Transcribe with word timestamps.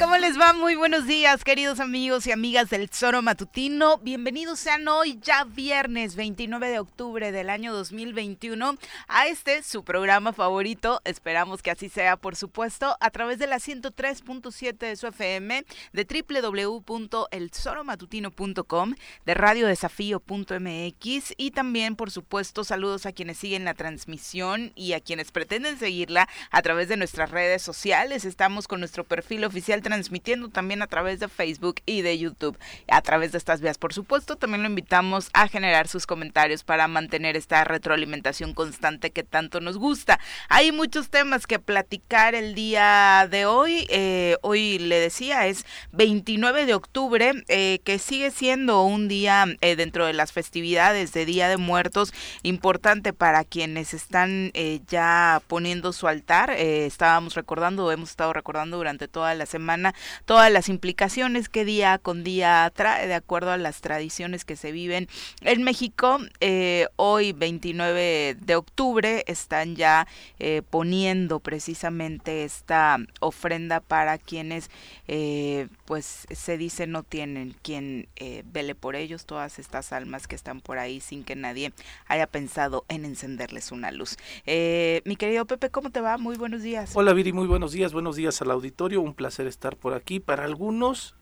¿Cómo 0.00 0.16
les 0.16 0.40
va? 0.40 0.54
Muy 0.54 0.76
buenos 0.76 1.06
días, 1.06 1.44
queridos 1.44 1.78
amigos 1.78 2.26
y 2.26 2.32
amigas 2.32 2.70
del 2.70 2.88
Zoro 2.88 3.20
Matutino. 3.20 3.98
Bienvenidos 3.98 4.58
sean 4.58 4.88
hoy, 4.88 5.18
ya 5.20 5.44
viernes 5.44 6.16
29 6.16 6.70
de 6.70 6.78
octubre 6.78 7.32
del 7.32 7.50
año 7.50 7.74
2021, 7.74 8.78
a 9.08 9.26
este, 9.26 9.62
su 9.62 9.84
programa 9.84 10.32
favorito. 10.32 11.02
Esperamos 11.04 11.60
que 11.60 11.70
así 11.70 11.90
sea, 11.90 12.16
por 12.16 12.34
supuesto, 12.34 12.96
a 12.98 13.10
través 13.10 13.38
de 13.38 13.46
la 13.46 13.58
103.7 13.58 14.78
de 14.78 14.96
su 14.96 15.06
FM, 15.06 15.66
de 15.92 16.24
www.elzoromatutino.com, 16.32 18.94
de 19.26 19.34
radiodesafío.mx 19.34 21.34
y 21.36 21.50
también, 21.50 21.94
por 21.94 22.10
supuesto, 22.10 22.64
saludos 22.64 23.04
a 23.04 23.12
quienes 23.12 23.36
siguen 23.36 23.66
la 23.66 23.74
transmisión 23.74 24.72
y 24.74 24.94
a 24.94 25.00
quienes 25.00 25.30
pretenden 25.30 25.78
seguirla 25.78 26.26
a 26.50 26.62
través 26.62 26.88
de 26.88 26.96
nuestras 26.96 27.30
redes 27.30 27.60
sociales. 27.60 28.24
Estamos 28.24 28.66
con 28.66 28.80
nuestro 28.80 29.04
perfil 29.04 29.44
oficial 29.44 29.82
transmitiendo 29.90 30.48
también 30.48 30.80
a 30.82 30.86
través 30.86 31.20
de 31.20 31.28
Facebook 31.28 31.82
y 31.84 32.00
de 32.00 32.18
YouTube. 32.18 32.58
A 32.88 33.02
través 33.02 33.32
de 33.32 33.38
estas 33.38 33.60
vías, 33.60 33.76
por 33.76 33.92
supuesto, 33.92 34.36
también 34.36 34.62
lo 34.62 34.68
invitamos 34.68 35.28
a 35.34 35.46
generar 35.46 35.88
sus 35.88 36.06
comentarios 36.06 36.64
para 36.64 36.88
mantener 36.88 37.36
esta 37.36 37.64
retroalimentación 37.64 38.54
constante 38.54 39.10
que 39.10 39.24
tanto 39.24 39.60
nos 39.60 39.76
gusta. 39.76 40.18
Hay 40.48 40.72
muchos 40.72 41.10
temas 41.10 41.46
que 41.46 41.58
platicar 41.58 42.34
el 42.34 42.54
día 42.54 43.28
de 43.30 43.44
hoy. 43.44 43.86
Eh, 43.90 44.36
hoy 44.40 44.78
le 44.78 45.00
decía, 45.00 45.46
es 45.48 45.66
29 45.92 46.64
de 46.64 46.74
octubre, 46.74 47.44
eh, 47.48 47.80
que 47.84 47.98
sigue 47.98 48.30
siendo 48.30 48.82
un 48.82 49.06
día 49.08 49.44
eh, 49.60 49.76
dentro 49.76 50.06
de 50.06 50.14
las 50.14 50.32
festividades 50.32 51.12
de 51.12 51.26
Día 51.26 51.48
de 51.48 51.58
Muertos 51.58 52.14
importante 52.42 53.12
para 53.12 53.44
quienes 53.44 53.92
están 53.92 54.52
ya 54.88 55.42
poniendo 55.46 55.92
su 55.92 56.08
altar. 56.08 56.50
estábamos 56.52 57.34
recordando, 57.34 57.92
hemos 57.92 58.10
estado 58.10 58.32
recordando 58.32 58.76
durante 58.76 59.08
toda 59.08 59.34
la 59.34 59.46
semana 59.46 59.79
todas 60.24 60.50
las 60.50 60.68
implicaciones 60.68 61.48
que 61.48 61.64
día 61.64 61.98
con 61.98 62.24
día 62.24 62.70
trae 62.74 63.06
de 63.06 63.14
acuerdo 63.14 63.50
a 63.50 63.56
las 63.56 63.80
tradiciones 63.80 64.44
que 64.44 64.56
se 64.56 64.72
viven 64.72 65.08
en 65.42 65.62
México. 65.62 66.18
Eh, 66.40 66.86
hoy, 66.96 67.32
29 67.32 68.36
de 68.40 68.56
octubre, 68.56 69.24
están 69.26 69.76
ya 69.76 70.06
eh, 70.38 70.62
poniendo 70.68 71.40
precisamente 71.40 72.44
esta 72.44 72.98
ofrenda 73.20 73.80
para 73.80 74.18
quienes 74.18 74.70
eh, 75.08 75.68
pues 75.90 76.28
se 76.30 76.56
dice 76.56 76.86
no 76.86 77.02
tienen 77.02 77.56
quien 77.62 78.06
vele 78.44 78.76
por 78.76 78.94
ellos, 78.94 79.24
todas 79.26 79.58
estas 79.58 79.92
almas 79.92 80.28
que 80.28 80.36
están 80.36 80.60
por 80.60 80.78
ahí 80.78 81.00
sin 81.00 81.24
que 81.24 81.34
nadie 81.34 81.72
haya 82.06 82.28
pensado 82.28 82.84
en 82.88 83.04
encenderles 83.04 83.72
una 83.72 83.90
luz. 83.90 84.16
mi 84.46 85.16
querido 85.16 85.46
Pepe, 85.46 85.70
¿cómo 85.70 85.90
te 85.90 86.00
va? 86.00 86.16
Muy 86.16 86.36
buenos 86.36 86.62
días. 86.62 86.92
Hola 86.94 87.12
Viri, 87.12 87.32
muy 87.32 87.48
buenos 87.48 87.72
días, 87.72 87.92
buenos 87.92 88.14
días 88.14 88.40
al 88.40 88.52
auditorio, 88.52 89.00
un 89.00 89.14
placer 89.14 89.48
estar 89.48 89.74
por 89.74 89.94
aquí. 89.94 90.20
Para 90.20 90.44
algunos, 90.44 91.16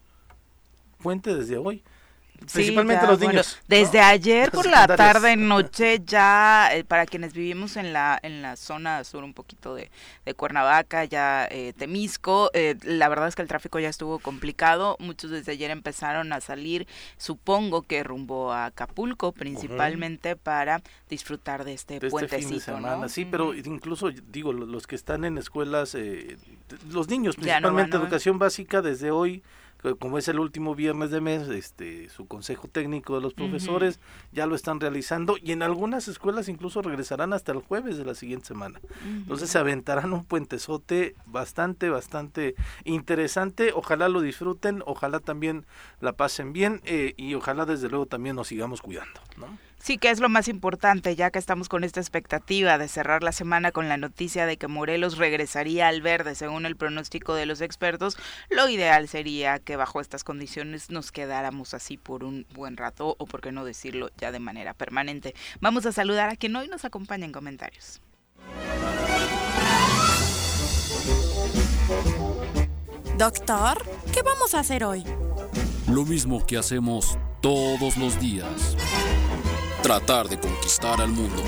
fuente 1.00 1.34
desde 1.34 1.56
hoy. 1.56 1.82
Principalmente 2.38 3.06
los 3.06 3.18
niños. 3.18 3.58
desde 3.66 4.00
ayer 4.00 4.50
por 4.50 4.66
la 4.66 4.86
tarde, 4.86 5.36
noche, 5.36 6.00
ya 6.04 6.70
eh, 6.72 6.84
para 6.84 7.04
quienes 7.04 7.32
vivimos 7.32 7.76
en 7.76 7.92
la 7.92 8.18
en 8.22 8.42
la 8.42 8.56
zona 8.56 9.02
sur 9.04 9.24
un 9.24 9.34
poquito 9.34 9.74
de, 9.74 9.90
Cuernavaca, 10.36 11.04
ya 11.04 11.48
eh, 11.50 11.72
Temisco, 11.76 12.50
eh, 12.54 12.76
la 12.84 13.08
verdad 13.08 13.28
es 13.28 13.34
que 13.34 13.42
el 13.42 13.48
tráfico 13.48 13.78
ya 13.78 13.88
estuvo 13.88 14.18
complicado. 14.18 14.96
Muchos 15.00 15.30
desde 15.30 15.52
ayer 15.52 15.70
empezaron 15.70 16.32
a 16.32 16.40
salir, 16.40 16.86
supongo 17.16 17.82
que 17.82 18.04
rumbo 18.04 18.52
a 18.52 18.66
Acapulco, 18.66 19.32
principalmente 19.32 20.36
para 20.36 20.82
disfrutar 21.08 21.64
de 21.64 21.74
este, 21.74 21.94
este 21.96 22.10
puentecito. 22.10 22.78
Sí, 23.08 23.24
pero 23.24 23.54
incluso, 23.54 24.10
digo, 24.10 24.52
los 24.52 24.86
que 24.86 24.94
están 24.94 25.24
en 25.24 25.38
escuelas, 25.38 25.96
los 26.90 27.08
niños, 27.08 27.36
principalmente 27.36 27.96
educación 27.96 28.38
básica, 28.38 28.80
desde 28.80 29.10
hoy 29.10 29.42
como 29.98 30.18
es 30.18 30.26
el 30.28 30.40
último 30.40 30.74
viernes 30.74 31.10
de 31.10 31.20
mes, 31.20 31.48
este, 31.48 32.08
su 32.08 32.26
consejo 32.26 32.66
técnico 32.66 33.14
de 33.14 33.20
los 33.20 33.34
profesores 33.34 34.00
ya 34.32 34.46
lo 34.46 34.56
están 34.56 34.80
realizando 34.80 35.36
y 35.40 35.52
en 35.52 35.62
algunas 35.62 36.08
escuelas 36.08 36.48
incluso 36.48 36.82
regresarán 36.82 37.32
hasta 37.32 37.52
el 37.52 37.58
jueves 37.58 37.96
de 37.96 38.04
la 38.04 38.14
siguiente 38.14 38.46
semana. 38.46 38.80
Entonces 39.04 39.50
se 39.50 39.58
aventarán 39.58 40.12
un 40.12 40.24
puentezote 40.24 41.14
bastante, 41.26 41.90
bastante 41.90 42.56
interesante. 42.84 43.72
Ojalá 43.72 44.08
lo 44.08 44.20
disfruten, 44.20 44.82
ojalá 44.84 45.20
también 45.20 45.64
la 46.00 46.12
pasen 46.12 46.52
bien 46.52 46.80
eh, 46.84 47.14
y 47.16 47.34
ojalá 47.34 47.64
desde 47.64 47.88
luego 47.88 48.06
también 48.06 48.34
nos 48.34 48.48
sigamos 48.48 48.82
cuidando. 48.82 49.20
¿no? 49.36 49.46
Sí, 49.80 49.96
que 49.96 50.10
es 50.10 50.20
lo 50.20 50.28
más 50.28 50.48
importante, 50.48 51.14
ya 51.14 51.30
que 51.30 51.38
estamos 51.38 51.68
con 51.68 51.84
esta 51.84 52.00
expectativa 52.00 52.78
de 52.78 52.88
cerrar 52.88 53.22
la 53.22 53.32
semana 53.32 53.72
con 53.72 53.88
la 53.88 53.96
noticia 53.96 54.44
de 54.44 54.56
que 54.56 54.66
Morelos 54.66 55.18
regresaría 55.18 55.88
al 55.88 56.02
verde, 56.02 56.34
según 56.34 56.66
el 56.66 56.76
pronóstico 56.76 57.34
de 57.34 57.46
los 57.46 57.60
expertos, 57.60 58.18
lo 58.50 58.68
ideal 58.68 59.08
sería 59.08 59.58
que 59.60 59.76
bajo 59.76 60.00
estas 60.00 60.24
condiciones 60.24 60.90
nos 60.90 61.12
quedáramos 61.12 61.74
así 61.74 61.96
por 61.96 62.24
un 62.24 62.46
buen 62.54 62.76
rato, 62.76 63.14
o 63.18 63.26
por 63.26 63.40
qué 63.40 63.52
no 63.52 63.64
decirlo 63.64 64.10
ya 64.18 64.32
de 64.32 64.40
manera 64.40 64.74
permanente. 64.74 65.34
Vamos 65.60 65.86
a 65.86 65.92
saludar 65.92 66.28
a 66.28 66.36
quien 66.36 66.56
hoy 66.56 66.68
nos 66.68 66.84
acompaña 66.84 67.24
en 67.24 67.32
comentarios. 67.32 68.00
Doctor, 73.16 73.84
¿qué 74.12 74.22
vamos 74.22 74.54
a 74.54 74.60
hacer 74.60 74.84
hoy? 74.84 75.04
Lo 75.88 76.04
mismo 76.04 76.44
que 76.46 76.58
hacemos 76.58 77.18
todos 77.40 77.96
los 77.96 78.20
días 78.20 78.76
tratar 79.82 80.28
de 80.28 80.38
conquistar 80.38 81.00
al 81.00 81.10
mundo. 81.10 81.42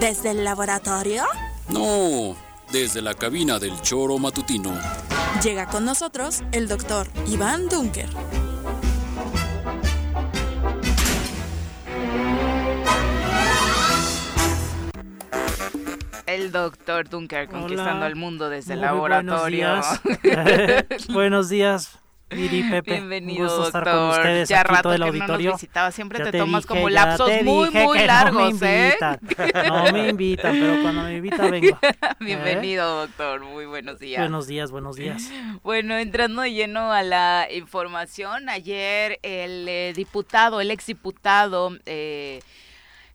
¿Desde 0.00 0.30
el 0.30 0.44
laboratorio? 0.44 1.24
No, 1.68 2.36
desde 2.72 3.02
la 3.02 3.14
cabina 3.14 3.58
del 3.58 3.80
choro 3.82 4.18
matutino. 4.18 4.78
Llega 5.42 5.66
con 5.66 5.84
nosotros 5.84 6.42
el 6.52 6.68
doctor 6.68 7.08
Iván 7.26 7.68
Dunker. 7.68 8.08
El 16.26 16.52
doctor 16.52 17.08
Dunker 17.08 17.48
conquistando 17.48 18.04
al 18.04 18.16
mundo 18.16 18.48
desde 18.50 18.74
el 18.74 18.82
laboratorio. 18.82 19.80
Buenos 20.22 20.22
días. 20.22 21.08
buenos 21.08 21.48
días. 21.48 21.98
Pepe. 22.70 22.92
Bienvenido, 22.92 23.48
doctor. 23.70 24.44
ya 24.46 24.62
rato 24.62 24.90
del 24.90 25.02
auditorio. 25.02 25.52
visitaba. 25.52 25.90
Siempre 25.90 26.22
te, 26.30 26.38
tomas 26.38 26.66
como 26.66 26.90
lapsos 26.90 27.30
muy, 27.42 27.70
muy 27.70 27.98
largos, 28.00 28.52
no 28.52 28.60
me 28.60 28.88
¿eh? 28.88 28.88
invitan, 28.90 29.20
No 29.68 29.92
me 29.92 30.08
invitan, 30.10 30.52
pero 30.52 30.82
cuando 30.82 31.02
me 31.04 31.16
invitan 31.16 31.50
vengo. 31.50 31.78
Bienvenido, 32.20 33.06
doctor. 33.06 33.40
Muy 33.40 33.64
buenos 33.64 33.98
días. 33.98 34.20
Buenos 34.20 34.46
días, 34.46 34.70
buenos 34.70 34.96
días. 34.96 35.30
Bueno, 35.62 35.96
entrando 35.96 36.44
lleno 36.44 36.92
a 36.92 37.02
la 37.02 37.48
información, 37.50 38.50
ayer 38.50 39.18
el 39.22 39.66
eh, 39.66 39.92
diputado, 39.96 40.60
el 40.60 40.70
exdiputado... 40.70 41.78
Eh, 41.86 42.40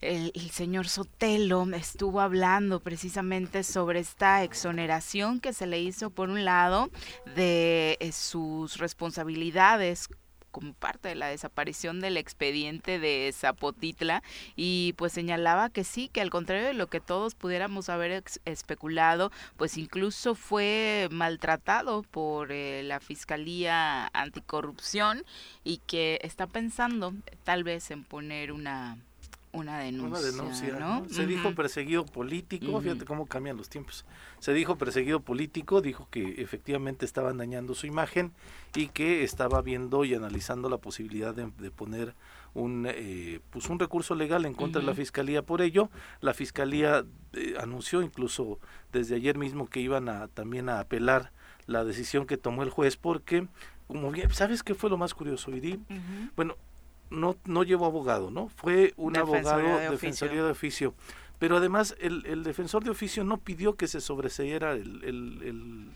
el, 0.04 0.52
señor 0.52 0.88
Sotelo 0.88 1.66
estuvo 1.74 2.22
hablando 2.22 2.80
precisamente 2.80 3.64
sobre 3.64 4.00
esta 4.00 4.44
exoneración 4.44 5.40
que 5.40 5.54
se 5.54 5.68
le 5.68 5.80
hizo, 5.80 6.10
por 6.10 6.30
un 6.30 6.46
lado, 6.46 6.90
de 7.36 7.98
eh, 8.00 8.12
sus 8.12 8.78
responsabilidades 8.78 10.10
como 10.52 10.74
parte 10.74 11.10
de 11.10 11.16
la 11.16 11.28
desaparición 11.28 12.00
del 12.00 12.16
expediente 12.16 13.00
de 13.00 13.34
Zapotitla 13.34 14.22
y 14.56 14.94
pues 14.98 15.12
señalaba 15.12 15.72
que 15.72 15.84
sí, 15.84 16.10
que 16.10 16.22
al 16.22 16.30
contrario 16.30 16.68
de 16.68 16.76
lo 16.76 16.88
que 16.88 17.00
todos 17.00 17.34
pudiéramos 17.34 17.90
haber 17.90 18.24
especulado, 18.46 19.32
pues 19.58 19.78
incluso 19.78 20.36
fue 20.36 21.08
maltratado 21.10 22.04
por 22.04 22.52
eh, 22.52 22.84
la 22.84 23.00
Fiscalía 23.00 24.12
Anticorrupción 24.14 25.24
y 25.64 25.78
que 25.88 26.20
está 26.22 26.46
pensando 26.46 27.14
tal 27.44 27.64
vez 27.64 27.90
en 27.90 28.04
poner 28.04 28.52
una 28.52 29.00
una 29.54 29.80
denuncia. 30.20 30.80
¿no? 30.80 31.08
Se 31.10 31.26
dijo 31.26 31.54
perseguido 31.54 32.06
político, 32.06 32.82
fíjate 32.82 33.06
cómo 33.06 33.28
cambian 33.28 33.56
los 33.56 33.70
tiempos. 33.70 34.06
Se 34.40 34.54
dijo 34.54 34.78
perseguido 34.78 35.22
político, 35.22 35.82
dijo 35.82 36.08
que 36.10 36.42
efectivamente 36.42 37.06
estaban 37.06 37.38
dañando 37.38 37.76
su 37.76 37.86
imagen 37.88 38.34
y 38.76 38.88
que 38.88 39.24
estaba 39.24 39.62
viendo 39.62 40.04
y 40.06 40.16
analizando 40.16 40.70
la 40.70 40.78
posibilidad 40.78 41.36
de, 41.36 41.72
poner 41.72 42.16
un 42.56 42.88
eh, 42.90 43.40
pues 43.50 43.70
un 43.70 43.80
recurso 43.80 44.16
legal 44.16 44.46
en 44.46 44.54
contra 44.54 44.82
de 44.82 44.88
la 44.88 44.96
fiscalía 44.96 45.44
por 45.44 45.62
ello. 45.62 45.90
La 46.20 46.34
fiscalía 46.34 47.06
eh, 47.34 47.56
anunció 47.60 48.02
incluso 48.02 48.60
desde 48.92 49.16
ayer 49.16 49.38
mismo 49.38 49.68
que 49.68 49.80
iban 49.80 50.10
a 50.10 50.28
también 50.28 50.68
a 50.70 50.80
apelar 50.80 51.32
la 51.68 51.84
decisión 51.84 52.26
que 52.26 52.38
tomó 52.38 52.64
el 52.64 52.70
juez 52.70 52.98
porque 52.98 53.48
como 53.88 54.12
bien, 54.12 54.32
¿sabes 54.32 54.64
qué 54.64 54.74
fue 54.74 54.90
lo 54.90 54.98
más 54.98 55.14
curioso, 55.14 55.52
Viri? 55.52 55.80
Bueno, 56.36 56.56
no, 57.14 57.38
no 57.46 57.64
llevó 57.64 57.86
abogado, 57.86 58.32
¿no? 58.32 58.50
Fue 58.50 58.94
un 58.98 59.18
abogado 59.18 59.78
de 59.78 59.90
defensoría 59.90 60.44
de 60.44 60.52
oficio. 60.52 60.94
Pero 61.40 61.58
además 61.58 61.96
el, 62.00 62.26
el, 62.26 62.44
defensor 62.44 62.84
de 62.84 62.90
oficio 62.90 63.24
no 63.24 63.38
pidió 63.38 63.76
que 63.76 63.88
se 63.88 64.02
sobreseyera 64.02 64.74
el, 64.74 65.04
el, 65.04 65.90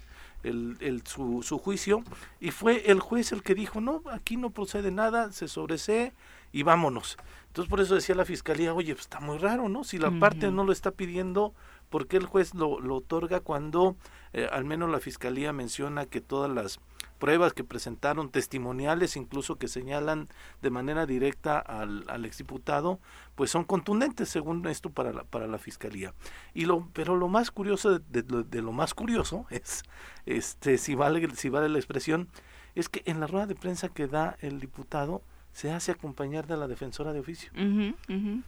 el, 0.44 0.78
el 0.82 1.02
su, 1.06 1.42
su, 1.42 1.58
juicio 1.58 2.04
y 2.42 2.52
fue 2.52 2.92
el 2.92 3.00
juez 3.00 3.32
el 3.32 3.44
que 3.44 3.56
dijo, 3.56 3.80
no, 3.80 4.02
aquí 4.12 4.36
no 4.36 4.50
procede 4.50 4.92
nada, 4.92 5.32
se 5.32 5.48
sobresee 5.48 6.12
y 6.52 6.64
vámonos. 6.64 7.18
Entonces 7.48 7.70
por 7.70 7.80
eso 7.80 7.96
decía 7.96 8.16
la 8.16 8.26
fiscalía, 8.26 8.74
oye, 8.74 8.94
pues 8.94 9.06
está 9.06 9.20
muy 9.20 9.38
raro, 9.38 9.70
¿no? 9.70 9.84
Si 9.84 9.98
la 9.98 10.12
parte 10.12 10.52
no 10.52 10.66
lo 10.66 10.72
está 10.74 10.92
pidiendo, 10.92 11.54
¿Por 11.90 12.08
qué 12.08 12.18
el 12.18 12.26
juez 12.26 12.54
lo, 12.54 12.80
lo 12.80 12.96
otorga 12.96 13.40
cuando 13.40 13.96
eh, 14.34 14.48
al 14.52 14.66
menos 14.66 14.90
la 14.90 15.00
fiscalía 15.00 15.54
menciona 15.54 16.06
que 16.06 16.22
todas 16.22 16.52
las 16.52 16.80
pruebas 17.20 17.54
que 17.54 17.64
presentaron, 17.64 18.30
testimoniales 18.30 19.16
incluso 19.16 19.58
que 19.58 19.68
señalan 19.68 20.28
de 20.62 20.70
manera 20.70 21.06
directa 21.06 21.60
al, 21.60 22.06
al 22.08 22.26
exdiputado, 22.26 23.00
pues 23.36 23.52
son 23.52 23.64
contundentes 23.64 24.30
según 24.30 24.66
esto 24.68 24.90
para 24.90 25.14
la, 25.14 25.24
para 25.24 25.48
la 25.48 25.58
fiscalía. 25.58 26.14
Y 26.54 26.66
lo, 26.66 26.88
pero 26.94 27.16
lo 27.16 27.28
más 27.28 27.52
curioso 27.52 28.00
de, 28.00 28.24
de, 28.24 28.62
lo 28.62 28.72
más 28.72 28.94
curioso 28.94 29.46
es, 29.50 29.84
este, 30.26 30.78
si 30.78 30.96
vale, 30.96 31.30
si 31.36 31.50
vale 31.50 31.70
la 31.70 31.78
expresión, 31.78 32.30
es 32.76 32.90
que 32.90 33.02
en 33.06 33.20
la 33.20 33.28
rueda 33.28 33.48
de 33.48 33.56
prensa 33.56 33.90
que 33.90 34.08
da 34.08 34.38
el 34.40 34.60
diputado, 34.60 35.22
se 35.58 35.72
hace 35.72 35.92
acompañar 35.92 36.46
de 36.46 36.56
la 36.56 36.68
defensora 36.68 37.14
de 37.14 37.20
oficio. 37.20 37.50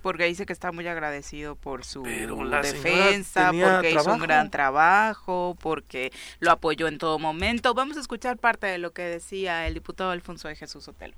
porque 0.03 0.25
dice 0.25 0.45
que 0.45 0.53
está 0.53 0.71
muy 0.71 0.87
agradecido 0.87 1.55
por 1.55 1.83
su 1.83 2.03
defensa, 2.03 3.49
porque 3.51 3.93
hizo 3.93 4.13
un 4.13 4.19
gran 4.19 4.51
trabajo, 4.51 5.57
porque 5.59 6.11
lo 6.39 6.51
apoyó 6.51 6.87
en 6.87 6.99
todo 6.99 7.17
momento. 7.17 7.73
Vamos 7.73 7.97
a 7.97 8.01
escuchar 8.01 8.37
parte 8.37 8.67
de 8.67 8.77
lo 8.77 8.91
que 8.91 9.01
decía 9.01 9.65
el 9.65 9.73
diputado 9.73 10.11
Alfonso 10.11 10.49
de 10.49 10.55
Jesús 10.55 10.87
Otelo 10.87 11.15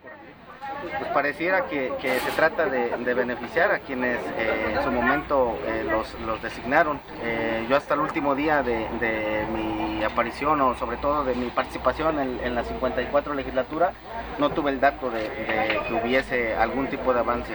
pues 0.00 1.10
pareciera 1.12 1.66
que, 1.66 1.92
se 2.00 2.30
trata 2.32 2.66
de, 2.66 3.14
beneficiar 3.14 3.72
a 3.72 3.78
quienes 3.80 4.18
eh, 4.38 4.74
en 4.74 4.82
su 4.82 4.90
momento 4.90 5.58
eh, 5.66 5.84
los, 5.84 6.42
designaron. 6.42 7.00
Eh, 7.22 7.66
yo 7.68 7.76
hasta 7.76 7.94
el 7.94 8.00
último 8.00 8.34
día 8.34 8.62
de, 8.62 8.86
mi 9.52 10.02
aparición 10.04 10.60
o 10.60 10.74
sobre 10.74 10.96
todo 10.98 11.24
de 11.24 11.34
mi 11.34 11.48
participación 11.50 12.18
en, 12.18 12.54
la 12.54 12.64
54 12.64 13.34
legislatura 13.34 13.92
no 14.38 14.50
tuve 14.50 14.70
el 14.70 14.80
dato 14.80 15.10
de, 15.10 15.30
que 15.88 15.94
hubiese 15.94 16.54
algún 16.54 16.88
tipo 16.88 17.12
de 17.14 17.20
avance. 17.20 17.54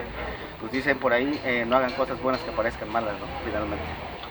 Pues 0.60 0.72
dicen 0.72 0.98
por 0.98 1.12
ahí, 1.12 1.64
no 1.66 1.76
hagan 1.76 1.92
cosas 1.92 2.20
buenas 2.22 2.42
que 2.42 2.50
parezcan 2.52 2.90
malas, 2.90 3.14
¿no? 3.18 3.26
Finalmente. 3.44 3.84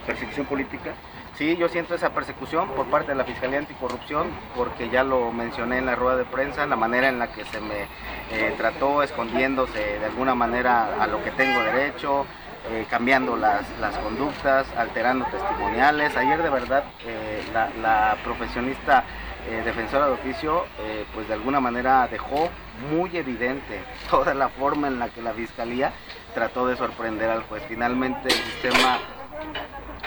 ¿Persecución 0.06 0.46
política? 0.46 0.92
Sí, 1.36 1.56
yo 1.56 1.68
siento 1.68 1.94
esa 1.94 2.10
persecución 2.10 2.68
por 2.70 2.86
parte 2.86 3.12
de 3.12 3.14
la 3.14 3.24
Fiscalía 3.24 3.58
Anticorrupción, 3.58 4.28
porque 4.54 4.90
ya 4.90 5.04
lo 5.04 5.32
mencioné 5.32 5.78
en 5.78 5.86
la 5.86 5.94
rueda 5.94 6.18
de 6.18 6.24
prensa, 6.24 6.66
la 6.66 6.76
manera 6.76 7.08
en 7.08 7.18
la 7.18 7.32
que 7.32 7.44
se 7.46 7.60
me 7.60 7.86
eh, 8.30 8.54
trató 8.58 9.02
escondiéndose 9.02 9.98
de 9.98 10.04
alguna 10.04 10.34
manera 10.34 11.02
a 11.02 11.06
lo 11.06 11.24
que 11.24 11.30
tengo 11.30 11.60
derecho, 11.60 12.26
eh, 12.70 12.84
cambiando 12.90 13.36
las, 13.36 13.64
conductas, 14.02 14.66
alterando 14.76 15.24
testimoniales. 15.26 16.14
Ayer 16.16 16.42
de 16.42 16.50
verdad 16.50 16.84
eh, 17.06 17.42
la, 17.80 18.16
profesionista 18.22 19.04
defensora 19.64 20.06
de 20.06 20.12
oficio, 20.12 20.66
pues 21.14 21.26
de 21.26 21.32
alguna 21.32 21.60
manera 21.60 22.06
dejó 22.08 22.50
muy 22.92 23.16
evidente 23.16 23.80
toda 24.10 24.34
la 24.34 24.50
forma 24.50 24.86
en 24.88 24.98
la 24.98 25.08
que 25.08 25.22
la 25.22 25.32
Fiscalía 25.32 25.92
trató 26.34 26.66
de 26.66 26.76
sorprender 26.76 27.30
al 27.30 27.42
juez. 27.44 27.62
Finalmente 27.66 28.28
el 28.28 28.34
sistema 28.34 28.98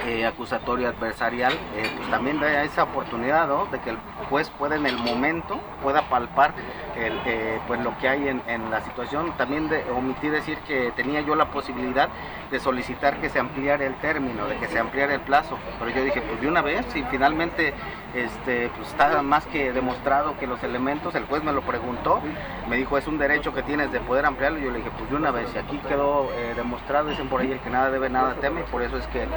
eh, 0.05 0.25
acusatorio 0.25 0.89
adversarial, 0.89 1.53
eh, 1.53 1.89
pues 1.95 2.09
también 2.09 2.38
da 2.39 2.63
esa 2.63 2.83
oportunidad 2.83 3.47
de 3.71 3.79
que 3.79 3.91
el 3.91 3.97
juez 4.29 4.50
pueda 4.50 4.75
en 4.75 4.85
el 4.85 4.97
momento, 4.97 5.61
pueda 5.81 6.09
palpar 6.09 6.53
el, 6.97 7.13
eh, 7.25 7.59
pues 7.67 7.79
lo 7.79 7.97
que 8.00 8.09
hay 8.09 8.27
en, 8.27 8.71
la 8.71 8.81
situación. 8.81 9.31
También 9.38 9.69
de, 9.69 9.83
omití 9.91 10.27
decir 10.27 10.57
que 10.67 10.91
tenía 10.95 11.21
yo 11.21 11.35
la 11.35 11.51
posibilidad 11.51 12.09
de 12.51 12.59
solicitar 12.59 13.21
que 13.21 13.29
se 13.29 13.39
ampliara 13.39 13.85
el 13.85 13.95
término, 13.95 14.47
de 14.47 14.57
que 14.57 14.67
se 14.67 14.77
ampliara 14.77 15.13
el 15.13 15.21
plazo, 15.21 15.57
pero 15.79 15.89
yo 15.91 16.03
dije, 16.03 16.21
pues 16.21 16.41
de 16.41 16.47
una 16.47 16.61
vez, 16.61 16.85
y 16.95 17.03
finalmente 17.03 17.73
este, 18.13 18.69
pues 18.75 18.89
está 18.89 19.21
más 19.21 19.45
que 19.47 19.71
demostrado 19.71 20.38
que 20.38 20.47
los 20.47 20.61
elementos, 20.63 21.15
el 21.15 21.25
juez 21.25 21.44
me 21.44 21.53
lo 21.53 21.61
preguntó, 21.61 22.21
me 22.67 22.75
dijo, 22.75 22.97
es 22.97 23.07
un 23.07 23.17
derecho 23.17 23.53
que 23.53 23.63
tienes 23.63 23.91
de 23.91 23.99
poder 24.01 24.25
ampliarlo, 24.25 24.59
yo 24.59 24.69
le 24.69 24.79
dije, 24.79 24.91
pues 24.97 25.09
de 25.09 25.15
una 25.15 25.31
vez, 25.31 25.49
y 25.56 25.57
aquí 25.57 25.77
quedó 25.88 26.29
demostrado, 26.56 27.09
dicen 27.09 27.29
por 27.29 27.41
ahí, 27.41 27.51
el 27.51 27.59
que 27.59 27.69
nada 27.69 27.89
debe, 27.89 28.09
nada 28.09 28.35
teme, 28.35 28.61
y 28.61 28.63
por 28.65 28.81
eso 28.81 28.97
es 28.97 29.07
que 29.07 29.27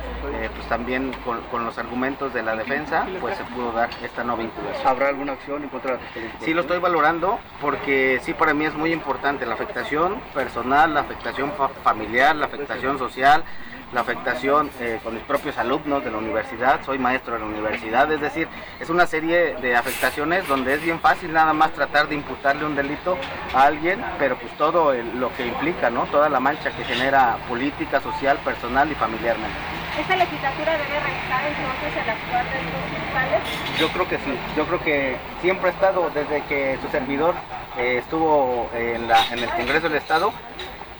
pues 0.56 0.68
también 0.68 1.12
con, 1.24 1.64
los 1.64 1.78
argumentos 1.78 2.32
de 2.34 2.42
la 2.42 2.56
defensa, 2.56 3.06
pues 3.20 3.36
se 3.36 3.44
pudo 3.44 3.72
dar 3.72 3.90
esta 4.02 4.24
no 4.24 4.36
vinculación. 4.36 4.86
¿Habrá 4.86 5.08
alguna 5.08 5.32
acción 5.32 5.62
en 5.62 5.68
contra 5.68 5.96
de 5.96 5.98
la 5.98 6.40
Sí, 6.40 6.54
lo 6.54 6.62
estoy 6.62 6.78
valorando 6.78 7.38
porque 7.60 8.20
sí 8.22 8.34
para 8.34 8.54
mí 8.54 8.64
es 8.64 8.74
muy 8.74 8.92
importante 8.92 9.46
la 9.46 9.54
afectación 9.54 10.20
personal, 10.34 10.94
la 10.94 11.00
afectación 11.00 11.52
familiar, 11.82 12.36
la 12.36 12.46
afectación 12.46 12.98
social, 12.98 13.44
la 13.92 14.00
afectación 14.00 14.70
eh, 14.80 14.98
con 15.02 15.14
mis 15.14 15.22
propios 15.22 15.56
alumnos 15.58 16.04
de 16.04 16.10
la 16.10 16.18
universidad, 16.18 16.84
soy 16.84 16.98
maestro 16.98 17.34
de 17.34 17.40
la 17.40 17.46
universidad, 17.46 18.10
es 18.10 18.20
decir, 18.20 18.48
es 18.80 18.90
una 18.90 19.06
serie 19.06 19.54
de 19.56 19.76
afectaciones 19.76 20.46
donde 20.48 20.74
es 20.74 20.82
bien 20.82 20.98
fácil 20.98 21.32
nada 21.32 21.52
más 21.52 21.72
tratar 21.72 22.08
de 22.08 22.16
imputarle 22.16 22.64
un 22.64 22.74
delito 22.74 23.16
a 23.54 23.62
alguien, 23.62 24.04
pero 24.18 24.36
pues 24.36 24.52
todo 24.56 24.92
lo 24.92 25.32
que 25.34 25.46
implica, 25.46 25.88
¿no? 25.90 26.04
Toda 26.06 26.28
la 26.28 26.40
mancha 26.40 26.70
que 26.76 26.84
genera 26.84 27.38
política, 27.48 28.00
social, 28.00 28.38
personal 28.44 28.90
y 28.90 28.94
familiarmente. 28.96 29.85
¿Esta 29.98 30.16
legislatura 30.16 30.72
debe 30.72 31.00
revisar 31.00 31.42
entonces 31.46 32.02
el 32.02 32.10
actuar 32.10 32.44
de 32.50 32.58
estos 32.58 32.82
fiscales? 33.00 33.40
Yo 33.78 33.88
creo 33.88 34.08
que 34.08 34.18
sí, 34.18 34.38
yo 34.56 34.66
creo 34.66 34.80
que 34.80 35.16
siempre 35.40 35.70
ha 35.70 35.72
estado, 35.72 36.10
desde 36.10 36.42
que 36.44 36.78
su 36.82 36.88
servidor 36.88 37.34
eh, 37.78 37.98
estuvo 37.98 38.68
en 38.74 39.10
el 39.10 39.50
Congreso 39.50 39.88
del 39.88 39.98
Estado, 39.98 40.32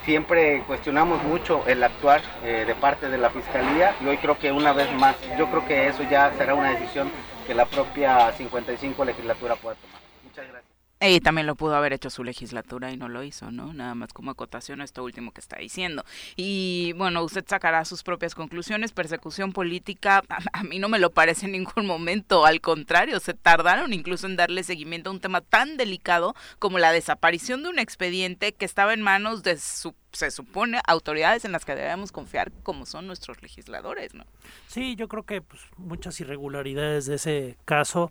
siempre 0.06 0.62
cuestionamos 0.66 1.22
mucho 1.24 1.62
el 1.66 1.82
actuar 1.82 2.22
eh, 2.44 2.64
de 2.66 2.74
parte 2.74 3.08
de 3.08 3.18
la 3.18 3.28
Fiscalía 3.28 3.94
y 4.00 4.06
hoy 4.06 4.16
creo 4.18 4.38
que 4.38 4.52
una 4.52 4.72
vez 4.72 4.90
más, 4.94 5.16
yo 5.36 5.50
creo 5.50 5.66
que 5.66 5.88
eso 5.88 6.02
ya 6.04 6.32
será 6.38 6.54
una 6.54 6.70
decisión 6.70 7.10
que 7.46 7.54
la 7.54 7.66
propia 7.66 8.32
55 8.32 9.04
legislatura 9.04 9.56
pueda 9.56 9.74
tomar. 9.74 10.00
Muchas 10.24 10.48
gracias. 10.48 10.75
Y 10.98 11.20
también 11.20 11.46
lo 11.46 11.56
pudo 11.56 11.76
haber 11.76 11.92
hecho 11.92 12.08
su 12.08 12.24
legislatura 12.24 12.90
y 12.90 12.96
no 12.96 13.10
lo 13.10 13.22
hizo, 13.22 13.50
¿no? 13.50 13.74
Nada 13.74 13.94
más 13.94 14.14
como 14.14 14.30
acotación 14.30 14.80
a 14.80 14.84
esto 14.84 15.04
último 15.04 15.30
que 15.30 15.42
está 15.42 15.58
diciendo. 15.58 16.06
Y 16.36 16.94
bueno, 16.96 17.22
usted 17.22 17.44
sacará 17.46 17.84
sus 17.84 18.02
propias 18.02 18.34
conclusiones. 18.34 18.92
Persecución 18.92 19.52
política, 19.52 20.22
a, 20.52 20.64
mí 20.64 20.78
no 20.78 20.88
me 20.88 20.98
lo 20.98 21.10
parece 21.10 21.46
en 21.46 21.52
ningún 21.52 21.86
momento. 21.86 22.46
Al 22.46 22.62
contrario, 22.62 23.20
se 23.20 23.34
tardaron 23.34 23.92
incluso 23.92 24.26
en 24.26 24.36
darle 24.36 24.62
seguimiento 24.62 25.10
a 25.10 25.12
un 25.12 25.20
tema 25.20 25.42
tan 25.42 25.76
delicado 25.76 26.34
como 26.58 26.78
la 26.78 26.92
desaparición 26.92 27.62
de 27.62 27.68
un 27.68 27.78
expediente 27.78 28.52
que 28.52 28.64
estaba 28.64 28.94
en 28.94 29.02
manos 29.02 29.42
de 29.42 29.58
su 29.58 29.94
se 30.16 30.30
supone 30.30 30.80
autoridades 30.86 31.44
en 31.44 31.52
las 31.52 31.64
que 31.64 31.74
debemos 31.74 32.10
confiar 32.10 32.50
como 32.62 32.86
son 32.86 33.06
nuestros 33.06 33.42
legisladores, 33.42 34.14
¿no? 34.14 34.24
Sí, 34.66 34.96
yo 34.96 35.08
creo 35.08 35.24
que 35.24 35.42
pues, 35.42 35.60
muchas 35.76 36.18
irregularidades 36.20 37.06
de 37.06 37.16
ese 37.16 37.56
caso, 37.64 38.10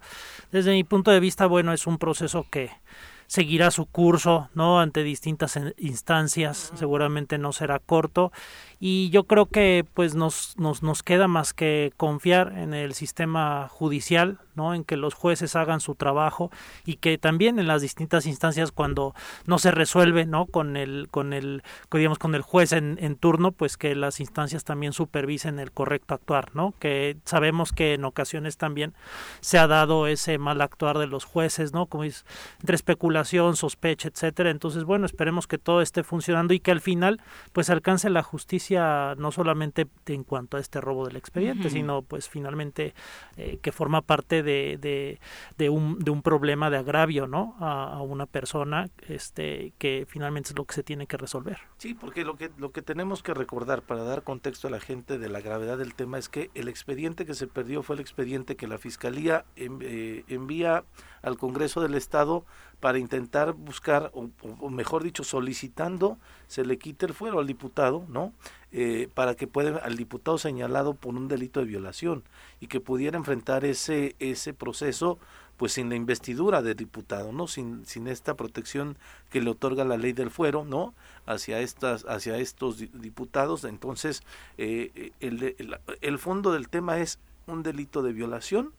desde 0.52 0.72
mi 0.72 0.84
punto 0.84 1.12
de 1.12 1.20
vista, 1.20 1.48
bueno, 1.48 1.74
es 1.74 1.88
un 1.88 1.98
proceso 1.98 2.46
que 2.50 2.72
seguirá 3.28 3.72
su 3.72 3.86
curso, 3.88 4.50
¿no? 4.54 4.80
Ante 4.80 5.04
distintas 5.04 5.60
instancias, 5.78 6.72
seguramente 6.76 7.38
no 7.38 7.52
será 7.54 7.80
corto 7.80 8.32
y 8.80 9.10
yo 9.10 9.24
creo 9.24 9.48
que 9.48 9.84
pues 9.94 10.14
nos, 10.14 10.58
nos, 10.58 10.84
nos 10.84 11.02
queda 11.02 11.28
más 11.28 11.54
que 11.54 11.92
confiar 11.98 12.54
en 12.58 12.74
el 12.74 12.94
sistema 12.94 13.68
judicial, 13.68 14.40
¿no? 14.56 14.74
En 14.74 14.84
que 14.84 14.98
los 14.98 15.14
jueces 15.14 15.56
hagan 15.56 15.80
su 15.80 15.96
trabajo 15.96 16.52
y 16.86 16.96
que 16.96 17.18
también 17.18 17.60
en 17.60 17.68
las 17.68 17.82
distintas 17.82 18.26
instancias 18.26 18.72
cuando 18.72 19.14
no 19.46 19.60
se 19.60 19.72
resuelve, 19.72 20.26
¿no? 20.26 20.46
Con 20.46 20.78
el, 20.78 21.08
con 21.12 21.34
el, 21.34 21.64
digamos, 21.92 22.20
con 22.20 22.36
el 22.36 22.42
juez 22.42 22.72
en, 22.72 22.98
en 23.02 23.16
turno, 23.16 23.52
pues 23.52 23.78
que 23.78 23.96
las 23.96 24.20
instancias 24.20 24.64
también 24.64 24.94
supervisen 24.94 25.60
el 25.60 25.72
correcto 25.72 26.14
actuar, 26.14 26.56
¿no? 26.56 26.74
Que 26.80 27.18
sabemos 27.26 27.72
que 27.72 27.94
en 27.94 28.06
ocasiones 28.06 28.58
también 28.58 28.94
se 29.42 29.58
ha 29.58 29.68
dado 29.68 30.08
ese 30.08 30.38
mal 30.38 30.62
actuar 30.62 30.98
de 30.98 31.08
los 31.08 31.26
jueces, 31.26 31.74
¿no? 31.74 31.86
Como 31.86 32.04
es 32.04 32.26
entre 32.60 32.76
especulación, 32.76 33.56
sospecha, 33.56 34.08
etcétera. 34.08 34.50
Entonces, 34.50 34.84
bueno, 34.84 35.06
esperemos 35.06 35.48
que 35.48 35.58
todo 35.58 35.82
esté 35.82 36.04
funcionando 36.04 36.54
y 36.54 36.60
que 36.60 36.72
al 36.72 36.82
final, 36.82 37.22
pues 37.54 37.70
alcance 37.70 38.10
la 38.10 38.24
justicia 38.24 39.16
no 39.18 39.32
solamente 39.32 39.88
en 40.06 40.24
cuanto 40.24 40.58
a 40.58 40.60
este 40.60 40.82
robo 40.82 41.06
del 41.06 41.16
expediente, 41.16 41.70
sino 41.70 42.02
pues 42.02 42.30
finalmente 42.30 42.94
eh, 43.38 43.60
que 43.62 43.72
forma 43.72 44.02
parte 44.02 44.44
de, 44.46 45.20
de, 45.58 45.70
un, 45.70 46.00
de 46.00 46.12
un 46.12 46.22
problema 46.22 46.70
de 46.70 46.78
agravio 46.78 47.28
¿no? 47.28 47.56
A, 47.60 48.02
una 48.02 48.26
persona 48.26 48.90
este, 49.08 49.74
que 49.78 50.06
finalmente 50.08 50.50
es 50.50 50.58
lo 50.58 50.66
que 50.66 50.76
se 50.76 50.84
tiene 50.84 51.08
que 51.08 51.18
resolver. 51.18 51.58
Sí, 51.78 51.94
porque 51.94 52.24
lo 52.24 52.38
que, 52.38 52.52
lo 52.58 52.72
que 52.72 52.82
tenemos 52.82 53.24
que 53.24 53.34
recordar 53.34 53.82
para 53.82 54.04
dar 54.04 54.24
contexto 54.24 54.68
a 54.68 54.72
la 54.72 54.80
gente 54.80 55.18
de 55.18 55.30
la 55.30 55.42
gravedad 55.42 55.78
del 55.78 55.94
tema 55.94 56.18
es 56.18 56.30
que 56.30 56.50
el 56.54 56.68
expediente 56.68 57.26
que 57.26 57.34
se 57.34 57.48
perdió 57.48 57.84
fue 57.84 57.96
el 57.96 58.00
expediente 58.00 58.56
que 58.56 58.68
la 58.68 58.78
Fiscalía 58.78 59.46
eh, 59.56 60.24
envía 60.28 60.84
al 61.26 61.38
Congreso 61.38 61.82
del 61.82 61.96
Estado 61.96 62.46
para 62.80 63.00
intentar 63.00 63.54
buscar, 63.54 64.12
o, 64.14 64.70
mejor 64.70 65.04
dicho, 65.04 65.24
solicitando 65.24 66.20
se 66.48 66.64
le 66.64 66.78
quite 66.78 67.08
el 67.08 67.14
fuero 67.16 67.40
al 67.40 67.48
diputado, 67.48 68.06
¿no? 68.10 68.32
Eh, 68.72 69.10
para 69.14 69.36
que 69.36 69.48
pueda, 69.48 69.80
al 69.80 69.98
diputado 69.98 70.38
señalado 70.38 70.94
por 70.94 71.16
un 71.16 71.28
delito 71.28 71.62
de 71.62 71.66
violación 71.66 72.24
y 72.60 72.68
que 72.68 72.80
pudiera 72.80 73.18
enfrentar 73.18 73.66
ese, 73.66 74.16
ese 74.20 74.54
proceso 74.54 75.18
pues 75.58 75.72
sin 75.72 75.90
la 75.90 75.96
investidura 75.96 76.62
del 76.62 76.76
diputado, 76.76 77.32
¿no? 77.32 77.48
Sin, 77.48 77.86
sin 77.86 78.08
esta 78.08 78.36
protección 78.36 78.98
que 79.32 79.42
le 79.42 79.50
otorga 79.50 79.84
la 79.84 79.98
ley 79.98 80.14
del 80.14 80.30
fuero, 80.30 80.64
¿no? 80.64 80.94
Hacia 81.26 81.60
estas, 81.60 82.06
hacia 82.06 82.38
estos 82.38 82.78
diputados. 82.78 83.64
Entonces, 83.64 84.22
eh, 84.58 85.12
el, 85.22 85.56
el, 85.58 85.80
el 86.02 86.20
fondo 86.20 86.52
del 86.52 86.70
tema 86.70 87.00
es 87.00 87.18
un 87.48 87.64
delito 87.64 88.04
de 88.04 88.14
violación, 88.14 88.74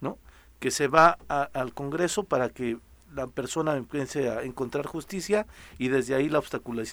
¿no? 0.00 0.16
Que 0.58 0.70
se 0.70 0.88
va 0.88 1.18
al 1.28 1.72
Congreso 1.74 2.24
para 2.24 2.48
que 2.48 2.78
la 3.14 3.26
persona 3.26 3.76
empiece 3.76 4.30
a 4.30 4.42
encontrar 4.42 4.86
justicia 4.86 5.46
y 5.78 5.88
desde 5.88 6.14
ahí 6.14 6.28
la, 6.28 6.42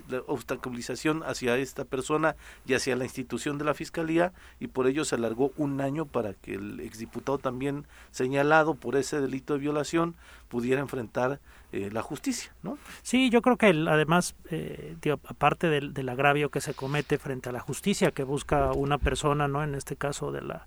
la 0.09 0.21
obstaculización 0.27 1.23
hacia 1.23 1.57
esta 1.57 1.85
persona 1.85 2.35
y 2.65 2.73
hacia 2.73 2.95
la 2.95 3.03
institución 3.03 3.57
de 3.57 3.65
la 3.65 3.73
fiscalía 3.73 4.33
y 4.59 4.67
por 4.67 4.87
ello 4.87 5.03
se 5.05 5.15
alargó 5.15 5.51
un 5.57 5.81
año 5.81 6.05
para 6.05 6.33
que 6.33 6.55
el 6.55 6.79
exdiputado 6.79 7.37
también 7.37 7.85
señalado 8.11 8.75
por 8.75 8.95
ese 8.95 9.19
delito 9.19 9.53
de 9.53 9.59
violación 9.59 10.15
pudiera 10.47 10.81
enfrentar 10.81 11.39
eh, 11.75 11.89
la 11.91 12.01
justicia, 12.01 12.51
¿no? 12.63 12.77
Sí, 13.01 13.29
yo 13.29 13.41
creo 13.41 13.57
que 13.57 13.67
además, 13.67 14.35
eh, 14.49 14.95
aparte 15.27 15.69
del, 15.69 15.93
del, 15.93 16.09
agravio 16.09 16.49
que 16.49 16.61
se 16.61 16.73
comete 16.73 17.17
frente 17.17 17.49
a 17.49 17.51
la 17.51 17.59
justicia 17.59 18.11
que 18.11 18.23
busca 18.23 18.71
una 18.71 18.97
persona, 18.97 19.47
¿no? 19.47 19.63
En 19.63 19.75
este 19.75 19.95
caso 19.95 20.31
de 20.31 20.41
la 20.41 20.65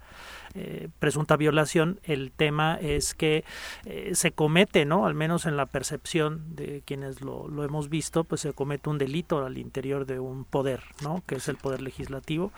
eh, 0.55 0.89
presunta 0.99 1.37
violación, 1.37 2.01
el 2.05 2.33
tema 2.33 2.79
es 2.81 3.15
que 3.15 3.45
eh, 3.85 4.13
se 4.15 4.33
comete, 4.33 4.85
¿no? 4.87 5.07
Al 5.07 5.15
menos 5.15 5.47
en 5.47 5.57
la 5.57 5.67
percepción 5.67 6.57
de 6.57 6.83
quienes 6.85 7.21
lo, 7.21 7.49
lo, 7.49 7.65
hemos 7.65 7.89
visto, 7.89 8.25
pues 8.25 8.41
se 8.41 8.53
comete 8.53 8.89
un 8.89 8.99
delito 8.99 9.45
al 9.45 9.59
interior 9.59 10.07
de 10.07 10.21
un 10.21 10.45
poder, 10.45 10.83
¿no? 11.03 11.23
Que 11.27 11.37
es 11.37 11.49
el 11.49 11.57
poder 11.57 11.83
legislativo. 11.83 12.51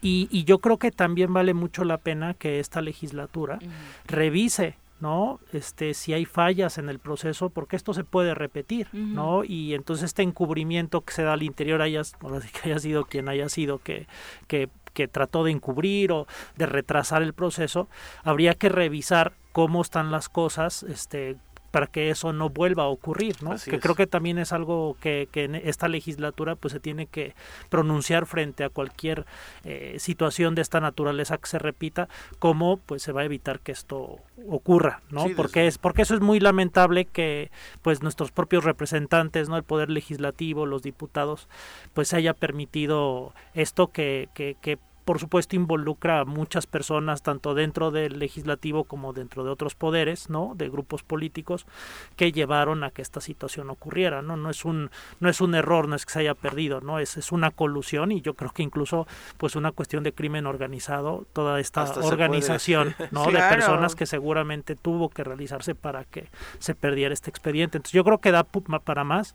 Y, 0.00 0.28
y 0.30 0.44
yo 0.44 0.58
creo 0.58 0.78
que 0.78 0.90
también 0.92 1.32
vale 1.32 1.52
mucho 1.52 1.84
la 1.84 1.98
pena 1.98 2.34
que 2.34 2.60
esta 2.60 2.80
legislatura 2.80 3.58
revise 4.06 4.76
¿no? 5.02 5.40
Este, 5.52 5.94
si 5.94 6.14
hay 6.14 6.24
fallas 6.24 6.78
en 6.78 6.88
el 6.88 7.00
proceso, 7.00 7.50
porque 7.50 7.74
esto 7.74 7.92
se 7.92 8.04
puede 8.04 8.36
repetir, 8.36 8.86
¿no? 8.92 9.42
Y 9.42 9.74
entonces 9.74 10.04
este 10.04 10.22
encubrimiento 10.22 11.00
que 11.00 11.12
se 11.12 11.24
da 11.24 11.32
al 11.32 11.42
interior, 11.42 11.82
haya, 11.82 12.02
que 12.52 12.68
haya 12.68 12.78
sido 12.78 13.04
quien 13.04 13.28
haya 13.28 13.48
sido 13.48 13.78
que, 13.78 14.06
que, 14.46 14.68
que 14.94 15.08
trató 15.08 15.42
de 15.42 15.50
encubrir 15.50 16.12
o 16.12 16.28
de 16.54 16.66
retrasar 16.66 17.24
el 17.24 17.32
proceso, 17.32 17.88
habría 18.22 18.54
que 18.54 18.68
revisar 18.68 19.32
cómo 19.50 19.82
están 19.82 20.12
las 20.12 20.28
cosas, 20.28 20.84
este, 20.84 21.36
para 21.72 21.88
que 21.88 22.10
eso 22.10 22.32
no 22.32 22.50
vuelva 22.50 22.84
a 22.84 22.88
ocurrir, 22.88 23.42
¿no? 23.42 23.56
que 23.56 23.80
creo 23.80 23.94
que 23.96 24.06
también 24.06 24.38
es 24.38 24.52
algo 24.52 24.96
que, 25.00 25.28
que, 25.32 25.44
en 25.44 25.54
esta 25.56 25.88
legislatura 25.88 26.54
pues 26.54 26.72
se 26.72 26.80
tiene 26.80 27.06
que 27.06 27.34
pronunciar 27.70 28.26
frente 28.26 28.62
a 28.62 28.68
cualquier 28.68 29.24
eh, 29.64 29.96
situación 29.98 30.54
de 30.54 30.62
esta 30.62 30.80
naturaleza 30.80 31.38
que 31.38 31.48
se 31.48 31.58
repita, 31.58 32.08
cómo 32.38 32.76
pues 32.76 33.02
se 33.02 33.12
va 33.12 33.22
a 33.22 33.24
evitar 33.24 33.58
que 33.60 33.72
esto 33.72 34.18
ocurra, 34.48 35.00
¿no? 35.10 35.24
porque 35.34 35.66
es 35.66 35.78
porque 35.78 36.02
eso 36.02 36.14
es 36.14 36.20
muy 36.20 36.40
lamentable 36.40 37.06
que 37.06 37.50
pues 37.80 38.02
nuestros 38.02 38.30
propios 38.30 38.64
representantes, 38.64 39.48
¿no? 39.48 39.56
El 39.56 39.62
poder 39.62 39.88
legislativo, 39.88 40.66
los 40.66 40.82
diputados, 40.82 41.48
pues 41.94 42.08
se 42.08 42.16
haya 42.16 42.34
permitido 42.34 43.32
esto 43.54 43.88
que, 43.88 44.28
que, 44.34 44.56
que 44.60 44.78
por 45.04 45.18
supuesto 45.18 45.56
involucra 45.56 46.20
a 46.20 46.24
muchas 46.24 46.66
personas 46.66 47.22
tanto 47.22 47.54
dentro 47.54 47.90
del 47.90 48.18
legislativo 48.18 48.84
como 48.84 49.12
dentro 49.12 49.44
de 49.44 49.50
otros 49.50 49.74
poderes 49.74 50.30
no 50.30 50.52
de 50.56 50.68
grupos 50.68 51.02
políticos 51.02 51.66
que 52.16 52.32
llevaron 52.32 52.84
a 52.84 52.90
que 52.90 53.02
esta 53.02 53.20
situación 53.20 53.70
ocurriera 53.70 54.22
no 54.22 54.36
no 54.36 54.50
es 54.50 54.64
un 54.64 54.90
no 55.20 55.28
es 55.28 55.40
un 55.40 55.54
error 55.54 55.88
no 55.88 55.96
es 55.96 56.06
que 56.06 56.12
se 56.12 56.20
haya 56.20 56.34
perdido 56.34 56.80
no 56.80 56.98
es, 56.98 57.16
es 57.16 57.32
una 57.32 57.50
colusión 57.50 58.12
y 58.12 58.20
yo 58.20 58.34
creo 58.34 58.52
que 58.52 58.62
incluso 58.62 59.06
pues 59.38 59.56
una 59.56 59.72
cuestión 59.72 60.02
de 60.02 60.12
crimen 60.12 60.46
organizado 60.46 61.26
toda 61.32 61.60
esta 61.60 61.84
organización 62.02 62.94
no 63.10 63.24
de 63.30 63.38
personas 63.38 63.94
que 63.94 64.06
seguramente 64.06 64.76
tuvo 64.76 65.08
que 65.08 65.24
realizarse 65.24 65.74
para 65.74 66.04
que 66.04 66.28
se 66.58 66.74
perdiera 66.74 67.12
este 67.12 67.30
expediente. 67.30 67.78
Entonces 67.78 67.92
yo 67.92 68.04
creo 68.04 68.18
que 68.18 68.30
da 68.30 68.44
para 68.44 69.04
más 69.04 69.34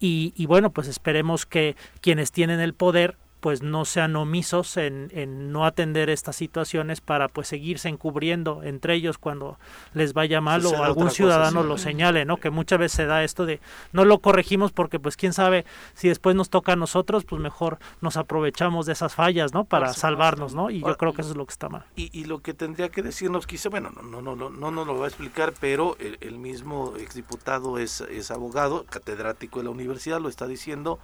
y, 0.00 0.32
y 0.36 0.46
bueno 0.46 0.70
pues 0.70 0.88
esperemos 0.88 1.46
que 1.46 1.76
quienes 2.00 2.32
tienen 2.32 2.60
el 2.60 2.74
poder 2.74 3.16
pues 3.44 3.60
no 3.60 3.84
sean 3.84 4.16
omisos 4.16 4.78
en, 4.78 5.10
en, 5.12 5.52
no 5.52 5.66
atender 5.66 6.08
estas 6.08 6.34
situaciones 6.34 7.02
para 7.02 7.28
pues 7.28 7.46
seguirse 7.46 7.90
encubriendo 7.90 8.62
entre 8.62 8.94
ellos 8.94 9.18
cuando 9.18 9.58
les 9.92 10.14
vaya 10.14 10.40
mal 10.40 10.64
o 10.64 10.82
algún 10.82 11.10
ciudadano 11.10 11.62
lo 11.62 11.76
señale, 11.76 12.24
¿no? 12.24 12.38
Que 12.38 12.48
muchas 12.48 12.78
veces 12.78 12.96
se 12.96 13.04
da 13.04 13.22
esto 13.22 13.44
de 13.44 13.60
no 13.92 14.06
lo 14.06 14.20
corregimos 14.20 14.72
porque 14.72 14.98
pues 14.98 15.18
quién 15.18 15.34
sabe 15.34 15.66
si 15.92 16.08
después 16.08 16.34
nos 16.34 16.48
toca 16.48 16.72
a 16.72 16.76
nosotros, 16.76 17.26
pues 17.26 17.38
mejor 17.42 17.76
nos 18.00 18.16
aprovechamos 18.16 18.86
de 18.86 18.94
esas 18.94 19.14
fallas, 19.14 19.52
¿no? 19.52 19.64
Para 19.66 19.92
salvarnos, 19.92 20.54
¿no? 20.54 20.70
Y 20.70 20.80
yo 20.80 20.96
creo 20.96 21.12
que 21.12 21.20
eso 21.20 21.32
es 21.32 21.36
lo 21.36 21.44
que 21.44 21.52
está 21.52 21.68
mal. 21.68 21.84
Y, 21.96 22.08
y 22.18 22.24
lo 22.24 22.40
que 22.40 22.54
tendría 22.54 22.88
que 22.88 23.02
decirnos 23.02 23.46
quizá, 23.46 23.68
bueno, 23.68 23.90
no 23.90 24.22
no 24.22 24.22
no 24.22 24.34
no 24.36 24.48
no 24.48 24.70
nos 24.70 24.86
lo 24.86 24.96
va 25.00 25.04
a 25.04 25.08
explicar, 25.08 25.52
pero 25.60 25.98
el, 26.00 26.16
el 26.22 26.38
mismo 26.38 26.94
exdiputado 26.96 27.76
es, 27.76 28.00
es 28.00 28.30
abogado, 28.30 28.86
catedrático 28.88 29.58
de 29.58 29.64
la 29.64 29.70
universidad, 29.70 30.18
lo 30.18 30.30
está 30.30 30.46
diciendo, 30.46 30.98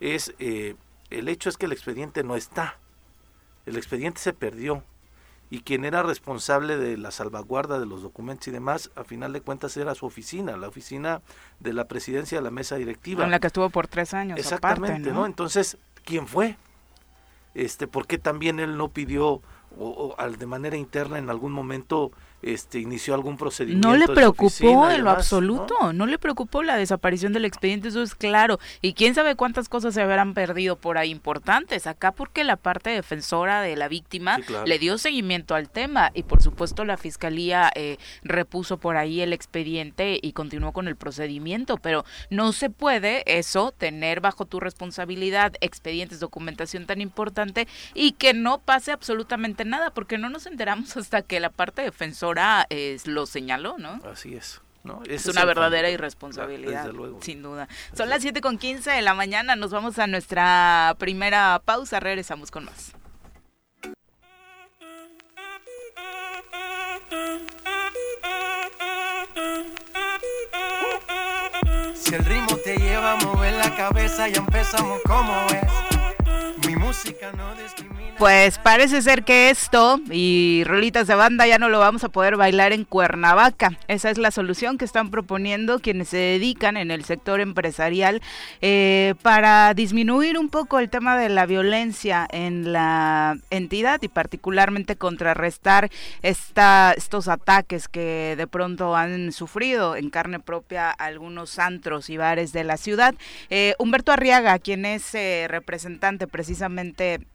es 0.00 0.32
eh, 0.38 0.74
el 1.18 1.28
hecho 1.28 1.48
es 1.48 1.56
que 1.56 1.66
el 1.66 1.72
expediente 1.72 2.22
no 2.22 2.36
está. 2.36 2.76
El 3.66 3.76
expediente 3.76 4.20
se 4.20 4.32
perdió. 4.32 4.82
Y 5.50 5.60
quien 5.60 5.84
era 5.84 6.02
responsable 6.02 6.78
de 6.78 6.96
la 6.96 7.10
salvaguarda 7.10 7.78
de 7.78 7.84
los 7.84 8.00
documentos 8.00 8.48
y 8.48 8.50
demás, 8.50 8.90
a 8.96 9.04
final 9.04 9.34
de 9.34 9.42
cuentas 9.42 9.76
era 9.76 9.94
su 9.94 10.06
oficina, 10.06 10.56
la 10.56 10.68
oficina 10.68 11.20
de 11.60 11.74
la 11.74 11.88
presidencia 11.88 12.38
de 12.38 12.42
la 12.42 12.50
mesa 12.50 12.76
directiva. 12.76 13.24
En 13.24 13.30
la 13.30 13.38
que 13.38 13.48
estuvo 13.48 13.68
por 13.68 13.86
tres 13.86 14.14
años. 14.14 14.38
Exactamente, 14.38 15.12
¿no? 15.12 15.26
Entonces, 15.26 15.76
¿quién 16.04 16.26
fue? 16.26 16.56
Este, 17.54 17.86
¿Por 17.86 18.06
qué 18.06 18.16
también 18.16 18.60
él 18.60 18.78
no 18.78 18.88
pidió 18.88 19.42
o, 19.78 20.16
o, 20.18 20.30
de 20.30 20.46
manera 20.46 20.76
interna 20.76 21.18
en 21.18 21.28
algún 21.28 21.52
momento 21.52 22.12
este, 22.42 22.80
inició 22.80 23.14
algún 23.14 23.36
procedimiento. 23.36 23.88
No 23.88 23.96
le 23.96 24.08
preocupó 24.08 24.90
en 24.90 25.04
lo 25.04 25.10
absoluto, 25.10 25.92
¿no? 25.92 26.06
le 26.06 26.18
preocupó 26.18 26.62
la 26.62 26.76
desaparición 26.76 27.32
del 27.32 27.44
expediente, 27.44 27.88
eso 27.88 28.02
es 28.02 28.14
claro. 28.14 28.58
Y 28.80 28.94
quién 28.94 29.14
sabe 29.14 29.36
cuántas 29.36 29.68
cosas 29.68 29.94
se 29.94 30.02
habrán 30.02 30.34
perdido 30.34 30.76
por 30.76 30.98
ahí 30.98 31.10
importantes. 31.10 31.86
Acá 31.86 32.12
porque 32.12 32.44
la 32.44 32.56
parte 32.56 32.90
defensora 32.90 33.62
de 33.62 33.76
la 33.76 33.88
víctima 33.88 34.38
le 34.66 34.78
dio 34.78 34.98
seguimiento 34.98 35.54
al 35.54 35.70
tema 35.70 36.10
y 36.14 36.24
por 36.24 36.42
supuesto 36.42 36.84
la 36.84 36.96
fiscalía 36.96 37.70
eh, 37.74 37.98
repuso 38.22 38.78
por 38.78 38.96
ahí 38.96 39.20
el 39.20 39.32
expediente 39.32 40.18
y 40.20 40.32
continuó 40.32 40.72
con 40.72 40.88
el 40.88 40.96
procedimiento, 40.96 41.76
pero 41.76 42.04
no 42.30 42.52
se 42.52 42.70
puede 42.70 43.22
eso, 43.38 43.72
tener 43.72 44.20
bajo 44.20 44.46
tu 44.46 44.60
responsabilidad 44.60 45.54
expedientes, 45.60 46.20
documentación 46.20 46.86
tan 46.86 47.00
importante 47.00 47.68
y 47.94 48.12
que 48.12 48.34
no 48.34 48.58
pase 48.58 48.92
absolutamente 48.92 49.64
nada, 49.64 49.90
porque 49.90 50.18
no 50.18 50.28
nos 50.28 50.46
enteramos 50.46 50.96
hasta 50.96 51.22
que 51.22 51.40
la 51.40 51.50
parte 51.50 51.82
defensora 51.82 52.31
ahora 52.32 52.66
lo 53.04 53.26
señaló, 53.26 53.76
¿no? 53.78 54.00
Así 54.10 54.34
es. 54.34 54.60
¿No? 54.84 55.00
Es 55.08 55.26
una 55.26 55.44
verdadera 55.44 55.90
irresponsabilidad, 55.90 56.90
sin 57.20 57.40
duda. 57.40 57.68
Son 57.96 58.08
las 58.08 58.20
7 58.22 58.40
con 58.40 58.58
15 58.58 58.90
de 58.90 59.02
la 59.02 59.14
mañana, 59.14 59.54
nos 59.54 59.70
vamos 59.70 59.96
a 60.00 60.08
nuestra 60.08 60.96
primera 60.98 61.62
pausa, 61.64 62.00
regresamos 62.00 62.50
con 62.50 62.64
más. 62.64 62.92
Si 71.94 72.14
el 72.14 72.24
ritmo 72.24 72.56
te 72.56 72.76
lleva 72.76 73.12
a 73.12 73.16
mover 73.24 73.52
la 73.52 73.76
cabeza, 73.76 74.26
ya 74.28 74.38
empezamos 74.38 75.00
como 75.04 75.46
es. 75.46 75.91
Pues 78.18 78.58
parece 78.58 79.02
ser 79.02 79.24
que 79.24 79.50
esto 79.50 79.98
y 80.10 80.62
rolitas 80.66 81.06
de 81.06 81.14
banda 81.14 81.46
ya 81.46 81.58
no 81.58 81.68
lo 81.68 81.78
vamos 81.78 82.04
a 82.04 82.08
poder 82.08 82.36
bailar 82.36 82.72
en 82.72 82.84
Cuernavaca. 82.84 83.78
Esa 83.88 84.10
es 84.10 84.18
la 84.18 84.30
solución 84.30 84.78
que 84.78 84.84
están 84.84 85.10
proponiendo 85.10 85.80
quienes 85.80 86.08
se 86.08 86.18
dedican 86.18 86.76
en 86.76 86.90
el 86.90 87.04
sector 87.04 87.40
empresarial 87.40 88.20
eh, 88.60 89.14
para 89.22 89.74
disminuir 89.74 90.38
un 90.38 90.50
poco 90.50 90.78
el 90.78 90.90
tema 90.90 91.16
de 91.16 91.30
la 91.30 91.46
violencia 91.46 92.28
en 92.30 92.72
la 92.72 93.38
entidad 93.50 94.00
y 94.02 94.08
particularmente 94.08 94.96
contrarrestar 94.96 95.90
esta, 96.22 96.94
estos 96.96 97.28
ataques 97.28 97.88
que 97.88 98.34
de 98.36 98.46
pronto 98.46 98.94
han 98.94 99.32
sufrido 99.32 99.96
en 99.96 100.10
carne 100.10 100.38
propia 100.38 100.90
algunos 100.90 101.58
antros 101.58 102.10
y 102.10 102.18
bares 102.18 102.52
de 102.52 102.64
la 102.64 102.76
ciudad. 102.76 103.14
Eh, 103.50 103.74
Humberto 103.78 104.12
Arriaga, 104.12 104.58
quien 104.58 104.84
es 104.84 105.14
eh, 105.14 105.46
representante 105.48 106.26
precisamente 106.26 106.81
realmente 106.82 107.31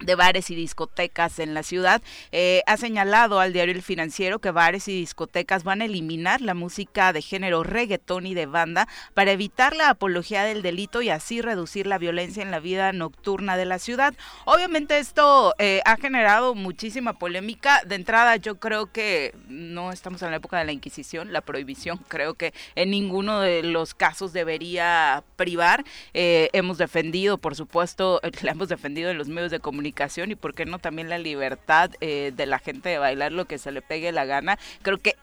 de 0.00 0.14
bares 0.14 0.50
y 0.50 0.54
discotecas 0.54 1.38
en 1.38 1.54
la 1.54 1.62
ciudad, 1.62 2.02
eh, 2.30 2.62
ha 2.66 2.76
señalado 2.76 3.40
al 3.40 3.52
diario 3.52 3.74
El 3.74 3.82
Financiero 3.82 4.38
que 4.38 4.52
bares 4.52 4.86
y 4.88 4.92
discotecas 4.92 5.64
van 5.64 5.82
a 5.82 5.86
eliminar 5.86 6.40
la 6.40 6.54
música 6.54 7.12
de 7.12 7.20
género 7.20 7.64
reggaetón 7.64 8.26
y 8.26 8.34
de 8.34 8.46
banda 8.46 8.88
para 9.14 9.32
evitar 9.32 9.74
la 9.74 9.90
apología 9.90 10.44
del 10.44 10.62
delito 10.62 11.02
y 11.02 11.10
así 11.10 11.40
reducir 11.40 11.86
la 11.86 11.98
violencia 11.98 12.42
en 12.42 12.50
la 12.50 12.60
vida 12.60 12.92
nocturna 12.92 13.56
de 13.56 13.64
la 13.64 13.78
ciudad. 13.78 14.14
Obviamente 14.44 14.98
esto 14.98 15.54
eh, 15.58 15.80
ha 15.84 15.96
generado 15.96 16.54
muchísima 16.54 17.14
polémica. 17.14 17.82
De 17.84 17.96
entrada 17.96 18.36
yo 18.36 18.60
creo 18.60 18.92
que 18.92 19.34
no 19.48 19.90
estamos 19.90 20.22
en 20.22 20.30
la 20.30 20.36
época 20.36 20.58
de 20.58 20.64
la 20.64 20.72
Inquisición, 20.72 21.32
la 21.32 21.40
prohibición 21.40 21.98
creo 22.08 22.34
que 22.34 22.54
en 22.76 22.90
ninguno 22.90 23.40
de 23.40 23.64
los 23.64 23.94
casos 23.94 24.32
debería 24.32 25.24
privar. 25.36 25.84
Eh, 26.14 26.50
hemos 26.52 26.78
defendido, 26.78 27.38
por 27.38 27.56
supuesto, 27.56 28.20
la 28.42 28.52
hemos 28.52 28.68
defendido 28.68 29.10
en 29.10 29.18
los 29.18 29.28
medios 29.28 29.50
de 29.50 29.58
comunicación 29.58 29.87
y 30.30 30.34
por 30.34 30.54
qué 30.54 30.66
no 30.66 30.78
también 30.78 31.08
la 31.08 31.18
libertad 31.18 31.90
eh, 32.00 32.32
de 32.34 32.46
la 32.46 32.58
gente 32.58 32.88
de 32.88 32.98
bailar 32.98 33.32
lo 33.32 33.46
que 33.46 33.58
se 33.58 33.72
le 33.72 33.82
pegue 33.82 34.12
la 34.12 34.24
gana. 34.24 34.58
Creo 34.82 34.98
que 34.98 35.16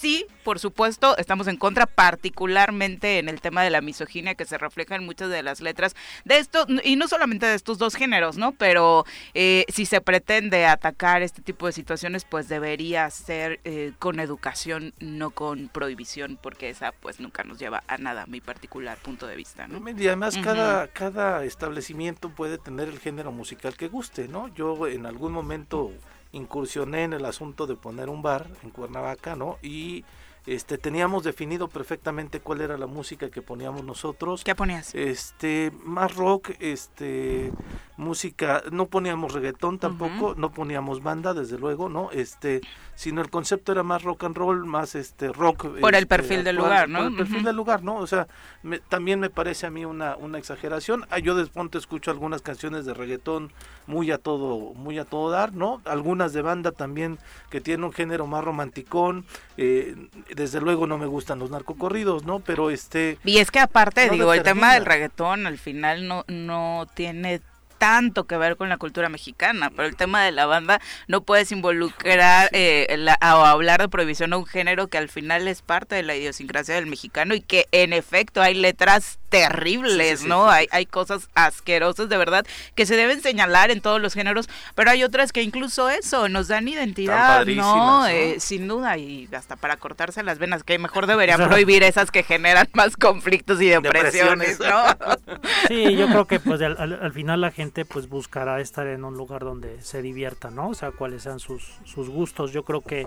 sí, 0.00 0.26
por 0.44 0.58
supuesto, 0.58 1.16
estamos 1.18 1.46
en 1.46 1.56
contra, 1.56 1.84
particularmente 1.86 3.18
en 3.18 3.28
el 3.28 3.40
tema 3.40 3.62
de 3.62 3.70
la 3.70 3.82
misoginia 3.82 4.34
que 4.34 4.46
se 4.46 4.56
refleja 4.56 4.96
en 4.96 5.04
muchas 5.04 5.28
de 5.28 5.42
las 5.42 5.60
letras 5.60 5.94
de 6.24 6.38
esto, 6.38 6.66
y 6.82 6.96
no 6.96 7.06
solamente 7.06 7.46
de 7.46 7.54
estos 7.54 7.76
dos 7.78 7.94
géneros, 7.94 8.38
¿no? 8.38 8.52
Pero 8.52 9.04
eh, 9.34 9.66
si 9.68 9.84
se 9.84 10.00
pretende 10.00 10.66
atacar 10.66 11.22
este 11.22 11.42
tipo 11.42 11.66
de 11.66 11.72
situaciones, 11.72 12.24
pues 12.24 12.48
debería 12.48 13.08
ser 13.10 13.60
eh, 13.64 13.92
con 13.98 14.20
educación, 14.20 14.94
no 15.00 15.30
con 15.30 15.68
prohibición, 15.68 16.38
porque 16.40 16.70
esa 16.70 16.92
pues 16.92 17.20
nunca 17.20 17.44
nos 17.44 17.58
lleva 17.58 17.82
a 17.86 17.98
nada, 17.98 18.24
mi 18.26 18.40
particular 18.40 18.96
punto 18.98 19.26
de 19.26 19.36
vista, 19.36 19.68
¿no? 19.68 19.86
Y 19.90 20.06
además 20.06 20.38
cada, 20.42 20.88
cada 20.88 21.44
establecimiento 21.44 22.30
puede 22.30 22.56
tener 22.56 22.88
el 22.88 22.98
género 22.98 23.32
musical 23.32 23.76
que 23.76 23.88
guste, 23.88 24.28
¿no? 24.28 24.48
Yo 24.54 24.86
en 24.86 25.04
algún 25.04 25.32
momento 25.32 25.92
incursioné 26.32 27.04
en 27.04 27.12
el 27.12 27.24
asunto 27.24 27.66
de 27.66 27.76
poner 27.76 28.08
un 28.08 28.22
bar 28.22 28.46
en 28.62 28.70
Cuernavaca, 28.70 29.36
¿no? 29.36 29.58
Y 29.62 30.04
este 30.46 30.78
teníamos 30.78 31.22
definido 31.22 31.68
perfectamente 31.68 32.40
cuál 32.40 32.62
era 32.62 32.78
la 32.78 32.86
música 32.86 33.30
que 33.30 33.42
poníamos 33.42 33.84
nosotros. 33.84 34.42
¿Qué 34.42 34.54
ponías? 34.54 34.94
Este, 34.94 35.70
más 35.84 36.14
rock, 36.16 36.50
este, 36.60 37.52
música, 37.96 38.62
no 38.72 38.86
poníamos 38.86 39.34
reggaetón 39.34 39.78
tampoco, 39.78 40.34
no 40.36 40.50
poníamos 40.50 41.02
banda, 41.02 41.34
desde 41.34 41.58
luego, 41.58 41.88
¿no? 41.88 42.10
Este, 42.10 42.62
sino 43.00 43.22
el 43.22 43.30
concepto 43.30 43.72
era 43.72 43.82
más 43.82 44.02
rock 44.02 44.24
and 44.24 44.36
roll, 44.36 44.66
más 44.66 44.94
este 44.94 45.28
rock. 45.32 45.68
Por 45.80 45.94
el 45.94 46.02
este, 46.02 46.06
perfil 46.06 46.44
del 46.44 46.56
lugar, 46.56 46.86
¿no? 46.86 46.98
Por 46.98 47.08
el 47.12 47.16
perfil 47.16 47.42
del 47.44 47.56
lugar, 47.56 47.82
¿no? 47.82 47.96
O 47.96 48.06
sea, 48.06 48.26
me- 48.62 48.78
también 48.78 49.20
me 49.20 49.30
parece 49.30 49.64
a 49.66 49.70
mí 49.70 49.86
una, 49.86 50.16
una 50.16 50.36
exageración. 50.36 51.06
Ah, 51.08 51.18
yo 51.18 51.34
de 51.34 51.46
pronto 51.46 51.78
escucho 51.78 52.10
algunas 52.10 52.42
canciones 52.42 52.84
de 52.84 52.92
reggaetón 52.92 53.52
muy 53.86 54.10
a 54.10 54.18
todo, 54.18 54.74
muy 54.74 54.98
a 54.98 55.06
todo 55.06 55.30
dar, 55.30 55.54
¿no? 55.54 55.80
Algunas 55.86 56.34
de 56.34 56.42
banda 56.42 56.72
también 56.72 57.18
que 57.48 57.62
tienen 57.62 57.84
un 57.84 57.92
género 57.92 58.26
más 58.26 58.44
romanticón. 58.44 59.24
eh, 59.56 59.96
desde 60.36 60.60
luego 60.60 60.86
no 60.86 60.98
me 60.98 61.06
gustan 61.06 61.38
los 61.38 61.50
narcocorridos, 61.50 62.24
¿no? 62.24 62.40
Pero 62.40 62.68
este 62.68 63.16
Y 63.24 63.38
es 63.38 63.50
que 63.50 63.60
aparte, 63.60 64.08
No 64.08 64.12
digo, 64.12 64.34
el 64.34 64.42
tema 64.42 64.74
del 64.74 64.84
reggaetón 64.84 65.46
al 65.46 65.56
final 65.56 66.06
no, 66.06 66.24
no 66.28 66.86
tiene 66.94 67.40
tanto 67.80 68.26
que 68.26 68.36
ver 68.36 68.56
con 68.58 68.68
la 68.68 68.76
cultura 68.76 69.08
mexicana, 69.08 69.70
pero 69.74 69.88
el 69.88 69.96
tema 69.96 70.22
de 70.22 70.32
la 70.32 70.44
banda 70.44 70.80
no 71.08 71.22
puedes 71.22 71.50
involucrar 71.50 72.50
eh, 72.52 72.94
la- 72.98 73.16
o 73.22 73.44
hablar 73.46 73.80
de 73.80 73.88
prohibición 73.88 74.34
a 74.34 74.36
un 74.36 74.44
género 74.44 74.88
que 74.88 74.98
al 74.98 75.08
final 75.08 75.48
es 75.48 75.62
parte 75.62 75.94
de 75.94 76.02
la 76.02 76.14
idiosincrasia 76.14 76.74
del 76.74 76.86
mexicano 76.86 77.34
y 77.34 77.40
que 77.40 77.66
en 77.72 77.94
efecto 77.94 78.42
hay 78.42 78.52
letras 78.54 79.18
terribles, 79.30 80.10
Sí, 80.10 80.16
sí, 80.18 80.22
sí, 80.24 80.28
¿no? 80.28 80.44
sí, 80.50 80.56
Hay, 80.58 80.68
hay 80.72 80.84
cosas 80.86 81.28
asquerosas 81.34 82.08
de 82.10 82.16
verdad 82.18 82.44
que 82.74 82.84
se 82.84 82.96
deben 82.96 83.22
señalar 83.22 83.70
en 83.70 83.80
todos 83.80 83.98
los 84.00 84.12
géneros, 84.12 84.48
pero 84.74 84.90
hay 84.90 85.02
otras 85.02 85.32
que 85.32 85.40
incluso 85.42 85.88
eso 85.88 86.28
nos 86.28 86.48
dan 86.48 86.68
identidad, 86.68 87.46
¿no? 87.46 88.00
¿no? 88.02 88.06
Eh, 88.08 88.36
sin 88.40 88.68
duda 88.68 88.98
y 88.98 89.26
hasta 89.34 89.56
para 89.56 89.76
cortarse 89.78 90.22
las 90.22 90.38
venas, 90.38 90.64
que 90.64 90.78
mejor 90.78 91.06
deberían 91.06 91.38
prohibir 91.48 91.82
esas 91.82 92.10
que 92.10 92.24
generan 92.24 92.68
más 92.74 92.96
conflictos 92.96 93.62
y 93.62 93.68
depresiones, 93.70 94.58
Depresiones. 94.58 94.60
¿no? 94.60 95.40
Sí, 95.68 95.96
yo 95.96 96.08
creo 96.08 96.26
que 96.26 96.40
pues 96.40 96.60
al 96.60 97.12
final 97.12 97.40
la 97.40 97.50
gente 97.52 97.69
pues 97.88 98.08
buscará 98.08 98.60
estar 98.60 98.86
en 98.86 99.04
un 99.04 99.16
lugar 99.16 99.42
donde 99.42 99.80
se 99.82 100.02
divierta, 100.02 100.50
¿no? 100.50 100.70
O 100.70 100.74
sea, 100.74 100.92
cuáles 100.92 101.22
sean 101.22 101.40
sus, 101.40 101.78
sus 101.84 102.08
gustos. 102.08 102.52
Yo 102.52 102.64
creo 102.64 102.80
que 102.80 103.06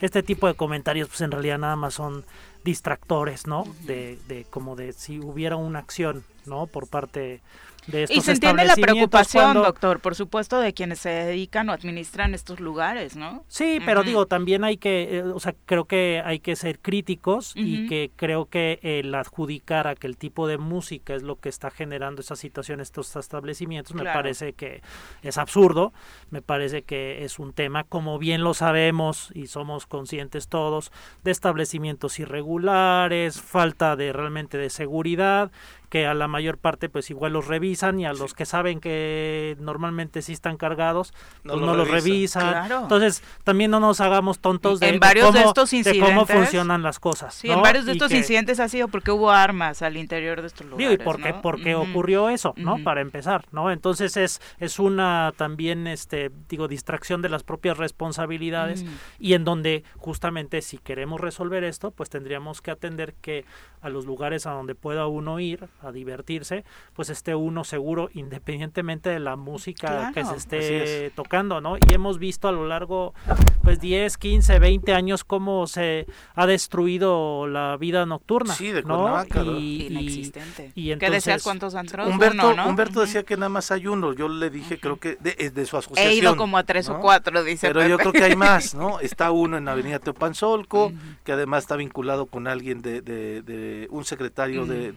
este 0.00 0.22
tipo 0.22 0.46
de 0.46 0.54
comentarios 0.54 1.08
pues 1.08 1.20
en 1.20 1.30
realidad 1.30 1.58
nada 1.58 1.76
más 1.76 1.94
son 1.94 2.24
distractores, 2.64 3.46
¿no? 3.46 3.64
De, 3.82 4.18
de 4.28 4.44
como 4.44 4.76
de 4.76 4.92
si 4.92 5.18
hubiera 5.18 5.56
una 5.56 5.80
acción, 5.80 6.24
¿no? 6.46 6.66
Por 6.66 6.88
parte 6.88 7.40
de 7.86 8.04
estos 8.04 8.16
Y 8.16 8.20
se 8.22 8.32
entiende 8.32 8.64
la 8.64 8.76
preocupación, 8.76 9.44
cuando- 9.44 9.62
doctor, 9.64 10.00
por 10.00 10.14
supuesto, 10.14 10.60
de 10.60 10.72
quienes 10.72 10.98
se 11.00 11.10
dedican 11.10 11.68
o 11.68 11.72
administran 11.72 12.34
estos 12.34 12.60
lugares, 12.60 13.16
¿no? 13.16 13.44
Sí, 13.48 13.78
pero 13.84 14.02
digo, 14.02 14.26
también 14.26 14.64
hay 14.64 14.76
que, 14.76 15.18
eh, 15.18 15.22
o 15.22 15.40
sea, 15.40 15.54
creo 15.66 15.84
que 15.84 16.22
hay 16.24 16.40
que 16.40 16.56
ser 16.56 16.78
críticos 16.78 17.52
y 17.54 17.86
que 17.88 18.10
creo 18.16 18.46
que 18.46 18.78
el 18.82 19.14
adjudicar 19.14 19.86
a 19.86 19.94
que 19.94 20.06
el 20.06 20.16
tipo 20.16 20.46
de 20.46 20.58
música 20.58 21.14
es 21.14 21.22
lo 21.22 21.36
que 21.36 21.48
está 21.48 21.70
generando 21.70 22.20
esa 22.22 22.36
situación, 22.36 22.80
estos 22.80 23.14
establecimientos, 23.16 23.94
me 23.94 24.04
parece 24.04 24.52
que 24.54 24.82
es 25.22 25.38
absurdo, 25.38 25.92
me 26.30 26.42
parece 26.42 26.82
que 26.82 27.24
es 27.24 27.38
un 27.38 27.52
tema, 27.52 27.84
como 27.84 28.18
bien 28.18 28.42
lo 28.42 28.54
sabemos 28.54 29.30
y 29.34 29.46
somos 29.46 29.86
conscientes 29.86 30.48
todos, 30.48 30.90
de 31.22 31.30
establecimientos 31.30 32.18
irregulares, 32.18 33.40
falta 33.40 33.96
de 33.96 34.12
realmente 34.12 34.58
de 34.58 34.70
seguridad, 34.70 35.50
que 35.94 36.08
a 36.08 36.14
la 36.14 36.26
mayor 36.26 36.58
parte 36.58 36.88
pues 36.88 37.08
igual 37.10 37.34
los 37.34 37.46
revisan 37.46 38.00
y 38.00 38.04
a 38.04 38.12
los 38.12 38.34
que 38.34 38.46
saben 38.46 38.80
que 38.80 39.56
normalmente 39.60 40.22
sí 40.22 40.32
están 40.32 40.56
cargados, 40.56 41.12
No 41.44 41.52
pues 41.52 41.60
los 41.60 41.70
no 41.70 41.76
los 41.76 41.88
revisan. 41.88 42.50
Claro. 42.50 42.80
Entonces, 42.82 43.22
también 43.44 43.70
no 43.70 43.78
nos 43.78 44.00
hagamos 44.00 44.40
tontos 44.40 44.80
de, 44.80 44.88
En 44.88 44.98
varios 44.98 45.32
de 45.32 45.38
cómo, 45.38 45.50
estos 45.50 45.70
de 45.70 45.82
cómo 46.00 46.22
incidentes- 46.22 46.34
funcionan 46.36 46.82
las 46.82 46.98
cosas. 46.98 47.34
Sí, 47.34 47.46
¿no? 47.46 47.54
en 47.54 47.62
varios 47.62 47.86
de 47.86 47.92
Y 47.92 47.94
estos 47.94 48.08
que- 48.10 48.16
incidentes 48.16 48.58
ha 48.58 48.68
sido 48.68 48.88
porque 48.88 49.12
hubo 49.12 49.30
armas 49.30 49.82
al 49.82 49.96
interior 49.96 50.40
de 50.40 50.48
estos 50.48 50.66
lugares, 50.66 50.94
¿y 50.94 50.96
por 50.96 51.22
qué, 51.22 51.30
¿no? 51.30 51.42
por 51.42 51.62
qué 51.62 51.76
Ujú. 51.76 51.88
ocurrió 51.88 52.28
eso, 52.28 52.54
no? 52.56 52.78
Para 52.82 53.00
empezar, 53.00 53.44
¿no? 53.52 53.70
Entonces 53.70 54.16
es, 54.16 54.40
es 54.58 54.80
una 54.80 55.32
también, 55.36 55.86
este, 55.86 56.32
digo, 56.48 56.66
distracción 56.66 57.22
de 57.22 57.28
las 57.28 57.44
propias 57.44 57.76
responsabilidades 57.78 58.82
Mm. 58.82 58.88
y 59.20 59.34
en 59.34 59.44
donde 59.44 59.84
justamente 59.96 60.60
si 60.60 60.78
queremos 60.78 61.20
resolver 61.20 61.62
esto, 61.62 61.92
pues 61.92 62.10
tendríamos 62.10 62.60
que 62.62 62.72
atender 62.72 63.14
que 63.20 63.44
a 63.80 63.88
los 63.90 64.06
lugares 64.06 64.46
a 64.46 64.50
donde 64.50 64.74
pueda 64.74 65.06
uno 65.06 65.38
ir 65.38 65.68
a 65.84 65.92
divertirse, 65.92 66.64
pues 66.94 67.10
esté 67.10 67.34
uno 67.34 67.64
seguro 67.64 68.08
independientemente 68.14 69.10
de 69.10 69.20
la 69.20 69.36
música 69.36 70.10
que 70.14 70.24
se 70.24 70.36
esté 70.36 71.10
tocando, 71.14 71.60
¿no? 71.60 71.76
Y 71.76 71.80
hemos 71.92 72.18
visto 72.18 72.48
a 72.48 72.52
lo 72.52 72.66
largo 72.66 73.14
pues 73.62 73.80
10, 73.80 74.16
15, 74.18 74.58
20 74.58 74.92
años 74.94 75.24
cómo 75.24 75.66
se 75.66 76.06
ha 76.34 76.46
destruido 76.46 77.46
la 77.46 77.76
vida 77.76 78.06
nocturna, 78.06 78.54
Sí, 78.54 78.70
de 78.70 78.82
¿no? 78.82 79.24
Y, 79.58 79.82
y- 79.82 79.86
Inexistente. 79.86 80.72
y 80.74 80.84
¿Qué 80.86 80.92
entonces- 80.92 81.12
decías 81.24 81.42
cuántos 81.42 81.74
antros? 81.74 82.08
Humberto, 82.08 82.48
Uno, 82.52 82.64
¿no? 82.64 82.68
Humberto 82.68 82.92
Ujú. 83.00 83.00
decía 83.06 83.22
que 83.22 83.36
nada 83.36 83.48
más 83.48 83.70
hay 83.70 83.86
uno. 83.86 84.12
Yo 84.12 84.28
le 84.28 84.50
dije, 84.50 84.78
creo 84.78 84.98
que 84.98 85.16
de, 85.20 85.34
es 85.38 85.54
de 85.54 85.66
su 85.66 85.76
asociación. 85.76 86.12
He 86.12 86.16
ido 86.16 86.36
como 86.36 86.58
a 86.58 86.64
tres 86.64 86.88
o 86.88 86.98
cuatro, 87.00 87.42
dice 87.44 87.68
Pero 87.68 87.86
yo 87.86 87.98
creo 87.98 88.12
que 88.12 88.24
hay 88.24 88.36
más, 88.36 88.74
¿no? 88.74 89.00
Está 89.04 89.30
uno 89.30 89.56
en 89.56 89.64
la 89.66 89.72
Avenida 89.72 89.98
Teopanzolco, 89.98 90.92
que 91.24 91.32
además 91.32 91.64
está 91.64 91.76
vinculado 91.76 92.26
con 92.26 92.46
alguien 92.46 92.82
de, 92.82 93.00
de, 93.02 93.42
de 93.42 93.88
un 93.90 94.04
secretario 94.04 94.66
de, 94.66 94.92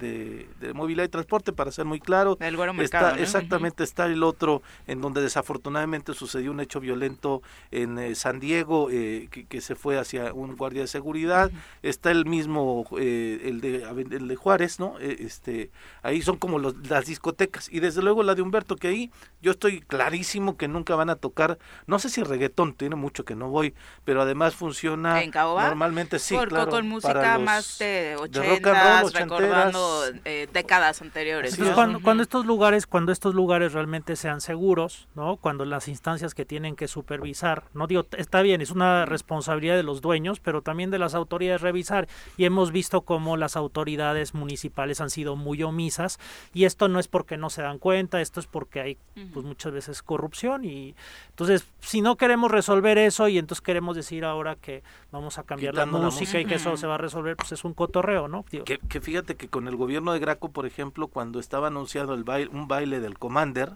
de, 0.67 0.73
de 0.73 0.73
movilidad 0.73 1.05
y 1.05 1.09
transporte, 1.09 1.53
para 1.53 1.71
ser 1.71 1.85
muy 1.85 1.99
claro. 1.99 2.37
Está, 2.83 2.99
Mercado, 2.99 3.15
¿no? 3.17 3.21
exactamente, 3.23 3.83
está 3.83 4.05
el 4.05 4.23
otro 4.23 4.61
en 4.87 5.01
donde 5.01 5.21
desafortunadamente 5.21 6.13
sucedió 6.13 6.51
un 6.51 6.59
hecho 6.59 6.79
violento 6.79 7.41
en 7.71 7.97
eh, 7.97 8.15
San 8.15 8.39
Diego, 8.39 8.89
eh, 8.91 9.27
que, 9.31 9.45
que 9.45 9.61
se 9.61 9.75
fue 9.75 9.97
hacia 9.97 10.33
un 10.33 10.55
guardia 10.55 10.81
de 10.81 10.87
seguridad. 10.87 11.51
Está 11.83 12.11
el 12.11 12.25
mismo, 12.25 12.85
eh, 12.99 13.41
el, 13.45 13.61
de, 13.61 13.83
el 14.15 14.27
de 14.27 14.35
Juárez, 14.35 14.79
¿no? 14.79 14.95
Eh, 14.99 15.17
este, 15.19 15.71
ahí 16.03 16.21
son 16.21 16.37
como 16.37 16.59
los, 16.59 16.75
las 16.89 17.05
discotecas. 17.05 17.69
Y 17.71 17.79
desde 17.79 18.01
luego 18.01 18.23
la 18.23 18.35
de 18.35 18.41
Humberto, 18.41 18.75
que 18.75 18.87
ahí 18.89 19.11
yo 19.41 19.51
estoy 19.51 19.81
clarísimo 19.81 20.57
que 20.57 20.67
nunca 20.67 20.95
van 20.95 21.09
a 21.09 21.15
tocar, 21.15 21.57
no 21.85 21.99
sé 21.99 22.09
si 22.09 22.23
reggaetón, 22.23 22.73
tiene 22.73 22.95
mucho 22.95 23.23
que 23.25 23.35
no 23.35 23.49
voy, 23.49 23.73
pero 24.03 24.21
además 24.21 24.55
funciona 24.55 25.21
¿En 25.23 25.31
Caoba? 25.31 25.67
normalmente 25.67 26.19
sí, 26.19 26.35
Por- 26.35 26.49
claro, 26.49 26.71
con 26.71 26.87
música 26.87 27.13
para 27.13 27.35
los- 27.37 27.45
más 27.45 27.79
de 27.79 27.87
de 27.87 28.15
rock 28.49 28.67
and 28.67 29.01
roll, 29.01 29.13
recordando 29.13 30.03
eh, 30.25 30.47
décadas 30.57 31.03
anteriores. 31.03 31.55
Cuando, 32.01 32.23
estos 32.23 32.45
lugares, 32.47 32.87
cuando 32.87 33.11
estos 33.11 33.35
lugares 33.35 33.73
realmente 33.73 34.15
sean 34.15 34.41
seguros, 34.41 35.07
¿no? 35.13 35.37
Cuando 35.37 35.65
las 35.65 35.87
instancias 35.87 36.33
que 36.33 36.45
tienen 36.45 36.75
que 36.75 36.87
supervisar, 36.87 37.65
no 37.75 37.85
digo, 37.85 38.07
está 38.17 38.41
bien, 38.41 38.61
es 38.61 38.71
una 38.71 39.05
responsabilidad 39.05 39.75
de 39.75 39.83
los 39.83 40.01
dueños, 40.01 40.39
pero 40.39 40.63
también 40.63 40.89
de 40.89 40.97
las 40.97 41.13
autoridades 41.13 41.61
revisar. 41.61 42.07
Y 42.37 42.45
hemos 42.45 42.71
visto 42.71 43.01
cómo 43.01 43.37
las 43.37 43.55
autoridades 43.55 44.33
municipales 44.33 44.99
han 44.99 45.11
sido 45.11 45.35
muy 45.35 45.61
omisas, 45.61 46.19
y 46.53 46.65
esto 46.65 46.87
no 46.87 46.99
es 46.99 47.07
porque 47.07 47.37
no 47.37 47.51
se 47.51 47.61
dan 47.61 47.77
cuenta, 47.77 48.19
esto 48.19 48.39
es 48.39 48.47
porque 48.47 48.81
hay, 48.81 48.97
pues 49.33 49.45
muchas 49.45 49.71
veces 49.71 50.01
corrupción. 50.01 50.65
Y 50.65 50.95
entonces, 51.29 51.67
si 51.81 52.01
no 52.01 52.15
queremos 52.15 52.49
resolver 52.49 52.97
eso, 52.97 53.27
y 53.27 53.37
entonces 53.37 53.61
queremos 53.61 53.95
decir 53.95 54.25
ahora 54.25 54.55
que 54.55 54.81
vamos 55.11 55.37
a 55.37 55.43
cambiar 55.43 55.75
la 55.75 55.85
música, 55.85 56.39
y 56.39 56.45
que 56.45 56.55
eso 56.55 56.75
se 56.77 56.87
va 56.87 56.95
a 56.95 56.97
resolver, 56.97 57.35
pues 57.35 57.51
es 57.51 57.63
un 57.63 57.75
cotorreo, 57.75 58.27
¿no? 58.27 58.43
Digo, 58.49 58.65
Que, 58.65 58.79
que 58.79 59.01
fíjate 59.01 59.35
que 59.35 59.49
con 59.49 59.67
el 59.67 59.75
gobierno 59.75 60.13
de 60.13 60.19
Graco, 60.19 60.46
por 60.49 60.65
ejemplo, 60.65 61.07
cuando 61.07 61.39
estaba 61.39 61.67
anunciado 61.67 62.13
el 62.13 62.23
baile, 62.23 62.49
un 62.51 62.67
baile 62.67 62.99
del 62.99 63.17
Commander, 63.17 63.73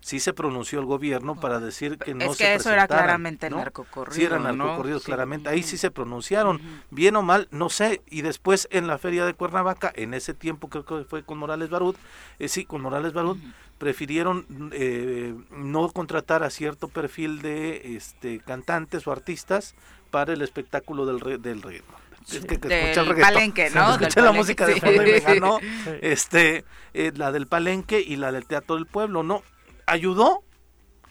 sí 0.00 0.20
se 0.20 0.34
pronunció 0.34 0.80
el 0.80 0.84
gobierno 0.84 1.34
para 1.34 1.60
decir 1.60 1.96
que 1.96 2.12
no 2.12 2.26
es 2.26 2.36
se 2.36 2.44
que 2.44 2.54
eso 2.56 2.70
era 2.70 2.86
claramente 2.86 3.48
¿no? 3.48 3.56
narcocorrido. 3.56 4.14
Sí, 4.14 4.22
eran 4.24 4.42
narcocorridos, 4.42 5.02
claramente. 5.04 5.48
Ahí 5.48 5.62
sí 5.62 5.78
se 5.78 5.90
pronunciaron, 5.90 6.60
bien 6.90 7.16
o 7.16 7.22
mal, 7.22 7.48
no 7.50 7.70
sé. 7.70 8.02
Y 8.10 8.20
después 8.20 8.68
en 8.70 8.86
la 8.86 8.98
feria 8.98 9.24
de 9.24 9.32
Cuernavaca, 9.32 9.90
en 9.96 10.12
ese 10.12 10.34
tiempo 10.34 10.68
creo 10.68 10.84
que 10.84 11.04
fue 11.04 11.22
con 11.22 11.38
Morales 11.38 11.70
Barut, 11.70 11.96
eh, 12.38 12.48
sí, 12.48 12.66
con 12.66 12.82
Morales 12.82 13.14
Barut, 13.14 13.38
prefirieron 13.78 14.46
eh, 14.72 15.34
no 15.50 15.88
contratar 15.90 16.42
a 16.42 16.50
cierto 16.50 16.88
perfil 16.88 17.40
de 17.42 17.96
este 17.96 18.40
cantantes 18.40 19.06
o 19.06 19.12
artistas 19.12 19.74
para 20.10 20.32
el 20.34 20.42
espectáculo 20.42 21.06
del, 21.06 21.18
re- 21.20 21.38
del 21.38 21.62
reggaetón. 21.62 21.96
Es 22.32 22.44
que, 22.46 22.58
que 22.58 22.68
Del 22.68 22.78
escuché 22.78 23.00
el 23.00 23.06
reggaetón. 23.08 23.34
palenque, 23.34 23.70
¿no? 23.70 23.90
Escuché 23.92 23.98
Del 23.98 24.24
la 24.24 24.30
palenque, 24.30 24.38
música 24.38 24.66
de 24.66 24.74
sí. 24.74 24.80
fondo 24.80 25.02
y 25.02 25.06
me 25.12 25.20
ganó. 25.20 25.58
Sí. 25.60 25.90
Este, 26.00 26.64
eh, 26.94 27.12
la 27.14 27.32
del 27.32 27.46
palenque 27.46 28.00
y 28.00 28.16
la 28.16 28.32
del 28.32 28.46
teatro 28.46 28.76
del 28.76 28.86
pueblo, 28.86 29.22
¿no? 29.22 29.42
Ayudó, 29.86 30.42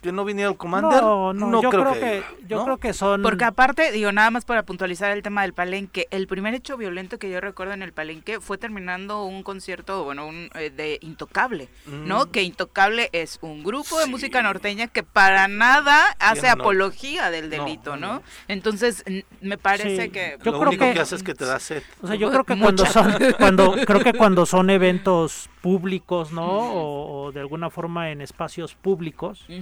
que 0.03 0.11
no 0.11 0.25
viniera 0.25 0.51
el 0.51 0.57
Commander, 0.57 1.01
No, 1.01 1.33
no, 1.33 1.47
no, 1.47 1.61
yo 1.63 1.69
creo, 1.69 1.81
creo 1.89 1.93
que, 1.93 1.99
que, 1.99 2.23
yo 2.47 2.57
¿no? 2.57 2.65
creo 2.65 2.77
que 2.77 2.93
son 2.93 3.21
Porque 3.23 3.45
aparte, 3.45 3.91
digo, 3.91 4.11
nada 4.11 4.29
más 4.29 4.45
para 4.45 4.63
puntualizar 4.63 5.09
el 5.11 5.23
tema 5.23 5.41
del 5.43 5.53
palenque, 5.53 6.07
el 6.11 6.27
primer 6.27 6.53
hecho 6.53 6.77
violento 6.77 7.17
que 7.17 7.29
yo 7.31 7.39
recuerdo 7.41 7.73
en 7.73 7.81
el 7.81 7.93
palenque 7.93 8.39
fue 8.39 8.57
terminando 8.57 9.23
un 9.23 9.41
concierto, 9.43 10.03
bueno, 10.03 10.27
un, 10.27 10.49
eh, 10.55 10.69
de 10.69 10.99
Intocable, 11.01 11.69
¿no? 11.87 12.25
Mm. 12.25 12.29
Que 12.31 12.43
Intocable 12.43 13.09
es 13.13 13.39
un 13.41 13.63
grupo 13.63 13.97
de 13.99 14.05
música 14.07 14.41
norteña 14.43 14.87
que 14.87 15.03
para 15.03 15.47
nada 15.47 16.15
hace 16.19 16.49
apología 16.49 17.31
del 17.31 17.49
delito, 17.49 17.95
no, 17.95 18.07
¿no? 18.07 18.13
no. 18.15 18.23
Entonces, 18.47 19.03
me 19.41 19.57
parece 19.57 20.03
Sí. 20.05 20.09
que... 20.09 20.37
Yo 20.43 20.51
Lo 20.51 20.59
creo 20.59 20.69
único 20.69 20.85
que, 20.85 20.93
que- 20.93 20.99
hace 20.99 21.15
es 21.15 21.23
que 21.23 21.33
te 21.33 21.45
da 21.45 21.59
sed. 21.59 21.81
O 22.01 22.07
sea, 22.07 22.15
yo 22.17 22.29
creo 22.29 22.43
que 22.43 22.57
cuando 22.59 22.85
son, 22.85 23.13
cuando, 23.37 23.71
creo 23.85 24.01
que 24.01 24.13
cuando 24.13 24.45
son 24.45 24.69
eventos 24.69 25.49
públicos, 25.61 26.31
¿no? 26.33 26.45
O, 26.45 27.23
o 27.27 27.31
de 27.31 27.39
alguna 27.39 27.69
forma 27.69 28.11
en 28.11 28.19
espacios 28.21 28.75
públicos, 28.75 29.45
Ujú. 29.47 29.61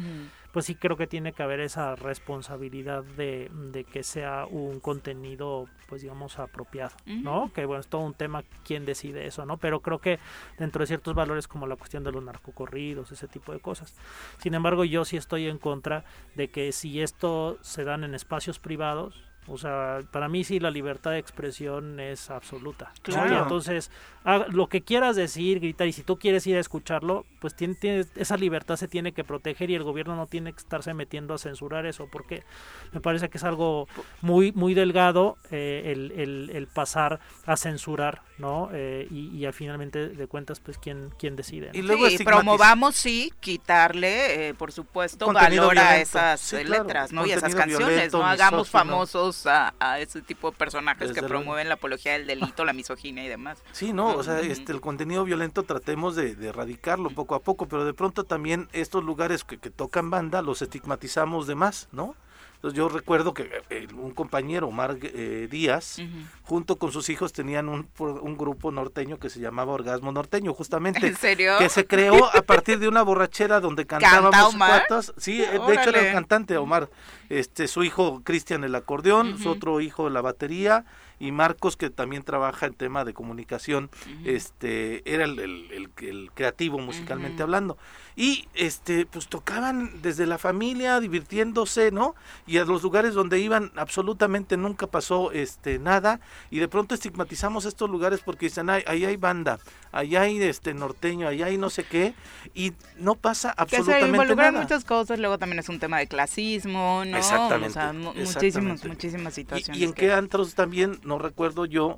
Pues 0.51 0.65
sí 0.65 0.75
creo 0.75 0.97
que 0.97 1.07
tiene 1.07 1.33
que 1.33 1.43
haber 1.43 1.59
esa 1.61 1.95
responsabilidad 1.95 3.03
de, 3.03 3.49
de 3.71 3.83
que 3.83 4.03
sea 4.03 4.45
un 4.45 4.79
contenido, 4.79 5.67
pues 5.87 6.01
digamos, 6.01 6.39
apropiado, 6.39 6.95
¿no? 7.05 7.51
Que 7.53 7.65
bueno, 7.65 7.79
es 7.79 7.87
todo 7.87 8.01
un 8.01 8.13
tema 8.13 8.43
quién 8.65 8.85
decide 8.85 9.25
eso, 9.25 9.45
¿no? 9.45 9.57
Pero 9.57 9.79
creo 9.81 9.99
que 9.99 10.19
dentro 10.57 10.81
de 10.81 10.87
ciertos 10.87 11.13
valores 11.13 11.47
como 11.47 11.67
la 11.67 11.75
cuestión 11.75 12.03
de 12.03 12.11
los 12.11 12.23
narcocorridos, 12.23 13.11
ese 13.11 13.27
tipo 13.27 13.53
de 13.53 13.59
cosas. 13.59 13.95
Sin 14.39 14.53
embargo, 14.53 14.83
yo 14.83 15.05
sí 15.05 15.17
estoy 15.17 15.47
en 15.47 15.57
contra 15.57 16.03
de 16.35 16.49
que 16.49 16.71
si 16.71 17.01
esto 17.01 17.57
se 17.61 17.83
dan 17.83 18.03
en 18.03 18.13
espacios 18.13 18.59
privados, 18.59 19.23
o 19.47 19.57
sea, 19.57 19.99
para 20.11 20.29
mí 20.29 20.43
sí 20.43 20.59
la 20.59 20.69
libertad 20.69 21.11
de 21.11 21.17
expresión 21.17 21.99
es 21.99 22.29
absoluta. 22.29 22.91
¿no? 23.07 23.13
Claro. 23.13 23.33
Y 23.33 23.37
entonces, 23.37 23.91
lo 24.23 24.67
que 24.67 24.81
quieras 24.81 25.15
decir, 25.15 25.59
gritar, 25.59 25.87
y 25.87 25.93
si 25.93 26.03
tú 26.03 26.19
quieres 26.19 26.45
ir 26.45 26.55
a 26.55 26.59
escucharlo, 26.59 27.25
pues 27.39 27.55
tiene, 27.55 27.73
tiene- 27.73 28.05
esa 28.15 28.37
libertad 28.37 28.75
se 28.75 28.87
tiene 28.87 29.13
que 29.13 29.23
proteger 29.23 29.69
y 29.71 29.75
el 29.75 29.83
gobierno 29.83 30.15
no 30.15 30.27
tiene 30.27 30.53
que 30.53 30.59
estarse 30.59 30.93
metiendo 30.93 31.33
a 31.33 31.37
censurar 31.39 31.85
eso, 31.87 32.07
porque 32.11 32.43
me 32.91 33.01
parece 33.01 33.29
que 33.29 33.37
es 33.39 33.43
algo 33.43 33.87
muy 34.21 34.51
muy 34.51 34.73
delgado 34.75 35.37
eh, 35.49 35.83
el, 35.93 36.11
el- 36.11 36.51
el 36.53 36.67
pasar 36.67 37.19
a 37.47 37.57
censurar, 37.57 38.21
¿no? 38.37 38.69
Eh, 38.73 39.07
y, 39.09 39.29
y 39.35 39.45
al 39.45 39.53
finalmente 39.53 40.09
de 40.09 40.27
cuentas, 40.27 40.59
pues 40.59 40.77
quién, 40.77 41.09
quién 41.17 41.35
decide. 41.35 41.71
¿no? 41.73 41.79
Y 41.79 41.81
luego 41.81 42.07
sí, 42.09 42.23
promovamos, 42.23 42.95
sí, 42.95 43.33
quitarle, 43.39 44.49
eh, 44.49 44.53
por 44.53 44.71
supuesto, 44.71 45.25
Contenido 45.25 45.67
valor 45.67 45.79
a 45.83 45.99
esas 45.99 46.39
Sí, 46.41 46.57
eh, 46.57 46.63
claro, 46.63 46.83
letras, 46.83 47.11
¿no? 47.11 47.25
Y 47.25 47.31
esas 47.31 47.43
contenido 47.53 47.79
canciones, 47.79 47.87
violento, 47.95 48.17
no 48.19 48.25
hagamos 48.25 48.69
famosos 48.69 49.47
a, 49.47 49.73
a 49.79 49.99
ese 49.99 50.21
tipo 50.21 50.51
de 50.51 50.57
personajes 50.57 51.09
Desde 51.09 51.21
que 51.21 51.27
promueven 51.27 51.67
la 51.69 51.75
apología 51.75 52.13
del 52.13 52.27
delito, 52.27 52.65
la 52.65 52.73
misoginia 52.73 53.23
y 53.23 53.27
demás. 53.27 53.63
Sí, 53.71 53.93
no, 53.93 54.10
o 54.17 54.23
sea, 54.23 54.39
este, 54.39 54.71
el 54.71 54.81
contenido 54.81 55.23
violento 55.23 55.63
tratemos 55.63 56.15
de, 56.15 56.35
de 56.35 56.47
erradicarlo 56.49 57.09
poco 57.09 57.35
a 57.35 57.39
poco, 57.39 57.67
pero 57.67 57.85
de 57.85 57.93
pronto 57.93 58.23
también 58.23 58.67
estos 58.73 59.03
lugares 59.03 59.43
que, 59.43 59.57
que 59.57 59.69
tocan 59.69 60.09
banda 60.09 60.41
los 60.41 60.61
estigmatizamos 60.61 61.47
de 61.47 61.55
más, 61.55 61.87
¿no? 61.91 62.15
Entonces 62.61 62.77
yo 62.77 62.89
recuerdo 62.89 63.33
que 63.33 63.49
eh, 63.71 63.87
un 63.97 64.11
compañero, 64.11 64.67
Omar 64.67 64.95
eh, 65.01 65.47
Díaz, 65.49 65.97
junto 66.43 66.75
con 66.75 66.91
sus 66.91 67.09
hijos 67.09 67.33
tenían 67.33 67.67
un, 67.67 67.89
un 67.97 68.37
grupo 68.37 68.71
norteño 68.71 69.17
que 69.17 69.31
se 69.31 69.39
llamaba 69.39 69.73
Orgasmo 69.73 70.11
Norteño, 70.11 70.53
justamente. 70.53 71.07
¿En 71.07 71.17
serio? 71.17 71.53
Que 71.57 71.69
se 71.69 71.87
creó 71.87 72.23
a 72.23 72.43
partir 72.43 72.77
de 72.77 72.87
una 72.87 73.01
borrachera 73.01 73.59
donde 73.61 73.87
cantábamos 73.87 74.53
Omar? 74.53 74.85
cuatas. 74.87 75.11
Sí, 75.17 75.41
eh, 75.41 75.59
de 75.65 75.73
hecho 75.73 75.89
era 75.89 76.07
el 76.07 76.13
cantante 76.13 76.55
Omar. 76.57 76.91
Este, 77.29 77.67
su 77.67 77.83
hijo 77.83 78.21
Cristian 78.23 78.63
el 78.63 78.75
acordeón, 78.75 79.39
su 79.39 79.49
otro 79.49 79.81
hijo 79.81 80.11
la 80.11 80.21
batería 80.21 80.85
y 81.21 81.31
Marcos 81.31 81.77
que 81.77 81.89
también 81.89 82.23
trabaja 82.23 82.65
en 82.65 82.73
tema 82.73 83.05
de 83.05 83.13
comunicación, 83.13 83.89
este, 84.25 85.01
era 85.13 85.25
el, 85.25 85.39
el- 85.39 85.71
el- 85.71 86.05
el 86.07 86.31
creativo 86.33 86.79
musicalmente 86.79 87.43
hablando. 87.43 87.77
Y 88.15 88.47
este, 88.55 89.05
pues 89.05 89.27
tocaban 89.27 90.01
desde 90.01 90.25
la 90.25 90.37
familia, 90.37 90.99
divirtiéndose, 90.99 91.91
¿no? 91.91 92.15
Y 92.47 92.57
a 92.57 92.65
los 92.65 92.83
lugares 92.83 93.13
donde 93.13 93.39
iban 93.39 93.71
absolutamente 93.75 94.57
nunca 94.57 94.87
pasó 94.87 95.31
este 95.31 95.79
nada. 95.79 96.19
Y 96.49 96.59
de 96.59 96.67
pronto 96.67 96.95
estigmatizamos 96.95 97.65
estos 97.65 97.89
lugares 97.89 98.21
porque 98.25 98.47
dicen, 98.47 98.69
"Ay, 98.69 98.83
ahí 98.87 99.05
hay 99.05 99.17
banda, 99.17 99.59
ahí 99.91 100.15
hay 100.15 100.41
este 100.41 100.73
norteño, 100.73 101.27
ahí 101.27 101.41
hay 101.43 101.57
no 101.57 101.69
sé 101.69 101.83
qué, 101.83 102.13
y 102.53 102.73
no 102.97 103.15
pasa 103.15 103.49
Que 103.49 103.55
se 103.55 103.61
absolutamente 103.77 104.07
involucran 104.09 104.53
nada. 104.53 104.63
muchas 104.63 104.85
cosas, 104.85 105.19
luego 105.19 105.37
también 105.37 105.59
es 105.59 105.69
un 105.69 105.79
tema 105.79 105.99
de 105.99 106.07
clasismo, 106.07 107.03
¿no? 107.05 107.17
Exactamente, 107.17 107.69
O 107.69 107.73
sea, 107.73 107.93
mu- 107.93 108.13
muchísimas, 108.13 108.83
muchísimas 108.85 109.33
situaciones. 109.33 109.79
Y, 109.81 109.83
en 109.85 109.93
que- 109.93 110.07
qué 110.07 110.13
antros 110.13 110.55
también, 110.55 110.99
no 111.03 111.19
recuerdo 111.19 111.65
yo, 111.65 111.97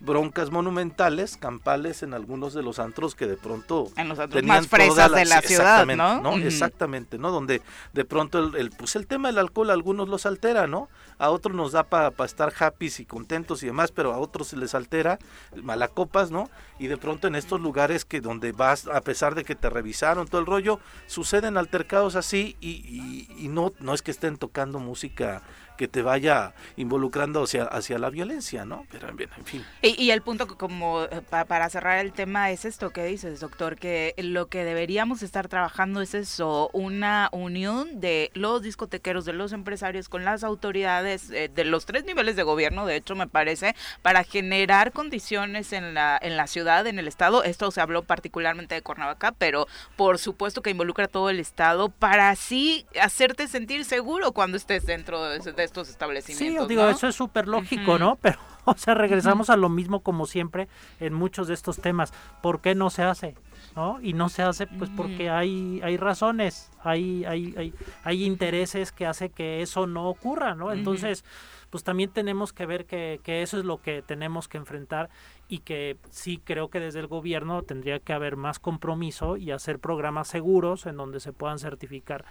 broncas 0.00 0.50
monumentales, 0.50 1.36
campales 1.36 2.02
en 2.02 2.14
algunos 2.14 2.54
de 2.54 2.62
los 2.62 2.78
antros 2.78 3.14
que 3.14 3.26
de 3.26 3.36
pronto 3.36 3.88
En 3.96 4.08
los 4.08 4.18
antros 4.18 4.42
más 4.44 4.66
fresas 4.68 5.12
de 5.12 5.24
la 5.24 5.40
sí, 5.40 5.48
ciudad, 5.48 5.82
exactamente, 5.82 6.22
¿no? 6.22 6.36
Exactamente, 6.46 7.18
¿no? 7.18 7.30
Donde 7.30 7.62
de 7.92 8.04
pronto 8.04 8.38
el, 8.38 8.56
el, 8.56 8.70
pues 8.70 8.96
el 8.96 9.06
tema 9.06 9.28
del 9.28 9.38
alcohol 9.38 9.70
a 9.70 9.72
algunos 9.72 10.08
los 10.08 10.26
altera, 10.26 10.66
¿no? 10.66 10.88
A 11.18 11.30
otros 11.30 11.54
nos 11.54 11.72
da 11.72 11.84
para 11.84 12.12
estar 12.24 12.52
happy 12.58 12.90
y 12.98 13.04
contentos 13.04 13.62
y 13.62 13.66
demás, 13.66 13.92
pero 13.92 14.12
a 14.12 14.18
otros 14.18 14.48
se 14.48 14.56
les 14.56 14.74
altera, 14.74 15.18
malacopas, 15.62 16.30
¿no? 16.30 16.48
Y 16.78 16.86
de 16.86 16.96
pronto 16.96 17.29
en 17.30 17.36
estos 17.36 17.60
lugares 17.60 18.04
que 18.04 18.20
donde 18.20 18.52
vas, 18.52 18.86
a 18.86 19.00
pesar 19.00 19.34
de 19.34 19.44
que 19.44 19.54
te 19.54 19.70
revisaron 19.70 20.26
todo 20.28 20.40
el 20.40 20.46
rollo, 20.46 20.80
suceden 21.06 21.56
altercados 21.56 22.16
así 22.16 22.56
y, 22.60 22.70
y- 22.70 23.28
y 23.44 23.48
no, 23.48 23.72
no 23.80 23.94
es 23.94 24.02
que 24.02 24.10
estén 24.10 24.36
tocando 24.36 24.78
música 24.80 25.42
que 25.80 25.88
te 25.88 26.02
vaya 26.02 26.52
involucrando 26.76 27.44
hacia, 27.44 27.64
hacia 27.64 27.98
la 27.98 28.10
violencia, 28.10 28.66
¿no? 28.66 28.84
Pero 28.92 29.10
bien, 29.14 29.30
en 29.38 29.44
fin. 29.46 29.64
Y, 29.80 30.10
el 30.10 30.20
punto 30.20 30.46
que 30.46 30.54
como 30.54 31.04
eh, 31.04 31.22
pa- 31.30 31.46
para 31.46 31.70
cerrar 31.70 32.04
el 32.04 32.12
tema 32.12 32.50
es 32.50 32.66
esto 32.66 32.90
que 32.90 33.02
dices, 33.06 33.40
doctor, 33.40 33.76
que 33.76 34.12
lo 34.18 34.48
que 34.48 34.62
deberíamos 34.62 35.22
estar 35.22 35.48
trabajando 35.48 36.02
es 36.02 36.12
eso, 36.12 36.68
una 36.74 37.30
unión 37.32 37.98
de 37.98 38.30
los 38.34 38.60
discotequeros, 38.60 39.24
de 39.24 39.32
los 39.32 39.54
empresarios 39.54 40.10
con 40.10 40.26
las 40.26 40.44
autoridades 40.44 41.30
eh, 41.30 41.48
de 41.48 41.64
los 41.64 41.86
tres 41.86 42.04
niveles 42.04 42.36
de 42.36 42.42
gobierno, 42.42 42.84
de 42.84 42.96
hecho 42.96 43.16
me 43.16 43.26
parece, 43.26 43.74
para 44.02 44.22
generar 44.22 44.92
condiciones 44.92 45.72
en 45.72 45.94
la 45.94 46.18
en 46.20 46.36
la 46.36 46.46
ciudad, 46.46 46.86
en 46.86 46.98
el 46.98 47.08
estado. 47.08 47.42
Esto 47.42 47.70
se 47.70 47.80
habló 47.80 48.02
particularmente 48.02 48.74
de 48.74 48.82
Cuernavaca, 48.82 49.32
pero 49.32 49.66
por 49.96 50.18
supuesto 50.18 50.60
que 50.60 50.68
involucra 50.68 51.06
a 51.06 51.08
todo 51.08 51.30
el 51.30 51.40
estado 51.40 51.88
para 51.88 52.28
así 52.28 52.84
hacerte 53.00 53.48
sentir 53.48 53.86
seguro 53.86 54.32
cuando 54.32 54.58
estés 54.58 54.84
dentro 54.84 55.24
de, 55.24 55.38
de 55.38 55.69
estos 55.70 55.86
Sí, 55.86 55.92
establecimientos. 55.92 56.62
os 56.62 56.68
digo, 56.68 56.82
¿no? 56.82 56.90
eso 56.90 57.06
es 57.08 57.14
súper 57.14 57.46
lógico. 57.48 57.98
¿no? 57.98 58.16
Pero, 58.20 58.38
o 58.64 58.74
sea, 58.76 58.94
regresamos 58.94 59.50
a 59.50 59.56
lo 59.56 59.68
mismo 59.68 60.00
como 60.00 60.26
siempre 60.26 60.68
en 60.98 61.14
muchos 61.14 61.48
de 61.48 61.54
estos 61.54 61.78
temas. 61.80 62.12
¿Por 62.42 62.60
qué 62.60 62.74
no 62.74 62.90
se 62.90 63.02
hace? 63.02 63.36
¿No? 63.76 64.00
Y 64.02 64.14
no 64.14 64.28
se 64.28 64.42
hace 64.42 64.66
pues 64.66 64.90
porque 64.96 65.30
hay, 65.30 65.80
hay 65.84 65.96
razones, 65.96 66.70
hay, 66.82 67.24
hay, 67.24 67.54
hay, 67.56 67.74
hay 68.02 68.24
intereses 68.24 68.90
que 68.90 69.06
hace 69.06 69.28
que 69.30 69.62
eso 69.62 69.86
no 69.86 70.08
ocurra, 70.08 70.54
¿no? 70.56 70.72
Entonces, 70.72 71.24
pues 71.68 71.84
también 71.84 72.10
tenemos 72.10 72.52
que 72.52 72.66
ver 72.66 72.84
que, 72.84 73.20
que 73.22 73.42
eso 73.42 73.58
es 73.58 73.64
lo 73.64 73.80
que 73.80 74.02
tenemos 74.02 74.48
que 74.48 74.58
enfrentar 74.58 75.08
y 75.48 75.58
que 75.58 75.98
sí 76.10 76.40
creo 76.44 76.68
que 76.68 76.80
desde 76.80 76.98
el 76.98 77.06
gobierno 77.06 77.62
tendría 77.62 78.00
que 78.00 78.12
haber 78.12 78.34
más 78.36 78.58
compromiso 78.58 79.36
y 79.36 79.52
hacer 79.52 79.78
programas 79.78 80.26
seguros 80.26 80.86
en 80.86 80.96
donde 80.96 81.20
se 81.20 81.32
puedan 81.32 81.60
certificar 81.60 82.24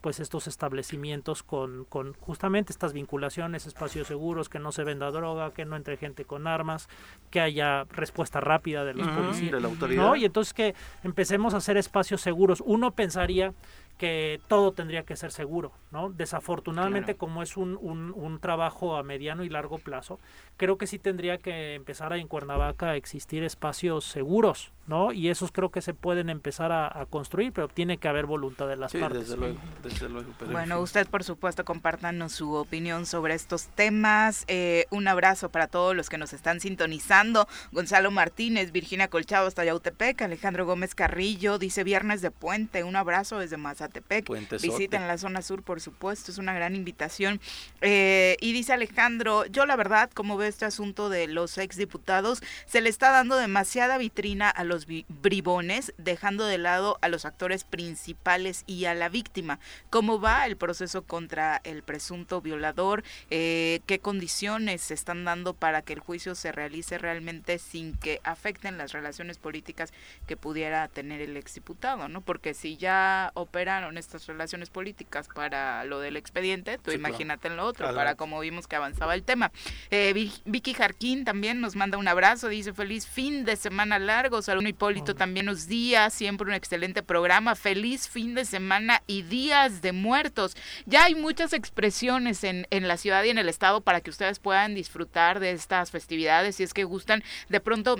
pues 0.00 0.20
estos 0.20 0.46
establecimientos 0.46 1.42
con, 1.42 1.84
con 1.84 2.14
justamente 2.14 2.72
estas 2.72 2.92
vinculaciones, 2.92 3.66
espacios 3.66 4.06
seguros, 4.06 4.48
que 4.48 4.58
no 4.58 4.72
se 4.72 4.84
venda 4.84 5.10
droga, 5.10 5.52
que 5.52 5.64
no 5.64 5.76
entre 5.76 5.96
gente 5.96 6.24
con 6.24 6.46
armas, 6.46 6.88
que 7.30 7.40
haya 7.40 7.84
respuesta 7.90 8.40
rápida 8.40 8.84
de 8.84 8.94
los 8.94 9.08
policías. 9.08 9.52
de 9.52 9.60
la 9.60 9.68
autoridad. 9.68 10.02
¿no? 10.02 10.16
Y 10.16 10.24
entonces 10.24 10.54
que 10.54 10.74
empecemos 11.02 11.54
a 11.54 11.58
hacer 11.58 11.76
espacios 11.76 12.20
seguros. 12.20 12.62
Uno 12.64 12.92
pensaría 12.92 13.52
que 13.98 14.40
todo 14.48 14.72
tendría 14.72 15.04
que 15.04 15.16
ser 15.16 15.32
seguro, 15.32 15.72
¿no? 15.90 16.10
Desafortunadamente, 16.10 17.14
Claro. 17.14 17.18
como 17.18 17.42
es 17.42 17.56
un, 17.56 17.78
un, 17.80 18.12
un 18.14 18.38
trabajo 18.40 18.96
a 18.96 19.02
mediano 19.02 19.42
y 19.42 19.48
largo 19.48 19.78
plazo, 19.78 20.20
creo 20.58 20.76
que 20.76 20.86
sí 20.86 20.98
tendría 20.98 21.38
que 21.38 21.74
empezar 21.74 22.12
a 22.12 22.18
en 22.18 22.28
Cuernavaca 22.28 22.90
a 22.90 22.96
existir 22.96 23.42
espacios 23.42 24.04
seguros, 24.04 24.72
¿no? 24.86 25.12
Y 25.12 25.28
esos 25.28 25.50
creo 25.52 25.70
que 25.70 25.80
se 25.82 25.94
pueden 25.94 26.30
empezar 26.30 26.72
a, 26.72 26.86
a 27.00 27.06
construir, 27.06 27.52
pero 27.52 27.68
tiene 27.68 27.98
que 27.98 28.08
haber 28.08 28.26
voluntad 28.26 28.68
de 28.68 28.76
las 28.76 28.92
Sí, 28.92 28.98
partes. 28.98 29.22
desde 29.22 29.36
luego, 29.36 29.58
desde 29.82 30.08
luego. 30.08 30.30
pero 30.38 30.50
en 30.50 30.52
Bueno, 30.56 30.80
usted 30.80 31.06
por 31.08 31.24
supuesto 31.24 31.64
compártanos 31.64 32.32
su 32.32 32.52
opinión 32.54 33.06
sobre 33.06 33.34
estos 33.34 33.66
temas. 33.68 34.44
Eh, 34.48 34.86
un 34.90 35.08
abrazo 35.08 35.48
para 35.50 35.66
todos 35.66 35.96
los 35.96 36.08
que 36.08 36.18
nos 36.18 36.32
están 36.32 36.60
sintonizando. 36.60 37.48
Gonzalo 37.72 38.10
Martínez, 38.10 38.72
Virginia 38.72 39.08
Colchado 39.08 39.46
hasta 39.46 39.64
Yautepec, 39.64 40.22
Alejandro 40.22 40.66
Gómez 40.66 40.94
Carrillo, 40.94 41.58
dice 41.58 41.82
Viernes 41.84 42.22
de 42.22 42.30
Puente, 42.30 42.84
un 42.84 42.96
abrazo 42.96 43.38
desde 43.38 43.56
Mazatepec. 43.56 44.24
Puentesote. 44.26 44.68
Visiten 44.68 45.06
la 45.08 45.18
zona 45.18 45.42
sur, 45.42 45.62
por 45.62 45.80
supuesto, 45.80 46.30
es 46.30 46.38
una 46.38 46.52
gran 46.54 46.74
invitación. 46.76 47.40
Eh, 47.80 48.36
y 48.40 48.52
dice 48.52 48.72
Alejandro, 48.72 49.46
yo 49.46 49.66
la 49.66 49.76
verdad, 49.76 50.10
como 50.12 50.36
veo 50.36 50.48
este 50.48 50.64
asunto 50.64 51.08
de 51.08 51.26
los 51.26 51.58
exdiputados, 51.58 52.42
se 52.66 52.80
le 52.80 52.88
está 52.88 53.10
dando 53.10 53.36
demasiada 53.36 53.98
vitrina 53.98 54.50
a 54.50 54.64
los 54.64 54.75
vi- 54.84 55.06
bribones, 55.08 55.94
dejando 55.96 56.44
de 56.44 56.58
lado 56.58 56.98
a 57.00 57.08
los 57.08 57.24
actores 57.24 57.64
principales 57.64 58.64
y 58.66 58.84
a 58.86 58.94
la 58.94 59.08
víctima. 59.08 59.58
¿Cómo 59.90 60.20
va 60.20 60.44
el 60.46 60.56
proceso 60.56 61.02
contra 61.04 61.60
el 61.64 61.82
presunto 61.84 62.40
violador? 62.40 63.04
Eh, 63.30 63.80
¿Qué 63.86 64.00
condiciones 64.00 64.82
se 64.82 64.94
están 64.94 65.24
dando 65.24 65.54
para 65.54 65.82
que 65.82 65.92
el 65.92 66.00
juicio 66.00 66.34
se 66.34 66.50
realice 66.52 66.98
realmente 66.98 67.58
sin 67.58 67.94
que 67.96 68.20
afecten 68.24 68.76
las 68.76 68.92
relaciones 68.92 69.38
políticas 69.38 69.92
que 70.26 70.36
pudiera 70.36 70.88
tener 70.88 71.20
el 71.22 71.36
exdiputado? 71.36 72.08
¿no? 72.08 72.20
Porque 72.20 72.52
si 72.52 72.76
ya 72.76 73.30
opera 73.34 73.76
funcionaron 73.76 73.98
estas 73.98 74.26
relaciones 74.26 74.70
políticas 74.70 75.28
para 75.34 75.84
lo 75.84 76.00
del 76.00 76.16
expediente, 76.16 76.78
tú 76.78 76.90
Sí, 76.90 76.96
claro. 76.98 77.08
imagínate 77.10 77.48
en 77.48 77.56
lo 77.56 77.64
otro, 77.64 77.86
Adelante. 77.86 78.04
para 78.06 78.14
como 78.16 78.40
vimos 78.40 78.66
que 78.66 78.74
avanzaba 78.76 79.14
el 79.14 79.22
tema. 79.22 79.52
Eh, 79.90 80.12
Vi- 80.14 80.32
Vicky 80.44 80.72
Jarquín 80.72 81.24
también 81.24 81.60
nos 81.60 81.76
manda 81.76 81.98
un 81.98 82.08
abrazo, 82.08 82.48
dice 82.48 82.72
feliz 82.72 83.06
fin 83.06 83.44
de 83.44 83.54
semana 83.56 83.98
largo, 83.98 84.40
Hipólito 84.68 85.14
también 85.14 85.46
nos 85.46 85.66
días, 85.66 86.12
siempre 86.12 86.48
un 86.48 86.54
excelente 86.54 87.02
programa, 87.02 87.54
feliz 87.54 88.08
fin 88.08 88.34
de 88.34 88.44
semana 88.44 89.02
y 89.06 89.22
días 89.22 89.82
de 89.82 89.92
muertos. 89.92 90.56
Ya 90.86 91.04
hay 91.04 91.14
muchas 91.14 91.52
expresiones 91.52 92.44
en, 92.44 92.66
en 92.70 92.88
la 92.88 92.96
ciudad 92.96 93.24
y 93.24 93.30
en 93.30 93.38
el 93.38 93.48
estado 93.48 93.80
para 93.80 94.00
que 94.00 94.10
ustedes 94.10 94.38
puedan 94.38 94.74
disfrutar 94.74 95.40
de 95.40 95.52
estas 95.52 95.90
festividades 95.90 96.56
si 96.56 96.62
es 96.62 96.74
que 96.74 96.84
gustan. 96.84 97.22
De 97.48 97.60
pronto 97.60 97.96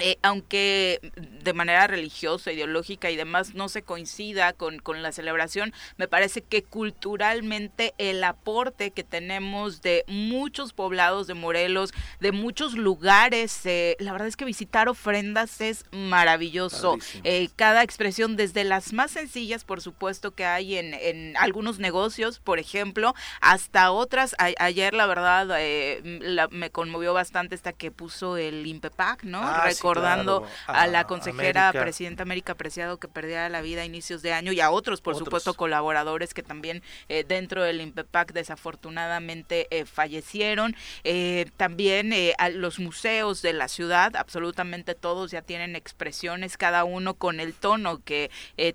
eh, 0.00 0.18
aunque 0.22 1.00
de 1.42 1.52
manera 1.52 1.86
religiosa, 1.86 2.52
ideológica 2.52 3.10
y 3.10 3.16
demás 3.16 3.54
no 3.54 3.68
se 3.68 3.82
coincida 3.82 4.52
con, 4.52 4.78
con 4.78 5.02
la 5.02 5.12
celebración, 5.12 5.72
me 5.96 6.08
parece 6.08 6.42
que 6.42 6.62
culturalmente 6.62 7.94
el 7.98 8.22
aporte 8.24 8.90
que 8.92 9.04
tenemos 9.04 9.82
de 9.82 10.04
muchos 10.06 10.72
poblados 10.72 11.26
de 11.26 11.34
Morelos, 11.34 11.92
de 12.20 12.32
muchos 12.32 12.74
lugares, 12.74 13.64
eh, 13.66 13.96
la 13.98 14.12
verdad 14.12 14.28
es 14.28 14.36
que 14.36 14.44
visitar 14.44 14.88
ofrendas 14.88 15.60
es 15.60 15.84
maravilloso. 15.92 16.96
Eh, 17.24 17.48
cada 17.56 17.82
expresión, 17.82 18.36
desde 18.36 18.64
las 18.64 18.92
más 18.92 19.10
sencillas, 19.10 19.64
por 19.64 19.80
supuesto, 19.80 20.32
que 20.32 20.44
hay 20.44 20.76
en, 20.76 20.94
en 20.94 21.36
algunos 21.36 21.78
negocios, 21.78 22.38
por 22.38 22.58
ejemplo, 22.58 23.14
hasta 23.40 23.90
otras. 23.92 24.34
A- 24.38 24.50
ayer, 24.64 24.94
la 24.94 25.06
verdad, 25.06 25.48
eh, 25.58 26.00
la- 26.22 26.48
me 26.48 26.70
conmovió 26.70 27.12
bastante 27.14 27.54
esta 27.54 27.72
que 27.72 27.90
puso 27.90 28.36
el 28.36 28.66
INPEPAC, 28.66 29.24
¿no? 29.24 29.40
Ah, 29.42 29.64
Recordando 29.94 30.42
claro, 30.42 30.80
a 30.80 30.86
la 30.86 31.04
consejera 31.06 31.68
América. 31.68 31.84
presidenta 31.84 32.22
América 32.22 32.54
Preciado 32.54 32.98
que 32.98 33.08
perdía 33.08 33.48
la 33.48 33.60
vida 33.60 33.82
a 33.82 33.84
inicios 33.84 34.22
de 34.22 34.32
año 34.32 34.52
y 34.52 34.60
a 34.60 34.70
otros, 34.70 35.00
por 35.00 35.14
Otros. 35.14 35.26
supuesto, 35.26 35.54
colaboradores 35.54 36.34
que 36.34 36.42
también 36.42 36.82
eh, 37.08 37.24
dentro 37.26 37.62
del 37.62 37.80
INPEPAC 37.80 38.32
desafortunadamente 38.32 39.66
eh, 39.70 39.84
fallecieron. 39.84 40.76
Eh, 41.04 41.46
también 41.56 42.12
a 42.38 42.48
los 42.48 42.78
museos 42.78 43.42
de 43.42 43.52
la 43.52 43.68
ciudad, 43.68 44.16
absolutamente 44.16 44.94
todos 44.94 45.30
ya 45.30 45.42
tienen 45.42 45.76
expresiones, 45.76 46.56
cada 46.56 46.84
uno 46.84 47.14
con 47.14 47.40
el 47.40 47.54
tono 47.54 48.00
que 48.04 48.30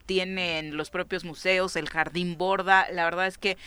tienen 0.06 0.78
los 0.78 0.89
propios 0.89 1.23
museos, 1.23 1.75
el 1.75 1.89
jardín 1.89 2.38
borda. 2.38 2.88
La 2.91 3.06
verdad 3.06 3.28
es 3.28 3.38
que 3.38 3.58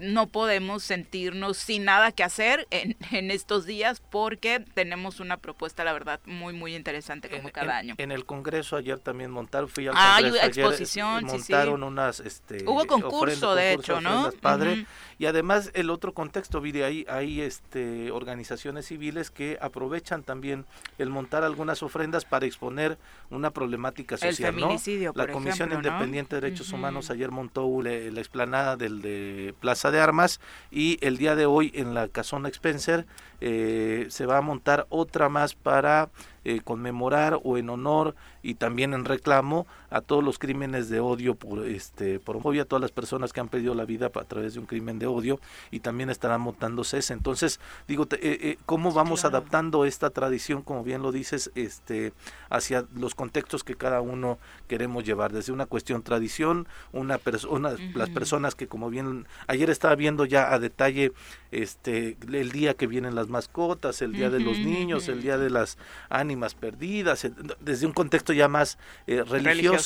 no 0.00 0.26
podemos 0.26 0.82
sentirnos 0.82 1.56
sin 1.56 1.84
nada 1.84 2.12
que 2.12 2.24
hacer 2.24 2.66
en, 2.70 2.96
en 3.12 3.30
estos 3.30 3.66
días 3.66 4.00
porque 4.10 4.60
tenemos 4.74 5.20
una 5.20 5.36
propuesta, 5.36 5.84
la 5.84 5.92
verdad, 5.92 6.20
muy, 6.26 6.52
muy 6.52 6.74
interesante 6.74 6.97
como 7.28 7.48
En- 7.48 7.50
cada 7.50 7.78
año. 7.78 7.94
En 7.98 8.12
el 8.12 8.24
Congreso 8.24 8.76
ayer 8.76 8.98
también 8.98 9.30
montaron, 9.30 9.68
fui 9.68 9.86
al 9.88 9.94
Ah, 9.96 10.16
hay 10.16 10.24
Congreso 10.24 10.46
ayer, 10.46 10.64
exposición, 10.66 11.16
eh, 11.16 11.20
sí, 11.20 11.26
sí. 11.28 11.52
montaron 11.52 11.82
unas, 11.82 12.20
este, 12.20 12.64
Hubo 12.66 12.86
concurso, 12.86 13.54
de 13.54 13.72
hecho, 13.74 14.00
¿no? 14.00 14.30
Padre, 14.40 14.72
Ujú. 14.72 14.82
y 15.18 15.26
además 15.26 15.70
el 15.74 15.90
otro 15.90 16.14
contexto, 16.14 16.60
mire, 16.60 16.84
hay, 16.84 17.06
hay 17.08 17.40
este, 17.40 18.10
organizaciones 18.10 18.86
civiles 18.86 19.30
que 19.30 19.58
aprovechan 19.60 20.22
también 20.22 20.64
el 20.98 21.10
montar 21.10 21.44
algunas 21.44 21.82
ofrendas 21.82 22.24
para 22.24 22.46
exponer 22.46 22.98
una 23.30 23.50
problemática 23.50 24.16
El 24.16 24.20
social, 24.34 24.56
¿no? 24.56 24.68
La 25.14 25.26
Comisión 25.28 25.68
ejemplo, 25.68 25.90
¿no? 25.90 25.96
Independiente 25.96 26.36
de 26.36 26.40
Derechos. 26.42 26.72
Humanos 26.72 27.10
ayer 27.10 27.30
montó 27.30 27.80
le- 27.82 28.10
la 28.10 28.20
explanada 28.20 28.76
del 28.76 29.02
de 29.02 29.54
Plaza 29.60 29.90
de 29.90 30.00
Armas 30.00 30.40
y 30.70 30.98
el 31.04 31.16
día 31.18 31.34
de 31.34 31.46
hoy 31.46 31.70
en 31.74 31.94
la 31.94 32.08
Casona 32.08 32.48
Spencer 32.48 33.06
eh, 33.40 34.06
se 34.10 34.26
va 34.26 34.38
a 34.38 34.40
montar 34.40 34.86
otra 34.88 35.28
más 35.28 35.54
para 35.54 36.08
eh, 36.44 36.60
conmemorar 36.62 37.40
o 37.42 37.58
en 37.58 37.70
honor 37.70 38.14
y 38.42 38.54
también 38.54 38.94
en 38.94 39.04
reclamo 39.04 39.66
a 39.90 40.00
todos 40.00 40.22
los 40.22 40.38
crímenes 40.38 40.88
de 40.88 41.00
odio 41.00 41.34
por 41.34 41.66
este 41.66 42.20
por 42.20 42.36
homofobia, 42.36 42.62
a 42.62 42.64
todas 42.64 42.80
las 42.82 42.92
personas 42.92 43.32
que 43.32 43.40
han 43.40 43.48
perdido 43.48 43.74
la 43.74 43.84
vida 43.84 44.10
a 44.14 44.24
través 44.24 44.54
de 44.54 44.60
un 44.60 44.66
crimen 44.66 44.98
de 44.98 45.06
odio 45.06 45.40
y 45.70 45.80
también 45.80 46.10
estarán 46.10 46.40
montándose 46.40 46.98
ese. 46.98 47.12
Entonces, 47.14 47.58
digo, 47.86 48.06
te- 48.06 48.16
eh, 48.16 48.38
eh, 48.50 48.58
¿cómo 48.66 48.92
vamos 48.92 49.22
Claro. 49.22 49.38
adaptando 49.38 49.84
esta 49.84 50.10
tradición, 50.10 50.62
como 50.62 50.82
bien 50.84 51.02
lo 51.02 51.12
dices, 51.12 51.50
este 51.54 52.12
hacia 52.50 52.84
los 52.94 53.14
contextos 53.14 53.64
que 53.64 53.74
cada 53.76 54.00
uno 54.00 54.38
queremos 54.66 55.04
llevar? 55.04 55.32
Desde 55.32 55.52
una 55.52 55.66
cuestión 55.66 56.02
tradición, 56.02 56.66
una 56.92 57.18
persona, 57.18 57.70
las 57.94 58.08
Ujú. 58.08 58.14
personas 58.14 58.54
que 58.54 58.66
como 58.68 58.90
bien 58.90 59.26
ayer 59.46 59.70
estaba 59.70 59.94
viendo 59.94 60.24
ya 60.24 60.52
a 60.52 60.58
detalle 60.58 61.12
este 61.50 62.16
el 62.30 62.52
día 62.52 62.74
que 62.74 62.86
vienen 62.86 63.14
las 63.14 63.28
mascotas, 63.28 64.02
el 64.02 64.14
día 64.14 64.28
de 64.30 64.40
los 64.40 64.60
niños, 64.60 65.08
el 65.08 65.22
día 65.22 65.38
de 65.38 65.50
las 65.50 65.78
ánimas 66.10 66.54
perdidas, 66.54 67.26
desde 67.60 67.86
un 67.86 67.92
contexto 67.92 68.32
ya 68.32 68.48
más 68.48 68.78
eh, 69.06 69.22
religioso, 69.22 69.38
Religioso. 69.38 69.77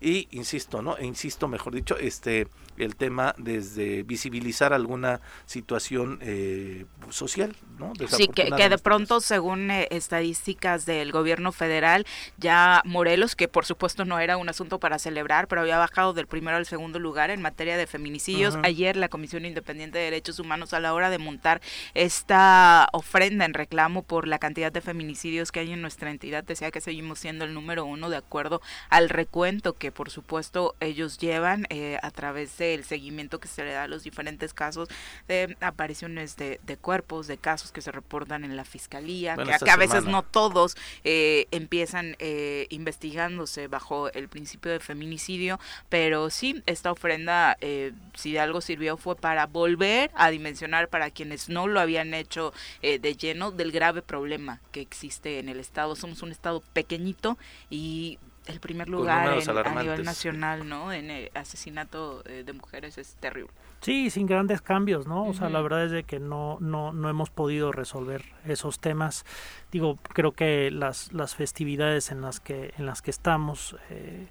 Y 0.00 0.28
insisto, 0.30 0.82
¿no? 0.82 0.96
E 0.96 1.06
insisto, 1.06 1.48
mejor 1.48 1.74
dicho, 1.74 1.96
este 1.96 2.48
el 2.78 2.96
tema 2.96 3.34
desde 3.36 4.02
visibilizar 4.02 4.72
alguna 4.72 5.20
situación 5.46 6.18
eh, 6.22 6.86
social, 7.10 7.54
¿no? 7.78 7.92
Sí, 8.08 8.28
que, 8.28 8.50
que 8.50 8.68
de 8.68 8.78
pronto, 8.78 9.20
según 9.20 9.70
eh, 9.70 9.88
estadísticas 9.90 10.86
del 10.86 11.12
gobierno 11.12 11.52
federal, 11.52 12.06
ya 12.38 12.82
Morelos, 12.84 13.36
que 13.36 13.48
por 13.48 13.66
supuesto 13.66 14.04
no 14.04 14.18
era 14.18 14.36
un 14.36 14.48
asunto 14.48 14.78
para 14.78 14.98
celebrar, 14.98 15.48
pero 15.48 15.60
había 15.60 15.78
bajado 15.78 16.12
del 16.12 16.26
primero 16.26 16.56
al 16.56 16.66
segundo 16.66 16.98
lugar 16.98 17.30
en 17.30 17.42
materia 17.42 17.76
de 17.76 17.86
feminicidios. 17.86 18.56
Ayer 18.62 18.96
la 18.96 19.08
Comisión 19.08 19.44
Independiente 19.44 19.98
de 19.98 20.04
Derechos 20.04 20.38
Humanos, 20.38 20.72
a 20.72 20.80
la 20.80 20.94
hora 20.94 21.10
de 21.10 21.18
montar 21.18 21.60
esta 21.94 22.88
ofrenda 22.92 23.44
en 23.44 23.54
reclamo 23.54 24.02
por 24.02 24.26
la 24.26 24.38
cantidad 24.38 24.72
de 24.72 24.80
feminicidios 24.80 25.52
que 25.52 25.60
hay 25.60 25.72
en 25.72 25.82
nuestra 25.82 26.10
entidad, 26.10 26.44
decía 26.44 26.70
que 26.70 26.80
seguimos 26.80 27.18
siendo 27.18 27.44
el 27.44 27.54
número 27.54 27.84
uno 27.84 28.08
de 28.10 28.16
acuerdo 28.16 28.60
al 28.88 29.08
recuento 29.40 29.72
que 29.72 29.90
por 29.90 30.10
supuesto 30.10 30.74
ellos 30.80 31.16
llevan 31.16 31.66
eh, 31.70 31.98
a 32.02 32.10
través 32.10 32.58
del 32.58 32.84
seguimiento 32.84 33.40
que 33.40 33.48
se 33.48 33.64
le 33.64 33.72
da 33.72 33.84
a 33.84 33.88
los 33.88 34.02
diferentes 34.02 34.52
casos 34.52 34.88
de 35.28 35.56
apariciones 35.62 36.36
de, 36.36 36.60
de 36.66 36.76
cuerpos, 36.76 37.26
de 37.26 37.38
casos 37.38 37.72
que 37.72 37.80
se 37.80 37.90
reportan 37.90 38.44
en 38.44 38.54
la 38.54 38.66
fiscalía, 38.66 39.36
Bueno, 39.36 39.52
que, 39.64 39.70
a 39.70 39.76
veces 39.76 40.00
semana. 40.00 40.12
no 40.12 40.22
todos 40.24 40.76
eh, 41.04 41.46
empiezan 41.52 42.16
eh, 42.18 42.66
investigándose 42.68 43.66
bajo 43.66 44.12
el 44.12 44.28
principio 44.28 44.72
de 44.72 44.80
feminicidio, 44.80 45.58
pero 45.88 46.28
sí, 46.28 46.62
esta 46.66 46.92
ofrenda, 46.92 47.56
eh, 47.62 47.92
si 48.14 48.32
de 48.32 48.40
algo 48.40 48.60
sirvió, 48.60 48.98
fue 48.98 49.16
para 49.16 49.46
volver 49.46 50.10
a 50.16 50.28
dimensionar 50.30 50.88
para 50.88 51.10
quienes 51.10 51.48
no 51.48 51.66
lo 51.66 51.80
habían 51.80 52.12
hecho 52.12 52.52
eh, 52.82 52.98
de 52.98 53.16
lleno 53.16 53.52
del 53.52 53.72
grave 53.72 54.02
problema 54.02 54.60
que 54.70 54.82
existe 54.82 55.38
en 55.38 55.48
el 55.48 55.60
Estado. 55.60 55.96
Somos 55.96 56.22
un 56.22 56.30
Estado 56.30 56.62
pequeñito 56.74 57.38
y 57.70 58.18
el 58.50 58.60
primer 58.60 58.88
lugar 58.88 59.26
en- 59.42 59.44
a 59.58 59.62
nivel 59.82 59.96
nacional, 60.04 60.68
¿no? 60.68 60.92
En 60.92 61.10
eh, 61.10 61.30
asesinato 61.34 62.22
eh, 62.26 62.42
de 62.44 62.52
mujeres 62.52 62.98
es 62.98 63.16
terrible. 63.20 63.52
Sí, 63.80 64.10
sin 64.10 64.26
grandes 64.26 64.60
cambios, 64.60 65.06
¿no? 65.06 65.24
O 65.26 65.32
sea, 65.32 65.48
la 65.48 65.60
verdad 65.62 65.84
es 65.86 65.90
de 65.90 66.04
que 66.04 66.20
no, 66.20 66.58
no, 66.60 66.92
no 66.92 67.08
hemos 67.08 67.30
podido 67.30 67.72
resolver 67.72 68.24
esos 68.44 68.78
temas. 68.78 69.24
Digo, 69.72 69.96
creo 70.02 70.32
que 70.32 70.70
las, 70.70 71.12
las 71.12 71.34
festividades 71.34 72.10
en 72.10 72.20
las 72.20 72.40
que, 72.40 72.74
en 72.76 72.84
las 72.84 73.00
que 73.00 73.10
estamos, 73.10 73.76
eh, 73.88 74.28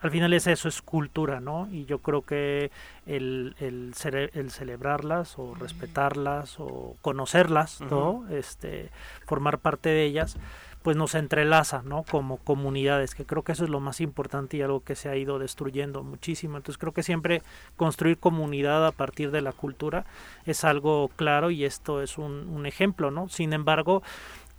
al 0.00 0.12
final 0.12 0.32
es 0.32 0.46
eso, 0.46 0.68
es 0.68 0.80
cultura, 0.80 1.40
¿no? 1.40 1.68
Y 1.72 1.84
yo 1.86 1.98
creo 1.98 2.22
que 2.22 2.70
el, 3.04 3.56
el, 3.58 3.94
cere- 3.96 4.30
el 4.34 4.52
celebrarlas 4.52 5.36
o 5.40 5.56
respetarlas 5.56 6.60
o 6.60 6.96
conocerlas, 7.02 7.80
¿no? 7.80 8.28
Este, 8.30 8.90
formar 9.26 9.58
parte 9.58 9.88
de 9.88 10.04
ellas, 10.04 10.36
pues 10.88 10.96
nos 10.96 11.14
entrelaza, 11.14 11.82
¿no? 11.84 12.02
Como 12.02 12.38
comunidades, 12.38 13.14
que 13.14 13.26
creo 13.26 13.42
que 13.42 13.52
eso 13.52 13.64
es 13.64 13.68
lo 13.68 13.78
más 13.78 14.00
importante 14.00 14.56
y 14.56 14.62
algo 14.62 14.80
que 14.80 14.94
se 14.94 15.10
ha 15.10 15.16
ido 15.16 15.38
destruyendo 15.38 16.02
muchísimo. 16.02 16.56
Entonces 16.56 16.78
creo 16.78 16.94
que 16.94 17.02
siempre 17.02 17.42
construir 17.76 18.16
comunidad 18.16 18.86
a 18.86 18.92
partir 18.92 19.30
de 19.30 19.42
la 19.42 19.52
cultura 19.52 20.06
es 20.46 20.64
algo 20.64 21.08
claro 21.08 21.50
y 21.50 21.66
esto 21.66 22.00
es 22.00 22.16
un, 22.16 22.48
un 22.48 22.64
ejemplo, 22.64 23.10
¿no? 23.10 23.28
Sin 23.28 23.52
embargo, 23.52 24.02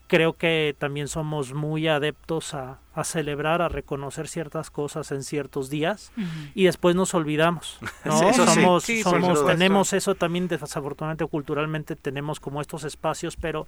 creo 0.05 0.33
que 0.33 0.75
también 0.77 1.07
somos 1.07 1.55
muy 1.55 1.87
adeptos 1.87 2.53
a, 2.53 2.77
a 2.99 3.03
celebrar, 3.03 3.61
a 3.61 3.69
reconocer 3.69 4.27
ciertas 4.27 4.69
cosas 4.71 5.11
en 5.11 5.23
ciertos 5.23 5.69
días 5.69 6.11
y 6.55 6.65
después 6.65 6.95
nos 6.95 7.13
olvidamos, 7.13 7.79
¿no? 8.05 8.17
Sí, 8.19 8.25
eso 8.27 8.45
sí. 8.47 8.53
somos, 8.61 8.83
Sí, 8.83 9.03
somos, 9.03 9.45
tenemos 9.45 9.93
eso 9.93 10.15
también 10.15 10.47
desafortunadamente 10.47 11.25
culturalmente 11.27 11.95
tenemos 11.95 12.39
como 12.39 12.61
estos 12.61 12.83
espacios, 12.83 13.35
pero 13.37 13.67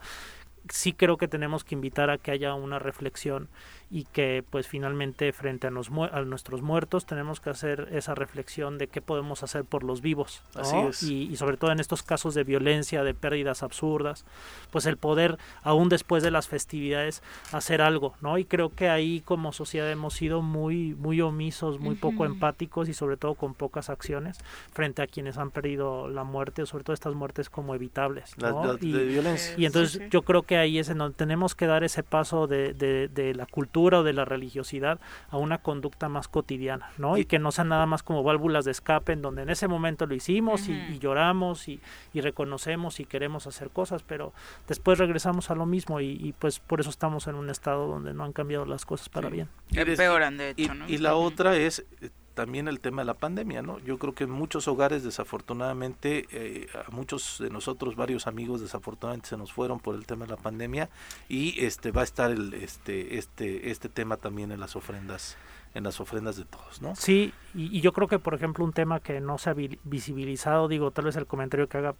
sí 0.69 0.93
creo 0.93 1.17
que 1.17 1.27
tenemos 1.27 1.63
que 1.63 1.73
invitar 1.73 2.11
a 2.11 2.19
que 2.19 2.29
haya 2.29 2.53
una 2.53 2.77
reflexión 2.77 3.49
y 3.89 4.03
que 4.05 4.43
pues 4.47 4.67
finalmente 4.67 5.33
frente 5.33 5.65
a, 5.65 5.71
nos 5.71 5.89
mu- 5.89 6.03
a 6.05 6.21
nuestros 6.21 6.61
muertos 6.61 7.07
tenemos 7.07 7.39
que 7.41 7.49
hacer 7.49 7.89
esa 7.91 8.13
reflexión 8.13 8.77
de 8.77 8.87
qué 8.87 9.01
podemos 9.01 9.41
hacer 9.41 9.65
por 9.65 9.83
los 9.83 10.01
vivos 10.01 10.43
¿no? 10.53 10.61
Así 10.61 10.77
es. 10.77 11.03
y, 11.03 11.23
y 11.23 11.35
sobre 11.37 11.57
todo 11.57 11.71
en 11.71 11.79
estos 11.79 12.03
casos 12.03 12.35
de 12.35 12.43
violencia 12.43 13.03
de 13.03 13.15
pérdidas 13.15 13.63
absurdas 13.63 14.23
pues 14.69 14.85
el 14.85 14.97
poder 14.97 15.39
aún 15.63 15.89
después 15.89 16.21
de 16.21 16.29
las 16.29 16.47
festividades 16.47 17.23
hacer 17.51 17.81
algo 17.81 18.13
no 18.21 18.37
y 18.37 18.45
creo 18.45 18.69
que 18.69 18.87
ahí 18.87 19.20
como 19.21 19.51
sociedad 19.53 19.89
hemos 19.91 20.13
sido 20.13 20.41
muy 20.41 20.95
muy 20.95 21.21
omisos 21.21 21.79
muy 21.79 21.95
poco 21.95 22.25
empáticos 22.25 22.89
y 22.89 22.93
sobre 22.93 23.17
todo 23.17 23.36
con 23.36 23.53
pocas 23.53 23.89
acciones 23.89 24.39
frente 24.73 25.01
a 25.01 25.07
quienes 25.07 25.38
han 25.38 25.51
perdido 25.51 26.07
la 26.10 26.23
muerte 26.23 26.62
o 26.62 26.65
sobre 26.65 26.84
todo 26.84 26.93
estas 26.93 27.13
muertes 27.15 27.49
como 27.49 27.75
evitables 27.75 28.38
¿no? 28.38 28.75
Y- 28.81 28.91
de 28.91 29.05
violencia. 29.05 29.53
y 29.57 29.65
entonces 29.65 29.91
Sí, 29.93 29.99
sí. 29.99 30.05
yo 30.10 30.21
creo 30.21 30.43
que 30.43 30.57
ahí 30.57 30.79
es 30.79 30.89
en 30.89 30.97
donde 30.99 31.15
tenemos 31.15 31.55
que 31.55 31.65
dar 31.67 31.84
ese 31.84 32.03
paso 32.03 32.47
de, 32.47 32.73
de, 32.73 33.07
de 33.07 33.34
la 33.34 33.45
cultura 33.45 33.99
o 33.99 34.03
de 34.03 34.13
la 34.13 34.25
religiosidad 34.25 34.99
a 35.29 35.38
una 35.38 35.57
conducta 35.60 36.07
más 36.10 36.27
cotidiana, 36.27 36.91
¿no? 36.97 37.17
Y 37.17 37.25
que 37.25 37.39
no 37.39 37.51
sean 37.51 37.69
nada 37.69 37.86
más 37.86 38.03
como 38.03 38.23
válvulas 38.23 38.65
de 38.65 38.71
escape 38.71 39.13
en 39.13 39.21
donde 39.21 39.41
en 39.43 39.49
ese 39.49 39.67
momento 39.67 40.05
lo 40.05 40.15
hicimos 40.15 40.67
y, 40.69 40.73
y, 40.73 40.99
lloramos 40.99 41.67
y, 41.67 41.79
y, 42.13 42.21
reconocemos 42.21 42.99
y 42.99 43.05
queremos 43.05 43.47
hacer 43.47 43.69
cosas, 43.69 44.03
pero 44.03 44.34
después 44.67 44.97
regresamos 44.97 45.49
a 45.51 45.55
lo 45.55 45.65
mismo 45.65 45.99
y, 45.99 46.34
pues 46.39 46.60
por 46.60 46.79
eso 46.79 46.89
estamos 46.89 47.27
en 47.27 47.36
un 47.36 47.49
estado 47.49 47.88
donde 47.88 48.13
no 48.13 48.23
han 48.23 48.34
cambiado 48.34 48.65
las 48.65 48.86
cosas 48.86 49.00
para 49.09 49.29
sí. 49.29 49.35
bien. 49.35 49.49
Empeoran, 49.73 50.37
de 50.37 50.49
hecho, 50.51 50.73
y, 50.73 50.77
¿no? 50.77 50.89
y 50.89 50.97
la 50.97 51.15
otra 51.15 51.55
es 51.55 51.85
eh, 52.01 52.09
también 52.33 52.67
el 52.67 52.79
tema 52.79 53.01
de 53.01 53.05
la 53.05 53.13
pandemia, 53.13 53.61
¿no? 53.61 53.79
Yo 53.79 53.97
creo 53.97 54.13
que 54.13 54.23
en 54.23 54.31
muchos 54.31 54.67
hogares, 54.67 55.03
desafortunadamente, 55.03 56.27
eh, 56.31 56.67
a 56.73 56.89
muchos 56.91 57.37
de 57.39 57.49
nosotros, 57.49 57.95
varios 57.95 58.27
amigos, 58.27 58.61
desafortunadamente 58.61 59.29
se 59.29 59.37
nos 59.37 59.51
fueron 59.51 59.79
por 59.79 59.95
el 59.95 60.05
tema 60.05 60.25
de 60.25 60.31
la 60.31 60.37
pandemia 60.37 60.89
y 61.29 61.63
este 61.63 61.91
va 61.91 62.01
a 62.01 62.03
estar 62.03 62.31
el, 62.31 62.53
este, 62.53 63.17
este, 63.17 63.69
este 63.71 63.89
tema 63.89 64.17
también 64.17 64.51
en 64.51 64.59
las 64.59 64.75
ofrendas 64.75 65.37
en 65.73 65.85
las 65.85 66.01
ofrendas 66.01 66.35
de 66.35 66.43
todos, 66.43 66.81
¿no? 66.81 66.97
Sí, 66.97 67.33
y, 67.53 67.77
y 67.77 67.79
yo 67.79 67.93
creo 67.93 68.09
que, 68.09 68.19
por 68.19 68.33
ejemplo, 68.33 68.65
un 68.65 68.73
tema 68.73 68.99
que 68.99 69.21
no 69.21 69.37
se 69.37 69.51
ha 69.51 69.53
visibilizado, 69.53 70.67
digo, 70.67 70.91
tal 70.91 71.05
vez 71.05 71.15
el 71.15 71.27
comentario 71.27 71.69
que 71.69 71.77
haga 71.77 71.95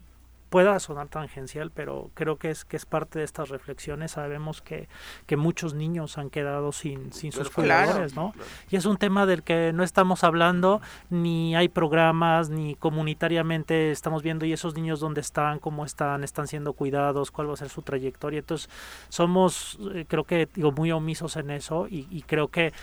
pueda 0.52 0.78
sonar 0.80 1.08
tangencial, 1.08 1.70
pero 1.70 2.10
creo 2.12 2.36
que 2.36 2.50
es 2.50 2.66
que 2.66 2.76
es 2.76 2.84
parte 2.84 3.18
de 3.18 3.24
estas 3.24 3.48
reflexiones. 3.48 4.10
Sabemos 4.10 4.60
que, 4.60 4.86
que 5.24 5.38
muchos 5.38 5.72
niños 5.72 6.18
han 6.18 6.28
quedado 6.28 6.72
sin, 6.72 7.10
sin 7.14 7.32
sus 7.32 7.48
cuidadores, 7.48 8.14
¿no? 8.14 8.32
Claro. 8.32 8.48
Y 8.68 8.76
es 8.76 8.84
un 8.84 8.98
tema 8.98 9.24
del 9.24 9.44
que 9.44 9.72
no 9.72 9.82
estamos 9.82 10.24
hablando, 10.24 10.82
ni 11.08 11.56
hay 11.56 11.70
programas, 11.70 12.50
ni 12.50 12.74
comunitariamente 12.74 13.92
estamos 13.92 14.22
viendo 14.22 14.44
y 14.44 14.52
esos 14.52 14.74
niños 14.74 15.00
dónde 15.00 15.22
están, 15.22 15.58
cómo 15.58 15.86
están, 15.86 16.22
están 16.22 16.46
siendo 16.46 16.74
cuidados, 16.74 17.30
cuál 17.30 17.48
va 17.48 17.54
a 17.54 17.56
ser 17.56 17.70
su 17.70 17.80
trayectoria. 17.80 18.40
Entonces, 18.40 18.68
somos, 19.08 19.78
eh, 19.94 20.04
creo 20.06 20.24
que, 20.24 20.50
digo, 20.54 20.70
muy 20.70 20.92
omisos 20.92 21.36
en 21.36 21.50
eso 21.50 21.88
y, 21.88 22.06
y 22.10 22.20
creo 22.24 22.48
que 22.48 22.74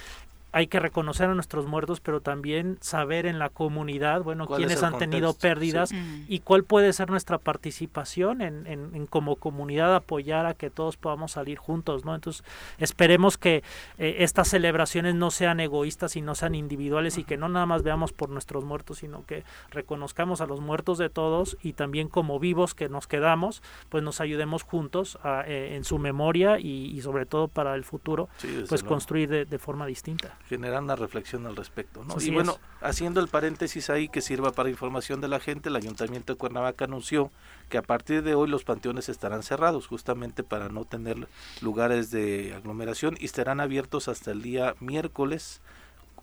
hay 0.51 0.67
que 0.67 0.79
reconocer 0.79 1.29
a 1.29 1.33
nuestros 1.35 1.67
muertos, 1.67 1.99
pero 1.99 2.21
también 2.21 2.77
saber 2.81 3.25
en 3.25 3.37
la 3.39 3.49
comunidad, 3.49 4.23
bueno, 4.23 4.47
quiénes 4.47 4.81
han 4.83 4.91
contexto? 4.91 5.11
tenido 5.11 5.33
pérdidas 5.33 5.89
Sí. 5.89 6.25
y 6.27 6.39
cuál 6.39 6.63
puede 6.63 6.91
ser 6.93 7.09
nuestra 7.09 7.37
participación 7.37 8.41
en, 8.41 8.65
en, 8.67 8.95
en, 8.95 9.05
como 9.07 9.35
comunidad 9.35 9.93
apoyar 9.95 10.45
a 10.45 10.53
que 10.53 10.69
todos 10.69 10.97
podamos 10.97 11.33
salir 11.33 11.57
juntos, 11.57 12.05
¿no? 12.05 12.15
Entonces, 12.15 12.43
esperemos 12.77 13.37
que 13.37 13.63
eh, 13.97 14.15
estas 14.19 14.47
celebraciones 14.49 15.15
no 15.15 15.29
sean 15.31 15.59
egoístas 15.59 16.15
y 16.15 16.21
no 16.21 16.35
sean 16.35 16.55
individuales 16.55 17.17
y 17.17 17.23
que 17.23 17.37
no 17.37 17.47
nada 17.49 17.65
más 17.65 17.83
veamos 17.83 18.11
por 18.13 18.29
nuestros 18.29 18.65
muertos, 18.65 18.97
sino 18.99 19.25
que 19.25 19.43
reconozcamos 19.71 20.41
a 20.41 20.45
los 20.47 20.59
muertos 20.61 20.97
de 20.97 21.09
todos 21.09 21.57
y 21.61 21.73
también 21.73 22.07
como 22.07 22.39
vivos 22.39 22.73
que 22.73 22.89
nos 22.89 23.07
quedamos, 23.07 23.61
pues 23.89 24.03
nos 24.03 24.19
ayudemos 24.21 24.63
juntos 24.63 25.17
a, 25.23 25.43
eh, 25.47 25.75
en 25.75 25.83
su 25.83 25.99
memoria 25.99 26.59
y, 26.59 26.85
y, 26.95 27.01
sobre 27.01 27.25
todo 27.25 27.47
para 27.47 27.75
el 27.75 27.83
futuro, 27.83 28.29
Sí, 28.37 28.47
pues 28.67 28.81
luego. 28.81 28.87
construir 28.95 29.29
de, 29.29 29.45
de 29.45 29.59
forma 29.59 29.85
distinta 29.85 30.37
generar 30.49 30.81
una 30.81 30.95
reflexión 30.95 31.45
al 31.45 31.55
respecto. 31.55 32.03
¿no? 32.03 32.15
Así 32.15 32.29
y 32.29 32.33
bueno, 32.33 32.53
es. 32.53 32.59
haciendo 32.81 33.21
el 33.21 33.27
paréntesis 33.27 33.89
ahí 33.89 34.09
que 34.09 34.21
sirva 34.21 34.51
para 34.51 34.69
información 34.69 35.21
de 35.21 35.27
la 35.27 35.39
gente, 35.39 35.69
el 35.69 35.75
Ayuntamiento 35.75 36.33
de 36.33 36.37
Cuernavaca 36.37 36.85
anunció 36.85 37.31
que 37.69 37.77
a 37.77 37.83
partir 37.83 38.23
de 38.23 38.35
hoy 38.35 38.49
los 38.49 38.63
panteones 38.63 39.09
estarán 39.09 39.43
cerrados 39.43 39.87
justamente 39.87 40.43
para 40.43 40.69
no 40.69 40.85
tener 40.85 41.27
lugares 41.61 42.11
de 42.11 42.53
aglomeración 42.55 43.15
y 43.19 43.25
estarán 43.25 43.59
abiertos 43.59 44.07
hasta 44.07 44.31
el 44.31 44.41
día 44.41 44.75
miércoles. 44.79 45.61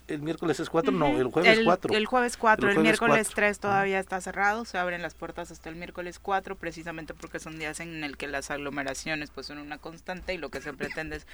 El 0.09 0.23
miércoles 0.23 0.61
es 0.61 0.71
4, 0.71 0.93
no, 0.93 1.19
el 1.19 1.27
jueves 1.29 1.59
el, 1.59 1.65
4. 1.65 1.95
El 1.95 2.07
jueves 2.07 2.37
4, 2.37 2.71
el, 2.71 2.79
miércoles 2.79 3.27
4. 3.29 3.35
3 3.35 3.59
todavía 3.59 3.99
está 3.99 4.21
cerrado, 4.21 4.65
se 4.65 4.79
abren 4.79 5.03
las 5.03 5.15
puertas 5.15 5.51
hasta 5.51 5.69
el 5.69 5.75
miércoles 5.77 6.19
4, 6.21 6.57
precisamente 6.57 7.13
porque 7.13 7.41
son 7.41 7.59
días 7.59 7.81
en 7.81 8.05
el 8.05 8.17
que 8.17 8.29
las 8.29 8.51
aglomeraciones 8.51 9.31
pues 9.31 9.47
son 9.47 9.59
una 9.59 9.79
constante 9.79 10.35
y 10.35 10.39
lo 10.39 10.49
que 10.51 10.61
se 10.61 10.73
pretende 10.73 11.17
es 11.17 11.27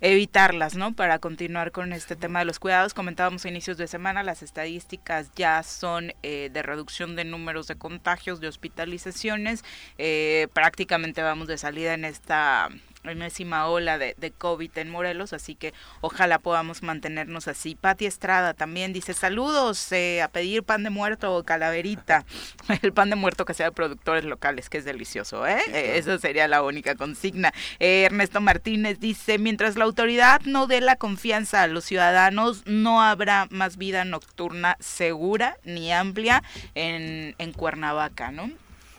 evitarlas, 0.00 0.74
¿no? 0.74 0.94
Para 0.94 1.20
continuar 1.20 1.70
con 1.70 1.92
este 1.92 2.16
tema 2.16 2.40
de 2.40 2.44
los 2.44 2.58
cuidados, 2.58 2.92
comentábamos 2.92 3.44
a 3.44 3.48
inicios 3.48 3.76
de 3.76 3.86
semana, 3.86 4.22
las 4.22 4.42
estadísticas 4.42 5.30
ya 5.36 5.62
son 5.62 6.12
eh, 6.22 6.50
de 6.52 6.62
reducción 6.62 7.14
de 7.14 7.24
números 7.24 7.68
de 7.68 7.76
contagios, 7.76 8.40
de 8.40 8.48
hospitalizaciones, 8.48 9.64
eh, 9.96 10.48
prácticamente 10.52 11.22
vamos 11.22 11.46
de 11.46 11.58
salida 11.58 11.94
en 11.94 12.04
esta 12.04 12.68
enésima 13.10 13.66
ola 13.66 13.98
de, 13.98 14.14
de, 14.18 14.30
COVID 14.30 14.76
en 14.78 14.90
Morelos, 14.90 15.32
así 15.32 15.54
que 15.54 15.74
ojalá 16.00 16.38
podamos 16.38 16.82
mantenernos 16.82 17.48
así. 17.48 17.74
Pati 17.74 18.06
Estrada 18.06 18.54
también 18.54 18.92
dice 18.92 19.14
saludos 19.14 19.90
eh, 19.92 20.22
a 20.22 20.28
pedir 20.28 20.62
pan 20.62 20.82
de 20.82 20.90
muerto 20.90 21.34
o 21.34 21.44
calaverita, 21.44 22.24
el 22.82 22.92
pan 22.92 23.10
de 23.10 23.16
muerto 23.16 23.44
que 23.44 23.54
sea 23.54 23.66
de 23.66 23.72
productores 23.72 24.24
locales, 24.24 24.68
que 24.68 24.78
es 24.78 24.84
delicioso, 24.84 25.46
¿eh? 25.46 25.60
Sí, 25.64 25.70
claro. 25.70 25.86
Esa 25.86 26.18
sería 26.18 26.48
la 26.48 26.62
única 26.62 26.94
consigna. 26.94 27.52
Eh, 27.78 28.02
Ernesto 28.04 28.40
Martínez 28.40 29.00
dice, 29.00 29.38
mientras 29.38 29.76
la 29.76 29.84
autoridad 29.84 30.40
no 30.44 30.66
dé 30.66 30.80
la 30.80 30.96
confianza 30.96 31.62
a 31.62 31.66
los 31.66 31.84
ciudadanos, 31.84 32.62
no 32.66 33.02
habrá 33.02 33.46
más 33.50 33.76
vida 33.76 34.04
nocturna 34.04 34.76
segura 34.80 35.56
ni 35.64 35.92
amplia 35.92 36.42
en, 36.74 37.34
en 37.38 37.52
Cuernavaca, 37.52 38.30
¿no? 38.30 38.50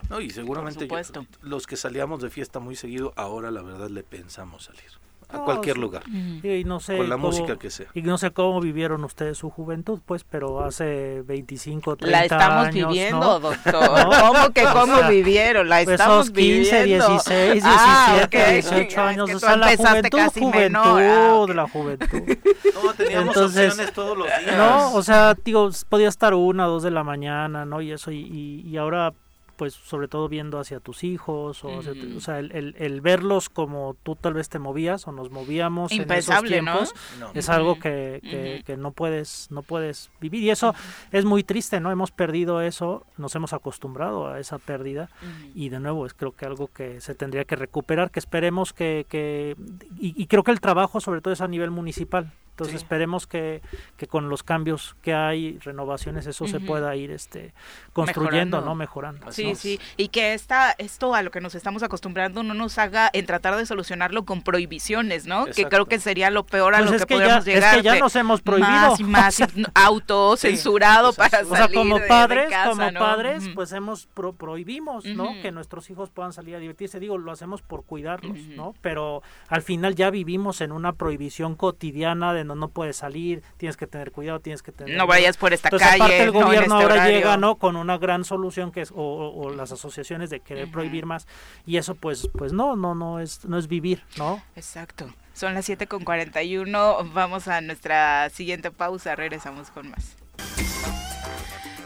No, 0.10 0.20
y 0.22 0.30
seguramente 0.32 0.88
yo, 0.88 1.26
los 1.42 1.68
que 1.68 1.76
salíamos 1.76 2.22
de 2.22 2.30
fiesta 2.30 2.60
muy 2.60 2.76
seguido, 2.76 3.14
ahora 3.16 3.52
la 3.52 3.62
verdad 3.62 3.90
le 3.90 4.04
pensamos 4.04 4.66
salir. 4.66 4.90
A 5.32 5.38
no, 5.38 5.46
cualquier 5.46 5.76
sí. 5.76 5.82
lugar. 5.82 6.04
Y 6.10 6.64
no 6.64 6.80
sé 6.80 6.98
con 6.98 7.08
la 7.08 7.14
cómo, 7.14 7.28
música 7.28 7.56
que 7.60 7.70
sea. 7.70 7.86
Y 7.94 8.02
no 8.02 8.18
sé 8.18 8.32
cómo 8.32 8.60
vivieron 8.62 9.04
ustedes 9.04 9.38
su 9.38 9.52
juventud, 9.52 10.00
pues, 10.04 10.24
pero 10.24 10.64
hace 10.64 11.22
25, 11.22 11.98
30 11.98 12.18
La 12.18 12.24
estamos 12.24 12.66
años, 12.66 12.90
viviendo, 12.90 13.20
¿no? 13.20 13.40
doctor. 13.40 13.76
¿No? 13.76 14.10
¿Cómo 14.10 14.50
que 14.52 14.64
cómo 14.64 14.96
o 14.96 14.98
sea, 14.98 15.10
vivieron? 15.10 15.70
La 15.70 15.82
estamos 15.82 16.32
pues 16.32 16.46
15, 16.46 16.80
viviendo. 16.80 17.10
16, 17.10 17.54
17, 17.54 17.70
ah, 17.70 18.22
okay. 18.26 18.54
18 18.54 19.02
años. 19.02 19.30
Es 19.30 19.32
que 19.32 19.36
o 19.36 19.40
sea, 19.40 19.56
la 19.56 19.78
juventud, 19.78 20.20
juventud, 20.20 20.60
menor. 20.60 21.02
Ah, 21.04 21.34
okay. 21.36 21.56
la 21.56 21.68
juventud. 21.68 22.08
No, 22.84 22.94
teníamos 22.94 23.36
Entonces, 23.36 23.72
opciones 23.72 23.94
todos 23.94 24.18
los 24.18 24.28
días. 24.28 24.58
No, 24.58 24.94
o 24.94 25.04
sea, 25.04 25.36
digo, 25.46 25.70
podía 25.90 26.08
estar 26.08 26.34
una, 26.34 26.66
dos 26.66 26.82
de 26.82 26.92
la 26.92 27.04
mañana, 27.04 27.66
¿no? 27.66 27.82
Y 27.82 27.92
eso, 27.92 28.12
y, 28.12 28.20
y, 28.20 28.68
y 28.68 28.78
ahora 28.78 29.14
pues 29.60 29.74
sobre 29.74 30.08
todo 30.08 30.30
viendo 30.30 30.58
hacia 30.58 30.80
tus 30.80 31.04
hijos, 31.04 31.66
o, 31.66 31.80
hacia 31.80 31.92
tu- 31.94 32.16
o 32.16 32.20
sea, 32.22 32.40
el, 32.40 32.50
el, 32.54 32.76
el 32.80 33.02
verlos 33.02 33.50
como 33.50 33.98
tú 34.04 34.16
tal 34.16 34.34
vez 34.34 34.48
te 34.48 34.58
movías 34.58 35.06
o 35.06 35.12
nos 35.12 35.30
movíamos 35.32 35.92
Impensable, 35.92 36.60
en 36.60 36.66
¿no? 36.66 36.76
esos 36.82 36.94
tiempos, 36.94 37.20
No. 37.20 37.32
es 37.38 37.50
algo 37.50 37.78
que, 37.78 38.22
que, 38.24 38.64
que 38.66 38.78
no 38.78 38.92
puedes 38.94 39.48
no 39.52 39.62
puedes 39.62 40.10
vivir 40.22 40.42
y 40.44 40.50
eso 40.50 40.74
es 41.12 41.26
muy 41.26 41.44
triste, 41.44 41.82
¿no? 41.82 41.92
Hemos 41.92 42.12
perdido 42.12 42.62
eso, 42.62 43.06
nos 43.18 43.36
hemos 43.36 43.52
acostumbrado 43.52 44.28
a 44.30 44.40
esa 44.40 44.60
pérdida 44.60 45.10
y 45.54 45.68
de 45.68 45.82
nuevo 45.82 46.06
es 46.06 46.14
creo 46.14 46.32
que 46.32 46.46
algo 46.46 46.70
que 46.70 47.02
se 47.02 47.14
tendría 47.14 47.44
que 47.44 47.58
recuperar, 47.58 48.12
que 48.12 48.20
esperemos 48.20 48.72
que, 48.72 49.06
que 49.10 49.58
y, 50.00 50.14
y 50.22 50.28
creo 50.28 50.44
que 50.44 50.52
el 50.52 50.62
trabajo 50.62 51.02
sobre 51.02 51.20
todo 51.20 51.34
es 51.34 51.42
a 51.42 51.50
nivel 51.50 51.70
municipal. 51.72 52.32
Entonces 52.52 52.82
Sí. 52.82 52.84
esperemos 52.84 53.26
que, 53.26 53.62
que 53.96 54.06
con 54.08 54.28
los 54.28 54.44
cambios 54.44 54.94
que 55.02 55.14
hay, 55.14 55.58
renovaciones, 55.60 56.28
eso 56.28 56.46
se 56.46 56.60
pueda 56.60 56.94
ir 56.98 57.10
este 57.10 57.54
construyendo, 57.94 58.58
Mejorando. 58.58 58.62
¿no? 58.66 58.76
Mejorando. 58.76 59.28
Así 59.28 59.49
Sí, 59.56 59.80
y 59.98 60.08
que 60.10 60.34
esta, 60.34 60.74
esto 60.78 61.14
a 61.16 61.22
lo 61.22 61.32
que 61.32 61.42
nos 61.42 61.56
estamos 61.56 61.84
acostumbrando 61.84 62.44
no 62.44 62.54
nos 62.54 62.78
haga 62.78 63.10
en 63.14 63.26
tratar 63.26 63.56
de 63.56 63.66
solucionarlo 63.66 64.26
con 64.26 64.42
prohibiciones, 64.42 65.26
¿no? 65.26 65.46
Que 65.46 65.66
creo 65.66 65.86
que 65.86 66.00
sería 66.00 66.30
lo 66.30 66.46
peor 66.46 66.76
a 66.76 66.80
Pues 66.80 66.90
lo 66.92 66.96
es 66.98 67.06
que, 67.06 67.16
que 67.16 67.20
ya, 67.20 67.24
podemos 67.26 67.48
es 67.48 67.54
llegar. 67.56 67.76
que 67.76 67.82
ya 67.84 68.00
nos 68.00 68.16
hemos 68.16 68.42
prohibido. 68.42 68.70
Más 68.70 69.00
y 69.00 69.04
más 69.04 69.38
autocensurado 69.76 71.12
Sí, 71.12 71.18
para. 71.18 71.42
O 71.42 71.46
sea, 71.46 71.58
salir 71.58 71.76
como 71.76 71.96
de- 71.96 72.02
de 72.04 72.08
padres, 72.08 72.50
casa, 72.50 72.70
como 72.72 72.92
¿no? 72.92 73.00
padres, 73.00 73.50
pues 73.56 73.72
hemos 73.72 74.08
pro- 74.08 74.34
prohibimos, 74.34 75.06
¿no? 75.06 75.30
Que 75.42 75.52
nuestros 75.52 75.90
hijos 75.90 76.10
puedan 76.10 76.34
salir 76.34 76.56
a 76.56 76.60
divertirse. 76.60 77.00
Digo, 77.00 77.18
lo 77.18 77.32
hacemos 77.32 77.62
por 77.62 77.84
cuidarlos. 77.84 78.38
¿no? 78.56 78.74
Pero 78.82 79.22
al 79.48 79.62
final 79.62 79.96
ya 79.96 80.10
vivimos 80.10 80.62
en 80.62 80.72
una 80.72 80.94
prohibición 80.94 81.56
cotidiana 81.56 82.34
de 82.34 82.44
no, 82.44 82.56
no 82.56 82.70
puedes 82.70 82.98
salir, 82.98 83.44
tienes 83.58 83.78
que 83.78 83.88
tener 83.88 84.12
cuidado, 84.12 84.40
tienes 84.40 84.62
que 84.64 84.72
tener... 84.72 84.98
No 84.98 85.08
vayas 85.08 85.38
por 85.38 85.54
esta 85.54 85.68
Entonces, 85.70 85.88
calle, 85.90 86.04
aparte 86.04 86.24
el 86.24 86.34
no 86.34 86.46
gobierno 86.46 86.80
este 86.82 86.92
ahora 86.94 87.08
llega, 87.10 87.38
¿no? 87.38 87.56
Con 87.56 87.76
una 87.76 87.98
gran 87.98 88.24
solución 88.26 88.72
que 88.72 88.82
es, 88.82 88.92
o, 88.92 88.96
o- 89.40 89.50
las 89.52 89.72
asociaciones 89.72 90.30
de 90.30 90.40
querer 90.42 90.70
prohibir 90.72 91.06
más, 91.06 91.28
y 91.66 91.78
eso 91.78 91.96
pues, 91.96 92.30
pues 92.38 92.52
no, 92.54 92.76
no, 92.76 92.94
no 92.96 93.20
es, 93.20 93.46
no 93.46 93.58
es 93.58 93.68
vivir, 93.68 94.04
¿no? 94.18 94.42
Exacto. 94.56 95.14
Son 95.34 95.54
las 95.54 95.66
7 95.66 95.88
con 95.88 96.04
41. 96.04 96.98
Vamos 97.14 97.48
a 97.48 97.62
nuestra 97.62 98.30
siguiente 98.30 98.72
pausa. 98.72 99.16
Regresamos 99.16 99.70
con 99.72 99.90
más. 99.90 100.18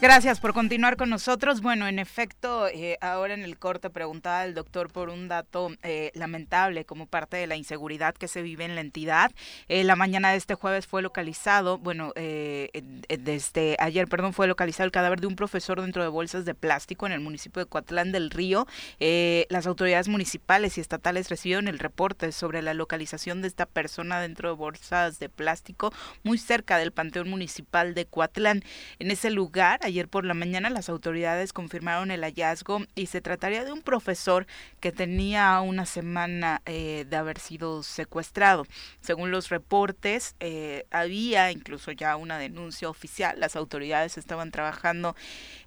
Gracias 0.04 0.42
por 0.42 0.54
continuar 0.54 0.98
con 0.98 1.10
nosotros. 1.10 1.62
Bueno, 1.62 1.88
en 1.88 1.98
efecto, 1.98 2.68
eh, 2.68 2.98
ahora 3.00 3.36
en 3.36 3.44
el 3.44 3.58
corte 3.58 3.90
preguntaba 3.90 4.44
el 4.44 4.54
doctor 4.54 4.92
por 4.92 5.08
un 5.08 5.30
dato 5.30 5.70
eh, 5.82 6.12
lamentable 6.14 6.84
como 6.84 7.06
parte 7.06 7.38
de 7.38 7.48
la 7.48 7.56
inseguridad 7.56 8.14
que 8.14 8.28
se 8.28 8.42
vive 8.42 8.66
en 8.66 8.76
la 8.76 8.82
entidad. 8.82 9.32
Eh, 9.70 9.86
la 9.86 9.96
mañana 9.96 10.32
de 10.32 10.36
este 10.36 10.56
jueves 10.56 10.88
fue 10.88 11.02
localizado, 11.02 11.78
bueno, 11.78 12.12
eh, 12.18 12.84
desde 13.18 13.78
ayer, 13.80 14.10
perdón, 14.10 14.34
fue 14.34 14.46
localizado 14.46 14.84
el 14.84 14.92
cadáver 14.92 15.22
de 15.22 15.28
un 15.28 15.38
profesor 15.38 15.80
dentro 15.80 16.04
de 16.04 16.10
bolsas 16.10 16.44
de 16.44 16.54
plástico 16.54 17.06
en 17.06 17.14
el 17.14 17.22
municipio 17.22 17.64
de 17.64 17.70
Coatlán 17.70 18.12
del 18.12 18.30
Río. 18.30 18.68
Eh, 19.00 19.48
las 19.50 19.68
autoridades 19.68 20.10
municipales 20.10 20.78
y 20.78 20.82
estatales 20.82 21.30
recibieron 21.30 21.70
el 21.70 21.80
reporte 21.80 22.34
sobre 22.34 22.62
la 22.62 22.74
localización 22.74 23.42
de 23.42 23.48
esta 23.48 23.66
persona 23.66 24.20
dentro 24.20 24.50
de 24.50 24.56
bolsas 24.56 25.18
de 25.20 25.30
plástico 25.30 25.94
muy 26.24 26.38
cerca 26.38 26.78
del 26.78 26.92
Panteón 26.92 27.30
Municipal 27.30 27.94
de 27.94 28.06
Coatlán. 28.06 28.66
En 29.00 29.10
ese 29.10 29.30
lugar, 29.32 29.80
ayer 29.94 30.08
por 30.08 30.26
la 30.26 30.34
mañana 30.34 30.72
las 30.72 30.90
autoridades 30.90 31.54
confirmaron 31.54 32.10
el 32.10 32.24
hallazgo 32.24 32.82
y 32.96 33.06
se 33.06 33.22
trataría 33.22 33.64
de 33.64 33.72
un 33.72 33.84
profesor 33.84 34.48
que 34.80 34.92
tenía 34.92 35.62
una 35.62 35.86
semana 35.86 36.64
eh, 36.66 37.06
de 37.08 37.16
haber 37.16 37.38
sido 37.38 37.84
secuestrado. 37.84 38.66
Según 39.02 39.30
los 39.30 39.50
reportes, 39.50 40.36
eh, 40.40 40.86
había 40.90 41.52
incluso 41.52 41.92
ya 41.92 42.16
una 42.16 42.40
denuncia 42.40 42.90
oficial. 42.90 43.40
Las 43.40 43.56
autoridades 43.56 44.18
estaban 44.18 44.50
trabajando 44.50 45.16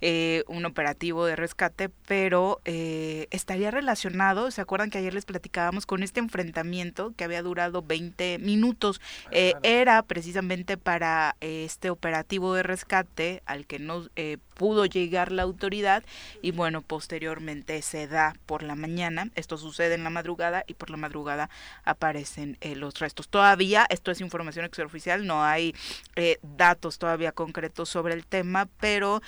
eh, 0.01 0.43
un 0.49 0.65
operativo 0.67 1.25
de 1.25 1.37
rescate, 1.37 1.89
pero 2.07 2.61
estaría 2.65 3.71
relacionado, 3.71 4.51
¿se 4.51 4.61
acuerdan 4.61 4.91
que 4.91 4.99
ayer 4.99 5.15
les 5.15 5.25
platicábamos 5.25 5.87
con 5.87 6.03
este 6.03 6.19
enfrentamiento 6.19 7.15
que 7.17 7.23
había 7.23 7.43
durado 7.43 7.83
20 7.83 8.39
minutos? 8.39 9.01
Ah, 9.27 9.59
era 9.63 10.03
precisamente 10.03 10.77
para 10.77 11.37
este 11.41 11.91
operativo 11.91 12.55
de 12.55 12.65
rescate 12.65 13.43
al 13.47 13.67
que 13.67 13.79
no 13.79 14.09
eh, 14.17 14.39
pudo 14.55 14.87
llegar 14.87 15.33
la 15.33 15.43
autoridad 15.43 16.03
y 16.43 16.51
bueno, 16.51 16.83
posteriormente 16.83 17.81
se 17.83 18.07
da 18.07 18.35
por 18.47 18.63
la 18.63 18.75
mañana, 18.75 19.31
esto 19.35 19.59
sucede 19.59 19.95
en 19.95 20.05
la 20.05 20.11
madrugada 20.11 20.65
y 20.67 20.75
por 20.75 20.91
la 20.91 20.97
madrugada 20.97 21.51
aparecen 21.85 22.57
eh, 22.61 22.75
los 22.77 22.99
restos. 22.99 23.29
Todavía, 23.29 23.87
esto 23.91 24.11
es 24.11 24.21
información 24.21 24.65
extraoficial, 24.65 25.27
no 25.27 25.45
hay 25.45 25.75
eh, 26.17 26.39
datos 26.43 26.99
todavía 26.99 27.33
concretos 27.33 27.89
sobre 27.89 28.15
el 28.15 28.27
tema, 28.27 28.69
pero 28.81 29.21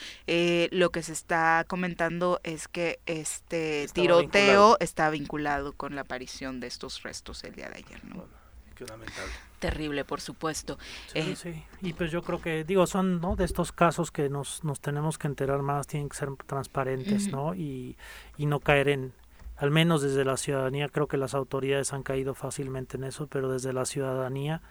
lo 0.70 0.90
que 0.90 1.02
se 1.02 1.12
está 1.12 1.64
comentando 1.66 2.40
es 2.42 2.68
que 2.68 3.00
este 3.06 3.86
tiroteo 3.92 4.76
está 4.80 5.10
vinculado 5.10 5.72
con 5.72 5.94
la 5.94 6.02
aparición 6.02 6.60
de 6.60 6.66
estos 6.66 7.02
restos 7.02 7.44
el 7.44 7.54
día 7.54 7.68
de 7.68 7.78
ayer. 7.78 8.04
¿no? 8.04 8.26
qué 8.74 8.84
lamentable 8.84 9.47
terrible, 9.58 10.04
por 10.04 10.20
supuesto. 10.20 10.78
Sí, 11.12 11.18
eh, 11.18 11.36
sí. 11.36 11.64
Y 11.82 11.92
pues 11.92 12.10
yo 12.10 12.22
creo 12.22 12.40
que, 12.40 12.64
digo, 12.64 12.86
son 12.86 13.20
¿no? 13.20 13.36
de 13.36 13.44
estos 13.44 13.72
casos 13.72 14.10
que 14.10 14.28
nos, 14.28 14.64
nos 14.64 14.80
tenemos 14.80 15.18
que 15.18 15.26
enterar 15.26 15.62
más, 15.62 15.86
tienen 15.86 16.08
que 16.08 16.16
ser 16.16 16.30
transparentes, 16.46 17.28
¿no? 17.28 17.54
Y, 17.54 17.96
y 18.36 18.46
no 18.46 18.60
caer 18.60 18.88
en, 18.88 19.12
al 19.58 19.70
menos 19.70 20.02
desde 20.02 20.24
la 20.24 20.36
ciudadanía, 20.36 20.88
creo 20.88 21.08
que 21.08 21.16
las 21.16 21.34
autoridades 21.34 21.92
han 21.92 22.04
caído 22.04 22.34
fácilmente 22.34 22.96
en 22.96 23.04
eso, 23.04 23.26
pero 23.26 23.50
desde 23.50 23.72
la 23.72 23.84
ciudadanía, 23.84 24.62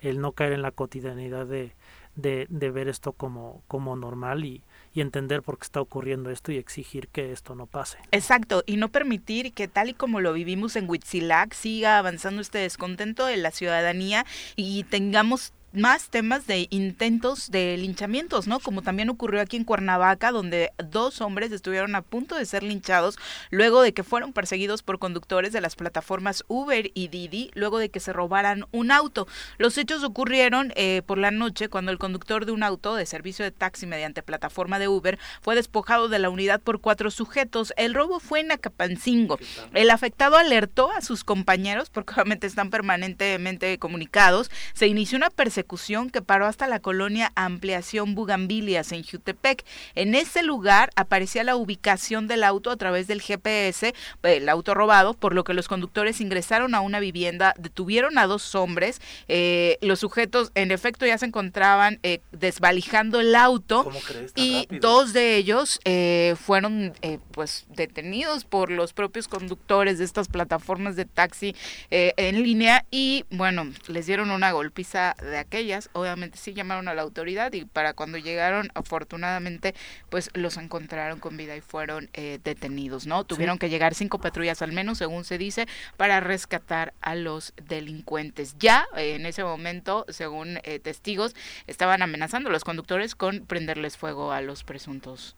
el 0.00 0.20
no 0.20 0.32
caer 0.32 0.52
en 0.52 0.62
la 0.62 0.70
cotidianidad 0.70 1.46
de, 1.46 1.72
de, 2.16 2.46
de 2.48 2.70
ver 2.70 2.88
esto 2.88 3.12
como, 3.12 3.62
como 3.68 3.94
normal 3.94 4.44
y, 4.44 4.62
y 4.92 5.02
entender 5.02 5.42
por 5.42 5.58
qué 5.58 5.64
está 5.64 5.80
ocurriendo 5.80 6.30
esto 6.30 6.50
y 6.50 6.56
exigir 6.56 7.08
que 7.08 7.32
esto 7.32 7.54
no 7.54 7.66
pase. 7.66 7.98
Exacto, 8.10 8.62
y 8.66 8.78
no 8.78 8.88
permitir 8.88 9.52
que 9.52 9.68
tal 9.68 9.90
y 9.90 9.94
como 9.94 10.20
lo 10.20 10.32
vivimos 10.32 10.74
en 10.76 10.88
Huitzilac 10.88 11.52
siga 11.52 11.98
avanzando 11.98 12.40
este 12.40 12.58
descontento 12.58 13.26
de 13.26 13.36
la 13.36 13.50
ciudadanía 13.50 14.24
y 14.56 14.84
tengamos 14.84 15.52
más 15.72 16.08
temas 16.08 16.46
de 16.46 16.68
intentos 16.70 17.50
de 17.50 17.76
linchamientos, 17.76 18.46
¿no? 18.46 18.60
Como 18.60 18.82
también 18.82 19.10
ocurrió 19.10 19.40
aquí 19.40 19.56
en 19.56 19.64
Cuernavaca, 19.64 20.30
donde 20.30 20.72
dos 20.78 21.20
hombres 21.20 21.52
estuvieron 21.52 21.94
a 21.94 22.02
punto 22.02 22.34
de 22.36 22.46
ser 22.46 22.62
linchados 22.62 23.18
luego 23.50 23.82
de 23.82 23.92
que 23.92 24.02
fueron 24.02 24.32
perseguidos 24.32 24.82
por 24.82 24.98
conductores 24.98 25.52
de 25.52 25.60
las 25.60 25.76
plataformas 25.76 26.44
Uber 26.48 26.90
y 26.94 27.08
Didi, 27.08 27.50
luego 27.54 27.78
de 27.78 27.90
que 27.90 28.00
se 28.00 28.12
robaran 28.12 28.64
un 28.72 28.90
auto. 28.90 29.26
Los 29.58 29.76
hechos 29.76 30.02
ocurrieron 30.02 30.72
eh, 30.76 31.02
por 31.04 31.18
la 31.18 31.30
noche 31.30 31.68
cuando 31.68 31.92
el 31.92 31.98
conductor 31.98 32.46
de 32.46 32.52
un 32.52 32.62
auto 32.62 32.94
de 32.94 33.04
servicio 33.04 33.44
de 33.44 33.50
taxi 33.50 33.86
mediante 33.86 34.22
plataforma 34.22 34.78
de 34.78 34.88
Uber 34.88 35.18
fue 35.42 35.54
despojado 35.54 36.08
de 36.08 36.18
la 36.18 36.30
unidad 36.30 36.60
por 36.60 36.80
cuatro 36.80 37.10
sujetos. 37.10 37.74
El 37.76 37.92
robo 37.92 38.20
fue 38.20 38.40
en 38.40 38.52
Acapancingo. 38.52 39.38
El 39.74 39.90
afectado 39.90 40.36
alertó 40.36 40.90
a 40.90 41.02
sus 41.02 41.22
compañeros, 41.22 41.90
porque 41.90 42.14
obviamente 42.14 42.46
están 42.46 42.70
permanentemente 42.70 43.78
comunicados. 43.78 44.50
Se 44.72 44.86
inició 44.86 45.16
una 45.18 45.30
persecución 45.30 45.55
que 45.64 46.22
paró 46.22 46.46
hasta 46.46 46.66
la 46.66 46.80
colonia 46.80 47.32
Ampliación 47.34 48.14
Bugambilias 48.14 48.92
en 48.92 49.02
Jutepec. 49.02 49.64
En 49.94 50.14
ese 50.14 50.42
lugar 50.42 50.90
aparecía 50.96 51.44
la 51.44 51.56
ubicación 51.56 52.26
del 52.26 52.44
auto 52.44 52.70
a 52.70 52.76
través 52.76 53.06
del 53.06 53.22
GPS, 53.22 53.94
el 54.22 54.48
auto 54.48 54.74
robado, 54.74 55.14
por 55.14 55.34
lo 55.34 55.44
que 55.44 55.54
los 55.54 55.68
conductores 55.68 56.20
ingresaron 56.20 56.74
a 56.74 56.80
una 56.80 57.00
vivienda, 57.00 57.54
detuvieron 57.58 58.18
a 58.18 58.26
dos 58.26 58.54
hombres. 58.54 59.00
Eh, 59.28 59.78
los 59.80 60.00
sujetos, 60.00 60.52
en 60.54 60.72
efecto, 60.72 61.06
ya 61.06 61.16
se 61.16 61.26
encontraban 61.26 61.98
eh, 62.02 62.20
desvalijando 62.32 63.20
el 63.20 63.34
auto 63.34 63.90
y 64.34 64.66
dos 64.80 65.12
de 65.12 65.36
ellos 65.36 65.80
eh, 65.84 66.34
fueron 66.38 66.92
pues 67.30 67.66
detenidos 67.68 68.44
por 68.44 68.70
los 68.70 68.92
propios 68.92 69.28
conductores 69.28 69.98
de 69.98 70.04
estas 70.04 70.28
plataformas 70.28 70.96
de 70.96 71.04
taxi 71.04 71.54
en 71.90 72.42
línea 72.42 72.84
y 72.90 73.24
bueno, 73.30 73.72
les 73.88 74.06
dieron 74.06 74.30
una 74.30 74.52
golpiza 74.52 75.14
de 75.22 75.38
aquel 75.46 75.56
ellas, 75.56 75.90
obviamente 75.92 76.38
sí 76.38 76.54
llamaron 76.54 76.88
a 76.88 76.94
la 76.94 77.02
autoridad 77.02 77.52
y 77.52 77.64
para 77.64 77.94
cuando 77.94 78.18
llegaron, 78.18 78.70
afortunadamente, 78.74 79.74
pues 80.10 80.30
los 80.34 80.56
encontraron 80.56 81.18
con 81.18 81.36
vida 81.36 81.56
y 81.56 81.60
fueron 81.60 82.08
eh, 82.12 82.38
detenidos, 82.42 83.06
¿no? 83.06 83.24
Tuvieron 83.24 83.58
que 83.58 83.68
llegar 83.68 83.94
cinco 83.94 84.18
patrullas 84.18 84.62
al 84.62 84.72
menos, 84.72 84.98
según 84.98 85.24
se 85.24 85.38
dice, 85.38 85.66
para 85.96 86.20
rescatar 86.20 86.94
a 87.00 87.14
los 87.14 87.52
delincuentes. 87.68 88.56
Ya 88.58 88.86
eh, 88.96 89.14
en 89.14 89.26
ese 89.26 89.42
momento, 89.42 90.04
según 90.08 90.58
eh, 90.62 90.78
testigos, 90.78 91.34
estaban 91.66 92.02
amenazando 92.02 92.48
a 92.50 92.52
los 92.52 92.64
conductores 92.64 93.14
con 93.14 93.46
prenderles 93.46 93.96
fuego 93.96 94.32
a 94.32 94.40
los 94.40 94.64
presuntos 94.64 95.36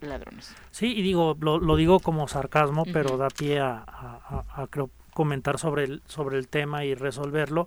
ladrones. 0.00 0.54
Sí, 0.70 0.94
y 0.96 1.02
digo, 1.02 1.36
lo, 1.40 1.76
digo 1.76 1.98
como 2.00 2.28
sarcasmo, 2.28 2.84
pero 2.92 3.16
da 3.16 3.28
pie 3.28 3.58
a, 3.58 3.84
a, 3.84 4.66
creo, 4.68 4.90
comentar 5.12 5.58
sobre 5.58 5.84
el, 5.84 6.02
sobre 6.06 6.38
el 6.38 6.46
tema 6.46 6.84
y 6.84 6.94
resolverlo. 6.94 7.66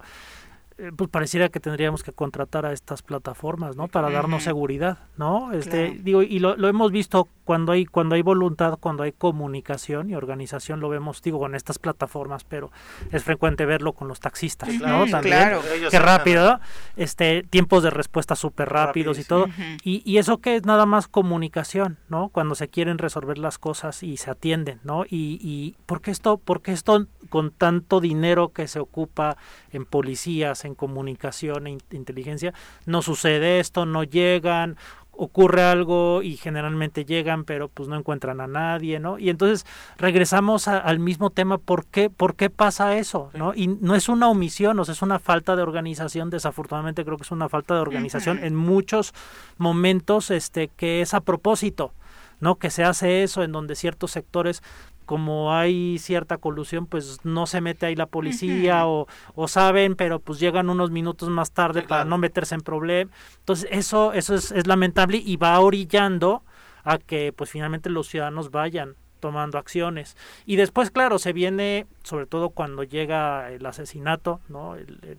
Eh, 0.82 0.92
pues 0.96 1.12
pareciera 1.12 1.50
que 1.50 1.60
tendríamos 1.60 2.02
que 2.02 2.12
contratar 2.12 2.66
a 2.66 2.74
estas 2.74 3.04
plataformas, 3.04 3.76
¿no? 3.76 3.88
Para 3.88 4.10
darnos 4.10 4.42
seguridad, 4.42 4.98
¿no? 5.16 5.52
Este, 5.52 6.00
digo, 6.02 6.24
y 6.24 6.40
lo, 6.40 6.56
lo, 6.58 6.68
hemos 6.70 6.92
visto 6.92 7.28
cuando 7.44 7.72
hay 7.72 7.86
cuando 7.86 8.16
hay 8.16 8.24
voluntad, 8.24 8.80
cuando 8.80 9.04
hay 9.04 9.12
comunicación 9.12 10.10
y 10.10 10.16
organización, 10.16 10.80
lo 10.80 10.90
vemos, 10.90 11.22
digo, 11.22 11.38
con 11.38 11.54
estas 11.54 11.78
plataformas, 11.78 12.46
pero 12.46 12.72
es 13.12 13.24
frecuente 13.24 13.68
verlo 13.68 13.94
con 13.94 14.08
los 14.08 14.20
taxistas, 14.20 14.70
¿no? 14.74 15.06
También, 15.06 15.38
claro. 15.38 15.62
que 15.92 16.00
rápido, 16.00 16.60
este, 16.96 17.44
tiempos 17.44 17.84
de 17.84 17.92
respuesta 17.92 18.36
súper 18.36 18.70
rápidos 18.70 19.20
y 19.20 19.24
todo. 19.24 19.50
y, 19.84 20.02
y 20.04 20.18
eso 20.18 20.40
que 20.40 20.56
es 20.56 20.66
nada 20.66 20.88
más 20.88 21.08
comunicación, 21.08 22.00
¿no? 22.10 22.30
Cuando 22.30 22.56
se 22.56 22.70
quieren 22.70 22.98
resolver 22.98 23.38
las 23.38 23.60
cosas 23.60 24.02
y 24.02 24.18
se 24.18 24.32
atienden, 24.32 24.80
¿no? 24.84 25.06
Y, 25.06 25.38
y 25.44 25.76
¿por 25.86 26.02
qué 26.02 26.10
esto, 26.10 26.38
por 26.38 26.64
qué 26.64 26.72
esto 26.72 27.06
con 27.30 27.52
tanto 27.52 28.00
dinero 28.00 28.50
que 28.50 28.68
se 28.68 28.80
ocupa 28.80 29.38
en 29.72 29.86
policías, 29.86 30.66
en 30.66 30.76
comunicación 30.76 31.68
e 31.68 31.78
inteligencia, 31.92 32.54
no 32.86 33.02
sucede 33.02 33.60
esto, 33.60 33.86
no 33.86 34.04
llegan, 34.04 34.78
ocurre 35.12 35.62
algo 35.62 36.22
y 36.24 36.38
generalmente 36.38 37.06
llegan 37.06 37.44
pero 37.44 37.68
pues 37.68 37.88
no 37.88 37.96
encuentran 37.96 38.42
a 38.42 38.48
nadie, 38.48 39.00
¿no? 39.00 39.20
Y 39.20 39.30
entonces 39.30 39.66
regresamos 39.98 40.68
al 40.68 41.00
mismo 41.00 41.30
tema, 41.30 41.58
¿por 41.58 41.86
qué, 41.86 42.10
¿por 42.10 42.36
qué 42.36 42.50
pasa 42.50 42.98
eso? 42.98 43.30
¿no? 43.34 43.54
Y 43.54 43.68
no 43.68 43.96
es 43.96 44.10
una 44.10 44.30
omisión, 44.30 44.80
o 44.80 44.86
sea, 44.86 44.94
es 44.94 45.02
una 45.02 45.20
falta 45.20 45.56
de 45.56 45.62
organización, 45.62 46.30
desafortunadamente 46.30 47.06
creo 47.06 47.18
que 47.18 47.24
es 47.24 47.32
una 47.32 47.50
falta 47.50 47.76
de 47.76 47.82
organización 47.82 48.40
en 48.44 48.56
muchos 48.56 49.14
momentos 49.58 50.32
este 50.32 50.70
que 50.70 51.02
es 51.02 51.14
a 51.14 51.22
propósito, 51.22 51.94
¿no? 52.40 52.56
Que 52.56 52.72
se 52.72 52.84
hace 52.84 53.24
eso 53.24 53.44
en 53.44 53.52
donde 53.52 53.76
ciertos 53.76 54.12
sectores 54.12 54.64
como 55.12 55.54
hay 55.54 55.98
cierta 56.00 56.38
colusión, 56.38 56.86
pues 56.86 57.26
no 57.26 57.46
se 57.46 57.60
mete 57.60 57.86
ahí 57.86 57.98
la 57.98 58.06
policía 58.06 58.88
o, 58.88 59.08
o, 59.36 59.50
saben, 59.50 59.98
pero 59.98 60.22
pues 60.22 60.40
llegan 60.40 60.70
unos 60.70 60.90
minutos 60.90 61.28
más 61.28 61.52
tarde 61.52 61.82
para 61.82 62.06
no 62.06 62.18
meterse 62.18 62.56
en 62.56 62.62
problemas. 62.62 63.14
Entonces 63.40 63.68
eso, 63.74 64.14
eso 64.14 64.36
es, 64.36 64.54
es, 64.54 64.68
lamentable 64.68 65.18
y 65.18 65.36
va 65.36 65.60
orillando 65.60 66.44
a 66.86 66.98
que 66.98 67.34
pues 67.34 67.50
finalmente 67.50 67.90
los 67.90 68.08
ciudadanos 68.08 68.52
vayan 68.52 68.96
tomando 69.20 69.58
acciones. 69.58 70.16
Y 70.46 70.56
después, 70.56 70.92
claro, 70.92 71.20
se 71.20 71.34
viene, 71.34 71.88
sobre 72.04 72.26
todo 72.26 72.52
cuando 72.52 72.84
llega 72.84 73.52
el 73.52 73.66
asesinato, 73.66 74.40
¿no? 74.48 74.78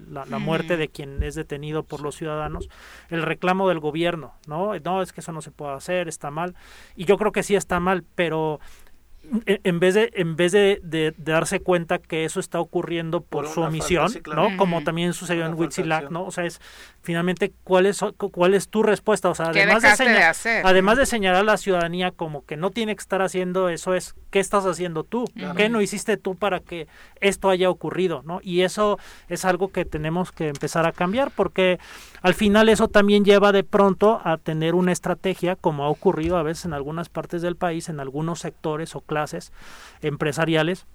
la, 0.09 0.25
la, 0.25 0.39
muerte 0.39 0.79
de 0.79 0.89
quien 0.89 1.23
es 1.23 1.35
detenido 1.35 1.83
por 1.83 2.01
los 2.01 2.17
ciudadanos, 2.17 2.71
el 3.11 3.21
reclamo 3.21 3.69
del 3.69 3.79
gobierno, 3.79 4.33
¿no? 4.47 4.73
No, 4.79 5.03
es 5.03 5.13
que 5.13 5.21
eso 5.21 5.33
no 5.33 5.43
se 5.43 5.51
puede 5.51 5.75
hacer, 5.75 6.09
está 6.09 6.31
mal. 6.31 6.55
Y 6.97 7.05
yo 7.05 7.19
creo 7.19 7.31
que 7.31 7.43
sí 7.43 7.55
está 7.57 7.79
mal, 7.79 8.05
pero 8.15 8.59
en 9.47 9.81
vez 9.81 9.95
de 9.95 10.11
en 10.15 10.37
vez 10.37 10.53
de, 10.53 10.81
de, 10.83 11.15
darse 11.17 11.61
cuenta 11.61 11.99
que 11.99 12.25
eso 12.25 12.41
está 12.41 12.61
ocurriendo 12.61 13.21
por, 13.21 13.49
su 13.49 13.63
omisión, 13.63 14.13
¿no? 14.35 14.57
Como 14.57 14.83
también 14.83 15.13
sucedió 15.13 15.47
en 15.47 15.55
Huitzilac, 15.55 16.11
¿no? 16.11 16.25
O 16.25 16.31
sea, 16.31 16.45
es 16.45 16.61
finalmente 17.03 17.53
cuál 17.65 17.87
es 17.87 18.01
cuál 18.17 18.55
es 18.55 18.69
tu 18.69 18.83
respuesta, 18.83 19.31
o 19.31 19.35
sea, 19.35 19.47
además 19.47 19.83
de, 19.83 20.63
además 20.65 20.99
de 20.99 21.07
señalar 21.07 21.43
a 21.43 21.45
la 21.45 21.57
ciudadanía 21.57 22.11
como 22.11 22.45
que 22.45 22.57
no 22.57 22.71
tiene 22.71 22.95
que 22.95 23.01
estar 23.01 23.23
haciendo 23.23 23.69
eso 23.69 23.95
es 23.95 24.15
qué 24.31 24.41
estás 24.41 24.67
haciendo 24.67 25.05
tú, 25.05 25.25
qué 25.57 25.69
no 25.69 25.81
hiciste 25.81 26.17
tú 26.17 26.35
para 26.35 26.61
que 26.61 26.89
esto 27.21 27.49
haya 27.49 27.71
ocurrido, 27.71 28.23
¿no? 28.25 28.41
Y 28.43 28.63
eso 28.63 28.99
es 29.29 29.45
algo 29.45 29.71
que 29.73 29.85
tenemos 29.85 30.33
que 30.33 30.49
empezar 30.49 30.87
a 30.87 30.93
cambiar 30.93 31.31
porque 31.31 31.79
al 32.23 32.35
final 32.35 32.69
eso 32.69 32.89
también 32.89 33.25
lleva 33.25 33.53
de 33.53 33.65
pronto 33.65 34.21
a 34.25 34.39
tener 34.39 34.75
una 34.75 34.93
estrategia 34.93 35.57
como 35.57 35.85
ha 35.85 35.89
ocurrido 35.89 36.37
a 36.37 36.43
veces 36.43 36.65
en 36.65 36.73
algunas 36.73 37.09
partes 37.09 37.43
del 37.43 37.57
país, 37.57 37.89
en 37.89 38.01
algunos 38.01 38.41
sectores 38.41 38.95
o 38.95 39.01
clases 39.01 39.53
empresariales 40.01 40.87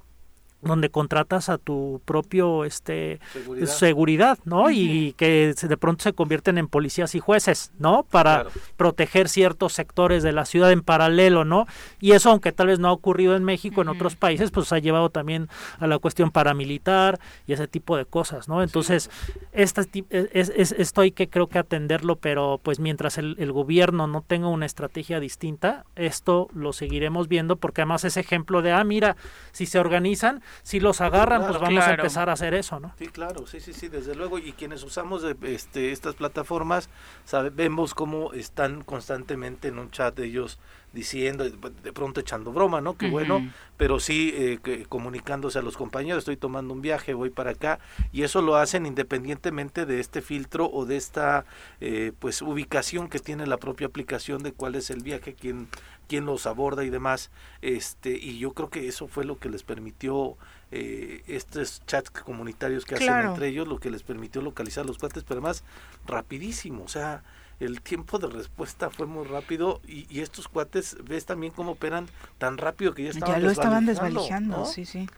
donde 0.67 0.89
contratas 0.89 1.49
a 1.49 1.57
tu 1.57 2.01
propio 2.05 2.63
este 2.65 3.19
Seguridad. 3.33 3.67
seguridad, 3.67 4.39
¿no? 4.45 4.69
Y 4.71 5.13
que 5.17 5.53
de 5.59 5.77
pronto 5.77 6.03
se 6.03 6.13
convierten 6.13 6.57
en 6.57 6.67
policías 6.67 7.15
y 7.15 7.19
jueces, 7.19 7.71
¿no? 7.79 8.03
Para 8.03 8.41
Claro. 8.43 8.51
proteger 8.75 9.29
ciertos 9.29 9.73
sectores 9.73 10.23
de 10.23 10.31
la 10.31 10.45
ciudad 10.45 10.71
en 10.71 10.81
paralelo, 10.81 11.45
¿no? 11.45 11.65
Y 11.99 12.11
eso, 12.11 12.29
aunque 12.31 12.51
tal 12.51 12.67
vez 12.67 12.79
no 12.79 12.87
ha 12.89 12.91
ocurrido 12.91 13.35
en 13.35 13.43
México, 13.43 13.81
en 13.81 13.89
otros 13.89 14.15
países, 14.15 14.51
pues 14.51 14.71
ha 14.73 14.79
llevado 14.79 15.09
también 15.09 15.47
a 15.79 15.87
la 15.87 15.97
cuestión 15.99 16.31
paramilitar 16.31 17.19
y 17.47 17.53
ese 17.53 17.67
tipo 17.67 17.97
de 17.97 18.05
cosas, 18.05 18.47
¿no? 18.47 18.61
Entonces, 18.63 19.09
esta 19.51 19.83
ti- 19.83 20.05
es, 20.09 20.51
es- 20.55 20.71
esto 20.77 21.01
hay 21.01 21.11
que 21.11 21.29
creo 21.29 21.47
que 21.47 21.59
atenderlo, 21.59 22.15
pero 22.17 22.59
pues 22.61 22.79
mientras 22.79 23.17
el, 23.17 23.35
el 23.39 23.51
gobierno 23.51 24.07
no 24.07 24.21
tenga 24.21 24.47
una 24.47 24.65
estrategia 24.65 25.19
distinta, 25.19 25.85
esto 25.95 26.47
lo 26.53 26.73
seguiremos 26.73 27.27
viendo 27.27 27.55
porque 27.55 27.81
además 27.81 28.03
es 28.03 28.17
ejemplo 28.17 28.61
de, 28.61 28.71
ah, 28.71 28.83
mira, 28.83 29.15
si 29.51 29.65
se 29.65 29.79
organizan, 29.79 30.41
si 30.63 30.79
los 30.79 31.01
agarran, 31.01 31.39
Claro, 31.39 31.53
pues 31.53 31.61
vamos 31.61 31.85
a 31.85 31.93
empezar 31.93 32.29
a 32.29 32.33
hacer 32.33 32.53
eso, 32.53 32.79
¿no? 32.79 32.93
Sí, 32.97 33.07
claro, 33.07 33.45
sí, 33.47 33.59
sí, 33.59 33.73
sí, 33.73 33.87
desde 33.87 34.15
luego. 34.15 34.37
Y 34.39 34.53
quienes 34.53 34.83
usamos 34.83 35.21
de, 35.21 35.35
este, 35.43 35.91
estas 35.91 36.15
plataformas, 36.15 36.89
sabemos 37.25 37.93
cómo 37.93 38.33
están 38.33 38.83
constantemente 38.83 39.67
en 39.67 39.79
un 39.79 39.91
chat 39.91 40.15
de 40.15 40.25
ellos 40.25 40.59
diciendo, 40.93 41.43
de 41.43 41.93
pronto 41.93 42.21
echando 42.21 42.51
broma, 42.51 42.81
¿no? 42.81 42.97
Que 42.97 43.07
bueno, 43.07 43.37
Ujú. 43.37 43.47
pero 43.75 43.99
sí 43.99 44.33
eh, 44.35 44.57
que- 44.63 44.85
comunicándose 44.85 45.59
a 45.59 45.61
los 45.61 45.77
compañeros, 45.77 46.19
estoy 46.19 46.37
tomando 46.37 46.73
un 46.73 46.81
viaje, 46.81 47.13
voy 47.13 47.29
para 47.29 47.51
acá, 47.51 47.79
y 48.11 48.23
eso 48.23 48.41
lo 48.41 48.55
hacen 48.55 48.85
independientemente 48.85 49.85
de 49.85 49.99
este 49.99 50.21
filtro 50.21 50.67
o 50.71 50.85
de 50.85 50.97
esta 50.97 51.45
eh, 51.81 52.13
pues 52.17 52.41
ubicación 52.41 53.09
que 53.09 53.19
tiene 53.19 53.45
la 53.45 53.57
propia 53.57 53.87
aplicación 53.87 54.41
de 54.41 54.53
cuál 54.53 54.75
es 54.75 54.89
el 54.89 55.03
viaje, 55.03 55.35
quién, 55.35 55.67
quién 56.07 56.25
los 56.25 56.45
aborda 56.45 56.83
y 56.83 56.89
demás, 56.89 57.29
este, 57.61 58.11
y 58.11 58.39
yo 58.39 58.53
creo 58.53 58.69
que 58.69 58.87
eso 58.87 59.07
fue 59.07 59.25
lo 59.25 59.37
que 59.37 59.49
les 59.49 59.63
permitió 59.63 60.37
eh, 60.71 61.23
estos 61.27 61.81
chats 61.85 62.09
comunitarios 62.09 62.85
que 62.85 62.95
hacen 62.95 63.13
entre 63.29 63.47
ellos, 63.47 63.67
lo 63.67 63.79
que 63.79 63.89
les 63.89 64.03
permitió 64.03 64.41
localizar 64.41 64.85
los 64.85 64.97
cuates, 64.97 65.23
pero 65.23 65.39
además 65.39 65.63
rapidísimo, 66.05 66.83
o 66.83 66.87
sea, 66.87 67.23
el 67.59 67.81
tiempo 67.81 68.19
de 68.19 68.27
respuesta 68.27 68.89
fue 68.89 69.07
muy 69.07 69.25
rápido 69.25 69.81
y, 69.87 70.05
y 70.09 70.21
estos 70.21 70.47
cuates, 70.47 70.97
ves 71.03 71.25
también 71.25 71.51
cómo 71.53 71.71
operan 71.71 72.07
tan 72.37 72.57
rápido 72.57 72.93
que 72.93 73.03
ya 73.03 73.09
estaban 73.09 73.35
Ya 73.35 73.39
lo 73.39 73.51
estaban 73.51 73.85
desvalijando, 73.85 74.21
desvalijando, 74.21 74.57
¿no? 74.57 74.65
sí, 74.65 74.85
sí. 74.85 75.09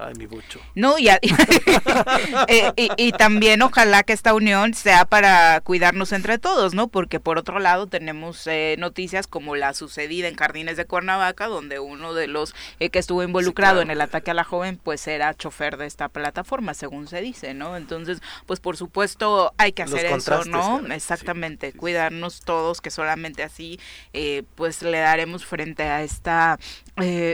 Ay, 0.00 0.14
mi. 0.16 0.28
No, 0.76 0.96
y, 0.96 1.08
a- 1.08 1.18
eh, 2.48 2.72
y, 2.76 2.88
y 2.96 3.12
también 3.12 3.62
ojalá 3.62 4.04
que 4.04 4.12
esta 4.12 4.32
unión 4.32 4.74
sea 4.74 5.04
para 5.04 5.60
cuidarnos 5.62 6.12
entre 6.12 6.38
todos, 6.38 6.72
¿no? 6.72 6.86
Porque 6.86 7.18
por 7.18 7.36
otro 7.36 7.58
lado 7.58 7.88
tenemos 7.88 8.46
eh, 8.46 8.76
noticias 8.78 9.26
como 9.26 9.56
la 9.56 9.74
sucedida 9.74 10.28
en 10.28 10.36
Jardines 10.36 10.76
de 10.76 10.84
Cuernavaca, 10.84 11.48
donde 11.48 11.80
uno 11.80 12.14
de 12.14 12.28
los 12.28 12.54
eh, 12.78 12.90
que 12.90 13.00
estuvo 13.00 13.24
involucrado 13.24 13.74
claro. 13.76 13.82
en 13.82 13.90
el 13.90 14.00
ataque 14.00 14.30
a 14.30 14.34
la 14.34 14.44
joven, 14.44 14.78
pues 14.80 15.06
era 15.08 15.34
chofer 15.34 15.76
de 15.76 15.86
esta 15.86 16.08
plataforma, 16.08 16.74
según 16.74 17.08
se 17.08 17.20
dice, 17.20 17.52
¿no? 17.54 17.76
Entonces, 17.76 18.20
pues 18.46 18.60
por 18.60 18.76
supuesto 18.76 19.52
hay 19.58 19.72
que 19.72 19.82
Los 19.84 19.94
hacer 19.94 20.06
eso, 20.06 20.44
¿no? 20.44 20.86
Exactamente, 20.94 21.66
Sí, 21.68 21.72
sí, 21.72 21.72
sí. 21.72 21.78
cuidarnos 21.78 22.40
todos, 22.42 22.80
que 22.80 22.90
solamente 22.90 23.42
así, 23.42 23.80
eh, 24.12 24.44
pues 24.54 24.82
le 24.82 24.98
daremos 24.98 25.44
frente 25.44 25.82
a 25.82 26.02
esta 26.04 26.58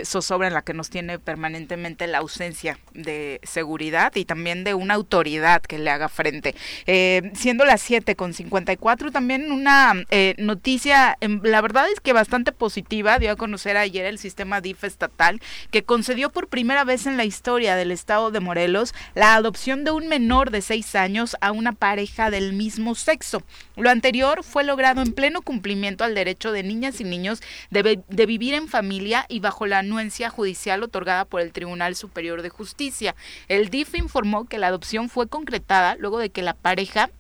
zozobra 0.04 0.48
en 0.48 0.54
la 0.54 0.62
que 0.62 0.74
nos 0.74 0.90
tiene 0.90 1.18
permanentemente 1.18 2.06
la 2.06 2.18
ausencia 2.18 2.53
de 2.92 3.40
seguridad 3.42 4.14
y 4.14 4.24
también 4.24 4.64
de 4.64 4.74
una 4.74 4.94
autoridad 4.94 5.62
que 5.62 5.78
le 5.78 5.90
haga 5.90 6.09
frente. 6.09 6.55
Eh, 6.86 7.32
siendo 7.34 7.64
las 7.64 7.80
7 7.82 8.16
con 8.16 8.32
54, 8.32 9.11
también 9.11 9.50
una 9.50 9.94
eh, 10.11 10.34
noticia, 10.38 11.16
em, 11.20 11.40
la 11.42 11.61
verdad 11.61 11.86
es 11.92 12.00
que 12.00 12.12
bastante 12.12 12.52
positiva, 12.52 13.18
dio 13.18 13.32
a 13.32 13.36
conocer 13.36 13.76
ayer 13.76 14.07
el 14.07 14.18
sistema 14.18 14.61
DIF 14.61 14.84
estatal, 14.84 15.40
que 15.70 15.84
concedió 15.84 16.30
por 16.30 16.48
primera 16.48 16.84
vez 16.84 17.07
en 17.07 17.16
la 17.16 17.24
historia 17.24 17.76
del 17.76 17.90
estado 17.90 18.30
de 18.30 18.40
Morelos 18.40 18.94
la 19.14 19.34
adopción 19.34 19.84
de 19.84 19.90
un 19.90 20.09
menor 20.09 20.50
de 20.50 20.62
6 20.62 20.94
años 20.94 21.36
a 21.40 21.52
una 21.52 21.72
pareja 21.72 22.30
del 22.30 22.52
mismo 22.52 22.94
sexo. 22.94 23.42
Lo 23.77 23.91
anterior 23.91 24.45
fue 24.45 24.62
logrado 24.62 25.03
en 25.03 25.12
pleno 25.12 25.43
cumplimiento 25.43 26.05
al 26.05 26.14
derecho 26.14 26.53
de 26.53 26.62
niñas 26.62 27.01
y 27.01 27.05
niños 27.05 27.43
de, 27.70 28.03
de 28.09 28.27
vivir 28.27 28.55
en 28.55 28.68
familia 28.68 29.27
y 29.29 29.41
bajo 29.41 29.66
la 29.66 29.81
anuencia 29.81 30.31
judicial 30.31 30.83
otorgada 30.83 31.25
por 31.25 31.41
el 31.41 31.53
Tribunal 31.53 31.97
Superior 31.97 32.43
de 32.43 32.51
Justicia. 32.51 33.16
El 33.49 33.70
DIF 33.70 33.97
informó 33.97 34.45
que 34.45 34.59
la 34.59 34.68
adopción 34.68 35.09
fue 35.09 35.29
concretada 35.29 35.97
luego 35.97 36.18
de 36.18 36.31
que 36.31 36.43
la 36.43 36.55
pareja 36.55 37.11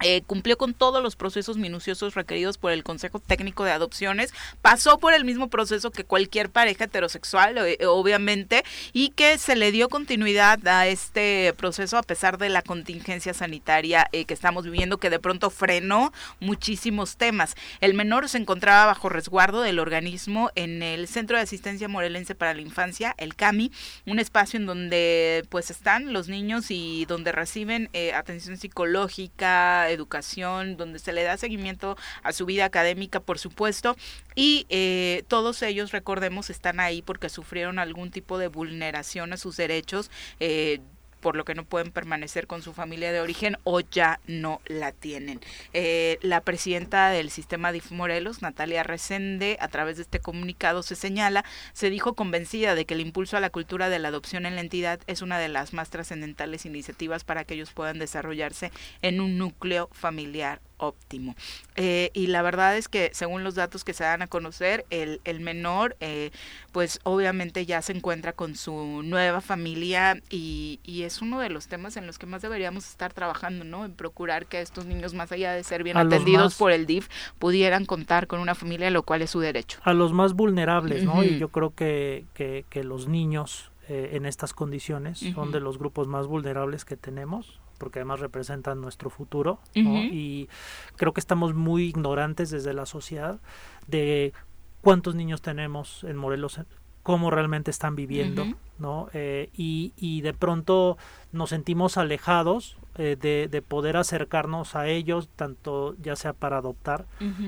eh, 0.00 0.22
cumplió 0.26 0.58
con 0.58 0.74
todos 0.74 1.02
los 1.02 1.16
procesos 1.16 1.56
minuciosos 1.56 2.14
requeridos 2.14 2.58
por 2.58 2.72
el 2.72 2.82
Consejo 2.82 3.20
Técnico 3.20 3.64
de 3.64 3.72
Adopciones, 3.72 4.34
pasó 4.60 4.98
por 4.98 5.14
el 5.14 5.24
mismo 5.24 5.48
proceso 5.48 5.90
que 5.90 6.04
cualquier 6.04 6.50
pareja 6.50 6.84
heterosexual, 6.84 7.58
eh, 7.58 7.78
obviamente, 7.86 8.64
y 8.92 9.10
que 9.10 9.38
se 9.38 9.56
le 9.56 9.72
dio 9.72 9.88
continuidad 9.88 10.66
a 10.66 10.86
este 10.86 11.54
proceso 11.56 11.96
a 11.96 12.02
pesar 12.02 12.38
de 12.38 12.48
la 12.48 12.62
contingencia 12.62 13.34
sanitaria 13.34 14.08
eh, 14.12 14.24
que 14.24 14.34
estamos 14.34 14.64
viviendo, 14.64 14.98
que 14.98 15.10
de 15.10 15.18
pronto 15.18 15.50
frenó 15.50 16.12
muchísimos 16.40 17.16
temas. 17.16 17.54
El 17.80 17.94
menor 17.94 18.28
se 18.28 18.38
encontraba 18.38 18.86
bajo 18.86 19.08
resguardo 19.08 19.62
del 19.62 19.78
organismo 19.78 20.50
en 20.54 20.82
el 20.82 21.08
Centro 21.08 21.36
de 21.36 21.42
Asistencia 21.44 21.88
Morelense 21.88 22.34
para 22.34 22.54
la 22.54 22.60
Infancia, 22.60 23.14
el 23.18 23.34
CAMI, 23.36 23.70
un 24.06 24.18
espacio 24.18 24.58
en 24.58 24.66
donde 24.66 25.44
pues 25.48 25.70
están 25.70 26.12
los 26.12 26.28
niños 26.28 26.70
y 26.70 27.04
donde 27.06 27.32
reciben 27.32 27.88
eh, 27.92 28.12
atención 28.12 28.56
psicológica, 28.56 29.83
educación, 29.90 30.76
donde 30.76 30.98
se 30.98 31.12
le 31.12 31.22
da 31.22 31.36
seguimiento 31.36 31.96
a 32.22 32.32
su 32.32 32.46
vida 32.46 32.64
académica, 32.64 33.20
por 33.20 33.38
supuesto, 33.38 33.96
y 34.34 34.66
eh, 34.68 35.24
todos 35.28 35.62
ellos, 35.62 35.92
recordemos, 35.92 36.50
están 36.50 36.80
ahí 36.80 37.02
porque 37.02 37.28
sufrieron 37.28 37.78
algún 37.78 38.10
tipo 38.10 38.38
de 38.38 38.48
vulneración 38.48 39.32
a 39.32 39.36
sus 39.36 39.56
derechos. 39.56 40.10
eh, 40.40 40.80
por 41.24 41.36
lo 41.36 41.46
que 41.46 41.54
no 41.54 41.64
pueden 41.64 41.90
permanecer 41.90 42.46
con 42.46 42.60
su 42.60 42.74
familia 42.74 43.10
de 43.10 43.22
origen 43.22 43.56
o 43.64 43.80
ya 43.80 44.20
no 44.26 44.60
la 44.66 44.92
tienen. 44.92 45.40
Eh, 45.72 46.18
la 46.20 46.42
presidenta 46.42 47.08
del 47.08 47.30
sistema 47.30 47.72
DIF 47.72 47.92
Morelos, 47.92 48.42
Natalia 48.42 48.82
Resende, 48.82 49.56
a 49.58 49.68
través 49.68 49.96
de 49.96 50.02
este 50.02 50.20
comunicado 50.20 50.82
se 50.82 50.96
señala, 50.96 51.46
se 51.72 51.88
dijo 51.88 52.12
convencida 52.12 52.74
de 52.74 52.84
que 52.84 52.92
el 52.92 53.00
impulso 53.00 53.38
a 53.38 53.40
la 53.40 53.48
cultura 53.48 53.88
de 53.88 54.00
la 54.00 54.08
adopción 54.08 54.44
en 54.44 54.54
la 54.54 54.60
entidad 54.60 55.00
es 55.06 55.22
una 55.22 55.38
de 55.38 55.48
las 55.48 55.72
más 55.72 55.88
trascendentales 55.88 56.66
iniciativas 56.66 57.24
para 57.24 57.44
que 57.44 57.54
ellos 57.54 57.72
puedan 57.72 57.98
desarrollarse 57.98 58.70
en 59.00 59.22
un 59.22 59.38
núcleo 59.38 59.88
familiar 59.92 60.60
óptimo. 60.78 61.34
Eh, 61.76 62.10
y 62.14 62.26
la 62.28 62.42
verdad 62.42 62.76
es 62.76 62.88
que 62.88 63.10
según 63.14 63.44
los 63.44 63.54
datos 63.54 63.84
que 63.84 63.92
se 63.92 64.04
dan 64.04 64.22
a 64.22 64.26
conocer, 64.26 64.84
el, 64.90 65.20
el 65.24 65.40
menor 65.40 65.96
eh, 66.00 66.30
pues 66.72 67.00
obviamente 67.04 67.64
ya 67.66 67.80
se 67.82 67.92
encuentra 67.92 68.32
con 68.32 68.56
su 68.56 69.02
nueva 69.04 69.40
familia 69.40 70.20
y, 70.30 70.80
y 70.82 71.02
es 71.02 71.22
uno 71.22 71.40
de 71.40 71.48
los 71.50 71.68
temas 71.68 71.96
en 71.96 72.06
los 72.06 72.18
que 72.18 72.26
más 72.26 72.42
deberíamos 72.42 72.88
estar 72.88 73.12
trabajando, 73.12 73.64
¿no? 73.64 73.84
En 73.84 73.92
procurar 73.92 74.46
que 74.46 74.60
estos 74.60 74.84
niños, 74.86 75.14
más 75.14 75.30
allá 75.32 75.52
de 75.52 75.62
ser 75.64 75.82
bien 75.84 75.96
A 75.96 76.00
atendidos 76.00 76.44
más- 76.44 76.54
por 76.56 76.72
el 76.72 76.86
DIF, 76.86 77.08
pudieran 77.38 77.84
contar 77.86 78.26
con 78.26 78.40
una 78.40 78.54
familia, 78.54 78.90
lo 78.90 79.02
cual 79.04 79.22
es 79.22 79.30
su 79.30 79.40
derecho. 79.40 79.78
a 79.84 79.94
los 79.94 80.12
más 80.12 80.34
vulnerables, 80.34 81.04
¿no? 81.04 81.22
Y 81.24 81.38
yo 81.38 81.48
creo 81.48 81.74
que, 81.74 82.24
que, 82.34 82.64
que 82.68 82.84
los 82.84 83.08
niños 83.08 83.70
eh, 83.88 84.10
en 84.14 84.26
estas 84.26 84.52
condiciones 84.54 85.20
son 85.34 85.52
de 85.52 85.60
los 85.60 85.78
grupos 85.78 86.06
más 86.08 86.26
vulnerables 86.26 86.84
que 86.84 86.96
tenemos, 86.96 87.60
porque 87.78 88.00
además 88.00 88.20
representan 88.20 88.80
nuestro 88.80 89.10
futuro. 89.10 89.58
Y 89.74 90.48
creo 90.96 91.12
que 91.12 91.20
estamos 91.20 91.54
muy 91.54 91.84
ignorantes 91.84 92.50
desde 92.50 92.72
la 92.72 92.86
sociedad 92.86 93.40
de 93.86 94.32
cuántos 94.80 95.14
niños 95.14 95.42
tenemos 95.42 96.04
en 96.04 96.16
Morelos, 96.16 96.60
cómo 97.02 97.30
realmente 97.30 97.70
están 97.70 97.96
viviendo. 97.96 98.46
¿no? 98.78 99.08
Eh, 99.12 99.50
y, 99.54 99.92
y 99.96 100.22
de 100.22 100.34
pronto 100.34 100.98
nos 101.32 101.50
sentimos 101.50 101.96
alejados 101.96 102.76
eh, 102.96 103.16
de, 103.20 103.48
de 103.48 103.62
poder 103.62 103.96
acercarnos 103.96 104.74
a 104.74 104.88
ellos, 104.88 105.28
tanto 105.36 105.96
ya 106.02 106.16
sea 106.16 106.32
para 106.32 106.58
adoptar 106.58 107.06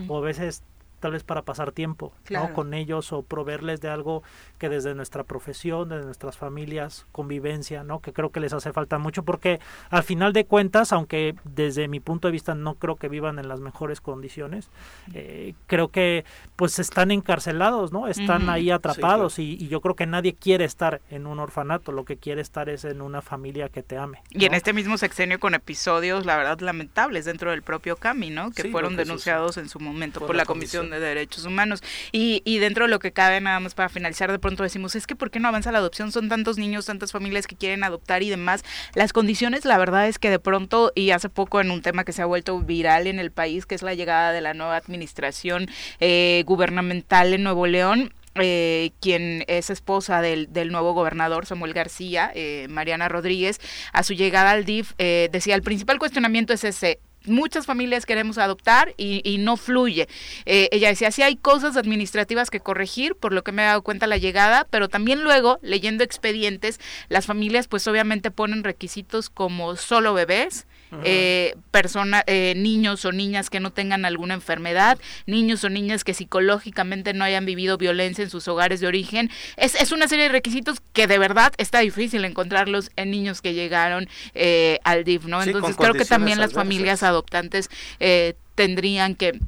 o 0.09 0.18
a 0.18 0.20
veces 0.20 0.62
tal 1.01 1.13
vez 1.13 1.23
para 1.25 1.43
pasar 1.43 1.73
tiempo 1.73 2.13
Claro. 2.25 2.49
¿no? 2.49 2.55
con 2.55 2.75
ellos 2.75 3.13
o 3.13 3.23
proveerles 3.23 3.81
de 3.81 3.89
algo 3.89 4.23
que 4.59 4.69
desde 4.69 4.95
nuestra 4.95 5.25
profesión, 5.25 5.89
desde 5.89 6.05
nuestras 6.05 6.37
familias, 6.37 7.07
convivencia, 7.13 7.85
¿no? 7.85 8.01
que 8.01 8.13
creo 8.13 8.31
que 8.31 8.41
les 8.41 8.53
hace 8.53 8.73
falta 8.73 8.99
mucho 8.99 9.23
porque 9.23 9.61
al 9.91 10.03
final 10.03 10.33
de 10.33 10.45
cuentas, 10.45 10.93
aunque 10.93 11.35
desde 11.45 11.89
mi 11.89 12.01
punto 12.01 12.29
de 12.29 12.33
vista 12.33 12.55
no 12.55 12.75
creo 12.75 12.97
que 12.97 13.09
vivan 13.09 13.39
en 13.39 13.49
las 13.49 13.61
mejores 13.61 14.01
condiciones, 14.01 14.71
eh, 15.15 15.55
creo 15.67 15.89
que 15.89 16.25
pues 16.57 16.79
están 16.79 17.11
encarcelados, 17.11 17.93
¿no? 17.93 18.09
Están 18.09 18.49
ahí 18.51 18.71
atrapados 18.71 19.39
y, 19.39 19.57
y 19.61 19.69
yo 19.69 19.81
creo 19.81 19.95
que 19.95 20.07
nadie 20.07 20.35
quiere 20.35 20.65
estar 20.65 21.01
en 21.11 21.27
un 21.27 21.39
orfanato, 21.39 21.93
lo 21.93 22.05
que 22.05 22.17
quiere 22.17 22.41
estar 22.41 22.69
es 22.69 22.85
en 22.85 23.01
una 23.01 23.23
familia 23.23 23.69
que 23.69 23.83
te 23.83 23.99
ame. 23.99 24.23
Y 24.31 24.45
en 24.45 24.55
este 24.55 24.73
mismo 24.73 24.97
sexenio 24.99 25.39
con 25.39 25.55
episodios, 25.55 26.25
la 26.27 26.37
verdad, 26.37 26.59
lamentables 26.61 27.25
dentro 27.25 27.51
del 27.51 27.63
propio 27.63 27.97
CAMI, 27.97 28.31
¿no? 28.31 28.51
Que 28.51 28.63
Sí, 28.63 28.71
fueron 28.71 28.97
denunciados 28.97 29.57
en 29.57 29.69
su 29.69 29.79
momento 29.81 30.21
por 30.21 30.29
por, 30.29 30.37
la 30.37 30.43
la 30.43 30.47
Comisión 30.47 30.85
Comisión. 30.85 30.91
de 30.91 30.96
Derechos 31.01 31.45
Humanos. 31.45 31.83
Y, 32.13 32.59
dentro 32.59 32.85
de 32.85 32.91
lo 32.91 32.99
que 32.99 33.13
cabe, 33.13 33.41
nada 33.41 33.61
más 33.61 33.75
para 33.75 33.89
finalizar, 33.89 34.31
de 34.31 34.39
pronto 34.39 34.63
decimos, 34.63 34.95
es 34.95 35.07
que 35.07 35.17
¿por 35.17 35.31
qué 35.31 35.41
no 35.41 35.49
avanza 35.49 35.73
la 35.73 35.79
adopción? 35.79 36.13
Son 36.13 36.29
tantos 36.29 36.59
niños, 36.59 36.87
tantas 36.87 37.13
familias 37.13 37.47
que 37.47 37.57
quieren 37.57 37.85
adoptar 37.85 38.23
y 38.23 38.31
demás. 38.31 38.65
Las 38.95 39.13
condiciones, 39.13 39.65
la 39.65 39.79
verdad 39.79 40.09
es 40.09 40.19
que 40.19 40.31
de 40.31 40.39
pronto, 40.39 40.93
y 40.95 41.11
hace 41.11 41.29
poco 41.29 41.61
en 41.61 41.71
un 41.71 41.83
tema 41.83 42.05
que 42.05 42.13
se 42.13 42.23
ha 42.23 42.27
vuelto 42.27 42.59
viral 42.61 43.07
en 43.07 43.19
el 43.19 43.31
país, 43.31 43.67
que 43.67 43.75
es 43.75 43.83
la 43.83 43.95
llegada 43.95 44.33
de 44.33 44.41
la 44.41 44.55
nueva 44.55 44.77
administración 44.77 45.69
eh, 46.01 46.43
gubernamental 46.47 47.33
en 47.33 47.43
Nuevo 47.43 47.67
León, 47.67 48.13
eh, 48.35 48.91
quien 49.01 49.45
es 49.49 49.71
esposa 49.71 50.21
del, 50.21 50.53
del, 50.53 50.71
nuevo 50.71 50.93
gobernador 50.93 51.47
Samuel 51.47 51.73
García, 51.73 52.31
eh, 52.35 52.67
Mariana 52.69 53.09
Rodríguez, 53.09 53.61
a 53.93 54.03
su 54.03 54.13
llegada 54.13 54.51
al 54.51 54.67
DIF, 54.67 54.95
decía, 54.97 55.55
el 55.55 55.63
principal 55.63 55.99
cuestionamiento 55.99 56.53
es 56.53 56.65
ese, 56.65 57.01
muchas 57.27 57.66
familias 57.66 58.07
queremos 58.07 58.39
adoptar 58.39 58.95
y, 58.97 59.37
no 59.39 59.57
fluye. 59.57 60.09
Eh, 60.47 60.68
ella 60.72 60.89
decía, 60.89 61.11
sí 61.11 61.22
hay 61.22 61.37
cosas 61.37 61.77
administrativas 61.77 62.51
que 62.51 62.61
corregir, 62.61 63.14
por 63.14 63.33
lo 63.33 63.45
que 63.45 63.53
me 63.53 63.62
he 63.62 63.66
dado 63.66 63.83
cuenta 63.83 64.07
la 64.07 64.16
llegada, 64.16 64.66
pero 64.70 64.89
también 64.89 65.22
luego, 65.22 65.59
leyendo 65.62 66.05
expedientes, 66.05 66.81
las 67.09 67.27
familias 67.27 67.68
pues 67.68 67.87
obviamente 67.87 68.31
ponen 68.31 68.64
requisitos 68.64 69.31
como 69.31 69.77
solo 69.77 70.14
bebés, 70.14 70.66
eh, 71.05 71.55
personas, 71.70 72.24
eh, 72.26 72.55
niños 72.57 73.05
o 73.05 73.12
niñas 73.12 73.51
que 73.51 73.61
no 73.61 73.70
tengan 73.70 74.05
alguna 74.05 74.34
enfermedad, 74.34 74.99
niños 75.26 75.64
o 75.64 75.68
niñas 75.68 76.05
que 76.05 76.14
psicológicamente 76.14 77.12
no 77.12 77.24
hayan 77.24 77.45
vivido 77.45 77.76
violencia 77.76 78.22
en 78.24 78.30
sus 78.30 78.49
hogares 78.49 78.80
de 78.80 78.87
origen. 78.87 79.30
Es, 79.57 79.74
es 79.74 79.93
una 79.93 80.09
serie 80.09 80.24
de 80.24 80.30
requisitos 80.30 80.80
que 80.93 81.07
de 81.07 81.18
verdad 81.18 81.53
está 81.59 81.80
difícil 81.80 82.24
encontrarlos 82.24 82.91
en 82.97 83.11
niños 83.11 83.43
que 83.43 83.55
llegaron 83.55 84.09
eh, 84.34 84.78
al 84.84 85.05
DIF, 85.05 85.26
¿no? 85.26 85.43
Entonces 85.43 85.76
creo 85.76 85.95
que 85.95 86.05
también 86.05 86.39
las 86.39 86.53
familias 86.53 87.03
adoptantes 87.03 87.70
eh, 88.01 88.34
tendrían 88.55 89.14
que 89.14 89.41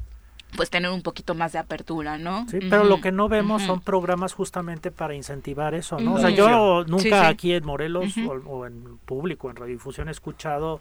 pues 0.55 0.71
tener 0.71 0.89
un 0.89 1.03
poquito 1.03 1.35
más 1.35 1.51
de 1.51 1.59
apertura, 1.59 2.17
¿no? 2.17 2.47
Sí, 2.49 2.57
pero 2.69 2.83
lo 2.83 3.01
que 3.01 3.11
no 3.11 3.29
vemos 3.29 3.61
son 3.61 3.81
programas 3.81 4.33
justamente 4.33 4.89
para 4.89 5.13
incentivar 5.13 5.75
eso, 5.75 5.99
¿no? 5.99 6.15
O 6.15 6.19
sea, 6.19 6.31
yo 6.31 6.85
nunca 6.85 7.27
aquí 7.27 7.53
en 7.53 7.65
Morelos 7.65 8.15
o, 8.17 8.31
o, 8.31 8.65
en 8.65 8.97
público, 9.05 9.51
en 9.51 9.57
radiodifusión, 9.57 10.07
he 10.07 10.11
escuchado 10.11 10.79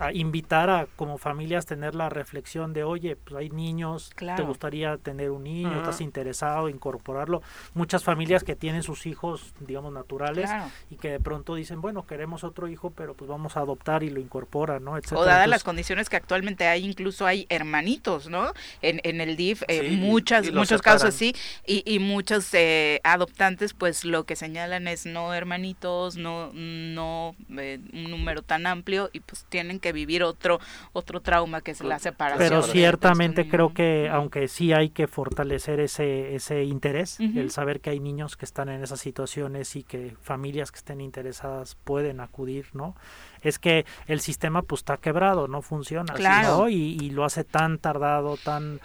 a 0.00 0.12
invitar 0.12 0.70
a 0.70 0.86
como 0.96 1.18
familias 1.18 1.66
tener 1.66 1.94
la 1.94 2.08
reflexión 2.08 2.72
de 2.72 2.84
oye 2.84 3.16
pues 3.16 3.36
hay 3.36 3.50
niños 3.50 4.10
te 4.16 4.42
gustaría 4.42 4.96
tener 4.96 5.30
un 5.30 5.44
niño 5.44 5.76
estás 5.76 6.00
interesado 6.00 6.68
en 6.68 6.80
incorporarlo 6.80 7.42
muchas 7.74 8.02
familias 8.02 8.42
que 8.42 8.56
tienen 8.56 8.82
sus 8.82 9.04
hijos 9.04 9.52
digamos 9.60 9.92
naturales 9.92 10.50
y 10.88 10.96
que 10.96 11.10
de 11.10 11.20
pronto 11.20 11.54
dicen 11.54 11.82
bueno 11.82 12.06
queremos 12.06 12.42
otro 12.42 12.66
hijo 12.68 12.90
pero 12.90 13.12
pues 13.12 13.28
vamos 13.28 13.58
a 13.58 13.60
adoptar 13.60 14.02
y 14.02 14.08
lo 14.08 14.20
incorporan 14.20 14.82
no 14.82 14.92
o 14.94 15.24
dadas 15.24 15.46
las 15.46 15.62
condiciones 15.62 16.08
que 16.08 16.16
actualmente 16.16 16.66
hay 16.66 16.86
incluso 16.86 17.26
hay 17.26 17.46
hermanitos 17.50 18.28
no 18.30 18.52
en, 18.80 19.00
en 19.04 19.20
el 19.20 19.36
DIF 19.36 19.62
eh, 19.68 19.90
muchas 19.96 20.50
muchos 20.50 20.80
casos 20.80 21.10
así 21.10 21.34
y, 21.66 21.82
y 21.84 21.98
muchos 21.98 22.48
eh, 22.54 23.00
adoptantes 23.04 23.74
pues 23.74 24.06
lo 24.06 24.24
que 24.24 24.36
señalan 24.36 24.88
es 24.88 25.04
no 25.04 25.34
hermanitos 25.34 26.16
no 26.16 26.50
no 26.54 27.34
eh, 27.58 27.78
un 27.92 28.10
número 28.10 28.40
tan 28.40 28.66
amplio 28.66 29.10
y 29.12 29.20
pues 29.20 29.44
tienen 29.50 29.78
que 29.80 29.89
vivir 29.92 30.22
otro 30.22 30.60
otro 30.92 31.20
trauma 31.20 31.60
que 31.60 31.70
es 31.72 31.80
la 31.82 31.98
separación. 31.98 32.48
Pero 32.48 32.62
ciertamente 32.62 33.48
creo 33.48 33.72
que 33.72 34.08
aunque 34.08 34.48
sí 34.48 34.72
hay 34.72 34.90
que 34.90 35.06
fortalecer 35.06 35.80
ese 35.80 36.34
ese 36.34 36.64
interés, 36.64 37.18
el 37.20 37.50
saber 37.50 37.80
que 37.80 37.90
hay 37.90 38.00
niños 38.00 38.36
que 38.36 38.44
están 38.44 38.68
en 38.68 38.82
esas 38.82 39.00
situaciones 39.00 39.76
y 39.76 39.82
que 39.82 40.16
familias 40.20 40.70
que 40.72 40.78
estén 40.78 41.00
interesadas 41.00 41.76
pueden 41.84 42.20
acudir, 42.20 42.66
¿no? 42.72 42.94
Es 43.42 43.58
que 43.58 43.86
el 44.06 44.20
sistema 44.20 44.62
pues 44.62 44.80
está 44.80 44.96
quebrado, 44.96 45.48
no 45.48 45.62
funciona, 45.62 46.14
claro. 46.14 46.68
Y, 46.68 47.10
lo 47.10 47.24
hace 47.24 47.44
tan 47.44 47.78
tardado, 47.78 48.36
tan 48.36 48.80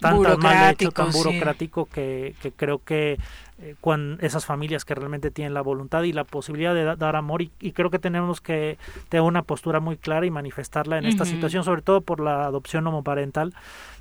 tan, 0.00 0.22
tan 0.22 0.38
mal 0.40 0.72
hecho, 0.72 0.90
tan 0.90 1.12
burocrático 1.12 1.86
que, 1.86 2.34
que 2.42 2.52
creo 2.52 2.82
que 2.82 3.18
eh, 3.60 3.74
con 3.80 4.18
esas 4.20 4.46
familias 4.46 4.84
que 4.84 4.94
realmente 4.94 5.32
tienen 5.32 5.52
la 5.52 5.62
voluntad 5.62 6.04
y 6.04 6.12
la 6.12 6.22
posibilidad 6.22 6.74
de 6.74 6.94
dar 6.94 7.16
amor 7.16 7.42
y, 7.42 7.48
creo 7.72 7.90
que 7.90 7.98
tenemos 7.98 8.40
que 8.40 8.78
tener 9.08 9.22
una 9.22 9.42
postura 9.42 9.80
muy 9.80 9.96
clara 9.96 10.24
y 10.26 10.30
manifestarla 10.30 10.96
en 10.98 11.06
esta 11.06 11.24
situación, 11.24 11.64
sobre 11.64 11.82
todo 11.82 12.00
por 12.00 12.20
la 12.20 12.44
adopción 12.44 12.86
homoparental, 12.86 13.52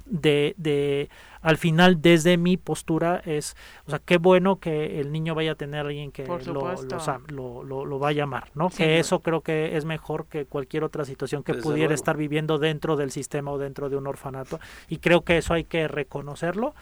de, 0.05 0.53
de 0.57 1.09
al 1.47 1.57
final 1.57 2.01
desde 2.01 2.35
mi 2.35 2.57
postura 2.57 3.21
es, 3.25 3.55
o 3.85 3.89
sea, 3.89 3.99
qué 3.99 4.17
bueno 4.17 4.59
que 4.59 4.99
el 4.99 5.13
niño 5.13 5.33
vaya 5.33 5.53
a 5.53 5.55
tener 5.55 5.85
alguien 5.85 6.11
que 6.11 6.25
lo, 6.27 6.75
lo, 7.29 7.85
lo, 7.85 7.99
va 7.99 8.09
a 8.09 8.11
llamar, 8.11 8.51
¿no? 8.53 8.69
que 8.69 8.99
eso 8.99 9.21
creo 9.21 9.39
que 9.39 9.77
es 9.77 9.85
mejor 9.85 10.25
que 10.25 10.43
cualquier 10.43 10.83
otra 10.83 11.05
situación 11.05 11.43
que 11.43 11.53
pudiera 11.53 11.93
estar 11.93 12.17
viviendo 12.17 12.57
dentro 12.57 12.97
del 12.97 13.11
sistema 13.11 13.51
o 13.51 13.57
dentro 13.57 13.87
de 13.87 13.95
un 13.95 14.07
orfanato 14.07 14.59
y 14.89 14.97
creo 14.97 15.21
que 15.21 15.37
eso 15.37 15.53
hay 15.53 15.63
que 15.63 15.87
reconocerlo 15.87 16.75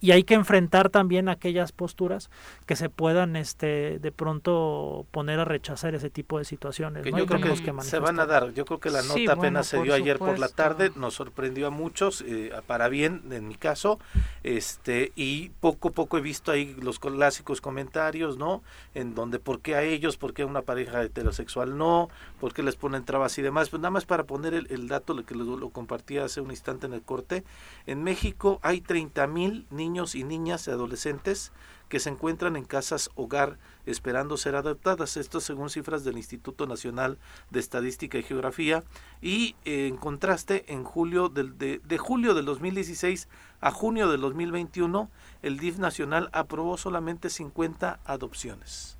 y 0.00 0.12
hay 0.12 0.22
que 0.22 0.34
enfrentar 0.34 0.88
también 0.88 1.28
aquellas 1.28 1.72
posturas 1.72 2.30
que 2.64 2.76
se 2.76 2.88
puedan 2.88 3.34
este 3.34 3.98
de 3.98 4.12
pronto 4.12 5.04
poner 5.10 5.40
a 5.40 5.44
rechazar 5.44 5.96
ese 5.96 6.10
tipo 6.10 6.38
de 6.38 6.44
situaciones. 6.44 7.04
yo 7.04 7.26
creo 7.26 7.40
que, 7.40 7.56
se 7.82 7.98
van 7.98 8.20
a 8.20 8.26
dar, 8.26 8.52
yo 8.52 8.64
creo 8.66 8.78
que 8.78 8.90
la 8.90 9.02
nota 9.02 9.32
apenas 9.32 9.66
se 9.66 9.82
dio 9.82 9.94
ayer 9.94 10.20
por 10.20 10.38
la 10.38 10.48
tarde, 10.48 10.92
nos 10.94 11.14
sorprendió 11.14 11.66
a 11.66 11.70
muchos, 11.70 12.22
eh, 12.24 12.52
para 12.68 12.88
bien 12.88 13.22
en 13.32 13.48
mi 13.48 13.56
caso, 13.56 13.98
este 14.42 15.12
y 15.16 15.50
poco 15.60 15.88
a 15.88 15.92
poco 15.92 16.18
he 16.18 16.20
visto 16.20 16.50
ahí 16.50 16.76
los 16.80 16.98
clásicos 16.98 17.60
comentarios 17.60 18.38
no 18.38 18.62
en 18.94 19.14
donde 19.14 19.38
por 19.38 19.60
qué 19.60 19.76
a 19.76 19.82
ellos 19.82 20.16
por 20.16 20.34
qué 20.34 20.42
a 20.42 20.46
una 20.46 20.62
pareja 20.62 21.02
heterosexual 21.02 21.76
no 21.76 22.08
por 22.40 22.52
qué 22.52 22.62
les 22.62 22.76
ponen 22.76 23.04
trabas 23.04 23.38
y 23.38 23.42
demás 23.42 23.68
pues 23.68 23.80
nada 23.80 23.90
más 23.90 24.04
para 24.04 24.24
poner 24.24 24.54
el, 24.54 24.88
dato 24.88 25.14
que 25.24 25.34
lo, 25.34 25.56
lo, 25.56 25.70
compartí 25.70 26.18
hace 26.18 26.40
un 26.40 26.50
instante 26.50 26.86
en 26.86 26.94
el 26.94 27.02
corte. 27.02 27.44
En 27.86 28.02
México 28.02 28.60
hay 28.62 28.80
30 28.80 29.26
mil 29.26 29.66
niños 29.70 30.14
y 30.14 30.24
niñas 30.24 30.66
y 30.66 30.70
adolescentes 30.70 31.52
que 31.88 32.00
se 32.00 32.08
encuentran 32.08 32.56
en 32.56 32.64
casas 32.64 33.10
hogar 33.16 33.58
esperando 33.84 34.38
ser 34.38 34.56
adoptadas. 34.56 35.18
Esto 35.18 35.40
según 35.42 35.68
cifras 35.68 36.04
del 36.04 36.16
Instituto 36.16 36.66
Nacional 36.66 37.18
de 37.50 37.60
Estadística 37.60 38.16
y 38.16 38.22
Geografía. 38.22 38.82
Y 39.20 39.56
eh, 39.66 39.88
en 39.88 39.98
contraste, 39.98 40.64
en 40.72 40.84
julio 40.84 41.28
del, 41.28 41.58
de, 41.58 41.82
de, 41.84 41.98
julio 41.98 42.32
del 42.32 42.46
2016 42.46 43.28
a 43.62 43.70
junio 43.70 44.10
del 44.10 44.20
2021, 44.20 45.08
el 45.42 45.58
DIF 45.58 45.78
nacional 45.78 46.28
aprobó 46.32 46.76
solamente 46.76 47.30
50 47.30 48.00
adopciones 48.04 48.98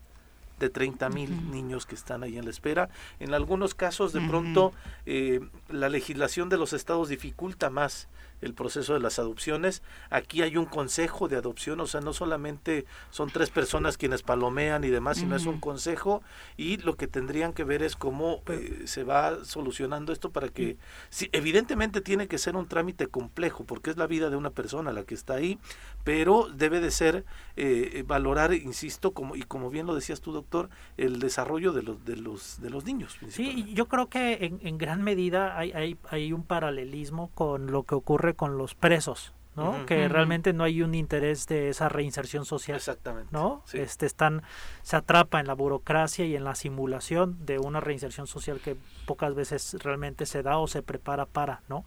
de 0.60 0.70
30 0.70 1.08
mil 1.10 1.50
niños 1.50 1.84
que 1.84 1.96
están 1.96 2.22
ahí 2.22 2.38
en 2.38 2.44
la 2.44 2.52
espera. 2.52 2.88
En 3.18 3.34
algunos 3.34 3.74
casos, 3.74 4.12
de 4.12 4.20
pronto, 4.20 4.72
eh, 5.04 5.40
la 5.68 5.88
legislación 5.88 6.48
de 6.48 6.58
los 6.58 6.72
estados 6.72 7.08
dificulta 7.08 7.68
más 7.68 8.08
el 8.42 8.54
proceso 8.54 8.92
de 8.92 9.00
las 9.00 9.18
adopciones. 9.18 9.82
Aquí 10.10 10.42
hay 10.42 10.56
un 10.56 10.66
consejo 10.66 11.28
de 11.28 11.36
adopción, 11.36 11.80
o 11.80 11.86
sea, 11.86 12.00
no 12.00 12.12
solamente 12.12 12.84
son 13.10 13.30
tres 13.30 13.50
personas 13.50 13.96
quienes 13.96 14.22
palomean 14.22 14.84
y 14.84 14.88
demás, 14.88 15.18
sino 15.18 15.34
es 15.34 15.46
un 15.46 15.60
consejo 15.60 16.22
y 16.56 16.76
lo 16.78 16.96
que 16.96 17.06
tendrían 17.06 17.52
que 17.52 17.64
ver 17.64 17.82
es 17.82 17.96
cómo 17.96 18.42
eh, 18.48 18.82
se 18.84 19.04
va 19.04 19.44
solucionando 19.44 20.12
esto 20.12 20.30
para 20.30 20.48
que, 20.48 20.76
sí, 21.08 21.28
evidentemente 21.32 22.00
tiene 22.00 22.28
que 22.28 22.38
ser 22.38 22.56
un 22.56 22.68
trámite 22.68 23.06
complejo, 23.06 23.64
porque 23.64 23.90
es 23.90 23.96
la 23.96 24.06
vida 24.06 24.28
de 24.28 24.36
una 24.36 24.50
persona 24.50 24.92
la 24.92 25.04
que 25.04 25.14
está 25.14 25.34
ahí, 25.34 25.58
pero 26.04 26.48
debe 26.52 26.80
de 26.80 26.90
ser 26.90 27.24
eh, 27.56 28.04
valorar, 28.06 28.52
insisto, 28.52 29.12
como 29.12 29.36
y 29.36 29.42
como 29.42 29.70
bien 29.70 29.86
lo 29.86 29.94
decías 29.94 30.20
tú, 30.20 30.32
doctor, 30.32 30.68
el 30.96 31.20
desarrollo 31.20 31.72
de 31.72 31.82
los 31.82 32.04
de 32.04 32.16
los 32.16 32.60
de 32.60 32.70
los 32.70 32.84
niños. 32.84 33.16
Sí, 33.28 33.72
yo 33.72 33.86
creo 33.86 34.08
que 34.08 34.44
en, 34.44 34.58
en 34.62 34.78
gran 34.78 35.02
medida 35.02 35.56
hay, 35.56 35.72
hay, 35.72 35.96
hay 36.10 36.32
un 36.32 36.42
paralelismo 36.42 37.30
con 37.34 37.70
lo 37.70 37.84
que 37.84 37.94
ocurre 37.94 38.31
con 38.34 38.58
los 38.58 38.74
presos, 38.74 39.32
¿no? 39.54 39.84
que 39.86 40.08
realmente 40.08 40.52
no 40.52 40.64
hay 40.64 40.82
un 40.82 40.94
interés 40.94 41.46
de 41.46 41.68
esa 41.68 41.88
reinserción 41.88 42.44
social. 42.44 42.76
Exactamente. 42.76 43.28
¿no? 43.32 43.62
Este 43.72 44.06
están 44.06 44.42
se 44.82 44.96
atrapa 44.96 45.40
en 45.40 45.46
la 45.46 45.54
burocracia 45.54 46.24
y 46.24 46.34
en 46.36 46.44
la 46.44 46.54
simulación 46.54 47.44
de 47.44 47.58
una 47.58 47.80
reinserción 47.80 48.26
social 48.26 48.60
que 48.60 48.76
pocas 49.06 49.34
veces 49.34 49.76
realmente 49.82 50.26
se 50.26 50.42
da 50.42 50.58
o 50.58 50.66
se 50.66 50.82
prepara 50.82 51.26
para, 51.26 51.62
¿no? 51.68 51.84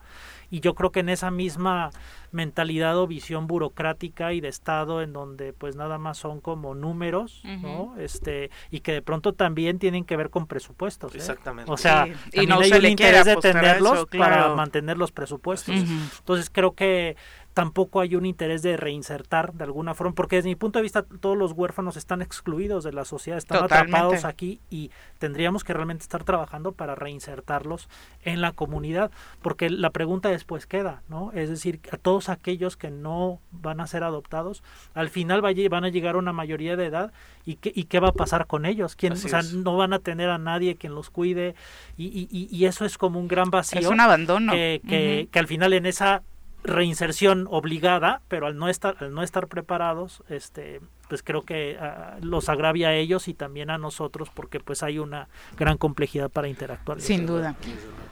Y 0.51 0.59
yo 0.59 0.75
creo 0.75 0.91
que 0.91 0.99
en 0.99 1.09
esa 1.09 1.31
misma 1.31 1.89
mentalidad 2.31 2.97
o 2.97 3.07
visión 3.07 3.47
burocrática 3.47 4.33
y 4.33 4.41
de 4.41 4.49
estado 4.49 5.01
en 5.01 5.13
donde 5.13 5.53
pues 5.53 5.75
nada 5.75 5.97
más 5.97 6.17
son 6.17 6.39
como 6.39 6.75
números, 6.75 7.41
¿no? 7.43 7.95
Este 7.97 8.51
y 8.69 8.81
que 8.81 8.91
de 8.91 9.01
pronto 9.01 9.33
también 9.33 9.79
tienen 9.79 10.05
que 10.05 10.15
ver 10.15 10.29
con 10.29 10.45
presupuestos. 10.45 11.13
¿eh? 11.15 11.17
Exactamente. 11.17 11.71
O 11.71 11.77
sea, 11.77 12.07
y 12.31 12.45
no 12.45 12.59
hay 12.59 12.71
un 12.71 12.85
interés 12.85 13.25
de 13.25 13.35
tenerlos 13.37 14.05
para 14.17 14.53
mantener 14.55 14.97
los 14.97 15.11
presupuestos. 15.11 15.75
Entonces 15.75 16.49
creo 16.51 16.73
que 16.73 17.15
tampoco 17.55 18.01
hay 18.01 18.17
un 18.17 18.25
interés 18.25 18.61
de 18.63 18.75
reinsertar 18.75 19.53
de 19.53 19.63
alguna 19.63 19.93
forma, 19.93 20.13
porque 20.13 20.35
desde 20.35 20.49
mi 20.49 20.55
punto 20.55 20.77
de 20.77 20.83
vista 20.83 21.03
todos 21.03 21.37
los 21.37 21.53
huérfanos 21.53 21.95
están 21.95 22.21
excluidos 22.21 22.83
de 22.83 22.91
la 22.91 23.05
sociedad, 23.05 23.37
están 23.37 23.63
atrapados 23.63 24.25
aquí 24.25 24.59
y 24.69 24.91
tendríamos 25.19 25.63
que 25.63 25.73
realmente 25.73 26.03
estar 26.03 26.25
trabajando 26.25 26.73
para 26.73 26.95
reinsertarlos 26.95 27.87
en 28.25 28.41
la 28.41 28.51
comunidad, 28.51 29.09
porque 29.41 29.69
la 29.69 29.89
pregunta 29.91 30.27
después 30.27 30.67
queda, 30.67 31.01
¿no? 31.07 31.31
Es 31.31 31.49
decir, 31.49 31.79
a 31.93 31.97
todos 31.97 32.27
aquellos 32.27 32.75
que 32.75 32.91
no 32.91 33.39
van 33.53 33.79
a 33.79 33.87
ser 33.87 34.03
adoptados, 34.03 34.61
al 34.93 35.09
final 35.09 35.41
van 35.41 35.85
a 35.85 35.89
llegar 35.89 36.15
a 36.15 36.17
una 36.17 36.33
mayoría 36.33 36.75
de 36.75 36.87
edad 36.87 37.13
y 37.45 37.55
qué, 37.55 37.71
y 37.73 37.85
qué 37.85 38.01
va 38.01 38.09
a 38.09 38.13
pasar 38.13 38.47
con 38.47 38.65
ellos, 38.65 38.97
¿Quién, 38.97 39.13
o 39.13 39.15
sea, 39.15 39.43
no 39.43 39.77
van 39.77 39.93
a 39.93 39.99
tener 39.99 40.29
a 40.29 40.37
nadie 40.37 40.75
quien 40.75 40.93
los 40.93 41.09
cuide 41.09 41.55
y, 41.95 42.27
y, 42.29 42.65
eso 42.65 42.83
es 42.83 42.97
como 42.97 43.17
un 43.17 43.29
gran 43.29 43.49
vacío. 43.49 43.79
Es 43.79 43.87
un 43.87 44.01
abandono. 44.01 44.51
que, 44.51 45.29
que 45.31 45.39
al 45.39 45.47
final 45.47 45.71
en 45.71 45.85
esa 45.85 46.21
reinserción 46.65 47.47
obligada, 47.49 48.21
pero 48.27 48.47
al 48.47 48.57
no 48.57 48.69
estar, 48.69 48.95
al 48.99 49.13
no 49.13 49.23
estar 49.23 49.47
preparados, 49.47 50.23
este, 50.29 50.81
pues 51.07 51.21
creo 51.23 51.43
que 51.43 51.77
ah, 51.79 52.17
los 52.21 52.49
agravia 52.49 52.89
a 52.89 52.93
ellos 52.93 53.27
y 53.27 53.33
también 53.33 53.69
a 53.69 53.77
nosotros 53.77 54.29
porque 54.33 54.59
pues 54.59 54.83
hay 54.83 54.99
una 54.99 55.27
gran 55.57 55.77
complejidad 55.77 56.29
para 56.29 56.47
interactuar. 56.47 56.99
Sin 57.01 57.25
duda. 57.25 57.55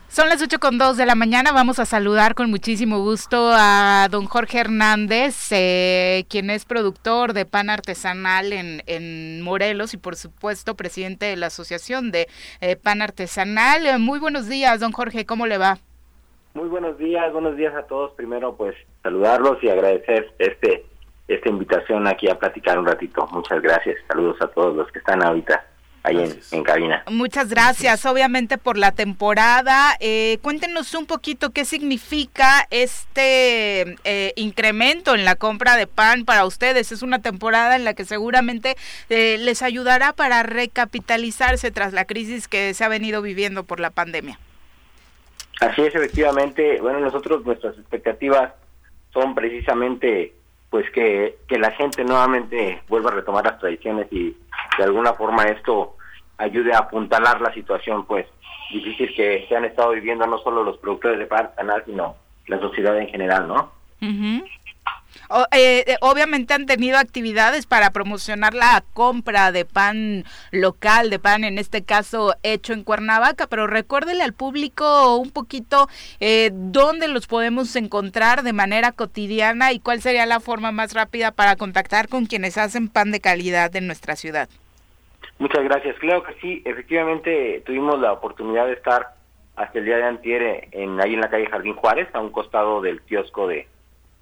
Son 0.09 0.29
las 0.29 0.41
ocho 0.41 0.59
con 0.59 0.77
dos 0.77 0.95
de 0.97 1.07
la 1.07 1.15
mañana. 1.15 1.51
Vamos 1.51 1.79
a 1.79 1.85
saludar 1.85 2.35
con 2.35 2.49
muchísimo 2.49 2.99
gusto 2.99 3.51
a 3.53 4.07
don 4.11 4.25
Jorge 4.25 4.59
Hernández, 4.59 5.47
eh, 5.51 6.25
quien 6.29 6.51
es 6.51 6.65
productor 6.65 7.33
de 7.33 7.45
pan 7.45 7.71
artesanal 7.71 8.53
en, 8.53 8.83
en, 8.85 9.41
Morelos 9.41 9.93
y, 9.95 9.97
por 9.97 10.15
supuesto, 10.15 10.75
presidente 10.75 11.25
de 11.25 11.35
la 11.35 11.47
Asociación 11.47 12.11
de 12.11 12.27
eh, 12.61 12.75
Pan 12.75 13.01
Artesanal. 13.01 13.99
Muy 13.99 14.19
buenos 14.19 14.47
días, 14.47 14.79
don 14.79 14.91
Jorge. 14.91 15.25
¿Cómo 15.25 15.47
le 15.47 15.57
va? 15.57 15.79
Muy 16.53 16.67
buenos 16.69 16.97
días. 16.97 17.31
Buenos 17.33 17.57
días 17.57 17.73
a 17.75 17.83
todos. 17.83 18.11
Primero, 18.13 18.55
pues, 18.55 18.75
saludarlos 19.01 19.63
y 19.63 19.69
agradecer 19.69 20.33
este 20.39 20.85
esta 21.27 21.49
invitación 21.49 22.05
aquí 22.07 22.29
a 22.29 22.37
platicar 22.37 22.77
un 22.77 22.85
ratito. 22.85 23.27
Muchas 23.31 23.61
gracias. 23.61 23.97
Saludos 24.07 24.37
a 24.41 24.47
todos 24.47 24.75
los 24.75 24.91
que 24.91 24.99
están 24.99 25.23
ahorita 25.23 25.65
ahí 26.03 26.17
en, 26.17 26.37
en, 26.51 26.63
cabina. 26.63 27.03
Muchas 27.09 27.49
gracias, 27.49 28.05
obviamente 28.05 28.57
por 28.57 28.77
la 28.77 28.91
temporada. 28.91 29.95
Eh, 29.99 30.37
cuéntenos 30.41 30.93
un 30.93 31.05
poquito 31.05 31.51
qué 31.51 31.63
significa 31.63 32.67
este 32.69 33.95
eh, 34.03 34.33
incremento 34.35 35.15
en 35.15 35.23
la 35.23 35.35
compra 35.35 35.77
de 35.77 35.87
pan 35.87 36.25
para 36.25 36.45
ustedes. 36.45 36.91
Es 36.91 37.01
una 37.03 37.19
temporada 37.19 37.77
en 37.77 37.85
la 37.85 37.93
que 37.93 38.03
seguramente 38.05 38.75
eh, 39.09 39.37
les 39.39 39.61
ayudará 39.61 40.11
para 40.13 40.43
recapitalizarse 40.43 41.71
tras 41.71 41.93
la 41.93 42.05
crisis 42.05 42.49
que 42.49 42.73
se 42.73 42.83
ha 42.83 42.89
venido 42.89 43.21
viviendo 43.21 43.63
por 43.63 43.79
la 43.79 43.89
pandemia. 43.89 44.37
Así 45.61 45.81
es, 45.81 45.95
efectivamente. 45.95 46.79
Bueno, 46.81 46.99
nosotros 46.99 47.45
nuestras 47.45 47.77
expectativas 47.77 48.53
son 49.13 49.35
precisamente 49.35 50.33
pues 50.69 50.89
que, 50.89 51.37
que 51.47 51.59
la 51.59 51.69
gente 51.71 52.03
nuevamente 52.03 52.81
vuelva 52.89 53.11
a 53.11 53.13
retomar 53.13 53.45
las 53.45 53.59
tradiciones 53.59 54.07
y 54.11 54.35
de 54.77 54.83
alguna 54.83 55.13
forma 55.13 55.43
esto 55.43 55.95
ayude 56.37 56.73
a 56.73 56.79
apuntalar 56.79 57.39
la 57.41 57.53
situación 57.53 58.05
pues 58.07 58.25
difícil 58.71 59.13
que 59.15 59.45
se 59.47 59.55
han 59.55 59.65
estado 59.65 59.91
viviendo 59.91 60.25
no 60.25 60.39
solo 60.39 60.63
los 60.63 60.77
productores 60.77 61.19
de 61.19 61.27
pan 61.27 61.51
canal 61.55 61.83
sino 61.85 62.15
la 62.47 62.59
sociedad 62.59 62.97
en 62.97 63.07
general, 63.07 63.47
¿no? 63.47 63.71
Eh, 65.51 65.95
obviamente 66.01 66.53
han 66.53 66.65
tenido 66.65 66.97
actividades 66.97 67.65
para 67.65 67.91
promocionar 67.91 68.53
la 68.53 68.83
compra 68.93 69.51
de 69.51 69.65
pan 69.65 70.25
local, 70.51 71.09
de 71.09 71.19
pan 71.19 71.43
en 71.43 71.57
este 71.57 71.83
caso 71.83 72.35
hecho 72.43 72.73
en 72.73 72.83
Cuernavaca, 72.83 73.47
pero 73.47 73.67
recuérdele 73.67 74.23
al 74.23 74.33
público 74.33 75.17
un 75.17 75.31
poquito 75.31 75.87
eh, 76.19 76.51
dónde 76.53 77.07
los 77.07 77.27
podemos 77.27 77.75
encontrar 77.75 78.43
de 78.43 78.53
manera 78.53 78.91
cotidiana 78.91 79.71
y 79.71 79.79
cuál 79.79 80.01
sería 80.01 80.25
la 80.25 80.39
forma 80.39 80.71
más 80.71 80.93
rápida 80.93 81.31
para 81.31 81.55
contactar 81.55 82.07
con 82.07 82.25
quienes 82.25 82.57
hacen 82.57 82.89
pan 82.89 83.11
de 83.11 83.19
calidad 83.19 83.75
en 83.75 83.87
nuestra 83.87 84.15
ciudad. 84.15 84.49
Muchas 85.39 85.63
gracias. 85.63 85.97
Claro 85.99 86.23
que 86.23 86.33
sí, 86.41 86.61
efectivamente 86.65 87.63
tuvimos 87.65 87.99
la 87.99 88.13
oportunidad 88.13 88.67
de 88.67 88.73
estar 88.73 89.15
hasta 89.55 89.79
el 89.79 89.85
día 89.85 89.97
de 89.97 90.03
antier 90.03 90.67
en, 90.71 90.99
ahí 90.99 91.13
en 91.13 91.21
la 91.21 91.29
calle 91.29 91.47
Jardín 91.47 91.75
Juárez, 91.75 92.07
a 92.13 92.19
un 92.19 92.31
costado 92.31 92.81
del 92.81 93.01
kiosco 93.01 93.47
de, 93.47 93.67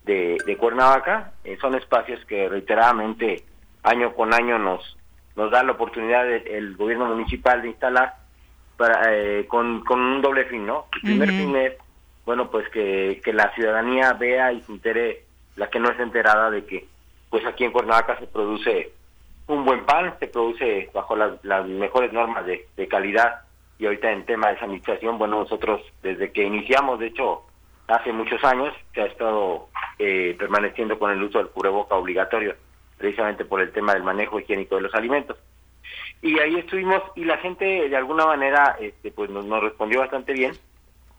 de, 0.04 0.38
de 0.46 0.58
Cuernavaca. 0.58 1.34
Eh, 1.44 1.58
son 1.62 1.76
espacios 1.76 2.24
que 2.26 2.48
reiteradamente 2.50 3.44
año 3.84 4.14
con 4.14 4.34
año 4.34 4.58
nos 4.60 4.98
nos 5.36 5.50
da 5.50 5.64
la 5.64 5.72
oportunidad 5.72 6.30
el 6.30 6.76
gobierno 6.76 7.06
municipal 7.06 7.62
de 7.62 7.70
instalar 7.70 8.16
para, 8.78 9.16
eh, 9.16 9.46
con, 9.48 9.84
con 9.86 10.00
un 10.00 10.22
doble 10.22 10.46
fin, 10.46 10.66
¿no? 10.66 10.88
El 10.96 11.02
primer 11.02 11.30
fin 11.30 11.56
es, 11.56 11.74
bueno, 12.26 12.50
pues 12.50 12.68
que, 12.70 13.22
que 13.24 13.32
la 13.32 13.50
ciudadanía 13.54 14.14
vea 14.14 14.52
y 14.52 14.62
se 14.62 14.72
entere, 14.72 15.24
la 15.56 15.70
que 15.70 15.80
no 15.80 15.90
es 15.90 16.00
enterada 16.00 16.50
de 16.50 16.66
que, 16.66 16.86
pues 17.30 17.46
aquí 17.46 17.64
en 17.64 17.72
Cuernavaca 17.72 18.20
se 18.20 18.28
produce 18.28 18.92
un 19.48 19.64
buen 19.64 19.86
pan, 19.86 20.16
se 20.20 20.28
produce 20.28 20.90
bajo 20.94 21.16
las, 21.16 21.44
las 21.44 21.66
mejores 21.66 22.12
normas 22.12 22.46
de, 22.46 22.68
de 22.76 22.88
calidad 22.88 23.42
y 23.80 23.86
ahorita 23.86 24.12
en 24.12 24.26
tema 24.26 24.50
de 24.50 24.60
sanitización, 24.60 25.18
bueno, 25.18 25.40
nosotros 25.40 25.82
desde 26.04 26.32
que 26.32 26.44
iniciamos, 26.44 27.00
de 27.00 27.08
hecho, 27.08 27.44
hace 27.92 28.12
muchos 28.12 28.44
años, 28.44 28.74
se 28.94 29.02
ha 29.02 29.06
estado 29.06 29.68
eh, 30.00 30.36
permaneciendo 30.38 30.98
con 30.98 31.12
el 31.12 31.22
uso 31.22 31.38
del 31.38 31.50
cubreboca 31.50 31.96
obligatorio, 31.96 32.56
precisamente 32.98 33.46
por 33.46 33.62
el 33.62 33.72
tema 33.72 33.94
del 33.94 34.04
manejo 34.04 34.40
higiénico 34.40 34.76
de 34.76 34.82
los 34.82 34.96
alimentos. 34.96 35.38
Y 36.22 36.40
ahí 36.40 36.56
estuvimos 36.56 37.02
y 37.16 37.26
la 37.26 37.38
gente 37.38 37.90
de 37.90 37.98
alguna 37.98 38.26
manera 38.26 38.78
este, 38.80 39.12
pues 39.12 39.30
nos, 39.30 39.46
nos 39.46 39.62
respondió 39.64 40.00
bastante 40.00 40.34
bien. 40.34 40.54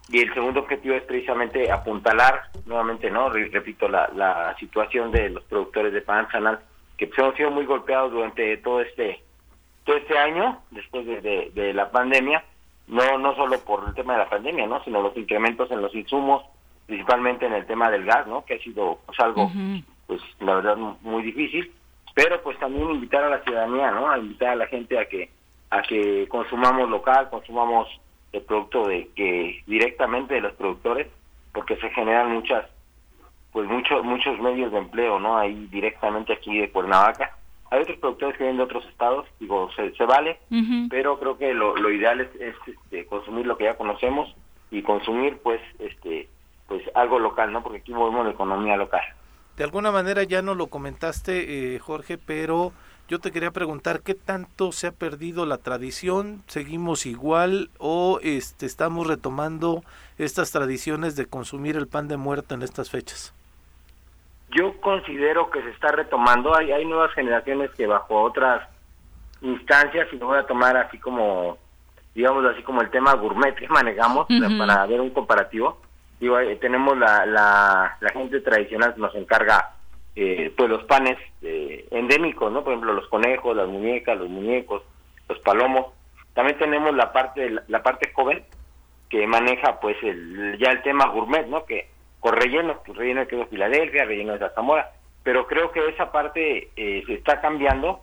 Y 0.08 0.20
el 0.20 0.34
segundo 0.34 0.60
objetivo 0.60 0.94
es 0.94 1.02
precisamente 1.02 1.70
apuntalar 1.70 2.48
nuevamente, 2.66 3.10
no 3.10 3.30
repito, 3.30 3.88
la, 3.88 4.10
la 4.14 4.54
situación 4.58 5.12
de 5.12 5.30
los 5.30 5.44
productores 5.44 5.92
de 5.92 6.02
pan 6.02 6.28
sanal, 6.30 6.60
que 6.96 7.06
pues, 7.06 7.18
hemos 7.18 7.36
sido 7.36 7.50
muy 7.50 7.64
golpeados 7.66 8.12
durante 8.12 8.56
todo 8.58 8.80
este 8.80 9.22
todo 9.84 9.96
este 9.96 10.16
año, 10.16 10.62
después 10.70 11.04
de, 11.06 11.20
de, 11.20 11.50
de 11.54 11.74
la 11.74 11.90
pandemia, 11.90 12.44
no 12.86 13.18
no 13.18 13.34
solo 13.34 13.58
por 13.60 13.84
el 13.88 13.94
tema 13.94 14.12
de 14.12 14.20
la 14.20 14.28
pandemia, 14.28 14.66
no, 14.66 14.82
sino 14.84 15.02
los 15.02 15.16
incrementos 15.16 15.70
en 15.70 15.82
los 15.82 15.94
insumos, 15.94 16.44
principalmente 16.86 17.46
en 17.46 17.52
el 17.52 17.66
tema 17.66 17.90
del 17.90 18.04
gas, 18.04 18.26
¿no? 18.26 18.44
Que 18.44 18.54
ha 18.54 18.58
sido 18.58 18.98
pues, 19.06 19.18
algo, 19.20 19.50
pues 20.06 20.20
la 20.40 20.54
verdad, 20.56 20.76
muy 20.76 21.22
difícil. 21.22 21.72
Pero 22.14 22.42
pues 22.42 22.58
también 22.58 22.90
invitar 22.90 23.24
a 23.24 23.30
la 23.30 23.42
ciudadanía, 23.42 23.90
¿no? 23.90 24.10
A 24.10 24.18
invitar 24.18 24.50
a 24.50 24.56
la 24.56 24.66
gente 24.66 24.98
a 24.98 25.06
que 25.06 25.30
a 25.70 25.80
que 25.80 26.28
consumamos 26.28 26.90
local, 26.90 27.30
consumamos 27.30 27.88
el 28.32 28.42
producto 28.42 28.86
de 28.86 29.08
que 29.16 29.62
directamente 29.66 30.34
de 30.34 30.42
los 30.42 30.52
productores, 30.52 31.06
porque 31.54 31.76
se 31.76 31.88
generan 31.90 32.30
muchas, 32.32 32.66
pues 33.52 33.66
muchos 33.68 34.04
muchos 34.04 34.38
medios 34.38 34.70
de 34.70 34.78
empleo, 34.78 35.18
¿no? 35.18 35.38
Ahí 35.38 35.68
directamente 35.70 36.34
aquí 36.34 36.58
de 36.58 36.70
Cuernavaca. 36.70 37.36
Hay 37.70 37.80
otros 37.80 37.96
productores 37.98 38.36
que 38.36 38.44
vienen 38.44 38.58
de 38.58 38.64
otros 38.64 38.84
estados, 38.84 39.26
digo, 39.40 39.70
se, 39.74 39.94
se 39.94 40.04
vale, 40.04 40.38
pero 40.90 41.18
creo 41.18 41.38
que 41.38 41.54
lo, 41.54 41.74
lo 41.74 41.90
ideal 41.90 42.20
es, 42.20 42.28
es 42.38 42.54
este, 42.66 43.06
consumir 43.06 43.46
lo 43.46 43.56
que 43.56 43.64
ya 43.64 43.78
conocemos 43.78 44.34
y 44.70 44.82
consumir, 44.82 45.38
pues, 45.42 45.60
este, 45.78 46.28
pues 46.72 46.84
algo 46.94 47.18
local, 47.18 47.52
¿no? 47.52 47.62
Porque 47.62 47.80
aquí 47.80 47.92
movemos 47.92 48.24
la 48.24 48.32
economía 48.32 48.78
local. 48.78 49.02
De 49.58 49.64
alguna 49.64 49.92
manera 49.92 50.22
ya 50.22 50.40
no 50.40 50.54
lo 50.54 50.68
comentaste, 50.68 51.74
eh, 51.74 51.78
Jorge, 51.78 52.16
pero 52.16 52.72
yo 53.08 53.18
te 53.18 53.30
quería 53.30 53.50
preguntar 53.50 54.00
qué 54.00 54.14
tanto 54.14 54.72
se 54.72 54.86
ha 54.86 54.92
perdido 54.92 55.44
la 55.44 55.58
tradición, 55.58 56.42
seguimos 56.46 57.04
igual 57.04 57.68
o 57.76 58.20
este 58.22 58.64
estamos 58.64 59.06
retomando 59.06 59.82
estas 60.16 60.50
tradiciones 60.50 61.14
de 61.14 61.26
consumir 61.26 61.76
el 61.76 61.88
pan 61.88 62.08
de 62.08 62.16
muerto 62.16 62.54
en 62.54 62.62
estas 62.62 62.88
fechas. 62.88 63.34
Yo 64.48 64.80
considero 64.80 65.50
que 65.50 65.60
se 65.60 65.68
está 65.72 65.88
retomando, 65.88 66.56
hay, 66.56 66.72
hay 66.72 66.86
nuevas 66.86 67.12
generaciones 67.12 67.70
que 67.72 67.86
bajo 67.86 68.22
otras 68.22 68.66
instancias, 69.42 70.08
y 70.10 70.16
lo 70.16 70.28
voy 70.28 70.38
a 70.38 70.46
tomar 70.46 70.74
así 70.78 70.96
como, 70.96 71.58
digamos 72.14 72.46
así 72.46 72.62
como 72.62 72.80
el 72.80 72.88
tema 72.88 73.12
gourmet 73.12 73.54
que 73.56 73.68
manejamos, 73.68 74.24
uh 74.30 74.32
-huh. 74.32 74.56
para 74.58 74.86
ver 74.86 75.02
un 75.02 75.10
comparativo, 75.10 75.76
digo, 76.22 76.38
eh, 76.38 76.54
tenemos 76.56 76.96
la, 76.96 77.26
la, 77.26 77.96
la, 78.00 78.10
gente 78.10 78.40
tradicional 78.40 78.94
que 78.94 79.00
nos 79.00 79.14
encarga 79.16 79.72
eh, 80.14 80.52
pues 80.56 80.70
los 80.70 80.84
panes 80.84 81.18
eh, 81.42 81.84
endémicos, 81.90 82.52
¿no? 82.52 82.62
Por 82.62 82.74
ejemplo, 82.74 82.92
los 82.92 83.08
conejos, 83.08 83.56
las 83.56 83.66
muñecas, 83.66 84.16
los 84.16 84.28
muñecos, 84.28 84.82
los 85.28 85.40
palomos. 85.40 85.86
También 86.32 86.56
tenemos 86.58 86.94
la 86.94 87.12
parte 87.12 87.50
la, 87.66 87.82
parte 87.82 88.12
joven 88.12 88.44
que 89.10 89.26
maneja 89.26 89.80
pues 89.80 89.96
el, 90.04 90.56
ya 90.58 90.70
el 90.70 90.82
tema 90.82 91.08
gourmet, 91.08 91.48
¿no? 91.48 91.66
Que 91.66 91.88
con 92.20 92.36
relleno, 92.36 92.80
pues 92.86 92.96
relleno 92.96 93.24
de 93.24 93.46
Filadelfia, 93.46 94.04
relleno 94.04 94.38
de 94.38 94.48
Zamora, 94.50 94.92
pero 95.24 95.48
creo 95.48 95.72
que 95.72 95.88
esa 95.88 96.12
parte 96.12 96.70
eh, 96.76 97.02
se 97.04 97.14
está 97.14 97.40
cambiando 97.40 98.00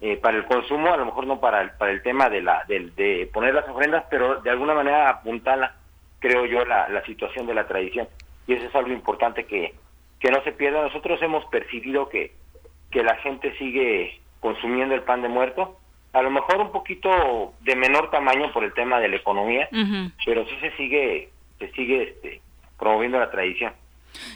eh, 0.00 0.16
para 0.18 0.36
el 0.36 0.44
consumo, 0.44 0.92
a 0.92 0.96
lo 0.96 1.06
mejor 1.06 1.26
no 1.26 1.40
para 1.40 1.62
el, 1.62 1.70
para 1.72 1.90
el 1.90 2.00
tema 2.02 2.30
de 2.30 2.42
la 2.42 2.62
de, 2.68 2.90
de 2.94 3.28
poner 3.32 3.54
las 3.54 3.68
ofrendas, 3.68 4.04
pero 4.08 4.40
de 4.40 4.50
alguna 4.50 4.74
manera 4.74 5.10
apuntarla 5.10 5.74
creo 6.20 6.46
yo, 6.46 6.64
la, 6.64 6.88
la 6.88 7.04
situación 7.04 7.46
de 7.46 7.54
la 7.54 7.66
tradición. 7.66 8.08
Y 8.46 8.54
eso 8.54 8.66
es 8.66 8.74
algo 8.74 8.92
importante 8.92 9.44
que, 9.44 9.74
que 10.20 10.30
no 10.30 10.42
se 10.42 10.52
pierda. 10.52 10.82
Nosotros 10.82 11.20
hemos 11.22 11.44
percibido 11.46 12.08
que, 12.08 12.32
que 12.90 13.02
la 13.02 13.16
gente 13.16 13.56
sigue 13.58 14.20
consumiendo 14.40 14.94
el 14.94 15.02
pan 15.02 15.22
de 15.22 15.28
muerto, 15.28 15.78
a 16.12 16.22
lo 16.22 16.30
mejor 16.30 16.58
un 16.60 16.72
poquito 16.72 17.52
de 17.60 17.76
menor 17.76 18.10
tamaño 18.10 18.52
por 18.52 18.64
el 18.64 18.72
tema 18.72 19.00
de 19.00 19.08
la 19.08 19.16
economía, 19.16 19.68
uh 19.72 19.76
-huh. 19.76 20.12
pero 20.24 20.46
sí 20.46 20.56
se 20.60 20.70
sigue, 20.76 21.30
se 21.58 21.70
sigue 21.72 22.02
este, 22.04 22.40
promoviendo 22.78 23.18
la 23.18 23.30
tradición. 23.30 23.72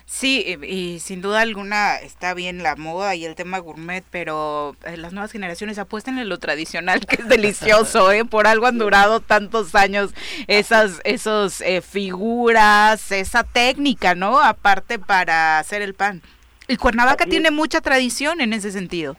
Sí, 0.04 0.44
y, 0.46 0.66
y, 0.66 0.98
sin 1.00 1.22
duda 1.22 1.40
alguna 1.40 1.96
está 1.96 2.34
bien 2.34 2.62
la 2.62 2.76
moda 2.76 3.14
y 3.14 3.24
el 3.24 3.34
tema 3.34 3.58
gourmet, 3.58 4.04
pero 4.10 4.74
eh, 4.84 4.96
las 4.96 5.12
nuevas 5.12 5.32
generaciones 5.32 5.78
apuestan 5.78 6.18
en 6.18 6.28
lo 6.28 6.38
tradicional, 6.38 7.06
que 7.06 7.16
es 7.16 7.28
delicioso, 7.28 8.10
¿eh? 8.12 8.24
Por 8.24 8.46
algo 8.46 8.66
han 8.66 8.78
durado 8.78 9.20
tantos 9.20 9.74
años 9.74 10.14
esas 10.48 11.00
esos 11.04 11.60
eh, 11.60 11.80
figuras, 11.80 13.12
esa 13.12 13.44
técnica, 13.44 14.14
¿no? 14.14 14.40
Aparte 14.40 14.98
para 14.98 15.58
hacer 15.58 15.82
el 15.82 15.94
pan. 15.94 16.22
Y 16.68 16.76
Cuernavaca 16.76 17.24
Aquí. 17.24 17.30
tiene 17.30 17.50
mucha 17.50 17.80
tradición 17.80 18.40
en 18.40 18.52
ese 18.52 18.70
sentido. 18.70 19.16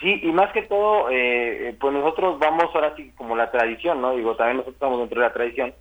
Sí, 0.00 0.20
y 0.22 0.32
más 0.32 0.52
que 0.52 0.62
todo, 0.62 1.08
eh, 1.10 1.76
pues 1.80 1.92
nosotros 1.92 2.38
vamos 2.38 2.64
ahora 2.74 2.94
sí 2.96 3.12
como 3.16 3.36
la 3.36 3.50
tradición, 3.50 4.02
¿no? 4.02 4.14
Digo, 4.14 4.36
también 4.36 4.58
nosotros 4.58 4.74
estamos 4.74 4.98
dentro 4.98 5.20
de 5.20 5.26
la 5.26 5.32
tradición 5.32 5.74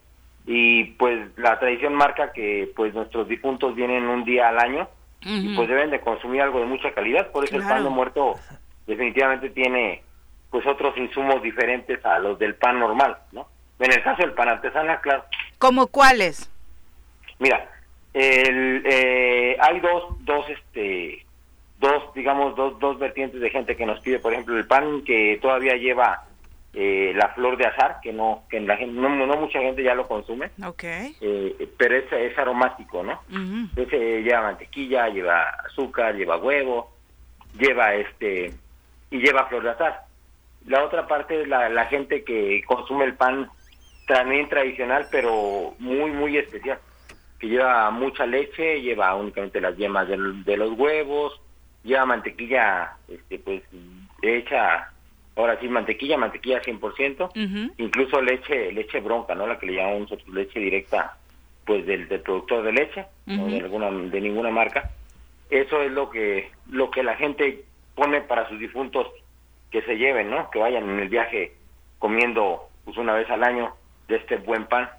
y 0.45 0.85
pues 0.95 1.37
la 1.37 1.59
tradición 1.59 1.93
marca 1.93 2.33
que 2.33 2.71
pues 2.75 2.93
nuestros 2.93 3.27
difuntos 3.27 3.75
vienen 3.75 4.03
un 4.03 4.25
día 4.25 4.49
al 4.49 4.59
año 4.59 4.89
uh 5.25 5.29
-huh. 5.29 5.51
y 5.51 5.55
pues 5.55 5.69
deben 5.69 5.89
de 5.89 6.01
consumir 6.01 6.41
algo 6.41 6.59
de 6.59 6.65
mucha 6.65 6.91
calidad, 6.93 7.31
por 7.31 7.43
eso 7.43 7.51
claro. 7.55 7.65
el 7.65 7.73
pan 7.73 7.83
de 7.83 7.89
muerto 7.89 8.35
definitivamente 8.87 9.49
tiene 9.49 10.03
pues 10.49 10.65
otros 10.67 10.95
insumos 10.97 11.41
diferentes 11.41 12.05
a 12.05 12.19
los 12.19 12.37
del 12.37 12.55
pan 12.55 12.79
normal, 12.79 13.17
¿no? 13.31 13.47
En 13.79 13.91
el 13.91 14.03
caso 14.03 14.21
del 14.21 14.33
pan 14.33 14.49
artesanal, 14.49 15.01
claro. 15.01 15.25
¿Como 15.57 15.87
cuáles? 15.87 16.49
Mira, 17.39 17.67
el, 18.13 18.83
eh, 18.85 19.57
hay 19.59 19.79
dos, 19.79 20.23
dos, 20.23 20.47
este, 20.49 21.25
dos, 21.79 22.13
digamos, 22.13 22.55
dos, 22.55 22.79
dos 22.79 22.99
vertientes 22.99 23.41
de 23.41 23.49
gente 23.49 23.75
que 23.75 23.85
nos 23.85 23.99
pide, 24.01 24.19
por 24.19 24.33
ejemplo, 24.33 24.55
el 24.57 24.67
pan 24.67 25.03
que 25.03 25.39
todavía 25.41 25.75
lleva 25.75 26.23
eh, 26.73 27.13
la 27.15 27.29
flor 27.29 27.55
de 27.57 27.65
azar, 27.67 27.99
que 28.01 28.11
no, 28.11 28.43
que 28.49 28.59
la 28.59 28.75
gente, 28.77 28.93
no, 28.99 29.09
no 29.09 29.35
mucha 29.37 29.59
gente 29.59 29.83
ya 29.83 29.93
lo 29.95 30.07
consume, 30.07 30.51
eh, 31.21 31.69
pero 31.77 31.95
es, 31.95 32.11
es 32.11 32.37
aromático, 32.37 33.03
¿no? 33.03 33.21
Ujú. 33.29 33.67
Entonces 33.75 33.93
eh, 34.01 34.21
lleva 34.23 34.41
mantequilla, 34.43 35.07
lleva 35.09 35.43
azúcar, 35.67 36.15
lleva 36.15 36.37
huevo, 36.37 36.91
lleva 37.57 37.93
este 37.95 38.53
y 39.11 39.19
lleva 39.19 39.45
flor 39.47 39.63
de 39.63 39.69
azar. 39.69 40.01
La 40.65 40.83
otra 40.83 41.07
parte 41.07 41.41
es 41.41 41.47
la, 41.47 41.69
la 41.69 41.85
gente 41.85 42.23
que 42.23 42.63
consume 42.65 43.05
el 43.05 43.15
pan 43.15 43.49
también 44.07 44.49
tradicional, 44.49 45.07
pero 45.11 45.75
muy 45.79 46.11
muy 46.11 46.37
especial, 46.37 46.79
que 47.39 47.47
lleva 47.47 47.91
mucha 47.91 48.25
leche, 48.25 48.81
lleva 48.81 49.13
únicamente 49.15 49.61
las 49.61 49.75
yemas 49.77 50.07
del- 50.07 50.43
de, 50.43 50.57
los 50.57 50.71
huevos, 50.71 51.39
lleva 51.83 52.05
mantequilla, 52.05 52.93
este 53.07 53.39
pues 53.39 53.61
hecha, 54.21 54.89
ahora 55.35 55.59
sí 55.59 55.67
mantequilla, 55.67 56.17
mantequilla 56.17 56.61
100%, 56.63 57.31
Ujú. 57.35 57.73
incluso 57.77 58.21
leche 58.21 58.71
leche 58.71 58.99
bronca, 58.99 59.35
¿no? 59.35 59.47
La 59.47 59.59
que 59.59 59.65
le 59.67 59.73
llamamos 59.75 60.01
nosotros 60.01 60.27
leche 60.33 60.59
directa, 60.59 61.17
pues 61.65 61.85
del, 61.85 62.07
del 62.07 62.21
productor 62.21 62.63
de 62.63 62.71
leche, 62.71 63.05
no 63.25 63.43
Ujú. 63.43 63.51
de 63.51 63.57
alguna 63.59 63.89
de 63.91 64.21
ninguna 64.21 64.49
marca. 64.51 64.89
Eso 65.49 65.81
es 65.81 65.91
lo 65.91 66.09
que 66.09 66.51
lo 66.69 66.89
que 66.91 67.03
la 67.03 67.15
gente 67.15 67.65
pone 67.95 68.21
para 68.21 68.47
sus 68.49 68.59
difuntos 68.59 69.07
que 69.69 69.81
se 69.83 69.97
lleven, 69.97 70.29
¿no? 70.29 70.49
Que 70.51 70.59
vayan 70.59 70.89
en 70.89 70.99
el 70.99 71.09
viaje 71.09 71.53
comiendo 71.99 72.69
pues 72.85 72.97
una 72.97 73.13
vez 73.13 73.29
al 73.29 73.43
año 73.43 73.75
de 74.07 74.17
este 74.17 74.37
buen 74.37 74.65
pan. 74.65 74.89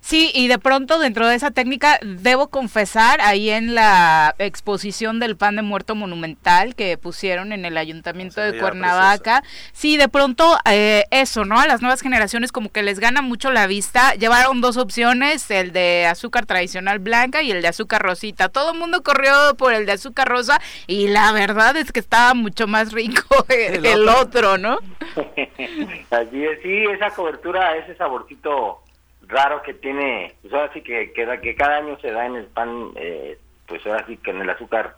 Sí, 0.00 0.30
y 0.34 0.48
de 0.48 0.58
pronto 0.58 0.98
dentro 0.98 1.26
de 1.26 1.34
esa 1.34 1.50
técnica, 1.50 1.98
debo 2.02 2.48
confesar, 2.48 3.20
ahí 3.20 3.50
en 3.50 3.74
la 3.74 4.34
exposición 4.38 5.18
del 5.18 5.36
pan 5.36 5.56
de 5.56 5.62
muerto 5.62 5.94
monumental 5.94 6.74
que 6.74 6.98
pusieron 6.98 7.52
en 7.52 7.64
el 7.64 7.76
ayuntamiento 7.76 8.40
de 8.40 8.58
Cuernavaca, 8.58 9.42
sí, 9.72 9.96
de 9.96 10.08
pronto 10.08 10.58
eh, 10.70 11.04
eso, 11.10 11.44
¿no? 11.44 11.58
A 11.58 11.66
las 11.66 11.80
nuevas 11.80 12.00
generaciones 12.00 12.52
como 12.52 12.70
que 12.70 12.82
les 12.82 13.00
gana 13.00 13.22
mucho 13.22 13.50
la 13.50 13.66
vista. 13.66 14.14
Llevaron 14.14 14.60
dos 14.60 14.76
opciones, 14.76 15.50
el 15.50 15.72
de 15.72 16.06
azúcar 16.06 16.46
tradicional 16.46 16.98
blanca 16.98 17.42
y 17.42 17.50
el 17.50 17.62
de 17.62 17.68
azúcar 17.68 18.02
rosita. 18.02 18.48
Todo 18.48 18.72
el 18.72 18.78
mundo 18.78 19.02
corrió 19.02 19.32
por 19.56 19.72
el 19.72 19.86
de 19.86 19.92
azúcar 19.92 20.28
rosa 20.28 20.60
y 20.86 21.08
la 21.08 21.32
verdad 21.32 21.76
es 21.76 21.92
que 21.92 22.00
estaba 22.00 22.34
mucho 22.34 22.66
más 22.66 22.92
rico 22.92 23.24
el, 23.48 23.84
El 23.86 24.08
otro, 24.08 24.58
¿no? 24.58 24.78
Así 26.10 26.44
es, 26.44 26.62
sí, 26.62 26.84
esa 26.92 27.10
cobertura, 27.10 27.76
ese 27.76 27.96
saborcito 27.96 28.83
raro 29.28 29.62
que 29.62 29.74
tiene, 29.74 30.34
pues 30.42 30.52
ahora 30.54 30.72
sí 30.72 30.82
que, 30.82 31.12
que, 31.12 31.40
que 31.40 31.54
cada 31.54 31.76
año 31.78 31.98
se 32.00 32.10
da 32.10 32.26
en 32.26 32.36
el 32.36 32.46
pan, 32.46 32.90
eh, 32.96 33.38
pues 33.66 33.84
ahora 33.86 34.04
sí 34.06 34.16
que 34.18 34.30
en 34.30 34.42
el 34.42 34.50
azúcar 34.50 34.96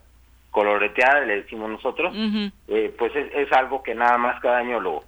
coloreteada, 0.51 1.21
le 1.21 1.43
decimos 1.43 1.71
nosotros, 1.71 2.15
eh, 2.69 2.95
pues 2.99 3.15
es, 3.15 3.31
es 3.35 3.53
algo 3.53 3.83
que 3.83 3.95
nada 3.95 4.17
más 4.17 4.41
cada 4.41 4.59
año 4.59 4.81
lo, 4.81 5.05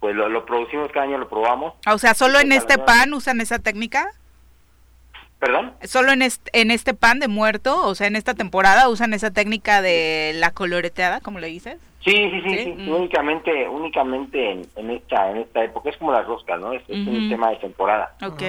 pues 0.00 0.14
lo, 0.14 0.28
lo 0.28 0.44
producimos, 0.44 0.92
cada 0.92 1.06
año 1.06 1.18
lo 1.18 1.28
probamos. 1.28 1.74
O 1.90 1.98
sea, 1.98 2.14
¿solo 2.14 2.38
en 2.38 2.52
Ojalá 2.52 2.56
este 2.56 2.78
pan 2.78 3.14
usan 3.14 3.40
esa 3.40 3.58
técnica? 3.58 4.12
¿Perdón? 5.38 5.74
Solo 5.82 6.12
en 6.12 6.22
este, 6.22 6.50
en 6.60 6.70
este 6.70 6.94
pan 6.94 7.20
de 7.20 7.28
muerto, 7.28 7.86
o 7.86 7.94
sea, 7.94 8.06
en 8.06 8.16
esta 8.16 8.34
temporada 8.34 8.88
usan 8.88 9.14
esa 9.14 9.30
técnica 9.30 9.82
de 9.82 10.32
la 10.34 10.50
coloreteada, 10.50 11.20
como 11.20 11.38
le 11.40 11.48
dices. 11.48 11.78
Sí, 12.06 12.12
sí, 12.30 12.40
sí, 12.44 12.50
¿Sí? 12.50 12.64
sí, 12.64 12.72
Mm. 12.78 12.88
únicamente, 12.88 13.68
únicamente 13.68 14.52
en, 14.52 14.66
en 14.76 14.90
esta, 14.92 15.30
en 15.30 15.38
esta 15.38 15.64
época, 15.64 15.90
es 15.90 15.96
como 15.96 16.12
la 16.12 16.22
rosca, 16.22 16.56
¿no? 16.56 16.72
Es, 16.72 16.82
es 16.88 17.06
un 17.06 17.28
tema 17.28 17.50
de 17.50 17.56
temporada. 17.56 18.14
Ok. 18.22 18.42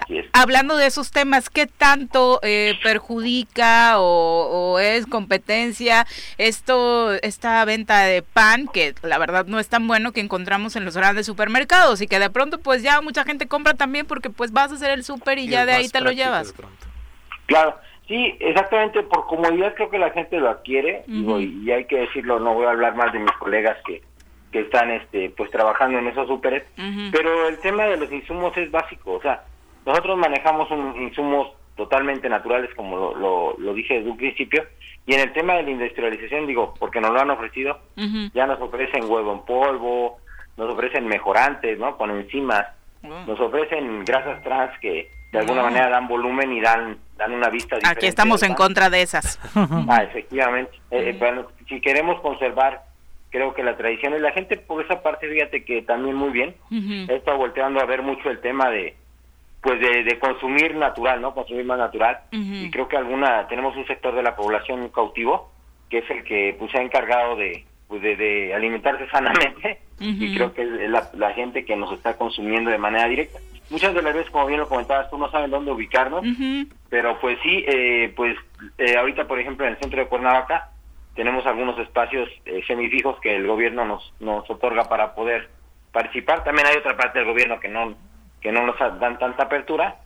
Así 0.00 0.18
es. 0.18 0.26
Hablando 0.32 0.76
de 0.76 0.86
esos 0.86 1.10
temas, 1.10 1.50
¿qué 1.50 1.66
tanto 1.66 2.40
eh, 2.42 2.74
perjudica 2.82 3.98
o, 4.00 4.72
o 4.72 4.78
es 4.78 5.06
competencia 5.06 6.06
esto, 6.38 7.12
esta 7.22 7.64
venta 7.64 8.00
de 8.04 8.22
pan, 8.22 8.68
que 8.72 8.94
la 9.02 9.18
verdad 9.18 9.46
no 9.46 9.58
es 9.60 9.68
tan 9.68 9.86
bueno 9.86 10.12
que 10.12 10.20
encontramos 10.20 10.76
en 10.76 10.84
los 10.84 10.96
grandes 10.96 11.26
supermercados 11.26 12.00
y 12.00 12.06
que 12.06 12.18
de 12.18 12.30
pronto 12.30 12.58
pues 12.58 12.82
ya 12.82 13.00
mucha 13.02 13.24
gente 13.24 13.46
compra 13.48 13.74
también 13.74 14.06
porque 14.06 14.30
pues 14.30 14.52
vas 14.52 14.72
a 14.72 14.76
hacer 14.76 14.90
el 14.90 15.04
súper 15.04 15.38
y, 15.38 15.42
Y 15.42 15.48
ya 15.48 15.66
de 15.66 15.72
ahí 15.74 15.88
te 15.88 16.00
lo 16.00 16.10
llevas. 16.12 16.54
Claro, 17.46 17.76
sí, 18.06 18.36
exactamente, 18.40 19.02
por 19.02 19.26
comodidad 19.26 19.74
creo 19.74 19.90
que 19.90 19.98
la 19.98 20.10
gente 20.10 20.38
lo 20.38 20.50
adquiere, 20.50 21.04
digo, 21.06 21.40
y, 21.40 21.62
y 21.64 21.70
hay 21.70 21.84
que 21.86 21.98
decirlo, 22.00 22.38
no 22.38 22.54
voy 22.54 22.66
a 22.66 22.70
hablar 22.70 22.94
más 22.94 23.12
de 23.12 23.20
mis 23.20 23.32
colegas 23.32 23.76
que, 23.86 24.02
que 24.52 24.60
están 24.60 24.90
este 24.90 25.30
pues 25.30 25.50
trabajando 25.50 25.98
en 25.98 26.08
esos 26.08 26.28
súperes, 26.28 26.64
pero 27.10 27.48
el 27.48 27.58
tema 27.58 27.84
de 27.84 27.96
los 27.96 28.12
insumos 28.12 28.56
es 28.56 28.70
básico, 28.70 29.12
o 29.12 29.20
sea, 29.22 29.44
nosotros 29.84 30.16
manejamos 30.16 30.70
un, 30.70 31.02
insumos 31.02 31.48
totalmente 31.76 32.28
naturales, 32.28 32.72
como 32.74 32.96
lo, 32.96 33.14
lo, 33.16 33.54
lo 33.58 33.74
dije 33.74 33.94
desde 33.94 34.10
un 34.10 34.16
principio, 34.16 34.64
y 35.06 35.14
en 35.14 35.20
el 35.20 35.32
tema 35.32 35.54
de 35.54 35.64
la 35.64 35.70
industrialización, 35.70 36.46
digo, 36.46 36.74
porque 36.78 37.00
nos 37.00 37.10
lo 37.10 37.20
han 37.20 37.30
ofrecido, 37.30 37.78
ya 38.32 38.46
nos 38.46 38.60
ofrecen 38.60 39.04
huevo 39.10 39.32
en 39.32 39.40
polvo, 39.40 40.18
nos 40.56 40.72
ofrecen 40.72 41.06
mejorantes, 41.06 41.78
¿no? 41.78 41.96
Con 41.96 42.10
enzimas, 42.10 42.66
nos 43.02 43.38
ofrecen 43.38 44.04
grasas 44.04 44.42
trans 44.42 44.78
que 44.78 45.10
de 45.34 45.40
alguna 45.40 45.60
Ah. 45.60 45.64
manera 45.64 45.88
dan 45.90 46.08
volumen 46.08 46.52
y 46.52 46.60
dan 46.60 46.96
dan 47.16 47.32
una 47.32 47.48
vista 47.48 47.76
diferente. 47.76 47.98
Aquí 48.00 48.06
estamos 48.06 48.42
en 48.42 48.54
contra 48.54 48.90
de 48.90 49.02
esas. 49.02 49.38
Ah, 49.88 50.02
efectivamente. 50.02 50.72
Eh, 50.90 51.10
eh, 51.10 51.16
bueno, 51.18 51.46
si 51.68 51.80
queremos 51.80 52.20
conservar, 52.20 52.82
creo 53.30 53.52
que 53.54 53.62
la 53.62 53.76
tradición 53.76 54.14
y 54.14 54.18
la 54.20 54.32
gente 54.32 54.56
por 54.56 54.84
esa 54.84 55.02
parte, 55.02 55.28
fíjate 55.28 55.64
que 55.64 55.82
también 55.82 56.16
muy 56.16 56.30
bien, 56.30 56.54
Ujú. 56.70 57.12
he 57.12 57.16
estado 57.16 57.36
volteando 57.38 57.80
a 57.80 57.84
ver 57.84 58.02
mucho 58.02 58.30
el 58.30 58.40
tema 58.40 58.70
de 58.70 58.96
pues 59.60 59.80
de, 59.80 60.04
de 60.04 60.18
consumir 60.18 60.74
natural, 60.74 61.22
¿no? 61.22 61.32
Consumir 61.34 61.64
más 61.64 61.78
natural. 61.78 62.18
Y 62.30 62.70
creo 62.70 62.86
que 62.86 62.98
alguna 62.98 63.48
tenemos 63.48 63.74
un 63.76 63.86
sector 63.86 64.14
de 64.14 64.22
la 64.22 64.36
población 64.36 64.88
cautivo 64.90 65.50
que 65.88 65.98
es 65.98 66.10
el 66.10 66.22
que 66.24 66.54
pues 66.58 66.70
se 66.72 66.78
ha 66.78 66.82
encargado 66.82 67.36
de 67.36 67.64
pues, 67.88 68.02
de, 68.02 68.14
de 68.16 68.54
alimentarse 68.54 69.08
sanamente 69.08 69.78
y 70.00 70.34
creo 70.34 70.52
que 70.52 70.62
es 70.62 70.90
la, 70.90 71.08
la 71.14 71.32
gente 71.32 71.64
que 71.64 71.76
nos 71.76 71.92
está 71.92 72.16
consumiendo 72.18 72.70
de 72.70 72.76
manera 72.78 73.06
directa. 73.08 73.38
Muchas 73.70 73.94
de 73.94 74.02
las 74.02 74.14
veces, 74.14 74.30
como 74.30 74.46
bien 74.46 74.60
lo 74.60 74.68
comentabas, 74.68 75.10
tú 75.10 75.18
no 75.18 75.30
saben 75.30 75.50
dónde 75.50 75.72
ubicarnos, 75.72 76.24
pero 76.90 77.18
pues 77.20 77.38
sí, 77.42 77.64
eh, 77.66 78.12
pues 78.14 78.36
eh, 78.78 78.96
ahorita 78.96 79.26
por 79.26 79.38
ejemplo 79.38 79.66
en 79.66 79.72
el 79.72 79.78
centro 79.78 80.00
de 80.00 80.08
Cuernavaca 80.08 80.70
tenemos 81.14 81.46
algunos 81.46 81.78
espacios 81.78 82.28
eh, 82.44 82.62
semifijos 82.66 83.18
que 83.20 83.36
el 83.36 83.46
gobierno 83.46 83.84
nos, 83.84 84.12
nos 84.20 84.48
otorga 84.50 84.84
para 84.84 85.14
poder 85.14 85.48
participar. 85.92 86.44
También 86.44 86.66
hay 86.66 86.76
otra 86.76 86.96
parte 86.96 87.18
del 87.18 87.28
gobierno 87.28 87.58
que 87.60 87.68
no 87.68 87.94
que 88.40 88.52
no 88.52 88.66
nos 88.66 88.78
dan 88.78 89.18
tanta 89.18 89.44
apertura, 89.44 89.96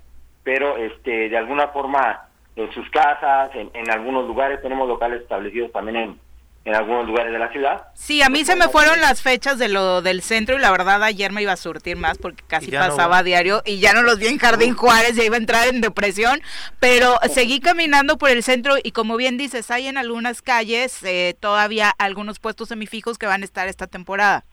pero 0.44 0.76
este 0.76 1.28
de 1.28 1.36
alguna 1.36 1.68
forma 1.68 2.28
en 2.54 2.70
sus 2.72 2.88
casas, 2.90 3.50
en, 3.54 3.70
en 3.74 3.90
algunos 3.90 4.26
lugares 4.26 4.62
tenemos 4.62 4.88
locales 4.88 5.22
establecidos 5.22 5.72
también 5.72 5.96
en, 5.96 6.20
en 6.68 6.74
algunos 6.74 7.06
lugares 7.06 7.32
de 7.32 7.38
la 7.38 7.50
ciudad. 7.50 7.86
Sí, 7.94 8.20
a 8.22 8.28
mí 8.28 8.44
se 8.44 8.54
me 8.54 8.68
fueron 8.68 9.00
las 9.00 9.22
fechas 9.22 9.58
de 9.58 9.68
lo 9.68 10.02
del 10.02 10.20
centro 10.20 10.56
y 10.56 10.60
la 10.60 10.70
verdad 10.70 11.02
ayer 11.02 11.32
me 11.32 11.40
iba 11.40 11.52
a 11.52 11.56
surtir 11.56 11.96
más 11.96 12.18
porque 12.18 12.44
casi 12.46 12.70
no 12.70 12.78
pasaba 12.78 13.18
a 13.18 13.22
diario 13.22 13.62
y 13.64 13.80
ya 13.80 13.94
no 13.94 14.02
los 14.02 14.18
vi 14.18 14.26
en 14.26 14.38
Jardín 14.38 14.74
Juárez, 14.74 15.16
ya 15.16 15.24
iba 15.24 15.36
a 15.36 15.38
entrar 15.38 15.66
en 15.68 15.80
depresión, 15.80 16.40
pero 16.78 17.16
seguí 17.30 17.60
caminando 17.60 18.18
por 18.18 18.28
el 18.28 18.42
centro 18.42 18.74
y 18.82 18.92
como 18.92 19.16
bien 19.16 19.38
dices, 19.38 19.70
hay 19.70 19.86
en 19.86 19.96
algunas 19.96 20.42
calles 20.42 21.02
eh, 21.04 21.34
todavía 21.40 21.90
algunos 21.98 22.38
puestos 22.38 22.68
semifijos 22.68 23.16
que 23.16 23.26
van 23.26 23.40
a 23.40 23.46
estar 23.46 23.66
esta 23.66 23.86
temporada. 23.86 24.44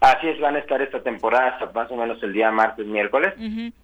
Así 0.00 0.28
es, 0.28 0.40
van 0.40 0.56
a 0.56 0.58
estar 0.58 0.82
esta 0.82 1.02
temporada 1.02 1.50
hasta 1.50 1.72
más 1.72 1.90
o 1.90 1.96
menos 1.96 2.20
el 2.22 2.32
día 2.32 2.50
martes, 2.50 2.84
miércoles. 2.84 3.32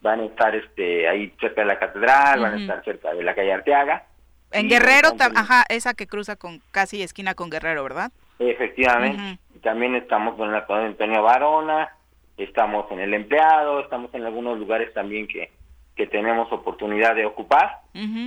Van 0.03 0.21
a 0.21 0.25
estar 0.25 0.55
este 0.57 1.09
ahí 1.09 1.33
cerca 1.41 1.63
de 1.63 1.69
la 1.69 1.79
catedral, 1.79 2.41
van 2.41 2.55
a 2.55 2.61
estar 2.61 2.85
cerca 2.85 3.15
de 3.15 3.23
la 3.23 3.35
calle 3.35 3.53
Arteaga. 3.53 4.05
En 4.53 4.69
Guerrero, 4.69 5.11
tam- 5.17 5.33
ajá, 5.37 5.65
esa 5.69 5.95
que 5.95 6.07
cruza 6.07 6.37
con 6.37 6.61
casi 6.71 7.03
esquina 7.03 7.35
con 7.35 7.51
Guerrero, 7.51 7.83
¿verdad? 7.83 8.11
Efectivamente. 8.39 9.39
También 9.63 9.95
estamos 9.95 10.37
con 10.37 10.51
la 10.53 10.65
colonia 10.67 10.89
Antonio 10.89 11.23
Barona, 11.23 11.91
estamos 12.39 12.91
en 12.91 13.01
el 13.01 13.13
empleado, 13.15 13.81
estamos 13.81 14.13
en 14.15 14.25
algunos 14.25 14.59
lugares 14.59 14.93
también 14.95 15.29
que, 15.29 15.51
que 15.97 16.07
tenemos 16.07 16.51
oportunidad 16.53 17.15
de 17.15 17.27
ocupar 17.27 17.81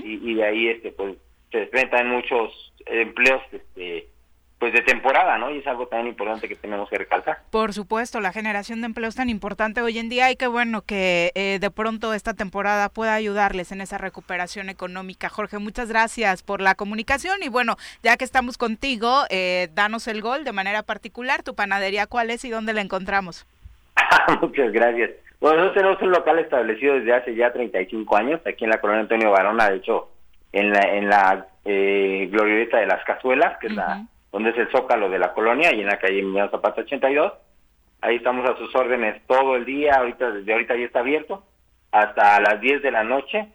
y, 0.05 0.31
y 0.31 0.35
de 0.35 0.45
ahí 0.45 0.67
este 0.67 0.91
pues 0.91 1.15
se 1.51 1.57
desprendan 1.59 2.09
muchos 2.09 2.73
empleos 2.85 3.41
este 3.51 4.07
pues 4.63 4.71
de 4.71 4.81
temporada, 4.81 5.37
¿no? 5.37 5.51
Y 5.51 5.57
es 5.57 5.67
algo 5.67 5.87
tan 5.87 6.07
importante 6.07 6.47
que 6.47 6.55
tenemos 6.55 6.89
que 6.89 6.97
recalcar. 6.97 7.39
Por 7.51 7.73
supuesto, 7.73 8.21
la 8.21 8.31
generación 8.31 8.79
de 8.79 8.85
empleo 8.85 9.09
es 9.09 9.15
tan 9.17 9.27
importante 9.27 9.81
hoy 9.81 9.99
en 9.99 10.07
día 10.07 10.31
y 10.31 10.37
qué 10.37 10.47
bueno 10.47 10.83
que 10.83 11.33
eh, 11.35 11.57
de 11.59 11.69
pronto 11.69 12.13
esta 12.13 12.33
temporada 12.33 12.87
pueda 12.87 13.13
ayudarles 13.13 13.73
en 13.73 13.81
esa 13.81 13.97
recuperación 13.97 14.69
económica. 14.69 15.27
Jorge, 15.27 15.57
muchas 15.57 15.89
gracias 15.89 16.43
por 16.43 16.61
la 16.61 16.75
comunicación 16.75 17.43
y 17.43 17.49
bueno, 17.49 17.75
ya 18.03 18.15
que 18.15 18.23
estamos 18.23 18.57
contigo, 18.57 19.23
eh, 19.29 19.67
danos 19.73 20.07
el 20.07 20.21
gol 20.21 20.45
de 20.45 20.53
manera 20.53 20.81
particular. 20.81 21.43
¿Tu 21.43 21.55
panadería 21.55 22.07
cuál 22.07 22.29
es 22.29 22.45
y 22.45 22.49
dónde 22.49 22.71
la 22.71 22.79
encontramos? 22.79 23.45
Muchas 24.41 24.71
gracias. 24.71 25.11
Bueno, 25.41 25.57
nosotros 25.57 25.75
tenemos 25.75 26.01
un 26.03 26.11
local 26.11 26.39
establecido 26.39 26.93
desde 26.93 27.13
hace 27.13 27.35
ya 27.35 27.51
35 27.51 28.15
años 28.15 28.39
aquí 28.45 28.63
en 28.63 28.69
la 28.69 28.79
colonia 28.79 29.01
Antonio 29.01 29.29
Barona, 29.29 29.69
de 29.69 29.75
hecho, 29.75 30.07
en 30.53 30.71
la, 30.71 30.79
en 30.83 31.09
la 31.09 31.47
eh, 31.65 32.29
glorieta 32.31 32.77
de 32.77 32.87
las 32.87 33.03
cazuelas, 33.03 33.57
que 33.59 33.67
es 33.67 33.73
la. 33.73 34.05
Donde 34.33 34.49
es 34.49 34.57
el 34.57 34.69
zócalo 34.71 35.09
de 35.09 35.19
la 35.19 35.31
colonia, 35.33 35.71
y 35.73 35.79
en 35.79 35.87
la 35.87 35.99
calle 35.99 36.19
Emiliano 36.19 36.51
Zapata 36.51 36.81
82. 36.81 37.31
Ahí 38.01 38.17
estamos 38.17 38.49
a 38.49 38.57
sus 38.57 38.75
órdenes 38.75 39.21
todo 39.27 39.55
el 39.55 39.63
día, 39.63 39.93
ahorita 39.95 40.31
desde 40.31 40.51
ahorita 40.51 40.75
ya 40.75 40.85
está 40.85 40.99
abierto. 40.99 41.45
hasta 41.91 42.41
las 42.41 42.59
10 42.59 42.81
de 42.81 42.91
la 42.91 43.03
noche. 43.03 43.47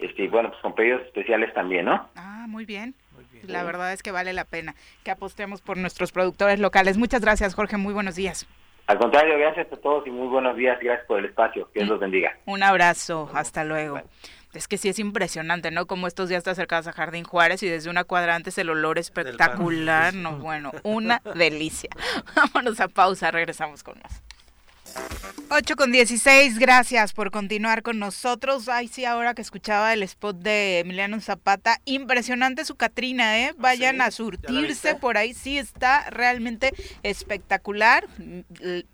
Este, 0.00 0.24
y 0.24 0.28
bueno, 0.28 0.48
pues 0.48 0.60
con 0.62 0.74
pedidos 0.74 1.02
especiales 1.02 1.52
también, 1.52 1.84
¿no? 1.84 2.08
Ah, 2.16 2.46
muy 2.48 2.64
bien. 2.64 2.94
La 3.46 3.62
verdad 3.64 3.92
es 3.92 4.02
que 4.02 4.10
vale 4.10 4.32
la 4.32 4.44
pena 4.44 4.74
que 5.04 5.10
apostemos 5.10 5.60
por 5.60 5.76
nuestros 5.76 6.10
productores 6.12 6.58
locales. 6.58 6.96
Muchas 6.96 7.20
gracias, 7.20 7.54
Jorge. 7.54 7.76
Muy 7.76 7.92
buenos 7.92 8.16
días. 8.16 8.46
Al 8.86 8.98
contrario, 8.98 9.38
gracias 9.38 9.70
a 9.72 9.76
todos 9.76 10.06
y 10.06 10.10
muy 10.10 10.28
buenos 10.28 10.56
días. 10.56 10.78
Gracias 10.80 11.06
por 11.06 11.18
el 11.18 11.26
espacio. 11.26 11.70
Que 11.72 11.80
Dios 11.80 11.90
los 11.90 12.00
bendiga. 12.00 12.36
Un 12.46 12.62
abrazo. 12.62 13.30
Hasta 13.34 13.64
luego. 13.64 14.00
Es 14.54 14.68
que 14.68 14.76
sí 14.76 14.88
es 14.88 14.98
impresionante, 14.98 15.70
¿no? 15.70 15.86
Como 15.86 16.06
estos 16.06 16.28
días 16.28 16.44
te 16.44 16.50
acercas 16.50 16.86
a 16.86 16.92
Jardín 16.92 17.24
Juárez 17.24 17.62
y 17.62 17.68
desde 17.68 17.88
una 17.88 18.04
cuadrante 18.04 18.50
es 18.50 18.58
el 18.58 18.68
olor 18.68 18.98
espectacular, 18.98 20.14
¿no? 20.14 20.36
Bueno, 20.38 20.72
una 20.82 21.22
delicia. 21.34 21.90
Vámonos 22.36 22.80
a 22.80 22.88
pausa, 22.88 23.30
regresamos 23.30 23.82
con 23.82 23.98
más. 24.02 24.22
8 25.54 25.76
con 25.76 25.92
16, 25.92 26.58
gracias 26.58 27.12
por 27.12 27.30
continuar 27.30 27.82
con 27.82 27.98
nosotros. 27.98 28.70
Ay, 28.70 28.88
sí, 28.88 29.04
ahora 29.04 29.34
que 29.34 29.42
escuchaba 29.42 29.92
el 29.92 30.02
spot 30.02 30.38
de 30.38 30.78
Emiliano 30.78 31.20
Zapata, 31.20 31.78
impresionante 31.84 32.64
su 32.64 32.74
Catrina, 32.76 33.38
¿eh? 33.38 33.50
¿Ah, 33.50 33.56
Vayan 33.58 34.00
a 34.00 34.10
surtirse 34.10 34.94
por 34.94 35.18
ahí, 35.18 35.34
sí, 35.34 35.58
está 35.58 36.08
realmente 36.08 36.72
espectacular. 37.02 38.08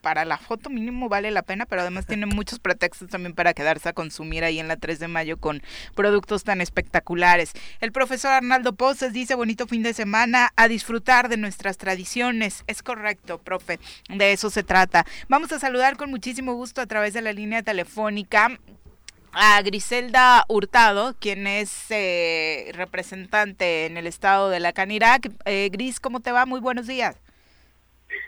Para 0.00 0.24
la 0.24 0.36
foto 0.36 0.68
mínimo 0.68 1.08
vale 1.08 1.30
la 1.30 1.42
pena, 1.42 1.64
pero 1.64 1.82
además 1.82 2.06
tiene 2.06 2.26
muchos 2.26 2.58
pretextos 2.58 3.08
también 3.08 3.34
para 3.34 3.54
quedarse 3.54 3.90
a 3.90 3.92
consumir 3.92 4.42
ahí 4.42 4.58
en 4.58 4.66
la 4.66 4.76
3 4.76 4.98
de 4.98 5.06
mayo 5.06 5.36
con 5.36 5.62
productos 5.94 6.42
tan 6.42 6.60
espectaculares. 6.60 7.52
El 7.80 7.92
profesor 7.92 8.32
Arnaldo 8.32 8.74
Poses 8.74 9.12
dice, 9.12 9.36
bonito 9.36 9.68
fin 9.68 9.84
de 9.84 9.94
semana, 9.94 10.52
a 10.56 10.66
disfrutar 10.66 11.28
de 11.28 11.36
nuestras 11.36 11.78
tradiciones. 11.78 12.64
Es 12.66 12.82
correcto, 12.82 13.38
profe, 13.38 13.78
de 14.08 14.32
eso 14.32 14.50
se 14.50 14.64
trata. 14.64 15.06
Vamos 15.28 15.52
a 15.52 15.60
saludar 15.60 15.87
con 15.96 16.10
muchísimo 16.10 16.54
gusto 16.54 16.80
a 16.80 16.86
través 16.86 17.14
de 17.14 17.22
la 17.22 17.32
línea 17.32 17.62
telefónica 17.62 18.58
a 19.32 19.62
Griselda 19.62 20.44
Hurtado, 20.48 21.14
quien 21.18 21.46
es 21.46 21.90
eh, 21.90 22.70
representante 22.74 23.86
en 23.86 23.96
el 23.96 24.06
estado 24.06 24.50
de 24.50 24.60
la 24.60 24.72
Canirac. 24.72 25.30
Eh, 25.44 25.68
Gris, 25.72 26.00
¿cómo 26.00 26.20
te 26.20 26.32
va? 26.32 26.46
Muy 26.46 26.60
buenos 26.60 26.86
días. 26.86 27.16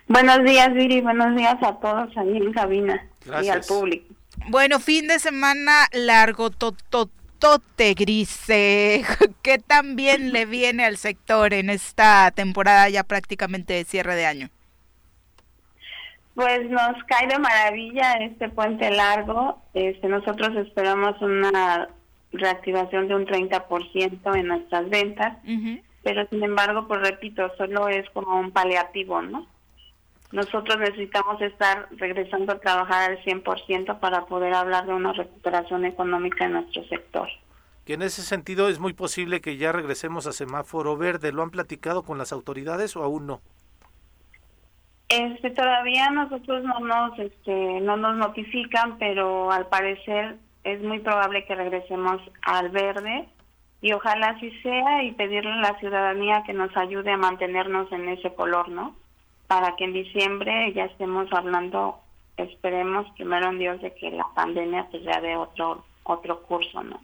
Buenos 0.09 0.45
días, 0.45 0.73
Viri. 0.75 1.01
Buenos 1.01 1.37
días 1.37 1.57
a 1.63 1.79
todos 1.81 2.17
ahí 2.17 2.37
en 2.37 2.53
cabina 2.53 3.09
y 3.43 3.49
al 3.49 3.63
público. 3.63 4.15
Bueno, 4.49 4.81
fin 4.81 5.07
de 5.07 5.19
semana 5.19 5.87
largo, 5.93 6.51
tototote, 6.51 7.95
Gris. 7.95 8.49
Eh, 8.49 9.03
¿Qué 9.43 9.59
tan 9.59 9.97
bien 9.97 10.33
le 10.33 10.47
viene 10.47 10.85
al 10.85 10.97
sector 10.97 11.55
en 11.55 11.71
esta 11.71 12.31
temporada 12.31 12.89
ya 12.89 13.05
prácticamente 13.05 13.75
de 13.75 13.85
cierre 13.85 14.17
de 14.17 14.27
año? 14.27 14.51
Pues 16.41 16.71
nos 16.71 16.97
cae 17.05 17.27
de 17.27 17.39
maravilla 17.39 18.15
este 18.15 18.49
puente 18.49 18.91
largo. 18.91 19.59
Este, 19.75 20.09
nosotros 20.09 20.57
esperamos 20.57 21.21
una 21.21 21.91
reactivación 22.33 23.09
de 23.09 23.15
un 23.15 23.27
30% 23.27 24.37
en 24.39 24.47
nuestras 24.47 24.89
ventas, 24.89 25.37
pero 26.03 26.27
sin 26.31 26.43
embargo, 26.43 26.89
pues 26.89 27.03
repito, 27.03 27.53
solo 27.59 27.89
es 27.89 28.09
como 28.15 28.41
un 28.41 28.53
paliativo, 28.53 29.21
¿no? 29.21 29.47
Nosotros 30.33 30.79
necesitamos 30.79 31.43
estar 31.43 31.89
regresando 31.99 32.55
a 32.55 32.59
trabajar 32.59 33.11
al 33.11 33.23
100% 33.23 34.01
para 34.01 34.25
poder 34.25 34.55
hablar 34.55 34.87
de 34.87 34.95
una 34.95 35.13
recuperación 35.13 35.85
económica 35.85 36.47
en 36.47 36.53
nuestro 36.53 36.83
sector. 36.85 37.29
Que 37.85 37.95
en 37.95 38.03
ese 38.03 38.23
sentido 38.23 38.71
es 38.71 38.79
muy 38.79 38.95
posible 38.95 39.43
que 39.43 39.59
ya 39.59 39.73
regresemos 39.73 40.27
a 40.27 40.33
semáforo 40.33 40.97
verde. 40.97 41.33
¿Lo 41.33 41.43
han 41.43 41.51
platicado 41.51 42.03
con 42.03 42.17
las 42.17 42.33
autoridades 42.33 42.97
o 42.97 43.03
aún 43.03 43.27
no? 43.27 43.43
Este, 45.11 45.51
todavía 45.51 46.09
nosotros 46.11 46.63
no 46.63 46.79
nos, 46.79 47.19
este, 47.19 47.81
no 47.81 47.97
nos 47.97 48.17
notifican, 48.17 48.97
pero 48.99 49.51
al 49.51 49.67
parecer 49.67 50.37
es 50.63 50.81
muy 50.83 51.01
probable 51.01 51.45
que 51.47 51.57
regresemos 51.57 52.23
al 52.43 52.69
verde 52.69 53.29
y 53.81 53.93
ojalá 53.93 54.29
así 54.29 54.53
sea 54.63 55.03
y 55.03 55.11
pedirle 55.11 55.51
a 55.51 55.73
la 55.73 55.79
ciudadanía 55.81 56.45
que 56.47 56.53
nos 56.53 56.77
ayude 56.77 57.11
a 57.11 57.17
mantenernos 57.17 57.91
en 57.91 58.09
ese 58.09 58.33
color, 58.35 58.69
¿no? 58.69 58.95
Para 59.49 59.75
que 59.75 59.83
en 59.83 59.95
diciembre 59.95 60.73
ya 60.75 60.85
estemos 60.85 61.27
hablando, 61.33 61.99
esperemos 62.37 63.11
primero 63.17 63.49
en 63.49 63.59
Dios 63.59 63.83
de 63.83 63.93
que 63.95 64.13
la 64.13 64.29
pandemia 64.37 64.87
pues 64.93 65.03
ya 65.03 65.21
de 65.21 65.35
otro 65.35 65.85
otro 66.05 66.41
curso, 66.43 66.85
¿no? 66.85 67.01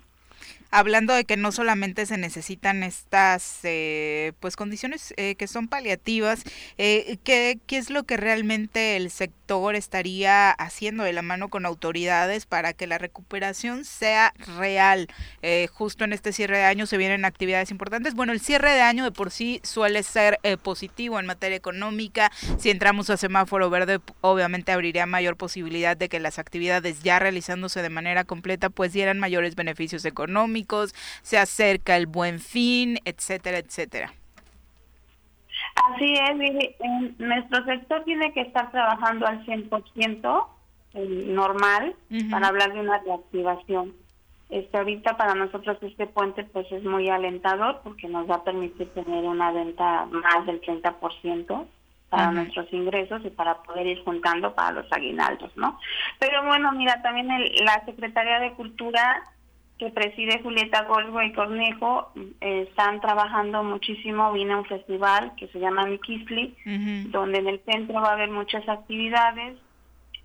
Hablando 0.71 1.14
de 1.14 1.25
que 1.25 1.37
no 1.37 1.53
solamente 1.53 2.07
se 2.07 2.19
necesitan 2.19 2.83
estas 2.83 3.61
eh, 3.64 4.33
pues 4.41 4.57
condiciones 4.57 5.14
eh, 5.17 5.35
que 5.37 5.47
son 5.47 5.69
paliativas, 5.69 6.43
eh, 6.79 7.19
¿qué, 7.25 7.59
¿qué, 7.67 7.79
es 7.79 7.91
lo 7.91 8.05
que 8.05 8.17
realmente 8.17 8.97
el 8.97 9.11
sector 9.11 9.77
estaría 9.77 10.51
haciendo 10.51 11.05
de 11.05 11.12
la 11.12 11.23
mano 11.23 11.49
con 11.49 11.67
autoridades 11.67 12.47
para 12.47 12.73
que 12.73 12.87
la 12.87 12.99
recuperación 12.99 13.85
sea 13.85 14.35
real? 14.59 15.09
Eh, 15.43 15.69
justo 15.73 16.05
en 16.05 16.12
este 16.12 16.33
cierre 16.33 16.59
de 16.59 16.64
año 16.64 16.87
se 16.87 16.97
vienen 16.97 17.25
actividades 17.25 17.71
importantes. 17.71 18.14
Bueno, 18.14 18.33
el 18.33 18.41
cierre 18.41 18.73
de 18.73 18.81
año 18.81 19.05
de 19.05 19.12
por 19.12 19.31
sí 19.31 19.61
suele 19.62 20.03
ser 20.03 20.39
positivo 20.62 21.19
en 21.19 21.27
materia 21.27 21.57
económica. 21.57 22.31
Si 22.59 22.71
entramos 22.71 23.11
a 23.11 23.17
semáforo 23.17 23.71
verde, 23.71 24.01
obviamente 24.21 24.73
abriría 24.73 25.07
mayor 25.07 25.37
posibilidad 25.37 25.97
de 25.97 26.09
que 26.09 26.21
las 26.21 26.39
actividades 26.39 27.03
ya 27.03 27.19
realizándose 27.19 27.83
de 27.83 27.91
manera 27.91 28.25
completa 28.25 28.71
pues 28.71 28.93
dieran 28.93 29.19
mayores 29.19 29.55
beneficios 29.55 30.05
económicos 30.05 30.57
se 31.23 31.39
acerca 31.39 31.97
el 31.97 32.07
buen 32.07 32.41
fin, 32.41 32.99
etcétera, 33.05 33.59
etcétera. 33.59 34.12
Así 35.75 36.14
es, 36.14 37.19
nuestro 37.19 37.64
sector 37.64 38.05
tiene 38.05 38.33
que 38.33 38.43
estar 38.43 38.71
trabajando 38.71 39.27
al 39.27 39.45
100% 39.47 40.47
eh, 40.95 41.25
normal 41.29 41.95
para 42.31 42.49
hablar 42.49 42.73
de 42.73 42.81
una 42.81 42.99
reactivación. 42.99 43.95
Este, 44.49 44.79
ahorita 44.79 45.17
para 45.17 45.35
nosotros 45.35 45.77
este 45.83 46.07
puente 46.07 46.45
pues 46.45 46.71
es 46.71 46.85
muy 46.85 47.09
alentador 47.09 47.81
porque 47.83 48.07
nos 48.07 48.31
va 48.31 48.37
a 48.37 48.45
permitir 48.45 48.89
tener 48.95 49.25
una 49.25 49.51
venta 49.51 50.07
más 50.07 50.47
del 50.47 50.61
30% 50.61 51.67
para 52.09 52.31
nuestros 52.31 52.73
ingresos 52.73 53.23
y 53.25 53.31
para 53.31 53.62
poder 53.62 53.87
ir 53.89 54.05
juntando 54.05 54.55
para 54.55 54.71
los 54.71 54.93
aguinaldos, 54.93 55.51
¿no? 55.57 55.79
Pero 56.21 56.45
bueno, 56.45 56.71
mira, 56.73 57.03
también 57.03 57.29
la 57.64 57.85
Secretaría 57.85 58.39
de 58.39 58.53
Cultura 58.53 59.25
que 59.79 59.91
preside 59.91 60.43
Julieta 60.43 60.85
Golgo 60.85 61.22
y 61.22 61.33
Cornejo 61.33 62.11
eh, 62.41 62.66
están 62.68 63.01
trabajando 63.01 63.62
muchísimo. 63.62 64.33
Viene 64.33 64.57
un 64.57 64.64
festival 64.64 65.35
que 65.37 65.49
se 65.49 65.59
llama 65.61 65.87
Mikisli, 65.87 66.57
donde 67.11 67.39
en 67.39 67.49
el 67.49 67.61
centro 67.64 68.01
va 68.01 68.11
a 68.11 68.12
haber 68.14 68.31
muchas 68.31 68.66
actividades. 68.68 69.59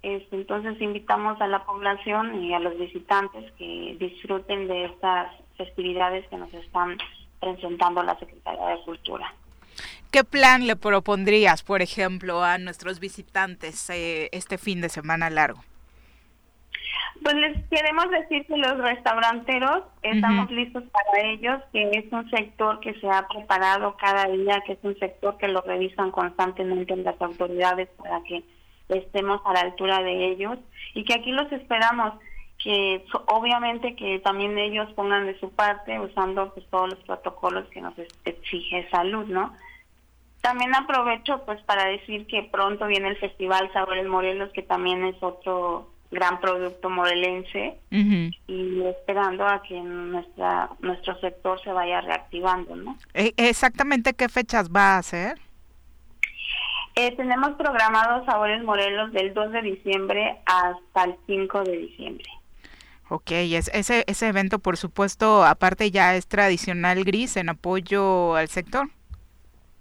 Este, 0.04 0.36
entonces 0.36 0.82
invitamos 0.82 1.40
a 1.42 1.48
la 1.48 1.64
población 1.66 2.44
y 2.44 2.54
a 2.54 2.60
los 2.60 2.78
visitantes 2.78 3.52
que 3.58 3.98
disfruten 4.00 4.68
de 4.68 4.86
estas 4.86 5.32
festividades 5.58 6.26
que 6.30 6.38
nos 6.38 6.52
están 6.54 6.98
presentando 7.40 8.02
la 8.04 8.18
Secretaría 8.18 8.68
de 8.68 8.82
Cultura. 8.84 9.34
¿Qué 10.12 10.24
plan 10.24 10.66
le 10.66 10.76
propondrías, 10.76 11.64
por 11.64 11.82
ejemplo, 11.82 12.44
a 12.44 12.58
nuestros 12.58 13.00
visitantes 13.00 13.90
eh, 13.90 14.30
este 14.32 14.58
fin 14.58 14.82
de 14.82 14.90
semana 14.90 15.30
largo? 15.30 15.64
Pues 17.22 17.36
les 17.36 17.64
queremos 17.68 18.10
decir 18.10 18.46
que 18.48 18.58
los 18.58 18.78
restauranteros 18.78 19.84
estamos 20.02 20.50
listos 20.50 20.84
para 20.92 21.22
ellos, 21.22 21.62
que 21.72 21.90
es 21.92 22.12
un 22.12 22.30
sector 22.30 22.80
que 22.80 22.94
se 22.96 23.08
ha 23.10 23.28
preparado 23.28 23.96
cada 23.98 24.26
día, 24.28 24.62
que 24.66 24.74
es 24.74 24.80
un 24.84 24.98
sector 24.98 25.38
que 25.38 25.48
lo 25.48 25.62
revisan 25.62 26.12
constantemente 26.12 26.94
en 26.94 27.04
las 27.04 27.22
autoridades 27.22 27.90
para 27.98 28.22
que 28.24 28.44
estemos 28.90 29.42
a 29.46 29.54
la 29.54 29.62
altura 29.62 30.02
de 30.02 30.32
ellos 30.32 30.58
y 30.94 31.04
que 31.04 31.14
aquí 31.14 31.32
los 31.32 31.52
esperamos 31.52 32.14
que 32.64 33.04
obviamente 33.28 33.96
que 33.96 34.20
también 34.20 34.58
ellos 34.58 34.92
pongan 34.94 35.26
de 35.26 35.40
su 35.40 35.50
parte 35.52 36.00
usando 36.00 36.54
pues 36.54 36.66
todos 36.70 36.90
los 36.90 37.00
protocolos 37.00 37.68
que 37.70 37.82
nos 37.82 37.94
exige 38.26 38.88
salud, 38.90 39.26
¿no? 39.26 39.56
También 40.42 40.76
aprovecho 40.76 41.44
pues 41.46 41.62
para 41.64 41.86
decir 41.86 42.28
que 42.28 42.44
pronto 42.44 42.88
viene 42.88 43.10
el 43.10 43.18
Festival 43.18 43.72
Sabores 43.74 44.08
Morelos 44.08 44.52
que 44.54 44.62
también 44.62 45.06
es 45.06 45.16
otro 45.22 45.90
gran 46.12 46.42
producto 46.42 46.90
morelense 46.90 47.78
y 47.90 48.84
esperando 48.84 49.48
a 49.48 49.62
que 49.64 49.80
nuestra 49.80 50.70
nuestro 50.82 51.18
sector 51.20 51.62
se 51.64 51.72
vaya 51.72 52.02
reactivando, 52.02 52.76
¿no? 52.76 52.98
E, 53.14 53.34
¿Exactamente 53.38 54.14
qué 54.14 54.28
fechas 54.28 54.70
va 54.70 54.96
a 54.96 54.98
hacer? 54.98 55.40
Eh, 56.96 57.16
tenemos 57.16 57.52
programados 57.52 58.26
Sabores 58.26 58.62
Morelos 58.64 59.14
del 59.14 59.34
2 59.34 59.52
de 59.54 59.62
diciembre 59.62 60.42
hasta 60.46 61.06
el 61.06 61.16
5 61.26 61.64
de 61.64 61.78
diciembre. 61.78 62.26
Ok, 63.08 63.32
es, 63.32 63.70
ese, 63.74 64.04
ese 64.08 64.28
evento, 64.28 64.60
por 64.60 64.76
supuesto, 64.76 65.46
aparte 65.46 65.92
ya 65.92 66.16
es 66.16 66.28
tradicional 66.28 67.04
gris 67.06 67.38
en 67.38 67.50
apoyo 67.50 68.36
al 68.36 68.50
sector. 68.50 68.90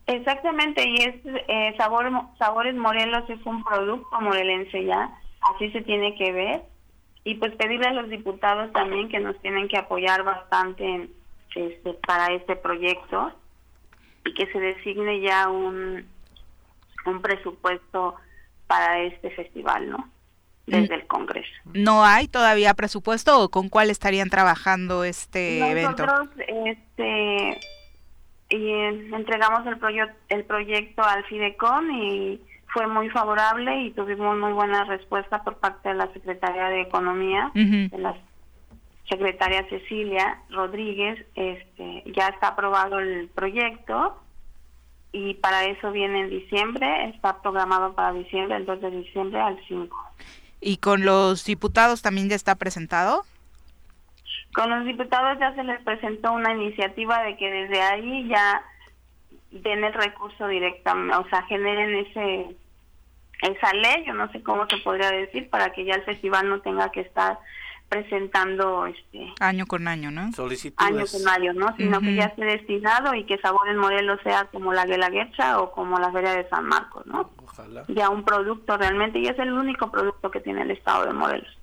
Exactamente, 0.07 0.85
y 0.89 0.97
es 0.97 1.15
eh, 1.49 1.75
Sabor, 1.77 2.11
Sabores 2.39 2.75
Morelos 2.75 3.29
es 3.29 3.45
un 3.45 3.63
producto 3.65 4.21
morelense 4.21 4.85
ya 4.85 5.11
así 5.41 5.71
se 5.71 5.83
tiene 5.83 6.15
que 6.17 6.33
ver 6.33 6.63
y 7.25 7.35
pues 7.35 7.55
pedirle 7.57 7.87
a 7.87 7.93
los 7.93 8.09
diputados 8.09 8.73
también 8.73 9.09
que 9.09 9.21
nos 9.21 9.39
tienen 9.41 9.69
que 9.69 9.77
apoyar 9.77 10.23
bastante 10.23 11.09
este, 11.55 11.95
para 12.07 12.33
este 12.35 12.57
proyecto 12.57 13.33
y 14.25 14.35
que 14.35 14.47
se 14.53 14.59
designe 14.59 15.21
ya 15.21 15.49
un, 15.49 16.07
un 17.07 17.23
presupuesto 17.23 18.15
para 18.67 19.01
este 19.01 19.31
festival, 19.31 19.91
¿no? 19.91 20.09
desde 20.67 20.95
el 20.95 21.07
Congreso. 21.07 21.51
¿No 21.65 22.05
hay 22.05 22.29
todavía 22.29 22.75
presupuesto 22.75 23.41
o 23.41 23.49
con 23.49 23.69
cuál 23.69 23.91
estarían 23.91 24.31
trabajando 24.31 25.05
este 25.05 25.59
evento? 25.59 26.07
Nosotros 26.07 26.29
este, 26.47 27.61
y, 28.51 28.71
entregamos 29.13 29.67
el, 29.67 29.79
el 30.29 30.45
proyecto 30.45 31.03
al 31.03 31.25
Fidecon 31.25 31.91
y 31.93 32.41
fue 32.73 32.87
muy 32.87 33.09
favorable 33.11 33.83
y 33.83 33.91
tuvimos 33.93 34.39
muy 34.39 34.53
buena 34.53 34.85
respuesta 34.85 35.43
por 35.43 35.57
parte 35.57 35.89
de 35.89 35.95
la 35.95 36.13
Secretaría 36.13 36.67
de 36.67 36.83
Economía, 36.83 37.51
de 37.55 37.99
la 37.99 38.17
secretaria 39.09 39.69
Cecilia 39.69 40.41
Rodríguez. 40.51 41.27
Este, 41.35 42.05
ya 42.17 42.29
está 42.29 42.49
aprobado 42.49 43.01
el 43.01 43.29
proyecto 43.29 44.21
y 45.13 45.35
para 45.35 45.65
eso 45.65 45.91
viene 45.91 46.21
en 46.21 46.31
diciembre, 46.31 47.09
está 47.09 47.43
programado 47.43 47.95
para 47.95 48.13
diciembre, 48.13 48.57
el 48.57 48.67
2 48.67 48.81
de 48.81 48.91
diciembre 48.91 49.41
al 49.41 49.59
5. 49.67 49.97
¿Y 50.61 50.77
con 50.77 51.05
los 51.05 51.45
diputados 51.45 52.03
también 52.03 52.29
ya 52.29 52.37
está 52.37 52.55
presentado? 52.55 53.25
Con 54.55 54.71
los 54.71 54.85
diputados 54.85 55.39
ya 55.39 55.55
se 55.55 55.65
les 55.65 55.81
presentó 55.83 56.33
una 56.33 56.53
iniciativa 56.53 57.23
de 57.23 57.37
que 57.37 57.51
desde 57.51 57.81
ahí 57.81 58.29
ya 58.29 58.63
den 59.51 59.85
el 59.85 59.93
recurso 59.93 60.47
directamente, 60.49 61.17
o 61.17 61.29
sea, 61.29 61.43
generen 61.43 61.95
ese 62.07 62.57
esa 63.43 63.73
ley, 63.73 64.05
yo 64.07 64.13
no 64.15 64.31
sé 64.33 64.43
cómo 64.43 64.67
se 64.69 64.77
podría 64.79 65.11
decir, 65.11 65.49
para 65.49 65.73
que 65.73 65.85
ya 65.85 65.95
el 65.95 66.05
festival 66.05 66.49
no 66.49 66.61
tenga 66.61 66.91
que 66.93 67.01
estar 67.01 67.39
presentando 67.89 68.87
este 68.87 69.33
año 69.41 69.67
con 69.67 69.89
año, 69.89 70.11
¿no? 70.11 70.31
Año 70.77 71.05
con 71.11 71.29
año, 71.29 71.53
¿no? 71.55 71.75
Sino 71.77 72.01
que 72.01 72.15
ya 72.15 72.27
esté 72.27 72.45
destinado 72.45 73.15
y 73.15 73.25
que 73.25 73.39
Sabor 73.39 73.69
en 73.69 73.79
Morelos 73.79 74.21
sea 74.23 74.45
como 74.45 74.73
la 74.73 74.87
Guelaguetza 74.87 75.61
o 75.61 75.73
como 75.73 75.99
la 75.99 76.13
Feria 76.13 76.35
de 76.35 76.49
San 76.49 76.67
Marcos, 76.67 77.05
¿no? 77.07 77.31
Ojalá. 77.43 77.85
Ya 77.89 78.09
un 78.09 78.25
producto 78.25 78.77
realmente 78.77 79.19
y 79.19 79.27
es 79.27 79.39
el 79.39 79.53
único 79.53 79.91
producto 79.91 80.31
que 80.31 80.41
tiene 80.41 80.63
el 80.63 80.71
estado 80.71 81.07
de 81.07 81.13
Morelos. 81.13 81.59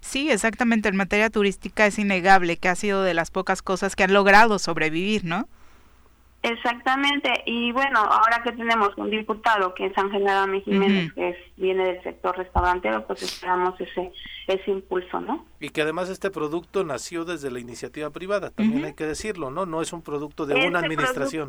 Sí, 0.00 0.30
exactamente. 0.30 0.90
En 0.90 0.96
materia 0.96 1.30
turística 1.30 1.86
es 1.86 1.98
innegable 1.98 2.58
que 2.58 2.68
ha 2.68 2.74
sido 2.74 3.02
de 3.02 3.14
las 3.14 3.30
pocas 3.30 3.62
cosas 3.62 3.96
que 3.96 4.04
han 4.04 4.12
logrado 4.12 4.58
sobrevivir, 4.58 5.24
¿no? 5.24 5.48
Exactamente, 6.42 7.30
y 7.46 7.70
bueno, 7.70 8.00
ahora 8.00 8.42
que 8.42 8.50
tenemos 8.50 8.90
un 8.96 9.10
diputado 9.10 9.74
que 9.74 9.86
es 9.86 9.96
Ángel 9.96 10.26
Adame 10.26 10.60
Jiménez, 10.62 11.12
que 11.12 11.36
viene 11.56 11.84
del 11.84 12.02
sector 12.02 12.36
restaurantero, 12.36 13.06
pues 13.06 13.22
esperamos 13.22 13.80
ese 13.80 14.12
ese 14.48 14.70
impulso, 14.72 15.20
¿no? 15.20 15.46
Y 15.60 15.68
que 15.68 15.82
además 15.82 16.08
este 16.08 16.32
producto 16.32 16.82
nació 16.82 17.24
desde 17.24 17.52
la 17.52 17.60
iniciativa 17.60 18.10
privada, 18.10 18.50
también 18.50 18.84
hay 18.84 18.94
que 18.94 19.06
decirlo, 19.06 19.52
¿no? 19.52 19.66
No 19.66 19.82
es 19.82 19.92
un 19.92 20.02
producto 20.02 20.44
de 20.44 20.54
una 20.54 20.80
este 20.80 20.86
administración. 20.86 21.48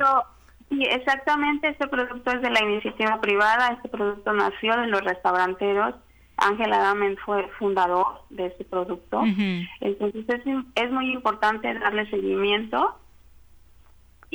sí, 0.69 0.83
exactamente, 0.83 1.69
este 1.69 1.87
producto 1.87 2.31
es 2.31 2.43
de 2.43 2.51
la 2.51 2.63
iniciativa 2.63 3.19
privada, 3.19 3.69
este 3.69 3.89
producto 3.89 4.31
nació 4.31 4.77
de 4.77 4.87
los 4.87 5.01
restauranteros, 5.01 5.95
Ángel 6.37 6.71
Adame 6.71 7.15
fue 7.25 7.47
fundador 7.57 8.05
de 8.29 8.45
este 8.45 8.63
producto, 8.63 9.23
entonces 9.23 10.25
es, 10.27 10.41
es 10.75 10.91
muy 10.91 11.13
importante 11.13 11.73
darle 11.79 12.07
seguimiento 12.11 12.99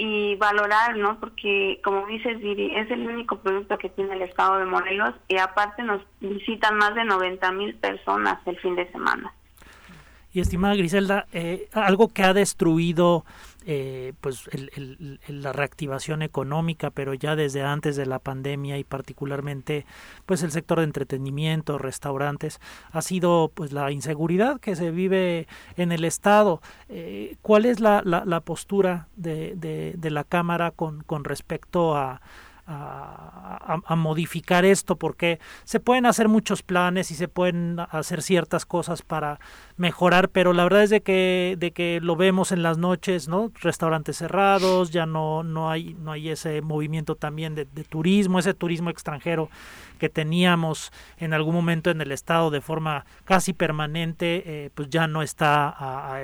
y 0.01 0.37
valorar, 0.37 0.97
¿no? 0.97 1.19
Porque, 1.19 1.81
como 1.83 2.07
dices, 2.07 2.39
Viri, 2.39 2.73
es 2.77 2.89
el 2.89 3.05
único 3.05 3.41
producto 3.41 3.77
que 3.79 3.89
tiene 3.89 4.15
el 4.15 4.23
estado 4.23 4.59
de 4.59 4.65
Morelos 4.65 5.13
y 5.27 5.39
aparte 5.39 5.83
nos 5.83 6.01
visitan 6.21 6.79
más 6.79 6.95
de 6.95 7.05
90 7.05 7.51
mil 7.51 7.75
personas 7.75 8.39
el 8.47 8.57
fin 8.61 8.77
de 8.77 8.89
semana. 8.93 9.33
Y 10.33 10.39
estimada 10.39 10.77
Griselda, 10.77 11.27
eh, 11.33 11.69
algo 11.73 12.13
que 12.13 12.23
ha 12.23 12.33
destruido 12.33 13.25
eh, 13.71 14.15
pues 14.23 14.49
la 15.29 15.53
reactivación 15.53 16.23
económica, 16.23 16.89
pero 16.89 17.13
ya 17.13 17.37
desde 17.37 17.61
antes 17.61 17.97
de 17.97 18.07
la 18.07 18.19
pandemia 18.19 18.79
y 18.79 18.85
particularmente 18.85 19.85
pues 20.25 20.43
el 20.43 20.53
sector 20.53 20.79
de 20.79 20.85
entretenimiento, 20.85 21.77
restaurantes, 21.77 22.61
ha 22.93 23.03
sido 23.03 23.51
pues 23.55 23.75
la 23.75 23.93
inseguridad 23.93 24.59
que 24.59 24.75
se 24.75 24.91
vive 24.91 25.49
en 25.77 25.93
el 25.93 26.07
estado. 26.07 26.63
Eh, 26.89 27.37
¿Cuál 27.43 27.67
es 27.67 27.79
la, 27.79 28.01
la, 28.05 28.41
postura 28.41 29.09
de, 29.17 29.55
de, 29.55 30.11
la 30.11 30.25
cámara 30.25 30.71
con, 30.71 31.03
con 31.03 31.25
respecto 31.25 31.95
a 31.95 32.23
a, 32.69 33.97
modificar 33.97 34.65
esto 34.65 34.97
porque 34.97 35.41
se 35.65 35.81
pueden 35.81 36.07
hacer 36.07 36.29
muchos 36.29 36.63
planes 36.63 37.11
y 37.11 37.15
se 37.15 37.27
pueden 37.27 37.81
hacer 37.91 38.23
ciertas 38.23 38.67
cosas 38.67 39.03
para 39.03 39.41
mejorar 39.77 40.29
pero 40.29 40.53
la 40.53 40.65
verdad 40.65 40.83
es 40.83 40.91
de 40.91 41.01
que 41.01 41.57
de 41.59 41.73
que 41.73 42.01
lo 42.03 42.17
vemos 42.17 42.53
en 42.53 42.63
las 42.63 42.79
noches 42.79 43.29
no 43.29 43.51
restaurantes 43.61 44.19
cerrados 44.19 44.91
ya 44.91 45.07
no 45.07 45.43
no 45.43 45.71
hay 45.71 45.95
no 45.95 46.13
hay 46.13 46.29
ese 46.29 46.61
movimiento 46.63 47.17
también 47.17 47.55
de 47.55 47.65
turismo 47.65 48.39
ese 48.39 48.55
turismo 48.55 48.91
extranjero 48.91 49.49
que 49.99 50.09
teníamos 50.09 50.93
en 51.19 51.35
algún 51.35 51.55
momento 51.55 51.91
en 51.91 52.01
el 52.01 52.13
estado 52.13 52.51
de 52.51 52.61
forma 52.61 53.05
casi 53.25 53.53
permanente, 53.53 54.43
eh, 54.47 54.71
pues 54.75 54.89
ya 54.89 55.07
no 55.07 55.23
está, 55.23 55.75
a, 55.77 56.21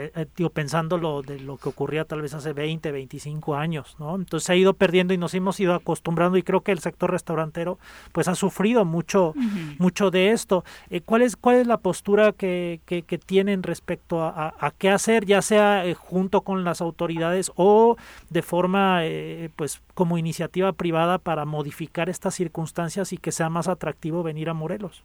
pensando 0.53 0.97
lo 0.97 1.23
de 1.23 1.41
lo 1.41 1.59
que 1.59 1.69
ocurría 1.69 2.05
tal 2.05 2.23
vez 2.23 2.33
hace 2.33 2.53
20, 2.53 2.93
25 2.93 3.57
años, 3.57 3.97
¿no? 3.99 4.15
Entonces 4.15 4.47
se 4.47 4.53
ha 4.53 4.57
ido 4.57 4.75
perdiendo 4.75 5.13
y 5.13 5.19
nos 5.19 5.35
hemos 5.35 5.59
ido 5.61 5.75
acostumbrando 5.75 6.34
y 6.37 6.43
creo 6.43 6.63
que 6.63 6.73
el 6.73 6.79
sector 6.79 7.11
restaurantero 7.11 7.79
pues 8.13 8.29
ha 8.29 8.35
sufrido 8.35 8.85
mucho, 8.85 9.35
mucho 9.79 10.11
de 10.11 10.31
esto. 10.31 10.65
Eh, 10.91 11.01
¿cuál, 11.01 11.23
es, 11.23 11.37
¿Cuál 11.37 11.57
es 11.57 11.67
la 11.67 11.79
postura 11.79 12.33
que, 12.33 12.81
que, 12.87 13.03
tienen 13.25 13.63
respecto 13.63 14.23
a, 14.23 14.55
a, 14.59 14.71
qué 14.73 14.91
hacer, 14.91 15.25
ya 15.25 15.41
sea 15.41 15.87
eh, 15.87 15.95
junto 15.95 16.43
con 16.43 16.65
las 16.65 16.81
autoridades 16.81 17.53
o 17.55 17.97
de 18.29 18.43
forma 18.43 19.01
pues 19.57 19.81
como 19.95 20.19
iniciativa 20.19 20.73
privada 20.73 21.19
para 21.19 21.45
modificar 21.45 22.09
estas 22.09 22.35
circunstancias 22.35 23.13
y 23.13 23.19
que 23.19 23.33
sea 23.33 23.49
más 23.49 23.69
atractivo 23.69 24.23
venir 24.23 24.51
a 24.51 24.55
Morelos? 24.55 25.05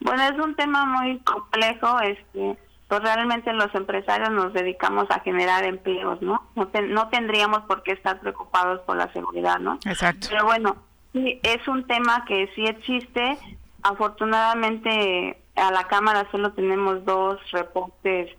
Bueno, 0.00 0.22
es 0.22 0.38
un 0.38 0.54
tema 0.54 0.84
muy 0.84 1.18
complejo, 1.20 2.00
este, 2.00 2.58
pues 2.88 3.02
realmente 3.02 3.52
los 3.52 3.74
empresarios 3.74 4.30
nos 4.30 4.52
dedicamos 4.52 5.06
a 5.10 5.20
generar 5.20 5.64
empleos, 5.64 6.22
¿no? 6.22 6.42
No, 6.54 6.70
no 6.88 7.08
tendríamos 7.08 7.62
por 7.62 7.82
qué 7.82 7.92
estar 7.92 8.20
preocupados 8.20 8.80
por 8.82 8.96
la 8.96 9.12
seguridad, 9.12 9.58
¿no? 9.58 9.78
Exacto. 9.84 10.28
Pero 10.30 10.44
bueno, 10.44 10.76
sí, 11.12 11.40
es 11.42 11.66
un 11.66 11.86
tema 11.86 12.24
que 12.26 12.48
sí 12.54 12.64
existe. 12.64 13.38
Afortunadamente 13.82 15.38
a 15.56 15.70
la 15.72 15.84
Cámara 15.84 16.28
solo 16.30 16.52
tenemos 16.52 17.04
dos 17.04 17.40
reportes 17.50 18.30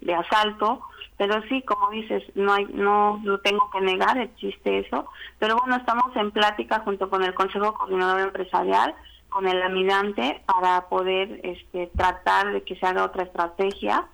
de 0.00 0.14
asalto, 0.14 0.80
pero 1.16 1.42
sí, 1.48 1.62
como 1.62 1.90
dices, 1.90 2.22
no 2.36 2.52
hay, 2.52 2.66
no 2.66 3.20
lo 3.24 3.40
tengo 3.40 3.68
que 3.72 3.80
negar, 3.80 4.16
existe 4.18 4.78
eso. 4.78 5.06
Pero 5.40 5.56
bueno, 5.56 5.76
estamos 5.76 6.14
en 6.14 6.30
plática 6.30 6.80
junto 6.80 7.10
con 7.10 7.24
el 7.24 7.34
Consejo 7.34 7.74
Coordinador 7.74 8.20
Empresarial, 8.20 8.94
con 9.28 9.46
el 9.46 9.60
laminante, 9.60 10.42
para 10.46 10.88
poder 10.88 11.40
este, 11.42 11.90
tratar 11.96 12.52
de 12.52 12.62
que 12.62 12.76
se 12.76 12.86
haga 12.86 13.04
otra 13.04 13.24
estrategia. 13.24 14.06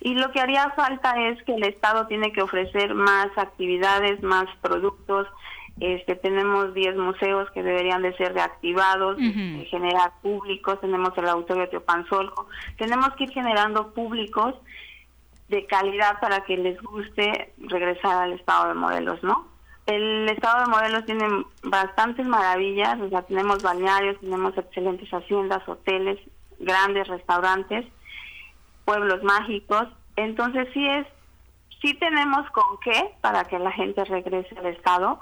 Y 0.00 0.14
lo 0.14 0.30
que 0.30 0.40
haría 0.40 0.70
falta 0.70 1.14
es 1.28 1.42
que 1.44 1.54
el 1.54 1.64
Estado 1.64 2.06
tiene 2.06 2.32
que 2.32 2.42
ofrecer 2.42 2.94
más 2.94 3.28
actividades, 3.36 4.22
más 4.22 4.46
productos. 4.60 5.26
Este, 5.80 6.16
tenemos 6.16 6.74
10 6.74 6.96
museos 6.96 7.50
que 7.52 7.62
deberían 7.62 8.02
de 8.02 8.16
ser 8.16 8.34
reactivados, 8.34 9.16
generar 9.70 10.12
públicos, 10.22 10.80
tenemos 10.80 11.16
el 11.16 11.28
Auditorio 11.28 11.68
Teopanzolco, 11.68 12.48
tenemos 12.76 13.14
que 13.14 13.24
ir 13.24 13.30
generando 13.30 13.92
públicos 13.92 14.56
de 15.48 15.66
calidad 15.66 16.18
para 16.20 16.44
que 16.44 16.56
les 16.56 16.80
guste 16.82 17.52
regresar 17.58 18.24
al 18.24 18.32
estado 18.32 18.68
de 18.68 18.74
Morelos, 18.74 19.22
¿no? 19.22 19.46
El 19.88 20.28
estado 20.28 20.64
de 20.64 20.70
Morelos 20.70 21.06
tiene 21.06 21.26
bastantes 21.62 22.26
maravillas, 22.26 23.00
o 23.00 23.08
sea, 23.08 23.22
tenemos 23.22 23.62
balnearios, 23.62 24.20
tenemos 24.20 24.56
excelentes 24.58 25.08
haciendas, 25.08 25.66
hoteles, 25.66 26.18
grandes 26.58 27.08
restaurantes, 27.08 27.86
pueblos 28.84 29.22
mágicos, 29.22 29.88
entonces 30.16 30.68
sí 30.74 30.86
es, 30.86 31.06
sí 31.80 31.94
tenemos 31.94 32.50
con 32.50 32.78
qué 32.84 33.14
para 33.22 33.44
que 33.44 33.58
la 33.58 33.72
gente 33.72 34.04
regrese 34.04 34.58
al 34.58 34.66
estado, 34.66 35.20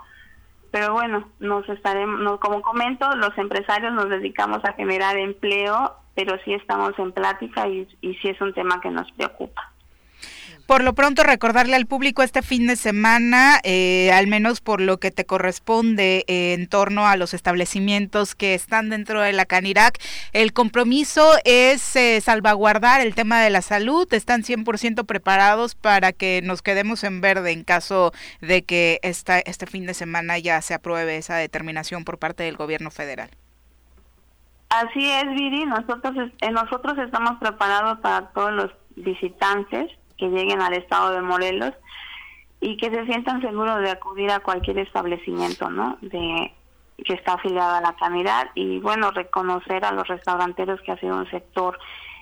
pero 0.73 0.95
bueno, 0.95 1.29
nos 1.39 1.69
estaremos, 1.69 2.41
como 2.41 2.61
comento, 2.61 3.09
los 3.15 3.39
empresarios 3.39 3.93
nos 3.93 4.09
dedicamos 4.09 4.65
a 4.65 4.73
generar 4.73 5.17
empleo, 5.17 5.95
pero 6.17 6.39
sí 6.45 6.53
estamos 6.55 6.99
en 6.99 7.13
plática 7.13 7.69
y, 7.69 7.87
y 8.01 8.15
sí 8.17 8.31
es 8.31 8.41
un 8.41 8.53
tema 8.53 8.81
que 8.81 8.91
nos 8.91 9.13
preocupa. 9.13 9.76
Por 10.67 10.83
lo 10.83 10.95
pronto, 10.95 11.23
recordarle 11.23 11.77
al 11.77 11.87
público 11.87 12.25
este 12.25 12.43
fin 12.43 12.67
de 12.67 12.75
semana, 12.75 13.61
eh, 13.63 14.11
al 14.13 14.27
menos 14.27 14.61
por 14.61 14.81
lo 14.81 14.99
que 14.99 15.13
te 15.13 15.25
corresponde 15.25 16.25
eh, 16.27 16.55
en 16.55 16.67
torno 16.67 17.07
a 17.07 17.17
los 17.17 17.35
establecimientos 17.35 18.35
que 18.35 18.55
están 18.55 18.91
dentro 18.91 19.21
de 19.21 19.33
la 19.33 19.47
Canirac, 19.47 20.01
el 20.33 20.53
compromiso 20.53 21.35
es 21.45 21.95
eh, 21.95 22.21
salvaguardar 22.21 23.01
el 23.01 23.15
tema 23.15 23.41
de 23.41 23.51
la 23.51 23.63
salud. 23.63 24.13
Están 24.13 24.43
100% 24.43 25.07
preparados 25.07 25.77
para 25.77 26.13
que 26.13 26.41
nos 26.43 26.63
quedemos 26.63 27.05
en 27.05 27.21
verde 27.21 27.53
en 27.53 27.63
caso 27.63 28.11
de 28.41 28.65
que 28.65 28.99
esta, 29.03 29.39
este 29.39 29.67
fin 29.67 29.87
de 29.87 29.95
semana 29.95 30.37
ya 30.39 30.61
se 30.63 30.75
apruebe 30.75 31.17
esa 31.17 31.37
determinación 31.37 32.05
por 32.05 32.19
parte 32.19 32.43
del 32.43 32.57
gobierno 32.57 32.91
federal. 32.91 33.31
Así 34.71 35.09
es, 35.13 35.31
Viri. 35.31 35.65
Nosotros, 35.65 36.33
nosotros 36.51 36.99
estamos 36.99 37.39
preparados 37.39 38.01
para 38.01 38.27
todos 38.31 38.51
los 38.51 38.73
visitantes 38.97 39.93
que 40.19 40.29
lleguen 40.29 40.61
al 40.61 40.75
estado 40.75 41.13
de 41.13 41.23
Morelos 41.23 41.73
y 42.61 42.77
que 42.77 42.91
se 42.91 43.05
sientan 43.07 43.41
seguros 43.43 43.81
de 43.81 43.91
acudir 43.91 44.31
a 44.31 44.41
cualquier 44.41 44.79
establecimiento, 44.79 45.71
¿no? 45.71 45.99
De, 46.01 46.53
que 47.05 47.15
está 47.15 47.35
afiliada 47.35 47.79
a 47.79 47.83
la 47.83 47.97
sanidad 47.99 48.51
y 48.55 48.79
bueno, 48.81 49.11
reconocer 49.11 49.85
a 49.85 49.93
los 49.93 50.09
restauranteros 50.09 50.81
que 50.81 50.93
ha 50.93 50.99
sido 50.99 51.17
un 51.17 51.31
sector 51.31 51.79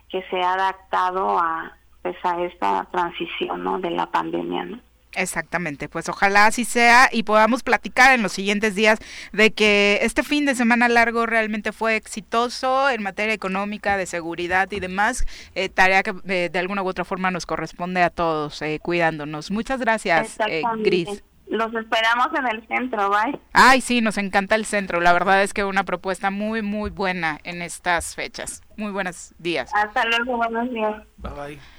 que 0.09 0.23
se 0.31 0.41
ha 0.43 0.55
adaptado 0.55 1.39
a, 1.39 1.77
pues, 2.03 2.17
a 2.25 2.41
esta 2.43 2.85
transición 2.91 3.63
¿no? 3.63 3.79
de 3.79 3.91
la 3.91 4.07
pandemia. 4.07 4.65
¿no? 4.65 4.79
Exactamente, 5.17 5.89
pues 5.89 6.09
ojalá 6.09 6.47
así 6.47 6.65
sea 6.65 7.09
y 7.13 7.23
podamos 7.23 7.63
platicar 7.63 8.15
en 8.15 8.23
los 8.23 8.33
siguientes 8.33 8.75
días 8.75 8.99
de 9.33 9.53
que 9.53 10.01
este 10.03 10.23
fin 10.23 10.45
de 10.45 10.55
semana 10.55 10.89
largo 10.89 11.27
realmente 11.27 11.73
fue 11.73 11.97
exitoso 11.97 12.91
en 12.91 13.03
materia 13.03 13.35
económica, 13.35 13.97
de 13.97 14.07
seguridad 14.07 14.71
y 14.73 14.81
demás, 14.81 15.25
eh, 15.55 15.69
tarea 15.69 16.03
que 16.03 16.15
eh, 16.27 16.51
de 16.53 16.59
alguna 16.59 16.83
u 16.83 16.89
otra 16.89 17.05
forma 17.05 17.31
nos 17.31 17.47
corresponde 17.47 18.03
a 18.03 18.11
todos, 18.11 18.61
eh, 18.63 18.79
cuidándonos. 18.83 19.51
Muchas 19.51 19.81
gracias, 19.81 20.39
Gris. 20.79 21.23
Los 21.47 21.73
esperamos 21.75 22.29
en 22.37 22.47
el 22.49 22.67
centro, 22.67 23.11
bye. 23.11 23.39
Ay, 23.53 23.81
sí, 23.83 24.01
nos 24.01 24.17
encanta 24.17 24.55
el 24.55 24.65
centro. 24.65 25.01
La 25.01 25.13
verdad 25.13 25.43
es 25.43 25.53
que 25.53 25.63
una 25.63 25.85
propuesta 25.85 26.31
muy, 26.31 26.63
muy 26.63 26.91
buena 26.91 27.39
en 27.45 27.61
estas 27.61 28.15
fechas. 28.15 28.63
Muy 28.77 28.91
buenos 28.93 29.35
días. 29.39 29.71
Hasta 29.75 30.05
luego, 30.07 30.39
buenos 30.39 30.71
días. 30.71 31.03
Bye, 31.19 31.33
bye. 31.33 31.74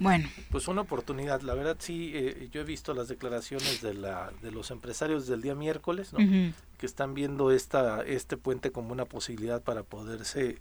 Bueno. 0.00 0.28
Pues 0.50 0.66
una 0.66 0.80
oportunidad, 0.80 1.42
la 1.42 1.54
verdad 1.54 1.76
sí, 1.78 2.10
eh, 2.14 2.48
yo 2.50 2.62
he 2.62 2.64
visto 2.64 2.94
las 2.94 3.08
declaraciones 3.08 3.82
de, 3.82 3.94
la, 3.94 4.32
de 4.42 4.50
los 4.50 4.70
empresarios 4.70 5.26
del 5.26 5.42
día 5.42 5.54
miércoles, 5.54 6.12
¿no? 6.12 6.18
que 6.78 6.86
están 6.86 7.12
viendo 7.12 7.50
esta, 7.50 8.02
este 8.02 8.38
puente 8.38 8.72
como 8.72 8.92
una 8.92 9.04
posibilidad 9.04 9.62
para 9.62 9.82
poderse, 9.82 10.58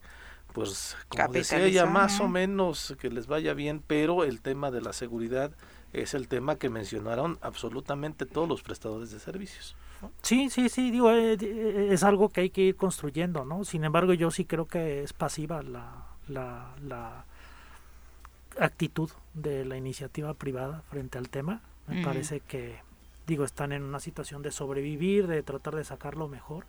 pues, 0.51 0.97
como 1.07 1.31
decía 1.31 1.63
ella, 1.63 1.85
más 1.85 2.19
o 2.19 2.27
menos 2.27 2.95
que 2.99 3.09
les 3.09 3.27
vaya 3.27 3.53
bien, 3.53 3.81
pero 3.87 4.25
el 4.25 4.41
tema 4.41 4.71
de 4.71 4.81
la 4.81 4.91
seguridad 4.91 5.51
es 5.93 6.13
el 6.13 6.27
tema 6.27 6.57
que 6.57 6.69
mencionaron 6.69 7.39
absolutamente 7.41 8.25
todos 8.25 8.49
los 8.49 8.61
prestadores 8.61 9.11
de 9.11 9.19
servicios. 9.19 9.75
Sí, 10.21 10.49
sí, 10.49 10.67
sí, 10.67 10.91
digo, 10.91 11.11
eh, 11.11 11.37
eh, 11.39 11.89
es 11.91 12.03
algo 12.03 12.29
que 12.29 12.41
hay 12.41 12.49
que 12.49 12.61
ir 12.61 12.75
construyendo, 12.75 13.45
¿no? 13.45 13.63
Sin 13.63 13.85
embargo, 13.85 14.13
yo 14.13 14.31
sí 14.31 14.43
creo 14.43 14.65
que 14.65 15.03
es 15.03 15.13
pasiva 15.13 15.61
la, 15.61 16.05
la, 16.27 16.75
la 16.83 17.25
actitud 18.59 19.09
de 19.33 19.65
la 19.65 19.77
iniciativa 19.77 20.33
privada 20.33 20.81
frente 20.89 21.17
al 21.17 21.29
tema. 21.29 21.61
Me 21.87 22.03
parece 22.03 22.39
que, 22.39 22.75
digo, 23.25 23.43
están 23.43 23.71
en 23.71 23.83
una 23.83 23.99
situación 23.99 24.43
de 24.43 24.51
sobrevivir, 24.51 25.25
de 25.27 25.41
tratar 25.41 25.75
de 25.75 25.83
sacarlo 25.83 26.27
mejor. 26.27 26.65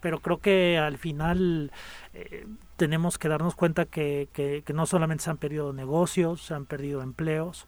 Pero 0.00 0.20
creo 0.20 0.38
que 0.38 0.76
al 0.78 0.98
final 0.98 1.70
eh, 2.12 2.46
tenemos 2.76 3.18
que 3.18 3.28
darnos 3.28 3.54
cuenta 3.54 3.86
que, 3.86 4.28
que, 4.32 4.62
que 4.64 4.72
no 4.72 4.86
solamente 4.86 5.24
se 5.24 5.30
han 5.30 5.38
perdido 5.38 5.72
negocios, 5.72 6.42
se 6.42 6.54
han 6.54 6.66
perdido 6.66 7.02
empleos, 7.02 7.66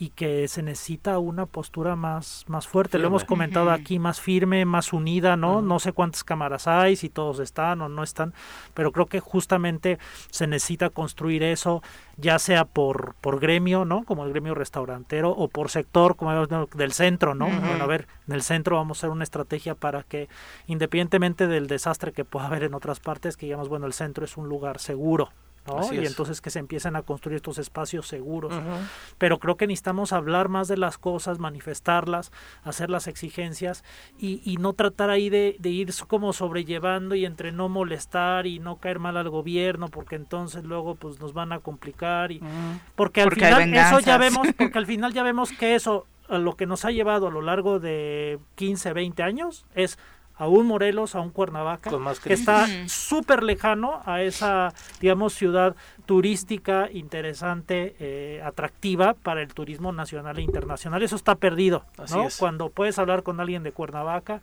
y 0.00 0.10
que 0.10 0.46
se 0.46 0.62
necesita 0.62 1.18
una 1.18 1.46
postura 1.46 1.96
más, 1.96 2.44
más 2.46 2.68
fuerte. 2.68 2.98
Lo 2.98 3.08
hemos 3.08 3.24
comentado 3.24 3.72
aquí, 3.72 3.98
más 3.98 4.20
firme, 4.20 4.64
más 4.64 4.92
unida, 4.92 5.36
¿no? 5.36 5.60
No 5.60 5.80
sé 5.80 5.92
cuántas 5.92 6.22
cámaras 6.22 6.68
hay, 6.68 6.94
si 6.94 7.08
todos 7.08 7.40
están 7.40 7.80
o 7.82 7.88
no 7.88 8.04
están, 8.04 8.32
pero 8.74 8.92
creo 8.92 9.06
que 9.06 9.18
justamente 9.18 9.98
se 10.30 10.46
necesita 10.46 10.90
construir 10.90 11.42
eso, 11.42 11.82
ya 12.16 12.38
sea 12.38 12.64
por, 12.64 13.16
por 13.20 13.40
gremio, 13.40 13.84
¿no? 13.84 14.04
Como 14.04 14.24
el 14.24 14.30
gremio 14.30 14.54
restaurantero, 14.54 15.30
o 15.30 15.48
por 15.48 15.68
sector, 15.68 16.14
como 16.14 16.46
del 16.46 16.92
centro, 16.92 17.34
¿no? 17.34 17.46
Bueno, 17.46 17.82
a 17.82 17.88
ver, 17.88 18.06
del 18.26 18.42
centro 18.42 18.76
vamos 18.76 18.98
a 18.98 19.00
hacer 19.00 19.10
una 19.10 19.24
estrategia 19.24 19.74
para 19.74 20.04
que, 20.04 20.28
independientemente 20.68 21.48
del 21.48 21.66
desastre 21.66 22.12
que 22.12 22.24
pueda 22.24 22.46
haber 22.46 22.62
en 22.62 22.74
otras 22.74 23.00
partes, 23.00 23.36
que 23.36 23.46
digamos, 23.46 23.68
bueno, 23.68 23.86
el 23.86 23.92
centro 23.92 24.24
es 24.24 24.36
un 24.36 24.48
lugar 24.48 24.78
seguro, 24.78 25.30
y 25.92 26.06
entonces 26.06 26.40
que 26.40 26.50
se 26.50 26.58
empiecen 26.58 26.96
a 26.96 27.02
construir 27.02 27.36
estos 27.36 27.58
espacios 27.58 28.06
seguros. 28.08 28.52
Pero 29.18 29.38
creo 29.38 29.56
que 29.56 29.66
necesitamos 29.66 30.12
hablar 30.12 30.48
más 30.48 30.68
de 30.68 30.76
las 30.76 30.98
cosas, 30.98 31.38
manifestarlas, 31.38 32.32
hacer 32.62 32.90
las 32.90 33.06
exigencias 33.06 33.84
y, 34.18 34.40
y 34.44 34.56
no 34.56 34.72
tratar 34.72 35.10
ahí 35.10 35.30
de, 35.30 35.56
de, 35.58 35.70
ir 35.70 35.88
como 36.06 36.32
sobrellevando 36.32 37.14
y 37.14 37.24
entre 37.24 37.52
no 37.52 37.68
molestar 37.68 38.46
y 38.46 38.58
no 38.58 38.76
caer 38.76 38.98
mal 38.98 39.16
al 39.16 39.30
gobierno 39.30 39.88
porque 39.88 40.16
entonces 40.16 40.64
luego 40.64 40.94
pues 40.94 41.20
nos 41.20 41.32
van 41.32 41.52
a 41.52 41.60
complicar 41.60 42.32
y 42.32 42.40
porque 42.94 43.22
al 43.22 43.32
final 43.32 43.74
eso 43.74 44.00
ya 44.00 44.18
vemos 44.18 44.48
porque 44.56 44.78
al 44.78 44.86
final 44.86 45.12
ya 45.12 45.22
vemos 45.22 45.52
que 45.52 45.74
eso 45.74 46.06
lo 46.28 46.56
que 46.56 46.66
nos 46.66 46.84
ha 46.84 46.90
llevado 46.90 47.28
a 47.28 47.30
lo 47.30 47.40
largo 47.40 47.80
de 47.80 48.38
15, 48.56 48.92
20 48.92 49.22
años 49.22 49.64
es 49.74 49.98
a 50.38 50.46
un 50.46 50.66
Morelos, 50.66 51.14
a 51.14 51.20
un 51.20 51.30
Cuernavaca, 51.30 51.90
que 52.22 52.32
está 52.32 52.66
súper 52.88 53.42
lejano 53.42 54.00
a 54.06 54.22
esa, 54.22 54.72
digamos, 55.00 55.34
ciudad 55.34 55.74
turística, 56.06 56.88
interesante, 56.92 57.96
eh, 57.98 58.40
atractiva 58.44 59.14
para 59.14 59.42
el 59.42 59.52
turismo 59.52 59.92
nacional 59.92 60.38
e 60.38 60.42
internacional. 60.42 61.02
Eso 61.02 61.16
está 61.16 61.34
perdido, 61.34 61.84
¿no? 62.10 62.28
Cuando 62.38 62.70
puedes 62.70 62.98
hablar 62.98 63.22
con 63.22 63.40
alguien 63.40 63.62
de 63.62 63.72
Cuernavaca, 63.72 64.40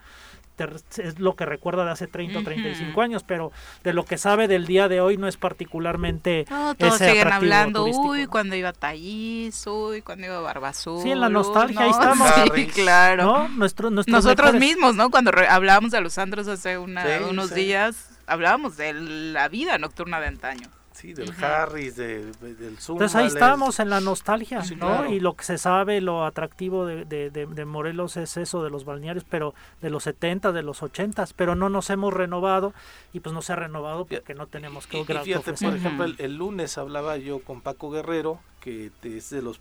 es 0.98 1.19
lo 1.19 1.36
que 1.36 1.45
recuerda 1.45 1.86
de 1.86 1.91
hace 1.91 2.07
30 2.07 2.40
o 2.40 2.44
35 2.44 3.02
años, 3.02 3.23
pero 3.23 3.52
de 3.84 3.94
lo 3.94 4.06
que 4.06 4.18
sabe 4.18 4.48
del 4.48 4.65
día 4.65 4.88
de 4.88 5.02
hoy 5.02 5.18
no 5.18 5.27
es 5.27 5.38
particularmente. 5.38 6.45
No, 6.49 6.76
todos 6.76 6.98
siguen 6.98 7.32
hablando, 7.32 7.86
uy, 7.86 8.27
cuando 8.27 8.56
iba 8.56 8.69
a 8.69 8.94
uy, 8.94 10.02
cuando 10.02 10.26
iba 10.27 10.38
a 10.38 10.41
Barbazú. 10.41 11.02
Sí, 11.02 11.11
en 11.11 11.19
la 11.19 11.30
nostalgia, 11.30 11.82
ahí 11.82 11.91
estamos. 11.91 12.30
Sí, 12.56 12.68
claro. 12.68 13.49
Nosotros 13.49 14.53
mismos, 14.56 14.95
¿no? 14.95 15.10
Cuando 15.10 15.32
hablábamos 15.49 15.91
de 15.91 16.02
los 16.02 16.18
andros 16.18 16.48
hace 16.48 16.77
unos 16.77 17.53
días, 17.53 18.10
hablábamos 18.27 18.77
de 18.77 18.94
la 18.94 19.48
vida 19.49 19.77
nocturna 19.77 20.19
de 20.19 20.27
antaño. 20.27 20.69
Sí, 20.95 21.13
del 21.13 21.34
Harris, 21.43 21.97
de, 21.97 22.31
del 22.31 22.77
Zoom. 22.77 22.95
Entonces 22.95 23.15
ahí 23.17 23.27
estamos 23.27 23.81
en 23.81 23.89
la 23.89 23.99
nostalgia, 23.99 24.63
¿no? 24.77 25.11
Y 25.11 25.19
lo 25.19 25.35
que 25.35 25.43
se 25.43 25.57
sabe, 25.57 25.99
lo 25.99 26.23
atractivo 26.23 26.85
de, 26.85 27.03
de, 27.03 27.65
Morelos 27.65 28.15
es 28.15 28.38
eso 28.38 28.63
de 28.63 28.69
los 28.69 28.85
balnearios, 28.85 29.26
pero 29.30 29.53
de 29.81 29.89
los 29.89 30.03
70, 30.03 30.53
de 30.53 30.63
los 30.63 30.84
80, 30.84 31.26
pero 31.35 31.53
no 31.53 31.67
nos 31.67 31.89
hemos 31.89 32.13
renovado 32.13 32.73
y 33.11 33.19
pues 33.19 33.34
no 33.34 33.41
se 33.41 33.51
ha 33.51 33.57
renovado 33.57 34.05
porque 34.05 34.35
no 34.35 34.47
tenemos 34.47 34.88
que... 34.88 35.01
Y, 35.01 35.03
fíjate, 35.03 35.51
por 35.51 35.76
ejemplo, 35.76 36.05
el, 36.17 36.38
lunes 36.38 36.77
hablaba 36.77 37.17
yo 37.17 37.39
con 37.39 37.59
Paco 37.59 37.91
Guerrero, 37.91 38.39
que 38.61 38.89
es 39.03 39.30
de 39.31 39.41
los, 39.41 39.59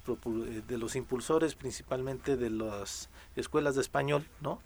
de 0.69 0.79
los 0.79 0.95
impulsores 0.95 1.57
principalmente 1.57 2.37
de 2.37 2.51
las 2.51 3.11
escuelas 3.35 3.75
de 3.75 3.81
español, 3.81 4.25
¿no? 4.41 4.61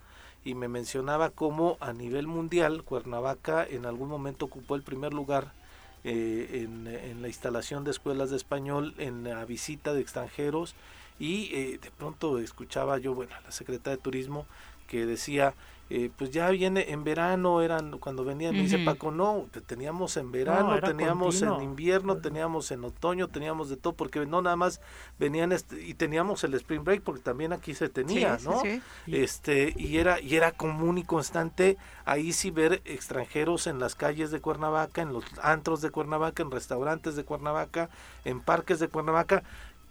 Y 0.45 0.53
me 0.53 0.67
mencionaba 0.67 1.31
cómo 1.31 1.77
a 1.79 1.93
nivel 1.93 2.27
mundial 2.27 2.83
Cuernavaca 2.83 3.65
en 3.67 3.87
algún 3.87 4.07
momento 4.07 4.45
ocupó 4.45 4.75
el 4.75 4.83
primer 4.83 5.13
lugar 5.13 5.57
eh, 6.03 6.65
en, 6.65 7.21
la 7.21 7.27
instalación 7.27 7.83
de 7.83 7.91
escuelas 7.91 8.29
de 8.29 8.37
español, 8.37 8.93
en 8.97 9.23
la 9.23 9.43
visita 9.45 9.93
de 9.93 10.01
extranjeros 10.01 10.75
y 11.19 11.53
eh, 11.53 11.79
de 11.81 11.91
pronto 11.91 12.39
escuchaba 12.39 12.97
yo, 12.97 13.13
bueno, 13.13 13.33
la 13.43 13.51
secretaria 13.51 13.97
de 13.97 14.01
Turismo 14.01 14.45
que 14.87 15.05
decía, 15.05 15.53
eh, 15.91 16.11
pues 16.15 16.29
ya 16.29 16.49
viene 16.49 16.91
en 16.91 17.03
verano, 17.03 17.61
eran 17.61 17.97
cuando 17.97 18.23
venían, 18.23 18.53
me 18.53 18.61
dice 18.61 18.77
Paco, 18.79 19.09
no, 19.11 19.47
teníamos 19.65 20.17
en 20.17 20.31
verano, 20.31 20.79
teníamos 20.81 21.41
en 21.41 21.61
invierno, 21.61 22.17
teníamos 22.17 22.69
en 22.71 22.83
otoño, 22.83 23.27
teníamos 23.27 23.69
de 23.69 23.77
todo, 23.77 23.93
porque 23.93 24.23
no 24.25 24.41
nada 24.41 24.55
más 24.55 24.81
venían 25.17 25.51
este, 25.51 25.83
y 25.83 25.95
teníamos 25.95 26.43
el 26.43 26.53
spring 26.53 26.83
break, 26.83 27.01
porque 27.01 27.21
también 27.21 27.53
aquí 27.53 27.73
se 27.73 27.89
tenía, 27.89 28.37
¿no? 28.43 28.61
Este, 29.07 29.73
y 29.77 29.97
era, 29.97 30.19
y 30.21 30.35
era 30.35 30.51
común 30.51 30.99
y 30.99 31.03
constante 31.03 31.77
ahí 32.05 32.33
sí 32.33 32.51
ver 32.51 32.81
extranjeros 32.85 33.67
en 33.67 33.79
las 33.79 33.95
calles 33.95 34.31
de 34.31 34.41
Cuernavaca, 34.41 35.01
en 35.01 35.13
los 35.13 35.23
antros 35.41 35.81
de 35.81 35.89
Cuernavaca, 35.89 36.43
en 36.43 36.51
restaurantes 36.51 37.15
de 37.15 37.23
Cuernavaca, 37.23 37.89
en 38.25 38.41
parques 38.41 38.79
de 38.79 38.87
Cuernavaca, 38.87 39.43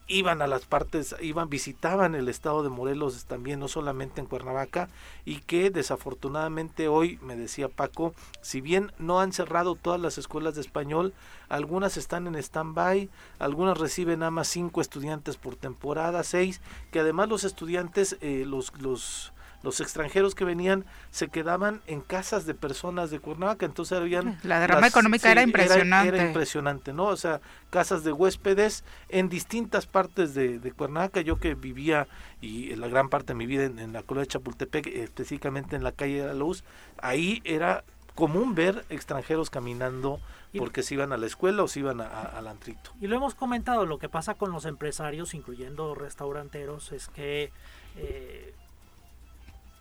iban 0.09 0.41
a 0.41 0.47
las 0.47 0.65
partes, 0.65 1.15
iban, 1.21 1.51
visitaban 1.51 2.15
el 2.15 2.29
estado 2.29 2.63
de 2.63 2.71
Morelos 2.71 3.27
también, 3.27 3.61
no 3.61 3.69
solamente 3.69 4.21
en 4.21 4.27
Cuernavaca, 4.27 4.89
y 5.25 5.41
que 5.41 5.71
desafortunadamente 5.71 6.89
hoy, 6.89 7.19
me 7.23 7.37
decía 7.37 7.69
Paco, 7.69 8.15
si 8.41 8.63
bien 8.63 8.91
no 8.99 9.21
han 9.21 9.33
cerrado 9.33 9.75
todas 9.75 10.01
las 10.01 10.17
escuelas 10.17 10.55
de 10.55 10.63
español, 10.63 11.13
algunas 11.51 11.99
están 11.99 12.27
en 12.27 12.37
stand-by, 12.37 13.11
algunas 13.39 13.79
reciben 13.79 14.21
nada 14.21 14.31
más 14.31 14.49
cinco 14.49 14.81
estudiantes 14.81 15.37
por 15.37 15.57
temporada, 15.57 16.25
seis, 16.25 16.63
que 16.91 17.01
además 17.01 17.29
los 17.29 17.45
estudiantes, 17.45 18.17
eh, 18.23 18.45
los, 18.47 18.73
los 18.81 19.33
los 19.63 19.81
extranjeros 19.81 20.35
que 20.35 20.45
venían 20.45 20.85
se 21.11 21.29
quedaban 21.29 21.83
en 21.87 22.01
casas 22.01 22.47
de 22.47 22.55
personas 22.55 23.11
de 23.11 23.19
Cuernavaca, 23.19 23.67
entonces 23.67 23.99
habían... 23.99 24.39
La 24.43 24.61
derrama 24.61 24.87
económica 24.87 25.31
era 25.31 25.43
impresionante. 25.43 26.17
Era, 26.17 26.27
impresionante, 26.27 26.93
¿no? 26.93 27.07
O 27.07 27.17
sea, 27.17 27.41
casas 27.71 28.05
de 28.05 28.13
huéspedes 28.13 28.85
en 29.09 29.29
distintas 29.29 29.87
partes 29.87 30.35
de, 30.35 30.73
Cuernavaca, 30.77 31.21
yo 31.21 31.39
que 31.39 31.55
vivía 31.55 32.07
y 32.41 32.75
la 32.77 32.89
gran 32.89 33.09
parte 33.09 33.33
de 33.33 33.35
mi 33.35 33.47
vida 33.47 33.65
en, 33.65 33.93
la 33.93 34.03
colonia 34.03 34.27
de 34.27 34.29
Chapultepec, 34.29 34.87
específicamente 34.87 35.77
en 35.77 35.83
la 35.83 35.93
calle 35.93 36.21
de 36.21 36.27
la 36.27 36.35
Luz, 36.35 36.63
ahí 36.99 37.43
era 37.45 37.85
común 38.15 38.55
ver 38.55 38.85
extranjeros 38.91 39.51
caminando 39.51 40.21
porque 40.57 40.83
se 40.83 40.95
iban 40.95 41.13
a 41.13 41.17
la 41.17 41.27
escuela 41.27 41.63
o 41.63 41.69
se 41.69 41.81
iban 41.81 42.01
al 42.01 42.47
antrito. 42.47 42.91
Y 43.01 43.07
lo 43.07 43.17
hemos 43.17 43.35
comentado, 43.35 43.87
lo 43.87 43.99
que 43.99 44.09
pasa 44.09 44.35
con 44.35 44.51
los 44.51 44.65
empresarios, 44.65 45.35
incluyendo 45.35 45.95
restauranteros, 45.95 46.93
es 46.93 47.09
que 47.09 47.53
eh, 47.97 48.55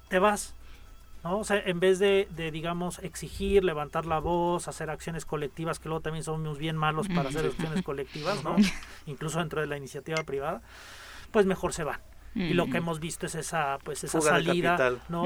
te 0.09 0.19
vas. 0.19 0.53
¿no? 1.23 1.39
O 1.39 1.43
sea, 1.43 1.61
en 1.65 1.79
vez 1.79 1.99
de, 1.99 2.27
de, 2.35 2.51
digamos, 2.51 2.99
exigir, 2.99 3.63
levantar 3.63 4.05
la 4.05 4.19
voz, 4.19 4.67
hacer 4.67 4.89
acciones 4.89 5.25
colectivas, 5.25 5.79
que 5.79 5.89
luego 5.89 6.01
también 6.01 6.23
somos 6.23 6.57
bien 6.57 6.77
malos 6.77 7.07
para 7.07 7.29
hacer 7.29 7.45
acciones 7.47 7.83
colectivas, 7.83 8.43
¿no? 8.43 8.55
Incluso 9.05 9.39
dentro 9.39 9.61
de 9.61 9.67
la 9.67 9.77
iniciativa 9.77 10.23
privada, 10.23 10.61
pues 11.31 11.45
mejor 11.45 11.73
se 11.73 11.83
van. 11.83 11.99
Y 12.37 12.53
lo 12.53 12.67
que 12.67 12.77
hemos 12.77 12.99
visto 12.99 13.25
es 13.25 13.35
esa 13.35 13.77
pues 13.83 14.03
esa 14.03 14.21
salida 14.21 14.93
no 15.09 15.25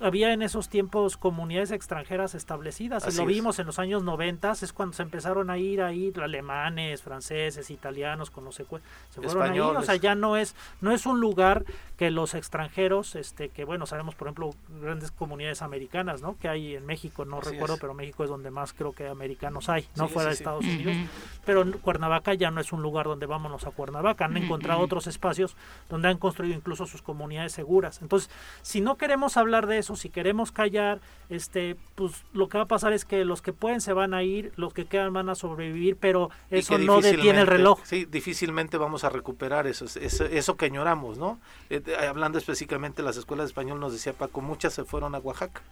había 0.00 0.32
en 0.32 0.42
esos 0.42 0.68
tiempos 0.68 1.16
comunidades 1.16 1.70
extranjeras 1.70 2.34
establecidas 2.34 3.06
y 3.12 3.16
lo 3.16 3.26
vimos 3.26 3.58
en 3.58 3.66
los 3.66 3.78
años 3.78 4.02
90 4.02 4.52
es 4.62 4.72
cuando 4.72 4.94
se 4.94 5.02
empezaron 5.02 5.50
a 5.50 5.58
ir 5.58 5.82
ahí 5.82 6.12
alemanes 6.22 7.02
franceses 7.02 7.70
italianos 7.70 8.30
con 8.30 8.44
los 8.44 8.54
se 8.54 8.64
fueron 8.64 9.42
ahí 9.42 9.60
o 9.60 9.82
sea 9.82 9.96
ya 9.96 10.14
no 10.14 10.36
es 10.36 10.54
no 10.80 10.92
es 10.92 11.06
un 11.06 11.20
lugar 11.20 11.64
que 11.96 12.10
los 12.10 12.34
extranjeros 12.34 13.16
este 13.16 13.48
que 13.48 13.64
bueno 13.64 13.86
sabemos 13.86 14.14
por 14.14 14.28
ejemplo 14.28 14.50
grandes 14.80 15.10
comunidades 15.10 15.62
americanas 15.62 16.22
no 16.22 16.36
que 16.38 16.48
hay 16.48 16.76
en 16.76 16.86
México 16.86 17.24
no 17.24 17.40
recuerdo 17.40 17.76
pero 17.80 17.94
México 17.94 18.24
es 18.24 18.30
donde 18.30 18.50
más 18.50 18.72
creo 18.72 18.92
que 18.92 19.06
americanos 19.08 19.68
hay 19.68 19.86
no 19.94 20.08
fuera 20.08 20.28
de 20.28 20.34
Estados 20.34 20.64
Unidos. 20.64 20.96
Pero 21.44 21.64
Cuernavaca 21.80 22.34
ya 22.34 22.50
no 22.50 22.60
es 22.60 22.72
un 22.72 22.82
lugar 22.82 23.06
donde 23.06 23.26
vámonos 23.26 23.66
a 23.66 23.70
Cuernavaca. 23.70 24.24
Han 24.24 24.36
encontrado 24.36 24.80
otros 24.80 25.06
espacios 25.06 25.56
donde 25.88 26.08
han 26.08 26.18
construido 26.18 26.45
incluso 26.52 26.86
sus 26.86 27.02
comunidades 27.02 27.52
seguras. 27.52 28.00
Entonces, 28.02 28.30
si 28.62 28.80
no 28.80 28.96
queremos 28.96 29.36
hablar 29.36 29.66
de 29.66 29.78
eso, 29.78 29.96
si 29.96 30.08
queremos 30.10 30.52
callar, 30.52 31.00
este, 31.28 31.76
pues 31.94 32.24
lo 32.32 32.48
que 32.48 32.58
va 32.58 32.64
a 32.64 32.68
pasar 32.68 32.92
es 32.92 33.04
que 33.04 33.24
los 33.24 33.42
que 33.42 33.52
pueden 33.52 33.80
se 33.80 33.92
van 33.92 34.14
a 34.14 34.22
ir, 34.22 34.52
los 34.56 34.72
que 34.72 34.86
quedan 34.86 35.12
van 35.12 35.28
a 35.28 35.34
sobrevivir, 35.34 35.96
pero 35.96 36.30
eso 36.50 36.78
no 36.78 37.00
detiene 37.00 37.40
el 37.40 37.46
reloj. 37.46 37.80
Sí, 37.84 38.04
difícilmente 38.04 38.78
vamos 38.78 39.04
a 39.04 39.08
recuperar 39.08 39.66
eso, 39.66 39.84
eso, 39.84 40.24
eso 40.24 40.56
que 40.56 40.66
añoramos, 40.66 41.18
¿no? 41.18 41.38
Eh, 41.70 41.82
hablando 42.08 42.38
específicamente 42.38 43.02
de 43.02 43.06
las 43.06 43.16
escuelas 43.16 43.44
de 43.44 43.48
español, 43.48 43.80
nos 43.80 43.92
decía 43.92 44.12
Paco, 44.12 44.40
muchas 44.40 44.74
se 44.74 44.84
fueron 44.84 45.14
a 45.14 45.18
Oaxaca 45.18 45.62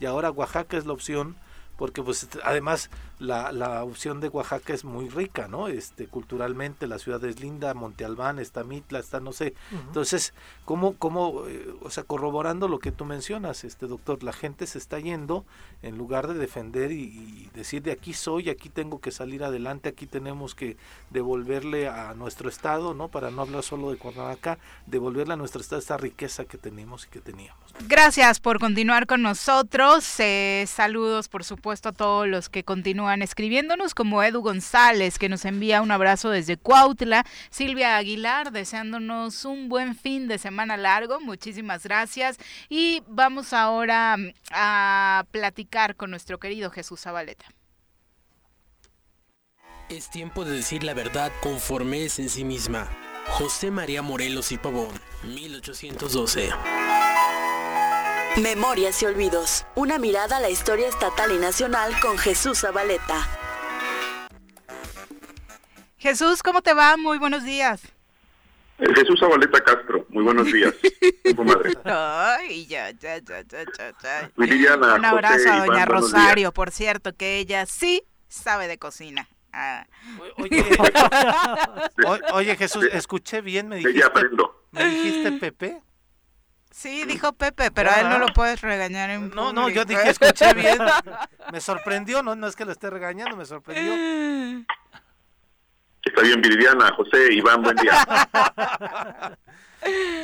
y 0.00 0.06
ahora 0.06 0.30
Oaxaca 0.30 0.76
es 0.76 0.86
la 0.86 0.92
opción 0.92 1.36
porque 1.80 2.02
pues 2.02 2.28
además 2.44 2.90
la, 3.18 3.52
la 3.52 3.82
opción 3.84 4.20
de 4.20 4.28
Oaxaca 4.28 4.74
es 4.74 4.84
muy 4.84 5.08
rica, 5.08 5.48
¿no? 5.48 5.66
Este 5.66 6.08
culturalmente 6.08 6.86
la 6.86 6.98
ciudad 6.98 7.24
es 7.24 7.40
linda, 7.40 7.72
Monte 7.72 8.04
Albán, 8.04 8.38
está 8.38 8.64
Mitla, 8.64 8.98
está 8.98 9.18
no 9.18 9.32
sé. 9.32 9.54
Entonces, 9.72 10.34
¿cómo 10.66 10.98
cómo 10.98 11.46
eh, 11.46 11.74
o 11.80 11.88
sea, 11.88 12.04
corroborando 12.04 12.68
lo 12.68 12.80
que 12.80 12.92
tú 12.92 13.06
mencionas, 13.06 13.64
este 13.64 13.86
doctor, 13.86 14.22
la 14.22 14.34
gente 14.34 14.66
se 14.66 14.76
está 14.76 14.98
yendo 14.98 15.46
en 15.80 15.96
lugar 15.96 16.28
de 16.28 16.34
defender 16.34 16.92
y, 16.92 17.48
decir 17.54 17.82
de 17.82 17.92
aquí 17.92 18.12
soy, 18.12 18.50
aquí 18.50 18.68
tengo 18.68 19.00
que 19.00 19.10
salir 19.10 19.42
adelante, 19.42 19.88
aquí 19.88 20.06
tenemos 20.06 20.54
que 20.54 20.76
devolverle 21.08 21.88
a 21.88 22.12
nuestro 22.12 22.50
estado, 22.50 22.92
¿no? 22.92 23.08
Para 23.08 23.30
no 23.30 23.40
hablar 23.40 23.62
solo 23.62 23.90
de 23.90 23.96
Cuernavaca, 23.96 24.58
devolverle 24.84 25.32
a 25.32 25.36
nuestro 25.38 25.62
estado 25.62 25.78
esta 25.78 25.96
riqueza 25.96 26.44
que 26.44 26.58
tenemos 26.58 27.06
y 27.06 27.08
que 27.08 27.20
teníamos. 27.22 27.69
Gracias 27.86 28.40
por 28.40 28.58
continuar 28.58 29.06
con 29.06 29.22
nosotros. 29.22 30.20
Eh, 30.20 30.64
saludos, 30.68 31.28
por 31.28 31.44
supuesto 31.44 31.88
a 31.88 31.92
todos 31.92 32.28
los 32.28 32.48
que 32.48 32.62
continúan 32.62 33.22
escribiéndonos, 33.22 33.94
como 33.94 34.22
Edu 34.22 34.42
González, 34.42 35.18
que 35.18 35.28
nos 35.28 35.44
envía 35.44 35.80
un 35.80 35.90
abrazo 35.90 36.30
desde 36.30 36.56
Cuautla, 36.58 37.24
Silvia 37.50 37.96
Aguilar, 37.96 38.52
deseándonos 38.52 39.44
un 39.44 39.68
buen 39.68 39.96
fin 39.96 40.28
de 40.28 40.38
semana 40.38 40.76
largo, 40.76 41.20
muchísimas 41.20 41.84
gracias. 41.84 42.36
Y 42.68 43.02
vamos 43.08 43.52
ahora 43.54 44.16
mm, 44.16 44.32
a 44.52 45.24
platicar 45.30 45.96
con 45.96 46.10
nuestro 46.10 46.38
querido 46.38 46.70
Jesús 46.70 47.00
Zabaleta. 47.00 47.46
Es 49.88 50.10
tiempo 50.10 50.44
de 50.44 50.52
decir 50.52 50.84
la 50.84 50.94
verdad 50.94 51.32
conforme 51.42 52.04
es 52.04 52.18
en 52.18 52.28
sí 52.28 52.44
misma. 52.44 52.88
José 53.26 53.70
María 53.70 54.02
Morelos 54.02 54.52
y 54.52 54.58
Pavón, 54.58 54.92
1812. 55.24 56.50
Memorias 58.36 59.02
y 59.02 59.06
Olvidos. 59.06 59.66
Una 59.74 59.98
mirada 59.98 60.36
a 60.36 60.40
la 60.40 60.50
historia 60.50 60.88
estatal 60.88 61.32
y 61.32 61.38
nacional 61.38 61.92
con 62.00 62.16
Jesús 62.16 62.60
Zabaleta. 62.60 63.26
Jesús, 65.98 66.42
¿cómo 66.42 66.62
te 66.62 66.72
va? 66.72 66.96
Muy 66.96 67.18
buenos 67.18 67.42
días. 67.44 67.82
Jesús 68.78 69.20
Zabaleta 69.20 69.60
Castro, 69.60 70.06
muy 70.08 70.22
buenos 70.22 70.50
días. 70.50 70.74
madre. 71.44 71.72
Ay, 71.84 72.66
ya, 72.66 72.90
ya, 72.92 73.18
ya, 73.18 73.42
ya, 73.42 73.64
ya. 74.02 74.30
Un 74.36 75.04
abrazo 75.04 75.50
a 75.50 75.66
doña 75.66 75.84
Rosario, 75.84 76.52
por 76.52 76.70
cierto, 76.70 77.14
que 77.14 77.38
ella 77.38 77.66
sí 77.66 78.04
sabe 78.28 78.68
de 78.68 78.78
cocina. 78.78 79.28
Ah. 79.52 79.86
Oye, 82.32 82.56
Jesús, 82.56 82.88
escuché 82.92 83.40
bien, 83.42 83.68
me 83.68 83.76
dijiste, 83.76 84.08
¿me 84.70 84.84
dijiste 84.84 85.32
Pepe? 85.32 85.82
Sí, 86.70 87.04
dijo 87.04 87.32
Pepe, 87.32 87.70
pero 87.70 87.90
a 87.90 88.00
él 88.00 88.08
no 88.08 88.18
lo 88.18 88.28
puedes 88.28 88.60
regañar 88.60 89.10
en 89.10 89.30
No, 89.30 89.52
no, 89.52 89.68
yo 89.68 89.84
dije, 89.84 90.08
escuché 90.08 90.54
bien. 90.54 90.78
Me 91.52 91.60
sorprendió, 91.60 92.22
no, 92.22 92.36
no 92.36 92.46
es 92.46 92.54
que 92.54 92.64
lo 92.64 92.72
esté 92.72 92.90
regañando, 92.90 93.36
me 93.36 93.44
sorprendió. 93.44 93.92
Está 96.02 96.22
bien, 96.22 96.40
Viridiana, 96.40 96.92
José, 96.94 97.32
Iván, 97.32 97.62
buen 97.62 97.76
día. 97.76 97.92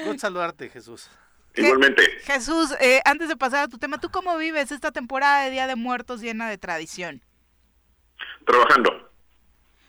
Un 0.06 0.18
saludarte, 0.18 0.70
Jesús. 0.70 1.10
Igualmente. 1.55 2.02
Jesús, 2.23 2.74
eh, 2.81 3.01
antes 3.05 3.28
de 3.28 3.36
pasar 3.36 3.64
a 3.64 3.68
tu 3.68 3.78
tema, 3.78 3.98
¿tú 3.98 4.10
cómo 4.10 4.36
vives 4.36 4.70
esta 4.73 4.93
temporada 4.93 5.44
de 5.44 5.51
Día 5.51 5.66
de 5.66 5.74
Muertos 5.74 6.20
llena 6.20 6.48
de 6.48 6.59
tradición? 6.59 7.23
Trabajando. 8.47 9.05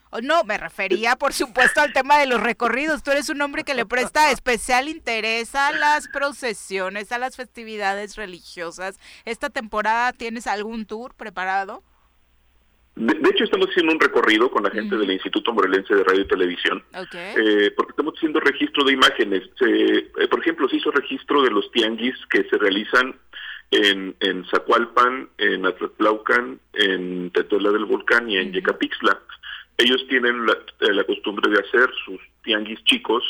Oh, 0.10 0.22
no, 0.22 0.44
me 0.44 0.58
refería, 0.58 1.16
por 1.16 1.34
supuesto, 1.34 1.82
al 1.82 1.94
tema 1.94 2.18
de 2.20 2.28
los 2.28 2.42
recorridos. 2.42 3.04
Tú 3.04 3.12
eres 3.12 3.30
un 3.30 3.42
hombre 3.42 3.64
que 3.64 3.74
le 3.74 3.86
presta 3.86 4.32
especial 4.32 4.88
interés 4.88 5.54
a 5.56 5.72
las 5.74 6.08
procesiones, 6.08 7.12
a 7.12 7.18
las 7.18 7.36
festividades 7.36 8.16
religiosas. 8.16 9.00
¿Esta 9.26 9.50
temporada 9.50 10.14
tienes 10.14 10.48
algún 10.48 10.86
tour 10.86 11.14
preparado? 11.14 11.84
De, 12.96 13.30
hecho, 13.30 13.44
estamos 13.44 13.68
haciendo 13.68 13.94
un 13.94 14.00
recorrido 14.00 14.50
con 14.50 14.64
la 14.64 14.72
gente 14.72 14.98
del 14.98 15.12
Instituto 15.12 15.54
Morelense 15.54 15.94
de 15.94 16.04
Radio 16.04 16.22
y 16.22 16.28
Televisión, 16.28 16.84
eh, 17.14 17.72
porque 17.76 17.92
estamos 17.92 18.16
haciendo 18.16 18.40
registro 18.40 18.84
de 18.86 18.94
imágenes. 18.94 19.44
Eh, 19.62 20.10
por 20.28 20.40
ejemplo, 20.40 20.68
se 20.68 20.78
hizo 20.78 20.90
registro 20.90 21.44
de 21.44 21.52
los 21.52 21.72
tianguis 21.72 22.16
que 22.32 22.44
se 22.46 22.58
realizan 22.58 23.16
en, 23.70 24.16
en 24.20 24.46
Zacualpan, 24.46 25.30
en 25.38 25.66
Atlatlaucan, 25.68 26.60
en 26.74 27.30
Tetuela 27.32 27.72
del 27.72 27.86
Volcán 27.86 28.32
y 28.32 28.38
en 28.38 28.52
Yecapixtla 28.52 29.22
ellos 29.78 30.06
tienen 30.10 30.46
eh, 30.80 30.94
la, 30.94 31.04
costumbre 31.04 31.50
de 31.52 31.60
hacer 31.60 31.90
sus 32.04 32.20
tianguis 32.44 32.84
chicos 32.84 33.24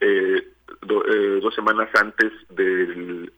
eh, 0.00 0.42
eh, 0.88 1.38
dos 1.40 1.54
semanas 1.54 1.88
antes 1.94 2.32
del, 2.48 3.30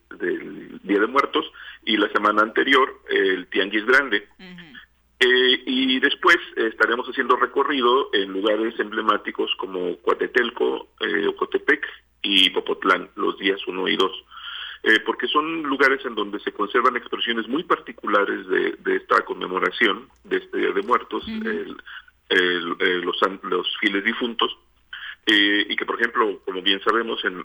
Día 0.84 1.00
de 1.00 1.06
Muertos 1.06 1.50
y 1.84 1.96
la 1.96 2.08
semana 2.10 2.42
anterior 2.42 3.00
el 3.08 3.46
tianguis 3.48 3.84
grande. 3.84 4.28
y 5.66 5.98
después 5.98 6.36
estaremos 6.56 7.06
haciendo 7.08 7.36
recorrido 7.36 8.10
en 8.12 8.32
lugares 8.32 8.78
emblemáticos 8.78 9.50
como 9.56 9.96
Cuatetelco, 9.96 10.90
Ocotepec 11.28 11.84
y 12.22 12.50
Popotlán 12.50 13.08
los 13.16 13.38
días 13.38 13.60
1 13.66 13.88
y 13.88 13.96
2. 13.96 14.24
porque 15.04 15.26
son 15.26 15.62
lugares 15.62 16.04
en 16.04 16.14
donde 16.14 16.38
se 16.40 16.52
conservan 16.52 16.96
expresiones 16.96 17.48
muy 17.48 17.64
particulares 17.64 18.46
de, 18.46 18.96
esta 18.96 19.22
conmemoración 19.22 20.08
de 20.24 20.36
este 20.36 20.58
Día 20.58 20.72
de 20.72 20.82
Muertos, 20.82 21.24
los, 22.34 23.16
los 23.42 23.78
fieles 23.78 24.04
difuntos, 24.04 24.56
eh, 25.26 25.66
y 25.68 25.76
que, 25.76 25.86
por 25.86 25.98
ejemplo, 25.98 26.40
como 26.44 26.62
bien 26.62 26.80
sabemos, 26.82 27.24
en, 27.24 27.44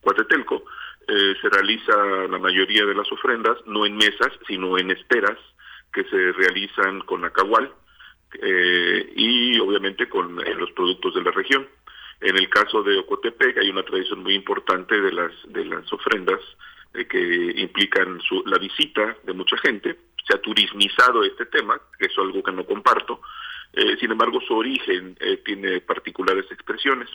Cuatetelco 0.00 0.64
eh, 1.06 1.34
se 1.40 1.48
realiza 1.48 1.92
la 2.30 2.38
mayoría 2.38 2.86
de 2.86 2.94
las 2.94 3.10
ofrendas, 3.12 3.58
no 3.66 3.84
en 3.84 3.96
mesas, 3.96 4.32
sino 4.46 4.78
en 4.78 4.90
esperas 4.90 5.36
que 5.92 6.04
se 6.04 6.32
realizan 6.32 7.00
con 7.00 7.24
acahual 7.24 7.72
eh, 8.40 9.12
y 9.16 9.58
obviamente 9.58 10.08
con 10.08 10.36
los 10.36 10.70
productos 10.72 11.14
de 11.14 11.22
la 11.22 11.30
región. 11.32 11.66
En 12.20 12.36
el 12.36 12.48
caso 12.48 12.82
de 12.82 12.98
Ocotepec 12.98 13.58
hay 13.58 13.70
una 13.70 13.82
tradición 13.82 14.22
muy 14.22 14.34
importante 14.34 15.00
de 15.00 15.12
las 15.12 15.32
de 15.46 15.64
las 15.64 15.92
ofrendas 15.92 16.40
que 16.92 17.52
implican 17.56 18.20
su, 18.20 18.42
la 18.46 18.58
visita 18.58 19.16
de 19.24 19.32
mucha 19.32 19.56
gente. 19.58 19.98
Se 20.26 20.36
ha 20.36 20.40
turismizado 20.40 21.22
este 21.22 21.46
tema, 21.46 21.80
que 21.98 22.06
es 22.06 22.18
algo 22.18 22.42
que 22.42 22.52
no 22.52 22.64
comparto, 22.64 23.20
eh, 23.72 23.96
sin 24.00 24.10
embargo, 24.10 24.40
su 24.40 24.54
origen 24.54 25.16
eh, 25.20 25.38
tiene 25.44 25.80
particulares 25.80 26.46
expresiones. 26.50 27.08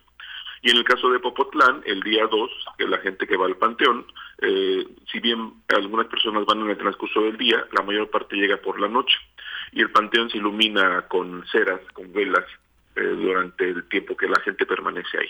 Y 0.62 0.72
en 0.72 0.78
el 0.78 0.84
caso 0.86 1.10
de 1.10 1.20
Popotlán, 1.20 1.84
el 1.86 2.02
día 2.02 2.26
2, 2.28 2.52
que 2.78 2.88
la 2.88 3.00
gente 3.00 3.28
que 3.28 3.36
va 3.36 3.48
al 3.48 3.58
panteón, 3.58 4.06
eh, 4.42 4.88
si 5.12 5.20
bien 5.20 5.56
algunas 5.68 6.08
personas 6.08 6.46
van 6.46 6.62
en 6.62 6.70
el 6.70 6.78
transcurso 6.78 7.22
del 7.22 7.38
día, 7.38 7.66
la 7.72 7.84
mayor 7.84 8.10
parte 8.10 8.38
llega 8.38 8.58
por 8.58 8.80
la 8.80 8.88
noche. 8.88 9.16
Y 9.74 9.82
el 9.82 9.92
panteón 9.92 10.30
se 10.30 10.38
ilumina 10.38 11.02
con 11.08 11.46
ceras, 11.52 11.82
con 11.94 12.14
velas, 12.14 12.46
durante 12.96 13.68
el 13.68 13.90
tiempo 13.90 14.16
que 14.16 14.28
la 14.28 14.40
gente 14.42 14.68
permanece 14.68 15.18
ahí. 15.18 15.30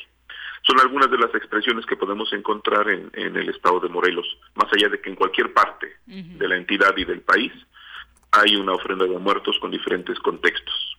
Son 0.64 0.80
algunas 0.82 1.10
de 1.10 1.18
las 1.18 1.34
expresiones 1.34 1.86
que 1.86 1.96
podemos 1.96 2.32
encontrar 2.34 2.90
en, 2.90 3.10
el 3.14 3.48
estado 3.48 3.80
de 3.80 3.88
Morelos, 3.88 4.28
más 4.56 4.72
allá 4.74 4.90
de 4.90 5.00
que 5.00 5.10
en 5.10 5.16
cualquier 5.16 5.54
parte 5.54 5.96
de 6.06 6.48
la 6.48 6.58
entidad 6.58 6.94
y 6.98 7.06
del 7.06 7.22
país 7.22 7.54
hay 8.34 8.56
una 8.56 8.74
ofrenda 8.74 9.06
de 9.06 9.18
muertos 9.20 9.58
con 9.60 9.72
diferentes 9.72 10.18
contextos. 10.20 10.93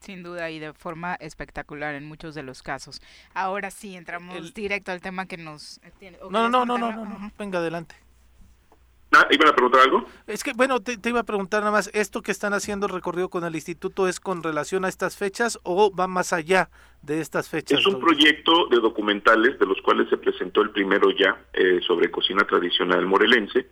Sin 0.00 0.22
duda 0.22 0.50
y 0.50 0.58
de 0.58 0.72
forma 0.72 1.14
espectacular 1.16 1.94
en 1.94 2.06
muchos 2.06 2.34
de 2.34 2.42
los 2.42 2.62
casos. 2.62 3.02
Ahora 3.34 3.70
sí, 3.70 3.96
entramos 3.96 4.54
directo 4.54 4.92
al 4.92 5.02
tema 5.02 5.26
que 5.26 5.36
nos... 5.36 5.78
Tiene. 5.98 6.16
No, 6.30 6.48
no, 6.48 6.64
no, 6.64 6.78
no, 6.78 6.90
no, 6.90 7.04
no, 7.04 7.32
venga 7.38 7.58
adelante. 7.58 7.94
Ah, 9.12 9.26
¿Iban 9.30 9.48
a 9.48 9.52
preguntar 9.52 9.82
algo? 9.82 10.06
Es 10.26 10.42
que, 10.42 10.52
bueno, 10.54 10.80
te, 10.80 10.96
iba 11.06 11.20
a 11.20 11.24
preguntar 11.24 11.60
nada 11.60 11.72
más, 11.72 11.90
¿esto 11.92 12.22
que 12.22 12.30
están 12.30 12.54
haciendo 12.54 12.86
el 12.86 12.92
recorrido 12.92 13.28
con 13.28 13.44
el 13.44 13.54
instituto 13.54 14.08
es 14.08 14.20
con 14.20 14.42
relación 14.42 14.86
a 14.86 14.88
estas 14.88 15.16
fechas 15.16 15.58
o 15.64 15.94
va 15.94 16.06
más 16.06 16.32
allá 16.32 16.70
de 17.02 17.20
estas 17.20 17.50
fechas? 17.50 17.80
Es 17.80 17.86
un 17.86 18.00
proyecto 18.00 18.68
de 18.68 18.78
documentales 18.78 19.58
de 19.58 19.66
los 19.66 19.82
cuales 19.82 20.08
se 20.08 20.16
presentó 20.16 20.62
el 20.62 20.70
primero 20.70 21.10
ya 21.10 21.44
eh, 21.52 21.80
sobre 21.86 22.10
cocina 22.10 22.46
tradicional 22.46 23.04
morelense 23.04 23.66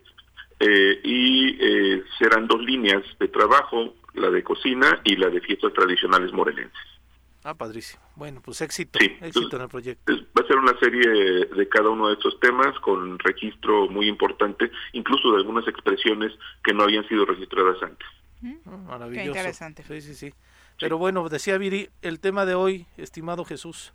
eh, 0.60 1.00
y 1.04 1.56
eh, 1.60 2.02
serán 2.18 2.48
dos 2.48 2.60
líneas 2.60 3.02
de 3.20 3.28
trabajo, 3.28 3.94
la 4.18 4.30
de 4.30 4.42
cocina 4.42 5.00
y 5.04 5.16
la 5.16 5.28
de 5.28 5.40
fiestas 5.40 5.72
tradicionales 5.72 6.32
morelenses. 6.32 6.78
Ah, 7.44 7.54
padrísimo. 7.54 8.02
Bueno, 8.16 8.42
pues 8.44 8.60
éxito, 8.60 8.98
éxito 9.00 9.56
en 9.56 9.62
el 9.62 9.68
proyecto. 9.68 10.12
Va 10.36 10.44
a 10.44 10.46
ser 10.46 10.56
una 10.56 10.78
serie 10.78 11.46
de 11.46 11.68
cada 11.68 11.88
uno 11.88 12.08
de 12.08 12.14
estos 12.14 12.38
temas 12.40 12.78
con 12.80 13.18
registro 13.20 13.88
muy 13.88 14.08
importante, 14.08 14.70
incluso 14.92 15.30
de 15.30 15.38
algunas 15.38 15.66
expresiones 15.68 16.32
que 16.64 16.74
no 16.74 16.82
habían 16.82 17.06
sido 17.08 17.24
registradas 17.24 17.82
antes. 17.82 18.06
Ah, 18.66 18.76
maravilloso. 18.76 19.22
Qué 19.22 19.28
interesante. 19.28 19.82
Sí, 19.84 20.00
sí, 20.00 20.14
sí. 20.14 20.34
Pero 20.80 20.98
bueno, 20.98 21.28
decía 21.28 21.58
Viri, 21.58 21.88
el 22.02 22.20
tema 22.20 22.44
de 22.44 22.54
hoy, 22.54 22.86
estimado 22.96 23.44
Jesús. 23.44 23.92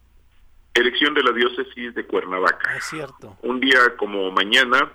Elección 0.73 1.13
de 1.13 1.23
la 1.23 1.31
diócesis 1.31 1.93
de 1.93 2.05
Cuernavaca. 2.05 2.75
Es 2.75 2.85
cierto. 2.85 3.37
Un 3.43 3.59
día 3.59 3.95
como 3.97 4.31
mañana, 4.31 4.91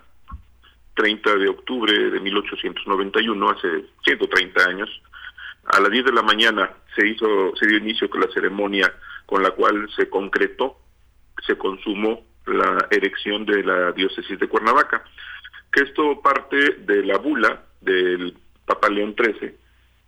30 0.95 1.37
de 1.37 1.49
octubre 1.49 2.11
de 2.11 2.21
1891, 2.21 3.51
hace 3.51 3.85
130 4.05 4.65
años, 4.65 5.03
a 5.69 5.81
las 5.81 5.90
10 5.90 6.07
de 6.07 6.12
la 6.12 6.23
mañana 6.23 6.70
se 6.97 7.07
hizo 7.07 7.55
se 7.57 7.66
dio 7.66 7.78
inicio 7.78 8.09
con 8.09 8.20
la 8.20 8.28
ceremonia 8.32 8.93
con 9.28 9.43
la 9.43 9.51
cual 9.51 9.90
se 9.95 10.09
concretó, 10.09 10.78
se 11.47 11.59
consumó 11.59 12.24
la 12.47 12.89
erección 12.90 13.45
de 13.45 13.62
la 13.62 13.93
diócesis 13.93 14.39
de 14.39 14.49
Cuernavaca, 14.49 15.05
que 15.70 15.82
esto 15.82 16.23
parte 16.23 16.57
de 16.57 17.05
la 17.05 17.19
bula 17.19 17.62
del 17.82 18.35
Papa 18.65 18.89
León 18.89 19.15
XIII, 19.15 19.55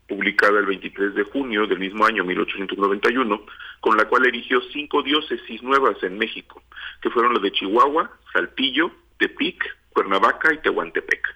publicada 0.08 0.58
el 0.58 0.64
23 0.64 1.14
de 1.14 1.24
junio 1.24 1.66
del 1.66 1.80
mismo 1.80 2.06
año 2.06 2.24
1891, 2.24 3.44
con 3.80 3.98
la 3.98 4.06
cual 4.06 4.26
erigió 4.26 4.62
cinco 4.72 5.02
diócesis 5.02 5.62
nuevas 5.62 6.02
en 6.02 6.16
México, 6.16 6.62
que 7.02 7.10
fueron 7.10 7.34
las 7.34 7.42
de 7.42 7.52
Chihuahua, 7.52 8.10
Saltillo, 8.32 8.90
Tepic, 9.18 9.62
Cuernavaca 9.90 10.54
y 10.54 10.62
Tehuantepec. 10.62 11.28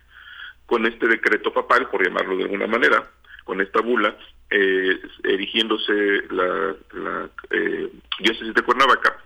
Con 0.65 0.87
este 0.87 1.07
decreto 1.07 1.53
papal, 1.53 1.91
por 1.91 2.03
llamarlo 2.03 2.39
de 2.39 2.45
alguna 2.45 2.67
manera, 2.67 3.11
con 3.45 3.61
esta 3.61 3.81
bula, 3.81 4.17
eh, 4.51 5.01
erigiéndose 5.23 5.93
la, 6.31 6.75
eh, 7.51 7.91
diócesis 8.21 8.55
de 8.55 8.63
Cuernavaca, 8.63 9.17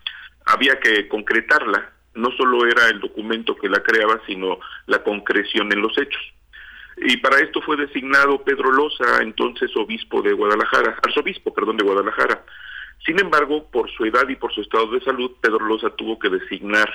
había 0.47 0.78
que 0.81 1.09
concretarla. 1.09 1.93
No 2.15 2.31
solo 2.32 2.66
era 2.66 2.89
el 2.89 3.01
documento 3.01 3.57
que 3.57 3.69
la 3.69 3.82
creaba, 3.82 4.20
sino 4.27 4.59
la 4.86 5.03
concreción 5.03 5.73
en 5.73 5.82
los 5.82 5.97
hechos. 5.99 6.23
Y 6.97 7.16
para 7.19 7.39
esto 7.39 7.61
fue 7.62 7.77
designado 7.77 8.43
Pedro 8.43 8.73
Loza, 8.73 9.23
entonces 9.23 9.70
obispo 9.77 10.20
de 10.20 10.32
Guadalajara, 10.32 10.99
arzobispo, 11.03 11.55
perdón, 11.55 11.77
de 11.77 11.85
Guadalajara. 11.85 12.45
Sin 13.07 13.20
embargo, 13.20 13.70
por 13.70 13.89
su 13.93 14.05
edad 14.05 14.28
y 14.28 14.35
por 14.35 14.53
su 14.53 14.62
estado 14.62 14.90
de 14.90 15.01
salud, 15.01 15.31
Pedro 15.40 15.65
Loza 15.65 15.90
tuvo 15.90 16.19
que 16.19 16.28
designar 16.28 16.93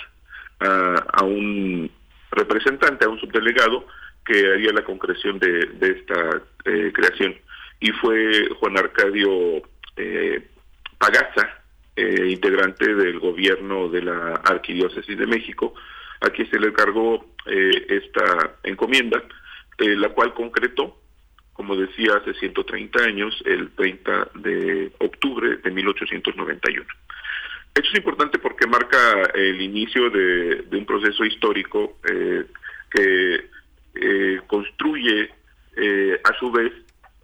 a 0.59 1.23
un 1.23 1.89
representante, 2.31 3.05
a 3.05 3.09
un 3.09 3.19
subdelegado, 3.19 3.85
que 4.25 4.53
haría 4.53 4.71
la 4.71 4.83
concreción 4.83 5.39
de, 5.39 5.69
esta 5.81 6.41
eh, 6.65 6.91
creación. 6.93 7.35
Y 7.79 7.91
fue 7.91 8.47
Juan 8.59 8.77
Arcadio 8.77 9.61
eh, 9.97 10.47
Pagaza, 10.97 11.61
eh, 11.95 12.27
integrante 12.29 12.95
del 12.95 13.19
gobierno 13.19 13.89
de 13.89 14.01
la 14.01 14.35
Arquidiócesis 14.43 15.17
de 15.17 15.27
México, 15.27 15.73
a 16.21 16.29
quien 16.29 16.49
se 16.49 16.59
le 16.59 16.67
encargó 16.67 17.25
esta 17.45 18.55
encomienda, 18.63 19.21
la 19.77 20.07
cual 20.09 20.33
concretó, 20.33 20.97
como 21.51 21.75
decía, 21.75 22.13
hace 22.15 22.33
130 22.35 23.03
años, 23.03 23.43
el 23.45 23.69
30 23.71 24.29
de 24.35 24.93
octubre 24.99 25.57
de 25.57 25.69
1891. 25.69 26.87
Esto 27.75 27.89
es 27.89 27.97
importante 27.97 28.39
porque 28.39 28.65
marca 28.65 29.23
el 29.35 29.61
inicio 29.61 30.09
de, 30.09 30.65
un 30.71 30.85
proceso 30.85 31.25
histórico 31.25 31.97
que 32.89 33.49
eh, 33.95 34.41
construye 34.47 35.29
eh, 35.75 36.19
a 36.23 36.33
su 36.39 36.51
vez 36.51 36.73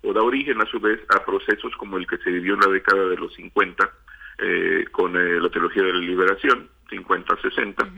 o 0.03 0.13
da 0.13 0.21
origen 0.21 0.61
a 0.61 0.65
su 0.67 0.79
vez 0.79 0.99
a 1.09 1.25
procesos 1.25 1.75
como 1.77 1.97
el 1.97 2.05
que 2.05 2.17
se 2.19 2.29
vivió 2.29 2.53
en 2.53 2.59
la 2.61 2.67
década 2.67 3.07
de 3.07 3.17
los 3.17 3.33
50 3.33 3.89
eh, 4.37 4.85
con 4.91 5.13
la 5.13 5.49
teología 5.49 5.83
de 5.83 5.93
la 5.93 5.99
liberación, 5.99 6.69
50-60, 6.89 7.91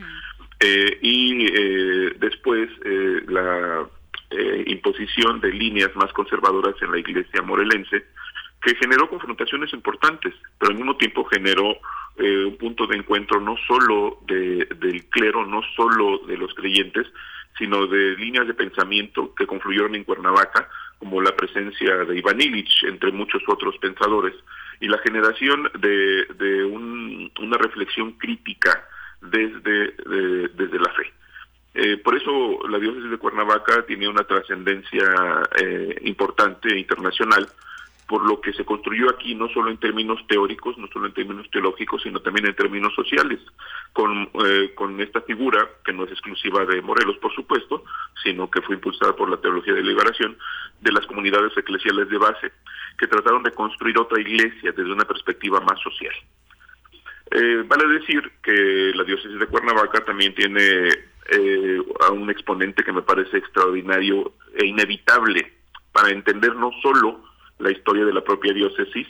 y 1.01 1.45
después 2.17 2.69
la 3.27 3.87
imposición 4.65 5.39
de 5.39 5.53
líneas 5.53 5.95
más 5.95 6.11
conservadoras 6.13 6.75
en 6.81 6.91
la 6.91 6.97
iglesia 6.97 7.43
morelense, 7.43 8.05
que 8.63 8.75
generó 8.75 9.07
confrontaciones 9.07 9.71
importantes, 9.73 10.33
pero 10.57 10.71
al 10.71 10.77
mismo 10.77 10.97
tiempo 10.97 11.23
generó 11.25 11.77
un 12.17 12.57
punto 12.57 12.87
de 12.87 12.97
encuentro 12.97 13.39
no 13.39 13.55
solo 13.67 14.17
de, 14.25 14.67
del 14.79 15.05
clero, 15.09 15.45
no 15.45 15.61
solo 15.75 16.19
de 16.25 16.37
los 16.37 16.53
creyentes, 16.55 17.05
sino 17.57 17.87
de 17.87 18.15
líneas 18.17 18.47
de 18.47 18.53
pensamiento 18.53 19.33
que 19.35 19.47
confluyeron 19.47 19.95
en 19.95 20.03
Cuernavaca, 20.03 20.69
como 20.97 21.21
la 21.21 21.35
presencia 21.35 21.97
de 22.05 22.17
Iván 22.17 22.39
Illich, 22.39 22.83
entre 22.83 23.11
muchos 23.11 23.41
otros 23.47 23.77
pensadores, 23.79 24.35
y 24.79 24.87
la 24.87 24.99
generación 24.99 25.69
de, 25.79 26.25
de 26.35 26.65
una 26.65 27.57
reflexión 27.57 28.13
crítica 28.13 28.87
desde, 29.21 29.93
desde 30.53 30.79
la 30.79 30.91
fe. 30.93 31.11
Eh, 31.73 31.97
por 31.97 32.17
eso 32.17 32.59
la 32.67 32.79
diócesis 32.79 33.09
de 33.09 33.17
Cuernavaca 33.17 33.85
tiene 33.85 34.07
una 34.07 34.23
trascendencia 34.23 35.05
eh, 35.57 35.95
importante 36.03 36.77
internacional, 36.77 37.47
por 38.11 38.27
lo 38.27 38.41
que 38.41 38.51
se 38.51 38.65
construyó 38.65 39.09
aquí 39.09 39.35
no 39.35 39.47
solo 39.47 39.71
en 39.71 39.77
términos 39.77 40.19
teóricos, 40.27 40.77
no 40.77 40.87
solo 40.87 41.05
en 41.05 41.13
términos 41.13 41.49
teológicos, 41.49 42.01
sino 42.03 42.19
también 42.19 42.45
en 42.45 42.55
términos 42.55 42.93
sociales, 42.93 43.39
con, 43.93 44.29
eh, 44.45 44.73
con 44.75 44.99
esta 44.99 45.21
figura, 45.21 45.65
que 45.85 45.93
no 45.93 46.03
es 46.03 46.11
exclusiva 46.11 46.65
de 46.65 46.81
Morelos, 46.81 47.15
por 47.19 47.33
supuesto, 47.33 47.85
sino 48.21 48.51
que 48.51 48.61
fue 48.63 48.75
impulsada 48.75 49.15
por 49.15 49.29
la 49.29 49.37
teología 49.37 49.73
de 49.75 49.81
liberación, 49.81 50.37
de 50.81 50.91
las 50.91 51.05
comunidades 51.05 51.57
eclesiales 51.57 52.09
de 52.09 52.17
base, 52.17 52.51
que 52.99 53.07
trataron 53.07 53.43
de 53.43 53.51
construir 53.51 53.97
otra 53.97 54.19
iglesia 54.19 54.73
desde 54.73 54.91
una 54.91 55.05
perspectiva 55.05 55.61
más 55.61 55.79
social. 55.79 56.13
Eh, 57.31 57.63
vale 57.65 57.87
decir 57.97 58.29
que 58.43 58.91
la 58.93 59.05
diócesis 59.05 59.39
de 59.39 59.47
Cuernavaca 59.47 60.03
también 60.03 60.35
tiene 60.35 60.89
eh, 61.29 61.81
a 62.05 62.11
un 62.11 62.29
exponente 62.29 62.83
que 62.83 62.91
me 62.91 63.03
parece 63.03 63.37
extraordinario 63.37 64.33
e 64.53 64.65
inevitable 64.65 65.49
para 65.93 66.09
entender 66.09 66.53
no 66.57 66.71
solo 66.81 67.30
la 67.61 67.71
historia 67.71 68.05
de 68.05 68.13
la 68.13 68.23
propia 68.23 68.53
diócesis, 68.53 69.07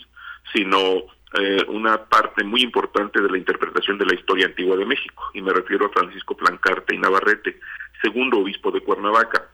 sino 0.54 1.04
eh, 1.34 1.64
una 1.68 2.06
parte 2.06 2.44
muy 2.44 2.62
importante 2.62 3.22
de 3.22 3.30
la 3.30 3.38
interpretación 3.38 3.98
de 3.98 4.06
la 4.06 4.16
historia 4.16 4.48
antigua 4.48 4.76
de 4.76 4.86
México, 4.86 5.32
y 5.34 5.42
me 5.42 5.54
refiero 5.54 5.86
a 5.86 5.90
Francisco 5.90 6.36
Plancarte 6.36 6.94
y 6.96 6.98
Navarrete, 6.98 7.60
segundo 8.02 8.40
obispo 8.40 8.72
de 8.72 8.82
Cuernavaca. 8.82 9.48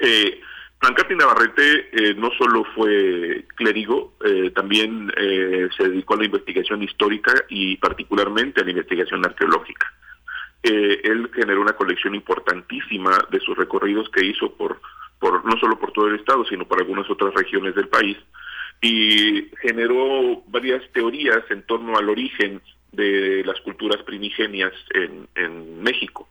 Eh, 0.00 0.40
Plancarte 0.78 1.12
y 1.12 1.16
Navarrete 1.16 1.88
eh, 1.92 2.14
no 2.14 2.30
solo 2.38 2.64
fue 2.74 3.44
clérigo, 3.54 4.14
eh, 4.24 4.50
también 4.54 5.12
se 5.76 5.88
dedicó 5.88 6.14
a 6.14 6.18
la 6.18 6.24
investigación 6.24 6.82
histórica 6.82 7.34
y 7.50 7.76
particularmente 7.76 8.60
a 8.60 8.64
la 8.64 8.70
investigación 8.70 9.24
arqueológica. 9.24 9.92
él 10.62 11.30
generó 11.34 11.60
una 11.60 11.74
colección 11.74 12.14
importantísima 12.14 13.18
de 13.30 13.40
sus 13.40 13.56
recorridos 13.56 14.08
que 14.10 14.24
hizo 14.24 14.54
por 14.54 14.80
por 15.20 15.44
no 15.44 15.56
solo 15.60 15.78
por 15.78 15.92
todo 15.92 16.08
el 16.08 16.16
estado, 16.16 16.44
sino 16.46 16.66
por 16.66 16.80
algunas 16.80 17.08
otras 17.08 17.32
regiones 17.34 17.74
del 17.76 17.88
país, 17.88 18.16
y 18.80 19.48
generó 19.60 20.42
varias 20.46 20.82
teorías 20.92 21.42
en 21.50 21.62
torno 21.66 21.96
al 21.96 22.08
origen 22.08 22.60
de 22.90 23.44
las 23.44 23.60
culturas 23.60 24.02
primigenias 24.02 24.72
en, 24.94 25.82
México. 25.82 26.28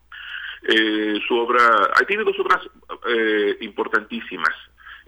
Eh, 0.68 1.20
su 1.28 1.36
obra, 1.36 1.90
tiene 2.08 2.24
dos 2.24 2.38
obras 2.40 2.62
eh, 3.08 3.58
importantísimas. 3.62 4.54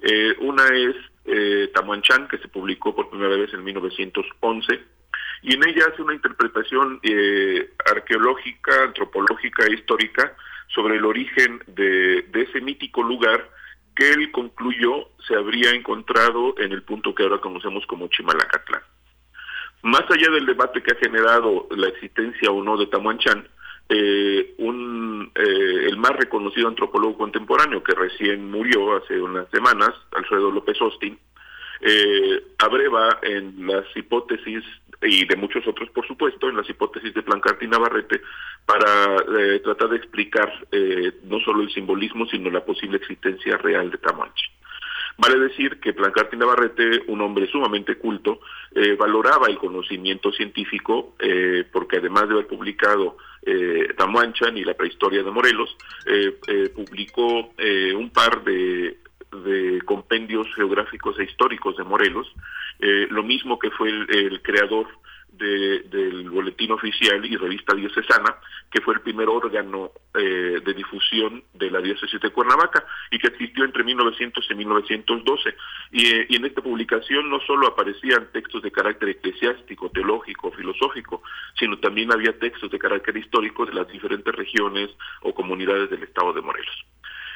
Eh, 0.02 0.36
una 0.40 0.66
es 0.68 0.96
eh, 1.26 1.70
Tamuanchán, 1.74 2.28
que 2.28 2.38
se 2.38 2.48
publicó 2.48 2.96
por 2.96 3.10
primera 3.10 3.36
vez 3.36 3.54
en 3.54 3.64
1911, 3.64 4.80
y 5.44 5.56
en 5.56 5.68
ella 5.68 5.86
hace 5.92 6.02
una 6.02 6.14
interpretación 6.14 7.00
eh, 7.04 7.72
arqueológica, 7.92 8.84
antropológica 8.84 9.66
e 9.66 9.74
histórica 9.74 10.36
sobre 10.68 10.98
el 10.98 11.06
origen 11.06 11.62
de 11.68 12.26
ese 12.34 12.62
mítico 12.62 13.04
lugar 13.04 13.50
que 13.96 14.12
él 14.12 14.32
concluyó 14.32 15.10
se 15.28 15.36
habría 15.36 15.72
encontrado 15.72 16.56
en 16.58 16.72
el 16.72 16.84
punto 16.84 17.14
que 17.14 17.24
ahora 17.24 17.40
conocemos 17.40 17.86
como 17.88 18.08
Chimalacatlán. 18.08 18.82
Más 19.84 20.04
allá 20.10 20.30
del 20.30 20.46
debate 20.46 20.82
que 20.84 20.94
ha 20.94 21.00
generado 21.00 21.68
la 21.72 21.88
existencia 21.88 22.52
o 22.52 22.64
no 22.64 22.78
de 22.78 22.88
Tamuanchán, 22.88 23.48
eh, 23.90 24.54
un, 24.60 25.32
eh, 25.36 25.88
el 25.90 25.98
más 25.98 26.12
reconocido 26.12 26.68
antropólogo 26.68 27.18
contemporáneo 27.18 27.84
que 27.84 27.94
recién 27.94 28.50
murió 28.50 28.96
hace 28.96 29.20
unas 29.20 29.50
semanas, 29.50 29.90
Alfredo 30.12 30.52
López 30.52 30.80
Austin, 30.80 31.20
eh, 31.82 32.44
abreva 32.58 33.20
en 33.22 33.68
las 33.68 33.86
hipótesis 33.96 34.64
y 35.02 35.26
de 35.26 35.36
muchos 35.36 35.68
otros, 35.68 35.90
por 35.90 36.06
supuesto, 36.08 36.50
en 36.50 36.58
las 36.58 36.70
hipótesis 36.70 37.14
de 37.14 37.24
Plancarte 37.24 37.66
y 37.66 37.68
Navarrete, 37.68 38.22
para 38.66 39.16
eh, 39.16 39.60
tratar 39.60 39.90
de 39.90 39.98
explicar 39.98 40.52
eh, 40.72 41.14
no 41.24 41.40
solo 41.40 41.64
el 41.64 41.72
simbolismo, 41.74 42.28
sino 42.28 42.50
la 42.52 42.64
posible 42.64 42.98
existencia 42.98 43.58
real 43.58 43.90
de 43.90 43.98
Tamuanchi. 43.98 44.46
Vale 45.18 45.40
decir 45.40 45.80
que 45.80 45.94
Plancarte 45.94 46.36
y 46.36 46.40
Navarrete, 46.40 47.04
un 47.08 47.22
hombre 47.22 47.48
sumamente 47.48 47.98
culto, 47.98 48.40
eh, 48.74 48.96
valoraba 48.96 49.48
el 49.48 49.58
conocimiento 49.58 50.32
científico, 50.32 51.16
eh, 51.20 51.66
porque 51.72 51.98
además 51.98 52.28
de 52.28 52.34
haber 52.36 52.48
publicado 52.48 53.18
eh, 53.44 53.88
y 54.56 54.64
la 54.64 54.74
prehistoria 54.74 55.24
de 55.24 55.32
Morelos, 55.32 55.76
eh, 56.06 56.70
publicó 56.76 57.54
un 57.96 58.10
par 58.10 58.44
de, 58.44 58.98
de 59.32 59.82
compendios 59.86 60.48
geográficos 60.56 61.18
e 61.20 61.24
históricos 61.24 61.78
de 61.78 61.84
Morelos, 61.84 62.28
eh, 62.80 63.08
lo 63.10 63.24
mismo 63.24 63.60
que 63.60 63.72
fue 63.72 63.90
el, 63.90 64.42
creador 64.42 64.88
de, 65.32 65.80
del 65.84 66.30
Boletín 66.30 66.72
Oficial 66.72 67.26
y 67.26 67.38
Revista 67.38 67.74
Diocesana, 67.76 68.36
que 68.70 68.82
fue 68.82 68.96
el 68.96 69.02
primer 69.02 69.30
órgano 69.30 69.92
eh, 70.14 70.60
de 70.64 70.74
difusión 70.74 71.44
de 71.54 71.72
la 71.72 71.82
diócesis 71.82 72.20
de 72.20 72.32
Cuernavaca 72.32 72.86
y 73.10 73.20
que 73.20 73.28
existió 73.28 73.64
entre 73.64 73.84
1900 73.84 74.46
y 74.50 74.56
1912. 74.56 75.56
Y, 75.92 76.08
eh, 76.08 76.26
y 76.30 76.36
en 76.36 76.46
esta 76.46 76.62
publicación 76.62 77.30
no 77.30 77.40
solo 77.42 77.68
aparecían 77.68 78.30
textos 78.34 78.62
de 78.62 78.72
carácter 78.72 79.10
eclesiástico, 79.10 79.90
teológico, 79.90 80.52
filosófico, 80.52 81.24
sino 81.58 81.80
también 81.80 82.12
había 82.12 82.38
textos 82.38 82.70
de 82.70 82.80
carácter 82.80 83.16
histórico 83.16 83.66
de 83.66 83.74
las 83.74 83.88
diferentes 83.88 84.34
regiones 84.36 84.90
o 85.22 85.34
comunidades 85.34 85.90
del 85.90 86.04
estado 86.04 86.34
de 86.34 86.42
Morelos. 86.42 86.86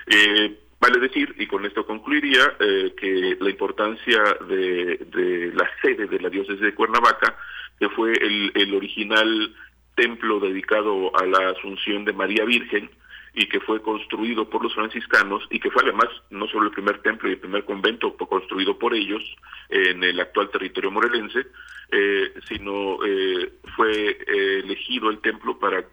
Eh, 0.08 0.60
Vale 0.80 1.00
decir, 1.00 1.34
y 1.38 1.48
con 1.48 1.66
esto 1.66 1.86
concluiría, 1.86 2.56
eh, 2.60 2.94
que 3.00 3.38
la 3.40 3.50
importancia 3.50 4.22
de, 4.48 4.98
de, 4.98 5.52
la 5.54 5.70
sede 5.82 6.06
de 6.08 6.20
la 6.20 6.30
diócesis 6.30 6.62
de 6.62 6.76
Cuernavaca, 6.76 7.38
que 7.80 7.90
fue 7.90 8.12
el, 8.12 8.52
el, 8.56 8.76
original 8.76 9.56
templo 9.96 10.40
dedicado 10.40 11.16
a 11.18 11.26
la 11.26 11.50
Asunción 11.50 12.06
de 12.06 12.14
María 12.14 12.46
Virgen, 12.46 12.90
y 13.34 13.48
que 13.48 13.60
fue 13.60 13.82
construido 13.82 14.50
por 14.50 14.64
los 14.64 14.74
franciscanos, 14.74 15.44
y 15.50 15.60
que 15.60 15.72
fue 15.72 15.84
además 15.84 16.08
no 16.30 16.48
solo 16.48 16.68
el 16.68 16.72
primer 16.72 17.02
templo 17.02 17.30
y 17.30 17.34
el 17.34 17.40
primer 17.40 17.66
convento 17.66 18.16
construido 18.16 18.78
por 18.78 18.94
ellos 18.94 19.24
en 19.70 20.04
el 20.04 20.20
actual 20.20 20.50
territorio 20.50 20.92
morelense, 20.92 21.48
eh, 21.92 22.34
sino 22.48 22.98
eh, 23.06 23.54
fue 23.76 24.10
eh, 24.10 24.62
elegido 24.64 25.10
el 25.10 25.20
templo 25.20 25.60
para 25.60 25.86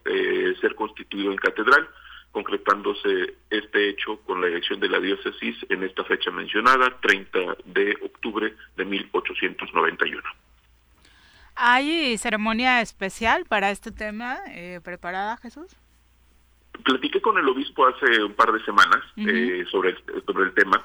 ser 0.61 0.75
constituido 0.75 1.33
en 1.33 1.39
catedral 1.39 1.89
concretándose 2.33 3.35
este 3.51 3.91
hecho 3.91 4.19
con 4.23 4.41
la 4.41 4.49
elección 4.49 4.81
de 4.81 4.89
la 4.89 4.99
diócesis 4.99 5.57
en 5.69 5.83
esta 5.85 6.05
fecha 6.05 6.31
mencionada, 6.31 6.99
30 7.01 7.39
de 7.67 7.97
octubre 8.03 8.55
de 8.77 8.85
1891. 8.85 10.23
¿Hay 11.55 12.17
ceremonia 12.19 12.81
especial 12.81 13.45
para 13.47 13.71
este 13.71 13.93
tema 13.93 14.39
eh, 14.49 14.81
preparada, 14.83 15.37
Jesús? 15.37 15.77
Platiqué 16.85 17.21
con 17.21 17.37
el 17.39 17.49
obispo 17.49 17.87
hace 17.87 18.25
un 18.25 18.33
par 18.33 18.51
de 18.51 18.65
semanas 18.65 19.05
uh 19.17 19.21
-huh. 19.21 19.61
eh, 19.63 19.67
sobre, 19.71 19.91
el, 19.91 20.25
sobre 20.27 20.45
el 20.45 20.55
tema 20.55 20.83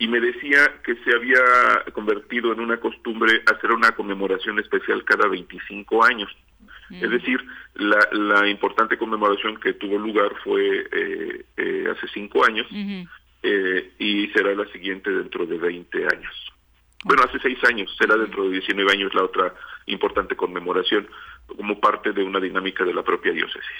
y 0.00 0.08
me 0.08 0.18
decía 0.18 0.80
que 0.82 0.96
se 1.04 1.14
había 1.14 1.84
convertido 1.92 2.52
en 2.52 2.60
una 2.60 2.80
costumbre 2.80 3.42
hacer 3.54 3.70
una 3.70 3.92
conmemoración 3.92 4.58
especial 4.58 5.04
cada 5.04 5.28
25 5.28 6.04
años. 6.04 6.34
Es 6.90 7.10
decir, 7.10 7.40
la, 7.74 7.98
la, 8.12 8.48
importante 8.48 8.98
conmemoración 8.98 9.58
que 9.58 9.74
tuvo 9.74 9.96
lugar 9.96 10.32
fue 10.42 10.86
eh, 10.90 11.44
eh, 11.56 11.84
hace 11.90 12.08
cinco 12.12 12.44
años 12.44 12.66
uh 12.70 12.74
-huh. 12.74 13.08
eh, 13.42 13.92
y 13.98 14.26
será 14.28 14.54
la 14.54 14.66
siguiente 14.72 15.10
dentro 15.10 15.46
de 15.46 15.56
20 15.56 15.98
años. 15.98 16.34
Bueno, 17.04 17.22
hace 17.22 17.38
seis 17.38 17.58
años, 17.64 17.94
será 17.98 18.16
dentro 18.16 18.44
de 18.44 18.50
19 18.58 18.92
años 18.92 19.14
la 19.14 19.24
otra 19.24 19.54
importante 19.86 20.36
conmemoración 20.36 21.08
como 21.46 21.80
parte 21.80 22.12
de 22.12 22.22
una 22.22 22.40
dinámica 22.40 22.84
de 22.84 22.92
la 22.92 23.02
propia 23.02 23.32
diócesis. 23.32 23.78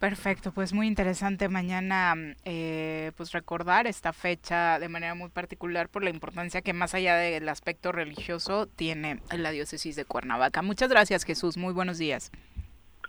Perfecto, 0.00 0.50
pues 0.50 0.72
muy 0.72 0.86
interesante 0.86 1.50
mañana 1.50 2.14
eh, 2.46 3.12
pues 3.18 3.32
recordar 3.32 3.86
esta 3.86 4.14
fecha 4.14 4.78
de 4.78 4.88
manera 4.88 5.14
muy 5.14 5.28
particular 5.28 5.90
por 5.90 6.02
la 6.02 6.08
importancia 6.08 6.62
que 6.62 6.72
más 6.72 6.94
allá 6.94 7.16
del 7.16 7.46
aspecto 7.50 7.92
religioso 7.92 8.66
tiene 8.66 9.20
la 9.30 9.50
diócesis 9.50 9.96
de 9.96 10.06
Cuernavaca. 10.06 10.62
Muchas 10.62 10.88
gracias 10.88 11.24
Jesús, 11.24 11.58
muy 11.58 11.74
buenos 11.74 11.98
días. 11.98 12.32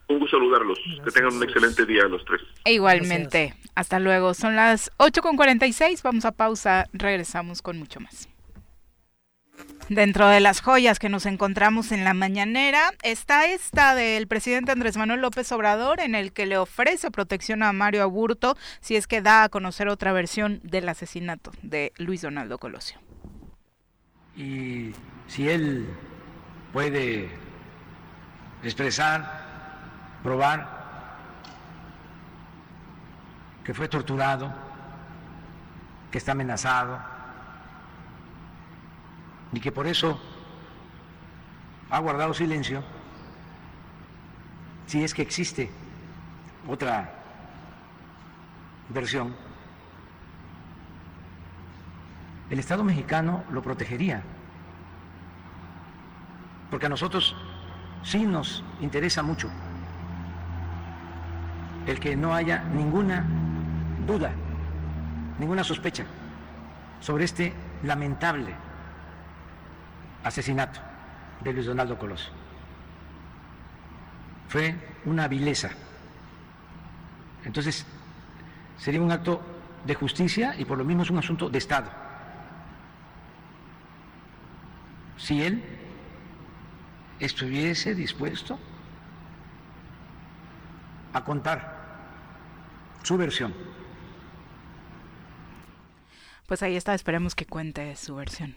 Un 0.09 0.19
gusto 0.19 0.35
saludarlos, 0.35 0.77
gracias. 0.85 1.05
que 1.05 1.11
tengan 1.11 1.33
un 1.37 1.43
excelente 1.43 1.85
día 1.85 2.03
los 2.09 2.25
tres. 2.25 2.41
E 2.65 2.73
igualmente, 2.73 3.53
gracias. 3.55 3.71
hasta 3.73 3.99
luego, 4.01 4.33
son 4.33 4.57
las 4.57 4.91
8.46, 4.97 6.03
vamos 6.03 6.25
a 6.25 6.33
pausa, 6.33 6.89
regresamos 6.91 7.61
con 7.61 7.79
mucho 7.79 8.01
más. 8.01 8.27
Dentro 9.89 10.29
de 10.29 10.39
las 10.39 10.61
joyas 10.61 10.99
que 10.99 11.09
nos 11.09 11.25
encontramos 11.25 11.91
en 11.91 12.05
la 12.05 12.13
mañanera 12.13 12.93
está 13.03 13.47
esta 13.47 13.93
del 13.93 14.25
presidente 14.25 14.71
Andrés 14.71 14.95
Manuel 14.95 15.19
López 15.19 15.51
Obrador 15.51 15.99
en 15.99 16.15
el 16.15 16.31
que 16.31 16.45
le 16.45 16.57
ofrece 16.57 17.11
protección 17.11 17.61
a 17.61 17.73
Mario 17.73 18.03
Aburto 18.03 18.55
si 18.79 18.95
es 18.95 19.05
que 19.05 19.21
da 19.21 19.43
a 19.43 19.49
conocer 19.49 19.89
otra 19.89 20.13
versión 20.13 20.61
del 20.63 20.87
asesinato 20.87 21.51
de 21.61 21.91
Luis 21.97 22.21
Donaldo 22.21 22.57
Colosio. 22.57 22.99
Y 24.37 24.93
si 25.27 25.49
él 25.49 25.89
puede 26.71 27.29
expresar, 28.63 29.41
probar 30.23 30.81
que 33.65 33.73
fue 33.73 33.89
torturado, 33.89 34.53
que 36.11 36.17
está 36.17 36.31
amenazado, 36.31 36.99
y 39.53 39.59
que 39.59 39.71
por 39.71 39.87
eso 39.87 40.19
ha 41.89 41.99
guardado 41.99 42.33
silencio, 42.33 42.83
si 44.87 45.03
es 45.03 45.13
que 45.13 45.21
existe 45.21 45.69
otra 46.67 47.13
versión, 48.89 49.35
el 52.49 52.59
Estado 52.59 52.83
mexicano 52.83 53.43
lo 53.51 53.61
protegería, 53.61 54.21
porque 56.69 56.85
a 56.85 56.89
nosotros 56.89 57.35
sí 58.03 58.25
nos 58.25 58.63
interesa 58.79 59.21
mucho 59.23 59.49
el 61.87 61.99
que 61.99 62.15
no 62.15 62.33
haya 62.33 62.63
ninguna 62.63 63.25
duda, 64.05 64.31
ninguna 65.39 65.63
sospecha 65.63 66.05
sobre 66.99 67.25
este 67.25 67.53
lamentable 67.83 68.53
asesinato 70.23 70.79
de 71.43 71.53
Luis 71.53 71.65
Donaldo 71.65 71.97
Colosio. 71.97 72.31
Fue 74.47 74.75
una 75.05 75.27
vileza. 75.27 75.71
Entonces, 77.45 77.85
sería 78.77 79.01
un 79.01 79.11
acto 79.11 79.41
de 79.85 79.95
justicia 79.95 80.55
y 80.57 80.65
por 80.65 80.77
lo 80.77 80.83
mismo 80.83 81.03
es 81.03 81.09
un 81.09 81.17
asunto 81.17 81.49
de 81.49 81.57
Estado. 81.57 81.89
Si 85.17 85.41
él 85.41 85.63
estuviese 87.19 87.95
dispuesto 87.95 88.59
a 91.13 91.23
contar 91.23 91.81
su 93.03 93.17
versión. 93.17 93.53
Pues 96.47 96.63
ahí 96.63 96.75
está, 96.75 96.93
esperemos 96.93 97.35
que 97.35 97.45
cuente 97.45 97.95
su 97.95 98.15
versión. 98.15 98.55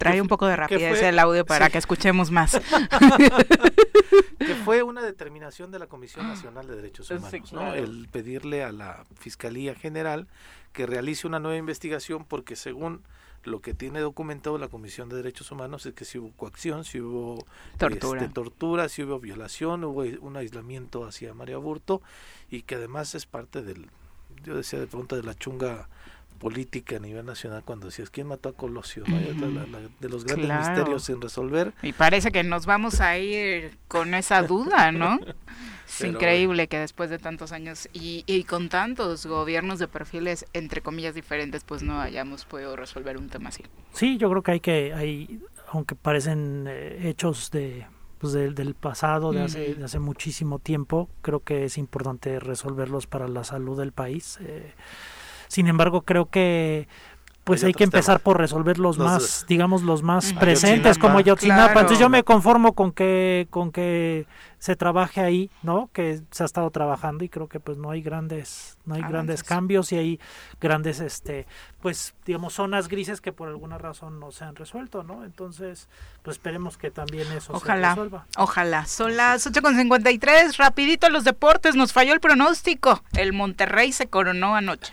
Trae 0.00 0.20
un 0.20 0.28
poco 0.28 0.46
de 0.46 0.56
rapidez 0.56 1.02
el 1.02 1.18
audio 1.18 1.44
para 1.44 1.66
sí. 1.66 1.72
que 1.72 1.78
escuchemos 1.78 2.30
más. 2.30 2.52
que 4.38 4.54
fue 4.64 4.82
una 4.82 5.02
determinación 5.02 5.70
de 5.70 5.78
la 5.78 5.86
Comisión 5.86 6.26
Nacional 6.26 6.66
de 6.66 6.76
Derechos 6.76 7.10
Humanos, 7.10 7.30
sí, 7.30 7.40
claro. 7.42 7.66
¿no? 7.66 7.74
El 7.74 8.08
pedirle 8.10 8.64
a 8.64 8.72
la 8.72 9.04
Fiscalía 9.18 9.74
General 9.74 10.26
que 10.72 10.86
realice 10.86 11.26
una 11.26 11.38
nueva 11.38 11.58
investigación 11.58 12.24
porque 12.24 12.56
según 12.56 13.02
lo 13.44 13.60
que 13.60 13.74
tiene 13.74 14.00
documentado 14.00 14.56
la 14.56 14.68
Comisión 14.68 15.10
de 15.10 15.16
Derechos 15.16 15.50
Humanos 15.50 15.84
es 15.84 15.94
que 15.94 16.06
si 16.06 16.18
hubo 16.18 16.32
coacción, 16.32 16.84
si 16.84 17.00
hubo 17.00 17.44
tortura, 17.78 18.22
este, 18.22 18.32
tortura 18.32 18.88
si 18.88 19.02
hubo 19.02 19.18
violación, 19.18 19.84
hubo 19.84 20.02
un 20.02 20.36
aislamiento 20.36 21.04
hacia 21.04 21.34
María 21.34 21.58
Burto 21.58 22.00
y 22.50 22.62
que 22.62 22.76
además 22.76 23.14
es 23.14 23.26
parte 23.26 23.62
del, 23.62 23.90
yo 24.44 24.56
decía 24.56 24.78
de 24.78 24.86
pronto 24.86 25.16
de 25.16 25.22
la 25.22 25.34
chunga 25.34 25.88
política 26.40 26.96
a 26.96 26.98
nivel 26.98 27.26
nacional 27.26 27.62
cuando 27.64 27.86
decías 27.86 28.10
quién 28.10 28.26
mató 28.26 28.48
a 28.48 28.52
Colosio, 28.54 29.04
¿no? 29.06 29.20
la, 29.20 29.66
la, 29.66 29.78
de 30.00 30.08
los 30.08 30.24
grandes 30.24 30.46
claro. 30.46 30.66
misterios 30.66 31.04
sin 31.04 31.20
resolver. 31.20 31.74
Y 31.82 31.92
parece 31.92 32.32
que 32.32 32.42
nos 32.42 32.66
vamos 32.66 33.00
a 33.00 33.18
ir 33.18 33.76
con 33.86 34.14
esa 34.14 34.42
duda, 34.42 34.90
¿no? 34.90 35.20
es 35.86 35.96
Pero 35.98 36.12
increíble 36.12 36.66
que 36.66 36.78
después 36.78 37.10
de 37.10 37.18
tantos 37.18 37.52
años 37.52 37.88
y, 37.92 38.24
y, 38.26 38.44
con 38.44 38.70
tantos 38.70 39.26
gobiernos 39.26 39.78
de 39.78 39.86
perfiles 39.86 40.46
entre 40.54 40.80
comillas 40.80 41.14
diferentes, 41.14 41.62
pues 41.62 41.82
no 41.82 42.00
hayamos 42.00 42.46
podido 42.46 42.74
resolver 42.74 43.18
un 43.18 43.28
tema 43.28 43.50
así. 43.50 43.62
Sí, 43.92 44.16
yo 44.16 44.30
creo 44.30 44.42
que 44.42 44.52
hay 44.52 44.60
que, 44.60 44.94
hay, 44.94 45.40
aunque 45.68 45.94
parecen 45.94 46.64
eh, 46.68 47.08
hechos 47.08 47.50
de 47.50 47.86
pues 48.18 48.34
de, 48.34 48.50
del 48.50 48.74
pasado, 48.74 49.32
de 49.32 49.42
hace, 49.42 49.74
de 49.74 49.84
hace 49.84 49.98
muchísimo 49.98 50.58
tiempo, 50.58 51.08
creo 51.22 51.40
que 51.40 51.64
es 51.64 51.78
importante 51.78 52.38
resolverlos 52.38 53.06
para 53.06 53.28
la 53.28 53.44
salud 53.44 53.78
del 53.78 53.92
país. 53.92 54.38
Eh, 54.42 54.74
sin 55.50 55.66
embargo, 55.66 56.02
creo 56.02 56.26
que 56.26 56.86
pues 57.42 57.64
hay, 57.64 57.72
que 57.72 57.82
empezar 57.82 58.20
por 58.20 58.38
resolver 58.38 58.78
los, 58.78 58.98
más, 58.98 59.44
digamos, 59.48 59.82
los 59.82 60.02
más 60.02 60.32
presentes, 60.34 60.96
como 60.96 61.18
Ayotzinapa. 61.18 61.80
Entonces 61.80 61.98
yo 61.98 62.08
me 62.08 62.22
conformo 62.22 62.74
con 62.74 62.92
que, 62.92 63.48
con 63.50 63.72
que 63.72 64.26
se 64.60 64.76
trabaje 64.76 65.20
ahí, 65.20 65.50
¿no? 65.64 65.90
Que 65.92 66.20
se 66.30 66.44
ha 66.44 66.46
estado 66.46 66.70
trabajando 66.70 67.24
y 67.24 67.28
creo 67.28 67.48
que 67.48 67.58
pues 67.58 67.76
no 67.76 67.90
hay 67.90 68.02
grandes, 68.02 68.78
no 68.84 68.94
hay 68.94 69.02
grandes 69.02 69.42
cambios 69.42 69.90
y 69.90 69.96
hay 69.96 70.20
grandes, 70.60 71.00
este, 71.00 71.48
pues 71.80 72.14
digamos 72.24 72.52
zonas 72.52 72.86
grises 72.86 73.20
que 73.20 73.32
por 73.32 73.48
alguna 73.48 73.78
razón 73.78 74.20
no 74.20 74.30
se 74.30 74.44
han 74.44 74.54
resuelto, 74.54 75.02
¿no? 75.02 75.24
Entonces, 75.24 75.88
pues 76.22 76.36
esperemos 76.36 76.76
que 76.76 76.92
también 76.92 77.26
eso 77.32 77.58
se 77.58 77.74
resuelva. 77.74 78.26
Ojalá. 78.36 78.86
Son 78.86 79.16
las 79.16 79.44
8.53, 79.50 80.56
rapidito 80.56 81.10
los 81.10 81.24
deportes, 81.24 81.74
nos 81.74 81.92
falló 81.92 82.12
el 82.12 82.20
pronóstico. 82.20 83.02
El 83.14 83.32
Monterrey 83.32 83.90
se 83.90 84.06
coronó 84.06 84.54
anoche. 84.54 84.92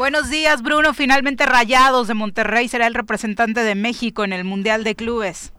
Buenos 0.00 0.30
días, 0.30 0.62
Bruno. 0.62 0.94
Finalmente 0.94 1.44
Rayados 1.44 2.08
de 2.08 2.14
Monterrey 2.14 2.68
será 2.68 2.86
el 2.86 2.94
representante 2.94 3.60
de 3.60 3.74
México 3.74 4.24
en 4.24 4.32
el 4.32 4.44
Mundial 4.44 4.82
de 4.82 4.94
Clubes. 4.94 5.52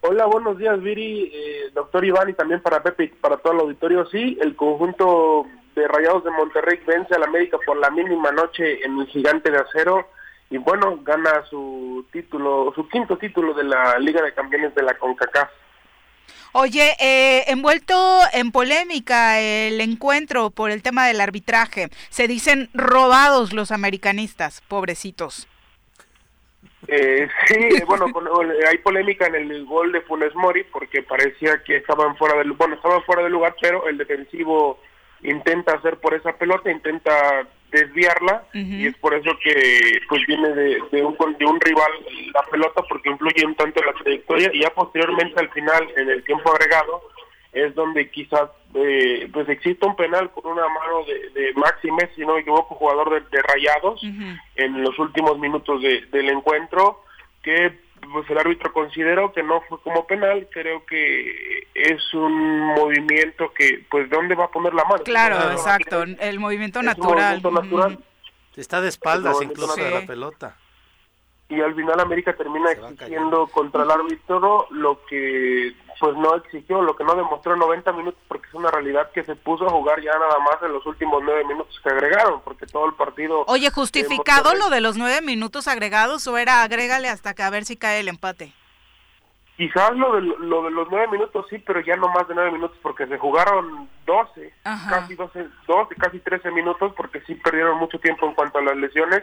Hola, 0.00 0.26
buenos 0.26 0.58
días, 0.58 0.82
Viri, 0.82 1.30
eh, 1.32 1.70
doctor 1.72 2.04
Iván 2.04 2.28
y 2.28 2.32
también 2.32 2.60
para 2.62 2.82
Pepe 2.82 3.04
y 3.04 3.08
para 3.10 3.36
todo 3.36 3.52
el 3.52 3.60
auditorio. 3.60 4.06
Sí, 4.06 4.36
el 4.40 4.56
conjunto 4.56 5.46
de 5.76 5.86
Rayados 5.86 6.24
de 6.24 6.32
Monterrey 6.32 6.80
vence 6.84 7.14
al 7.14 7.22
América 7.22 7.56
por 7.64 7.76
la 7.76 7.90
mínima 7.90 8.32
noche 8.32 8.84
en 8.84 8.98
el 8.98 9.06
Gigante 9.06 9.52
de 9.52 9.58
Acero 9.58 10.08
y 10.50 10.58
bueno, 10.58 10.98
gana 11.04 11.44
su 11.48 12.04
título, 12.10 12.72
su 12.74 12.88
quinto 12.88 13.18
título 13.18 13.54
de 13.54 13.62
la 13.62 14.00
Liga 14.00 14.20
de 14.20 14.34
Campeones 14.34 14.74
de 14.74 14.82
la 14.82 14.98
CONCACAF. 14.98 15.48
Oye, 16.56 16.94
eh, 17.00 17.42
envuelto 17.48 18.20
en 18.32 18.52
polémica 18.52 19.40
el 19.40 19.80
encuentro 19.80 20.50
por 20.50 20.70
el 20.70 20.82
tema 20.82 21.04
del 21.08 21.20
arbitraje. 21.20 21.88
Se 22.10 22.28
dicen 22.28 22.70
robados 22.72 23.52
los 23.52 23.72
americanistas, 23.72 24.60
pobrecitos. 24.68 25.48
Eh, 26.86 27.26
sí, 27.48 27.56
bueno, 27.88 28.06
hay 28.70 28.78
polémica 28.78 29.26
en 29.26 29.34
el 29.34 29.64
gol 29.64 29.90
de 29.90 30.02
Funes 30.02 30.32
Mori 30.36 30.62
porque 30.62 31.02
parecía 31.02 31.60
que 31.64 31.78
estaban 31.78 32.16
fuera 32.16 32.38
del, 32.38 32.52
bueno, 32.52 32.76
estaban 32.76 33.02
fuera 33.02 33.24
del 33.24 33.32
lugar, 33.32 33.56
pero 33.60 33.88
el 33.88 33.98
defensivo 33.98 34.78
intenta 35.24 35.72
hacer 35.72 35.98
por 35.98 36.14
esa 36.14 36.38
pelota, 36.38 36.70
intenta 36.70 37.48
desviarla 37.74 38.44
y 38.52 38.86
es 38.86 38.96
por 38.98 39.14
eso 39.14 39.30
que 39.42 40.00
pues 40.08 40.24
viene 40.26 40.48
de, 40.50 40.78
de, 40.92 41.04
un, 41.04 41.16
de 41.38 41.44
un 41.44 41.60
rival 41.60 41.92
la 42.32 42.42
pelota 42.50 42.82
porque 42.88 43.10
influye 43.10 43.44
un 43.44 43.54
tanto 43.56 43.80
en 43.80 43.86
la 43.86 43.92
trayectoria 43.94 44.50
y 44.52 44.60
ya 44.60 44.70
posteriormente 44.70 45.40
al 45.40 45.50
final 45.50 45.88
en 45.96 46.08
el 46.10 46.24
tiempo 46.24 46.52
agregado 46.52 47.02
es 47.52 47.74
donde 47.74 48.10
quizás 48.10 48.50
eh, 48.74 49.28
pues 49.32 49.48
existe 49.48 49.86
un 49.86 49.96
penal 49.96 50.30
con 50.30 50.50
una 50.50 50.68
mano 50.68 51.04
de, 51.06 51.40
de 51.40 51.52
Maxi 51.54 51.90
Messi, 51.90 52.14
si 52.16 52.20
no 52.22 52.34
me 52.34 52.40
equivoco, 52.40 52.74
jugador 52.74 53.22
de, 53.30 53.42
Rayados 53.42 54.02
en 54.56 54.82
los 54.82 54.98
últimos 54.98 55.38
minutos 55.38 55.80
del 55.82 56.28
encuentro 56.30 57.02
que 57.42 57.83
pues 58.12 58.28
el 58.30 58.38
árbitro 58.38 58.72
consideró 58.72 59.32
que 59.32 59.42
no 59.42 59.60
fue 59.68 59.80
como 59.80 60.06
penal, 60.06 60.48
creo 60.50 60.84
que 60.86 61.66
es 61.74 62.14
un 62.14 62.74
movimiento 62.74 63.52
que, 63.52 63.84
pues, 63.90 64.08
¿dónde 64.10 64.34
va 64.34 64.44
a 64.44 64.50
poner 64.50 64.74
la 64.74 64.84
mano? 64.84 65.02
Claro, 65.04 65.50
exacto, 65.52 66.02
el 66.02 66.38
movimiento 66.38 66.82
natural. 66.82 67.42
Está 68.56 68.80
de 68.80 68.88
espaldas 68.88 69.36
incluso 69.42 69.76
de 69.76 69.90
la 69.90 70.06
pelota 70.06 70.56
y 71.48 71.60
al 71.60 71.74
final 71.74 72.00
América 72.00 72.34
termina 72.34 72.72
exigiendo 72.72 73.46
contra 73.48 73.82
el 73.82 73.90
árbitro 73.90 74.66
lo 74.70 75.04
que 75.06 75.74
pues 76.00 76.16
no 76.16 76.34
exigió, 76.36 76.82
lo 76.82 76.96
que 76.96 77.04
no 77.04 77.14
demostró 77.14 77.54
en 77.54 77.60
90 77.60 77.92
minutos 77.92 78.20
porque 78.26 78.48
es 78.48 78.54
una 78.54 78.70
realidad 78.70 79.10
que 79.12 79.24
se 79.24 79.36
puso 79.36 79.66
a 79.66 79.70
jugar 79.70 80.02
ya 80.02 80.12
nada 80.12 80.38
más 80.40 80.62
en 80.62 80.72
los 80.72 80.84
últimos 80.86 81.22
nueve 81.24 81.44
minutos 81.44 81.78
que 81.82 81.88
agregaron, 81.88 82.40
porque 82.42 82.66
todo 82.66 82.86
el 82.86 82.94
partido... 82.94 83.44
Oye, 83.46 83.70
¿justificado 83.70 84.54
lo 84.54 84.70
de 84.70 84.80
los 84.80 84.96
nueve 84.96 85.20
minutos 85.22 85.68
agregados 85.68 86.26
o 86.26 86.36
era 86.36 86.62
agrégale 86.62 87.08
hasta 87.08 87.34
que 87.34 87.42
a 87.42 87.50
ver 87.50 87.64
si 87.64 87.76
cae 87.76 88.00
el 88.00 88.08
empate? 88.08 88.52
Quizás 89.56 89.92
lo 89.94 90.16
de, 90.16 90.22
lo 90.22 90.64
de 90.64 90.70
los 90.72 90.88
nueve 90.90 91.06
minutos 91.12 91.46
sí, 91.48 91.58
pero 91.58 91.80
ya 91.80 91.94
no 91.94 92.08
más 92.08 92.26
de 92.26 92.34
nueve 92.34 92.50
minutos 92.50 92.76
porque 92.82 93.06
se 93.06 93.18
jugaron 93.18 93.88
12, 94.04 94.52
casi 94.62 95.14
12, 95.14 95.46
12, 95.68 95.94
casi 95.94 96.18
13 96.18 96.50
minutos 96.50 96.92
porque 96.96 97.20
sí 97.20 97.36
perdieron 97.36 97.78
mucho 97.78 97.98
tiempo 98.00 98.26
en 98.26 98.34
cuanto 98.34 98.58
a 98.58 98.62
las 98.62 98.76
lesiones 98.76 99.22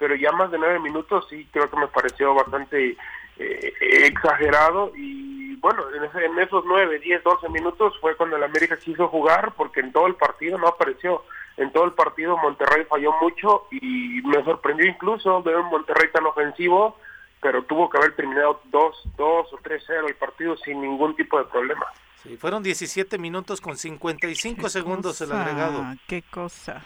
pero 0.00 0.16
ya 0.16 0.32
más 0.32 0.50
de 0.50 0.58
nueve 0.58 0.80
minutos 0.80 1.26
sí 1.28 1.46
creo 1.52 1.70
que 1.70 1.76
me 1.76 1.86
pareció 1.86 2.34
bastante 2.34 2.96
eh, 3.38 3.72
exagerado 4.06 4.92
y 4.96 5.54
bueno, 5.56 5.84
en, 5.94 6.38
esos 6.38 6.64
nueve, 6.66 6.98
diez, 7.00 7.22
doce 7.22 7.50
minutos 7.50 7.92
fue 8.00 8.16
cuando 8.16 8.36
el 8.36 8.42
América 8.42 8.78
quiso 8.78 9.08
jugar 9.08 9.52
porque 9.56 9.80
en 9.80 9.92
todo 9.92 10.06
el 10.06 10.14
partido 10.14 10.56
no 10.56 10.68
apareció. 10.68 11.22
En 11.58 11.70
todo 11.70 11.84
el 11.84 11.92
partido 11.92 12.38
Monterrey 12.38 12.86
falló 12.88 13.12
mucho 13.20 13.66
y 13.70 14.22
me 14.22 14.42
sorprendió 14.42 14.86
incluso 14.86 15.42
ver 15.42 15.56
un 15.56 15.66
Monterrey 15.66 16.08
tan 16.10 16.24
ofensivo, 16.24 16.96
pero 17.42 17.62
tuvo 17.64 17.90
que 17.90 17.98
haber 17.98 18.16
terminado 18.16 18.62
2, 18.70 19.10
dos 19.18 19.52
o 19.52 19.58
3-0 19.58 20.08
el 20.08 20.14
partido 20.14 20.56
sin 20.56 20.80
ningún 20.80 21.14
tipo 21.14 21.36
de 21.36 21.44
problema. 21.44 21.84
Sí, 22.22 22.38
fueron 22.38 22.62
17 22.62 23.18
minutos 23.18 23.60
con 23.60 23.76
55 23.76 24.70
segundos 24.70 25.20
el 25.20 25.32
agregado. 25.32 25.84
Qué 26.06 26.22
cosa. 26.22 26.82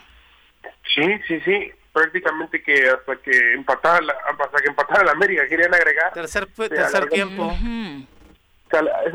Sí, 0.93 1.05
sí, 1.29 1.41
sí 1.43 1.73
prácticamente 1.95 2.61
que 2.61 2.89
hasta 2.89 3.17
que 3.17 3.55
empatara 3.55 4.01
la, 4.05 4.13
hasta 4.13 4.59
que 4.59 4.69
empatara 4.69 5.05
la 5.05 5.13
América 5.13 5.47
querían 5.49 5.73
agregar 5.73 6.13
tercer 6.13 6.47
tercer 6.49 7.09
tiempo. 7.09 7.55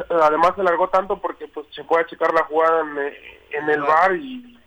Además 0.09 0.53
se 0.55 0.61
alargó 0.61 0.87
tanto 0.87 1.19
porque 1.19 1.49
pues 1.49 1.67
se 1.71 1.83
puede 1.83 2.05
checar 2.05 2.33
la 2.33 2.45
jugada 2.45 2.81
en, 3.51 3.69
el 3.69 3.81
bar 3.81 4.15
y, 4.15 4.57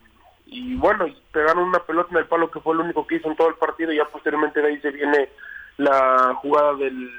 y 0.44 0.74
bueno 0.74 1.06
pegaron 1.32 1.64
una 1.64 1.78
pelota 1.78 2.10
en 2.10 2.18
el 2.18 2.26
palo 2.26 2.50
que 2.50 2.60
fue 2.60 2.74
el 2.74 2.80
único 2.80 3.06
que 3.06 3.14
hizo 3.16 3.28
en 3.28 3.36
todo 3.36 3.48
el 3.48 3.54
partido 3.54 3.90
y 3.90 3.96
ya 3.96 4.04
posteriormente 4.04 4.60
de 4.60 4.68
ahí 4.68 4.80
se 4.80 4.90
viene 4.90 5.30
la 5.78 6.34
jugada 6.42 6.74
del 6.74 7.10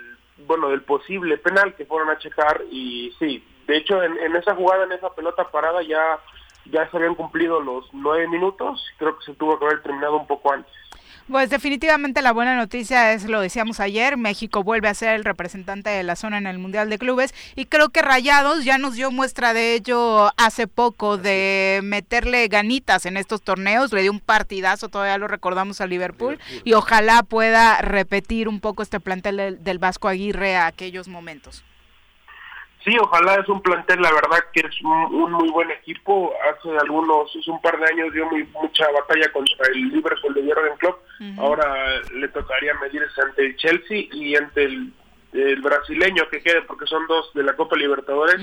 bueno 0.45 0.70
del 0.70 0.84
posible 0.84 1.40
penal 1.40 1.74
que 1.74 1.88
fueron 1.88 2.11
a 2.11 2.20
checar 2.20 2.61
y 2.70 3.11
sí 3.18 3.44
de 3.65 3.78
hecho 3.78 4.03
en, 4.03 4.20
en 4.20 4.36
esa 4.36 4.53
jugada 4.53 4.84
en 4.84 4.91
esa 4.91 5.10
pelota 5.15 5.49
parada 5.49 5.82
ya 5.82 6.20
ya 6.72 6.90
se 6.90 6.98
habían 6.98 7.15
cumplido 7.15 7.60
los 7.60 7.85
nueve 7.94 8.27
minutos, 8.27 8.84
creo 8.98 9.18
que 9.18 9.26
se 9.26 9.34
tuvo 9.34 9.57
que 9.60 9.65
haber 9.65 9.81
terminado 9.81 10.18
un 10.18 10.27
poco 10.27 10.52
antes. 10.52 10.73
Pues 11.30 11.49
definitivamente 11.49 12.22
la 12.22 12.34
buena 12.34 12.57
noticia 12.57 13.14
es, 13.14 13.23
lo 13.30 13.40
decíamos 13.40 13.80
ayer, 13.80 14.18
México 14.18 14.61
vuelve 14.61 14.90
a 14.90 14.94
ser 14.94 15.15
el 15.15 15.23
representante 15.23 15.90
de 15.90 16.03
la 16.03 16.18
zona 16.18 16.38
en 16.38 16.48
el 16.48 16.60
Mundial 16.60 16.90
de 16.90 16.98
Clubes 16.98 17.34
y 17.56 17.65
creo 17.65 17.90
que 17.90 18.02
Rayados 18.02 18.65
ya 18.65 18.77
nos 18.77 18.95
dio 18.95 19.10
muestra 19.10 19.53
de 19.53 19.73
ello 19.73 20.31
hace 20.35 20.68
poco, 20.68 21.18
de 21.18 21.80
meterle 21.81 22.49
ganitas 22.49 23.06
en 23.06 23.15
estos 23.15 23.41
torneos, 23.41 23.94
le 23.94 24.02
dio 24.02 24.11
un 24.11 24.19
partidazo, 24.19 24.90
todavía 24.90 25.18
lo 25.18 25.30
recordamos 25.30 25.80
a 25.80 25.88
Liverpool, 25.88 26.40
y 26.65 26.73
ojalá 26.73 27.23
pueda 27.23 27.81
repetir 27.81 28.49
un 28.49 28.60
poco 28.60 28.84
este 28.84 28.99
plantel 28.99 29.64
del 29.64 29.80
Vasco 29.80 30.10
Aguirre 30.10 30.57
a 30.57 30.68
aquellos 30.68 31.07
momentos. 31.07 31.64
Sí, 32.84 32.97
ojalá 32.99 33.35
es 33.35 33.47
un 33.47 33.61
plantel, 33.61 34.01
la 34.01 34.11
verdad 34.11 34.39
que 34.51 34.60
es 34.60 34.81
un, 34.81 35.31
muy 35.31 35.49
buen 35.51 35.72
equipo. 35.72 36.34
Hace 36.51 36.77
algunos, 36.77 37.30
hace 37.30 37.49
un 37.49 37.61
par 37.61 37.80
de 37.80 37.85
años 37.85 38.14
dio 38.14 38.26
muy 38.30 38.43
mucha 38.61 38.85
batalla 38.91 39.31
contra 39.31 39.68
el 39.68 39.89
Liverpool 39.89 40.34
de 40.34 40.43
Jurgen 40.43 40.77
Klopp. 40.77 40.99
Ahora 41.38 42.01
le 42.14 42.27
tocaría 42.27 42.73
medirse 42.76 43.22
ante 43.22 43.45
el 43.45 43.55
Chelsea 43.55 44.07
y 44.11 44.35
ante 44.35 44.65
el, 44.65 44.91
brasileño 45.61 46.27
que 46.30 46.43
quede, 46.43 46.61
porque 46.64 46.85
son 46.85 47.07
dos 47.07 47.34
de 47.34 47.43
la 47.43 47.55
Copa 47.55 47.76
Libertadores, 47.76 48.39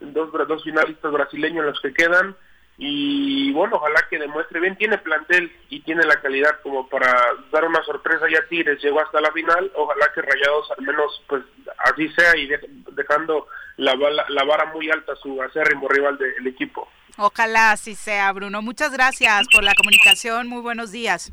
dos, 0.00 0.30
dos 0.32 0.62
finalistas 0.62 1.12
brasileños 1.12 1.66
los 1.66 1.80
que 1.80 1.92
quedan. 1.92 2.36
Y 2.78 3.52
bueno, 3.52 3.76
ojalá 3.76 4.06
que 4.08 4.18
demuestre 4.18 4.60
bien. 4.60 4.76
Tiene 4.76 4.98
plantel 4.98 5.52
y 5.68 5.80
tiene 5.80 6.04
la 6.04 6.20
calidad 6.20 6.60
como 6.62 6.88
para 6.88 7.12
dar 7.50 7.64
una 7.64 7.82
sorpresa. 7.84 8.26
Ya 8.30 8.46
Tigres 8.48 8.82
llegó 8.82 9.00
hasta 9.00 9.20
la 9.20 9.30
final. 9.32 9.70
Ojalá 9.74 10.10
que 10.14 10.22
Rayados 10.22 10.70
al 10.76 10.84
menos 10.84 11.22
pues 11.28 11.42
así 11.84 12.08
sea 12.10 12.36
y 12.36 12.48
dejando 12.92 13.46
la, 13.76 13.94
la, 14.28 14.44
vara 14.44 14.66
muy 14.66 14.90
alta 14.90 15.14
su 15.16 15.40
acérrimo 15.42 15.88
rival 15.88 16.18
del 16.18 16.46
equipo. 16.46 16.88
Ojalá 17.18 17.72
así 17.72 17.94
sea, 17.94 18.32
Bruno. 18.32 18.62
Muchas 18.62 18.92
gracias 18.92 19.46
por 19.52 19.62
la 19.62 19.74
comunicación. 19.74 20.48
Muy 20.48 20.62
buenos 20.62 20.92
días. 20.92 21.32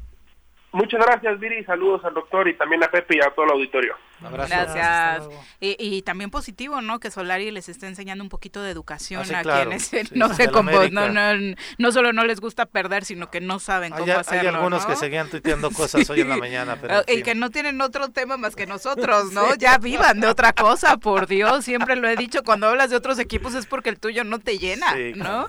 Muchas 0.72 1.04
gracias, 1.04 1.40
Viri. 1.40 1.64
Saludos 1.64 2.04
al 2.06 2.14
doctor 2.14 2.48
y 2.48 2.54
también 2.56 2.84
a 2.84 2.92
Pepe 2.92 3.18
y 3.18 3.22
a 3.22 3.32
todo 3.32 3.46
el 3.46 3.52
auditorio. 3.52 3.96
Gracias. 4.22 5.24
Y, 5.60 6.02
también 6.02 6.30
positivo, 6.30 6.82
¿no? 6.82 7.00
Que 7.00 7.12
Solari 7.12 7.52
les 7.52 7.70
está 7.70 7.88
enseñando 7.88 8.24
un 8.24 8.30
poquito 8.30 8.62
de 8.62 8.72
educación 8.72 9.24
ah, 9.34 9.40
a 9.40 9.44
quienes 9.44 9.92
no 10.14 10.34
se 10.34 10.48
no, 10.48 11.10
no, 11.10 11.56
no, 11.78 11.92
solo 11.92 12.14
no 12.14 12.26
les 12.26 12.40
gusta 12.40 12.66
perder, 12.66 13.06
sino 13.06 13.30
que 13.30 13.42
no 13.42 13.60
saben 13.60 13.92
cómo 13.92 14.12
hacerlo. 14.14 14.50
Hay 14.50 14.56
algunos 14.56 14.86
que 14.86 14.96
seguían 14.96 15.30
tuiteando 15.30 15.72
cosas 15.80 16.10
hoy 16.10 16.22
en 16.22 16.30
la 16.30 16.38
mañana. 16.38 16.78
Pero 16.82 17.04
y 17.08 17.22
que 17.24 17.36
no 17.36 17.50
tienen 17.50 17.82
otro 17.82 18.10
tema 18.10 18.38
más 18.38 18.56
que 18.56 18.66
nosotros, 18.66 19.32
¿no? 19.34 19.56
Ya 19.56 19.78
vivan 19.78 20.20
de 20.20 20.28
otra 20.28 20.54
cosa, 20.54 20.98
por 20.98 21.28
Dios. 21.28 21.66
Siempre 21.66 21.96
lo 21.96 22.10
he 22.10 22.16
dicho, 22.16 22.44
cuando 22.44 22.68
hablas 22.68 22.90
de 22.90 22.96
otros 22.96 23.20
equipos 23.20 23.54
es 23.56 23.66
porque 23.66 23.90
el 23.90 24.00
tuyo 24.00 24.24
no 24.24 24.40
te 24.40 24.58
llena, 24.58 24.96
¿no? 25.16 25.48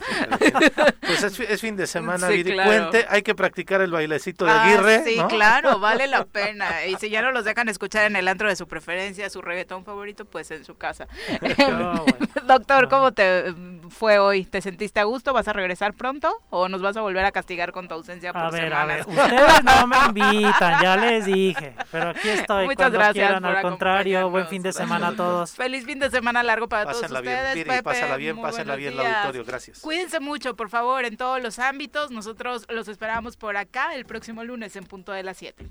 pues 1.00 1.22
es, 1.22 1.60
fin 1.60 1.76
de 1.76 1.86
semana, 1.86 2.28
Viri. 2.28 2.54
Cuente, 2.54 3.06
hay 3.08 3.22
que 3.22 3.34
practicar 3.34 3.80
el 3.80 3.90
bailecito 3.90 4.44
de 4.44 4.50
ah, 4.50 4.64
Aguirre. 4.64 5.04
sí, 5.04 5.18
claro, 5.28 5.78
vale 5.78 6.06
la 6.06 6.24
pena. 6.24 6.86
Y 6.86 6.96
si 6.96 7.10
ya 7.10 7.22
no 7.22 7.32
los 7.32 7.44
dejan 7.44 7.68
escuchar 7.68 8.06
en 8.06 8.16
el 8.16 8.28
antro 8.28 8.48
de 8.48 8.56
su 8.60 8.68
preferencia, 8.68 9.30
su 9.30 9.40
reggaetón 9.40 9.86
favorito, 9.86 10.26
pues 10.26 10.50
en 10.50 10.66
su 10.66 10.76
casa. 10.76 11.08
Doctor, 12.46 12.90
¿cómo 12.90 13.12
te 13.12 13.54
fue 13.88 14.18
hoy? 14.18 14.44
¿Te 14.44 14.60
sentiste 14.60 15.00
a 15.00 15.04
gusto? 15.04 15.32
¿Vas 15.32 15.48
a 15.48 15.54
regresar 15.54 15.94
pronto? 15.94 16.30
¿O 16.50 16.68
nos 16.68 16.82
vas 16.82 16.94
a 16.98 17.00
volver 17.00 17.24
a 17.24 17.32
castigar 17.32 17.72
con 17.72 17.88
tu 17.88 17.94
ausencia 17.94 18.34
por 18.34 18.42
a 18.42 18.50
ver, 18.50 18.72
A 18.74 18.84
ver, 18.84 19.00
ustedes 19.06 19.64
no 19.64 19.86
me 19.86 19.96
invitan, 20.08 20.82
ya 20.82 20.96
les 20.98 21.24
dije. 21.24 21.74
Pero 21.90 22.10
aquí 22.10 22.28
estoy. 22.28 22.66
Muchas 22.66 22.92
gracias. 22.92 23.42
al 23.42 23.62
contrario, 23.62 24.28
buen 24.28 24.46
fin 24.46 24.62
de 24.62 24.74
semana 24.74 25.08
a 25.08 25.16
todos. 25.16 25.52
Feliz 25.52 25.86
fin 25.86 25.98
de 25.98 26.10
semana 26.10 26.42
largo 26.42 26.68
para 26.68 26.84
todos 26.84 27.02
ustedes. 27.02 27.54
Bien, 27.54 27.66
Pepe, 27.66 27.82
pásala 27.82 28.16
bien, 28.16 28.42
pásenla 28.42 28.76
bien, 28.76 28.92
el 28.92 29.00
auditorio. 29.00 29.44
Gracias. 29.46 29.80
Cuídense 29.80 30.20
mucho, 30.20 30.54
por 30.54 30.68
favor, 30.68 31.06
en 31.06 31.16
todos 31.16 31.42
los 31.42 31.58
ámbitos. 31.58 32.10
Nosotros 32.10 32.66
los 32.68 32.88
esperamos 32.88 33.38
por 33.38 33.56
acá 33.56 33.94
el 33.94 34.04
próximo 34.04 34.44
lunes 34.44 34.76
en 34.76 34.84
punto 34.84 35.12
de 35.12 35.22
las 35.22 35.38
7. 35.38 35.66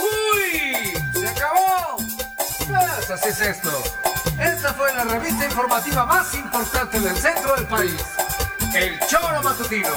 ¡Uy! 0.00 0.92
¡Se 1.12 1.28
acabó! 1.28 1.96
Pues 2.68 3.10
así 3.10 3.28
es 3.28 3.40
esto. 3.40 3.70
Esta 4.38 4.72
fue 4.74 4.92
la 4.94 5.04
revista 5.04 5.44
informativa 5.44 6.06
más 6.06 6.32
importante 6.34 7.00
del 7.00 7.16
centro 7.16 7.54
del 7.56 7.66
país. 7.66 8.02
El 8.74 8.98
Choro 9.06 9.42
Matutino. 9.42 9.90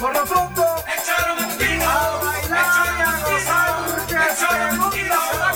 Por 0.00 0.12
lo 0.12 0.24
pronto, 0.24 0.84
el 0.86 1.02
Choro 1.04 1.36
Matutino. 1.36 1.88
A 1.88 2.18
bailar 2.22 2.58
el 2.58 2.70
Choro 2.74 2.92
Matutino. 2.98 4.08
Y 4.08 4.14
a 4.14 4.20
gozar, 4.20 4.28
el 4.28 4.36
Choro 4.36 4.76
Matutino. 4.76 5.47